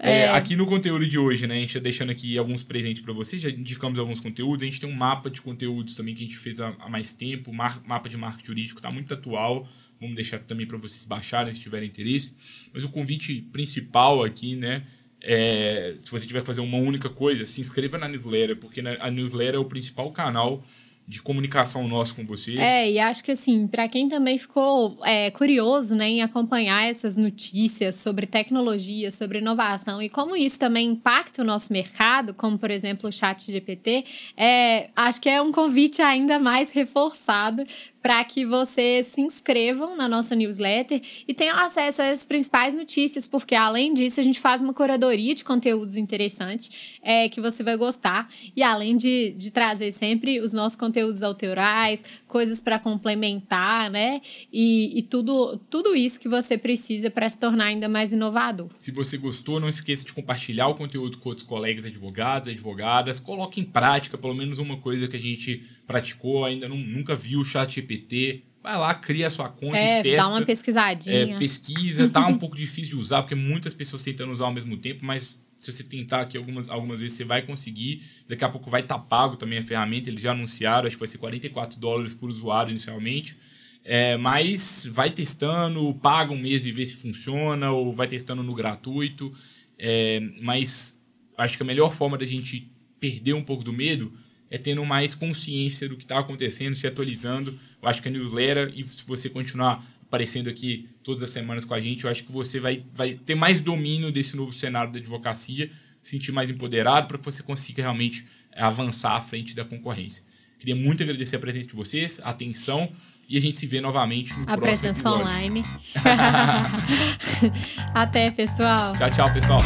É, 0.00 0.20
é. 0.20 0.28
Aqui 0.28 0.54
no 0.54 0.64
conteúdo 0.64 1.08
de 1.08 1.18
hoje, 1.18 1.46
né? 1.46 1.56
A 1.56 1.58
gente 1.58 1.74
tá 1.74 1.80
deixando 1.80 2.10
aqui 2.10 2.38
alguns 2.38 2.62
presentes 2.62 3.02
para 3.02 3.12
vocês, 3.12 3.42
já 3.42 3.50
indicamos 3.50 3.98
alguns 3.98 4.20
conteúdos. 4.20 4.62
A 4.62 4.66
gente 4.66 4.80
tem 4.80 4.88
um 4.88 4.94
mapa 4.94 5.28
de 5.28 5.42
conteúdos 5.42 5.94
também 5.94 6.14
que 6.14 6.22
a 6.22 6.26
gente 6.26 6.38
fez 6.38 6.60
há, 6.60 6.72
há 6.78 6.88
mais 6.88 7.12
tempo. 7.12 7.50
O 7.50 7.54
mapa 7.54 8.08
de 8.08 8.16
marketing 8.16 8.46
jurídico 8.46 8.78
está 8.78 8.92
muito 8.92 9.12
atual. 9.12 9.68
Vamos 10.00 10.14
deixar 10.14 10.38
também 10.40 10.66
para 10.66 10.78
vocês 10.78 11.04
baixarem 11.04 11.52
se 11.52 11.60
tiverem 11.60 11.88
interesse. 11.88 12.34
Mas 12.72 12.84
o 12.84 12.88
convite 12.88 13.42
principal 13.52 14.22
aqui, 14.22 14.56
né? 14.56 14.84
É, 15.20 15.96
se 15.98 16.10
você 16.10 16.26
tiver 16.26 16.40
que 16.40 16.46
fazer 16.46 16.60
uma 16.60 16.78
única 16.78 17.08
coisa, 17.08 17.44
se 17.44 17.60
inscreva 17.60 17.98
na 17.98 18.08
newsletter, 18.08 18.56
porque 18.56 18.80
a 18.80 19.10
newsletter 19.10 19.56
é 19.56 19.58
o 19.58 19.64
principal 19.64 20.12
canal 20.12 20.64
de 21.08 21.22
comunicação 21.22 21.88
nosso 21.88 22.14
com 22.14 22.24
vocês. 22.26 22.60
É, 22.60 22.90
e 22.90 22.98
acho 22.98 23.24
que 23.24 23.32
assim, 23.32 23.66
para 23.66 23.88
quem 23.88 24.10
também 24.10 24.36
ficou 24.36 24.98
é, 25.02 25.30
curioso 25.30 25.94
né, 25.94 26.06
em 26.06 26.22
acompanhar 26.22 26.86
essas 26.86 27.16
notícias 27.16 27.96
sobre 27.96 28.26
tecnologia, 28.26 29.10
sobre 29.10 29.38
inovação 29.38 30.02
e 30.02 30.10
como 30.10 30.36
isso 30.36 30.58
também 30.58 30.90
impacta 30.90 31.40
o 31.40 31.44
nosso 31.46 31.72
mercado, 31.72 32.34
como 32.34 32.58
por 32.58 32.70
exemplo 32.70 33.08
o 33.08 33.12
chat 33.12 33.50
GPT, 33.50 34.04
é, 34.36 34.90
acho 34.94 35.18
que 35.18 35.30
é 35.30 35.40
um 35.40 35.50
convite 35.50 36.02
ainda 36.02 36.38
mais 36.38 36.72
reforçado 36.72 37.64
para 38.02 38.24
que 38.24 38.46
vocês 38.46 39.06
se 39.06 39.20
inscrevam 39.20 39.96
na 39.96 40.08
nossa 40.08 40.34
newsletter 40.34 41.00
e 41.26 41.34
tenham 41.34 41.56
acesso 41.58 42.00
às 42.02 42.24
principais 42.24 42.74
notícias, 42.74 43.26
porque 43.26 43.54
além 43.54 43.92
disso 43.92 44.20
a 44.20 44.22
gente 44.22 44.38
faz 44.38 44.62
uma 44.62 44.72
curadoria 44.72 45.34
de 45.34 45.44
conteúdos 45.44 45.96
interessantes 45.96 46.98
é, 47.02 47.28
que 47.28 47.40
você 47.40 47.62
vai 47.62 47.76
gostar 47.76 48.28
e 48.54 48.62
além 48.62 48.96
de, 48.96 49.34
de 49.36 49.50
trazer 49.50 49.92
sempre 49.92 50.40
os 50.40 50.52
nossos 50.52 50.78
conteúdos 50.78 51.22
autorais, 51.22 52.02
coisas 52.26 52.60
para 52.60 52.78
complementar, 52.78 53.90
né? 53.90 54.20
E, 54.52 54.98
e, 54.98 55.02
tudo, 55.02 55.58
tudo 55.70 55.94
isso 55.94 56.20
que 56.20 56.28
você 56.28 56.56
precisa 56.56 57.10
para 57.10 57.28
se 57.28 57.38
tornar 57.38 57.66
ainda 57.66 57.88
mais 57.88 58.12
inovador. 58.12 58.68
Se 58.78 58.90
você 58.90 59.16
gostou, 59.16 59.58
não 59.58 59.68
esqueça 59.68 60.04
de 60.04 60.12
compartilhar 60.12 60.68
o 60.68 60.74
conteúdo 60.74 61.18
com 61.18 61.28
outros 61.28 61.46
colegas 61.46 61.84
advogados, 61.84 62.48
advogadas, 62.48 63.18
coloque 63.18 63.60
em 63.60 63.64
prática 63.64 64.16
pelo 64.16 64.34
menos 64.34 64.58
uma 64.58 64.76
coisa 64.76 65.08
que 65.08 65.16
a 65.16 65.20
gente 65.20 65.66
praticou, 65.88 66.44
ainda 66.44 66.68
não, 66.68 66.76
nunca 66.76 67.16
viu 67.16 67.40
o 67.40 67.44
chat 67.44 67.74
GPT, 67.74 68.44
vai 68.62 68.76
lá, 68.76 68.94
cria 68.94 69.26
a 69.26 69.30
sua 69.30 69.48
conta 69.48 69.78
é, 69.78 70.00
e 70.00 70.02
testa. 70.02 70.22
dá 70.22 70.28
uma 70.28 70.44
pesquisadinha. 70.44 71.34
É, 71.34 71.38
pesquisa, 71.38 72.08
tá 72.10 72.26
um 72.26 72.36
pouco 72.36 72.54
difícil 72.54 72.90
de 72.90 72.96
usar, 72.96 73.22
porque 73.22 73.34
muitas 73.34 73.72
pessoas 73.72 74.02
tentando 74.02 74.30
usar 74.30 74.44
ao 74.44 74.52
mesmo 74.52 74.76
tempo, 74.76 75.04
mas 75.04 75.40
se 75.56 75.72
você 75.72 75.82
tentar 75.82 76.20
aqui 76.20 76.36
algumas, 76.36 76.68
algumas 76.68 77.00
vezes, 77.00 77.16
você 77.16 77.24
vai 77.24 77.42
conseguir. 77.42 78.02
Daqui 78.28 78.44
a 78.44 78.48
pouco 78.48 78.70
vai 78.70 78.82
estar 78.82 78.98
tá 78.98 79.00
pago 79.00 79.36
também 79.36 79.58
a 79.58 79.62
ferramenta, 79.62 80.10
eles 80.10 80.22
já 80.22 80.32
anunciaram, 80.32 80.86
acho 80.86 80.96
que 80.96 81.00
vai 81.00 81.08
ser 81.08 81.18
44 81.18 81.80
dólares 81.80 82.12
por 82.12 82.28
usuário 82.28 82.70
inicialmente. 82.70 83.36
É, 83.82 84.18
mas 84.18 84.86
vai 84.92 85.10
testando, 85.10 85.94
paga 85.94 86.30
um 86.32 86.38
mês 86.38 86.66
e 86.66 86.70
vê 86.70 86.84
se 86.84 86.96
funciona, 86.96 87.70
ou 87.70 87.94
vai 87.94 88.06
testando 88.06 88.42
no 88.42 88.54
gratuito. 88.54 89.32
É, 89.78 90.20
mas 90.42 91.02
acho 91.38 91.56
que 91.56 91.62
a 91.62 91.66
melhor 91.66 91.90
forma 91.90 92.18
da 92.18 92.26
gente 92.26 92.70
perder 93.00 93.32
um 93.32 93.42
pouco 93.42 93.64
do 93.64 93.72
medo 93.72 94.12
é 94.50 94.58
tendo 94.58 94.84
mais 94.84 95.14
consciência 95.14 95.88
do 95.88 95.96
que 95.96 96.04
está 96.04 96.18
acontecendo, 96.18 96.74
se 96.74 96.86
atualizando. 96.86 97.58
Eu 97.82 97.88
acho 97.88 98.02
que 98.02 98.08
a 98.08 98.10
newsletter, 98.10 98.72
e 98.74 98.82
se 98.84 99.04
você 99.06 99.28
continuar 99.28 99.84
aparecendo 100.02 100.48
aqui 100.48 100.88
todas 101.02 101.22
as 101.22 101.30
semanas 101.30 101.64
com 101.64 101.74
a 101.74 101.80
gente, 101.80 102.04
eu 102.04 102.10
acho 102.10 102.24
que 102.24 102.32
você 102.32 102.58
vai, 102.58 102.82
vai 102.94 103.14
ter 103.14 103.34
mais 103.34 103.60
domínio 103.60 104.10
desse 104.10 104.36
novo 104.36 104.52
cenário 104.52 104.90
da 104.90 104.98
advocacia, 104.98 105.70
se 106.02 106.12
sentir 106.12 106.32
mais 106.32 106.48
empoderado 106.48 107.06
para 107.06 107.18
que 107.18 107.24
você 107.24 107.42
consiga 107.42 107.82
realmente 107.82 108.26
avançar 108.56 109.12
à 109.12 109.20
frente 109.20 109.54
da 109.54 109.64
concorrência. 109.64 110.24
Queria 110.58 110.74
muito 110.74 111.02
agradecer 111.02 111.36
a 111.36 111.38
presença 111.38 111.68
de 111.68 111.74
vocês, 111.74 112.20
a 112.24 112.30
atenção, 112.30 112.90
e 113.28 113.36
a 113.36 113.40
gente 113.40 113.58
se 113.58 113.66
vê 113.66 113.80
novamente 113.80 114.32
no 114.32 114.44
a 114.44 114.56
próximo 114.56 114.62
presença 114.62 115.00
episódio. 115.00 115.20
online. 115.20 115.64
Até, 117.94 118.30
pessoal. 118.30 118.96
Tchau, 118.96 119.10
tchau, 119.10 119.32
pessoal. 119.32 119.60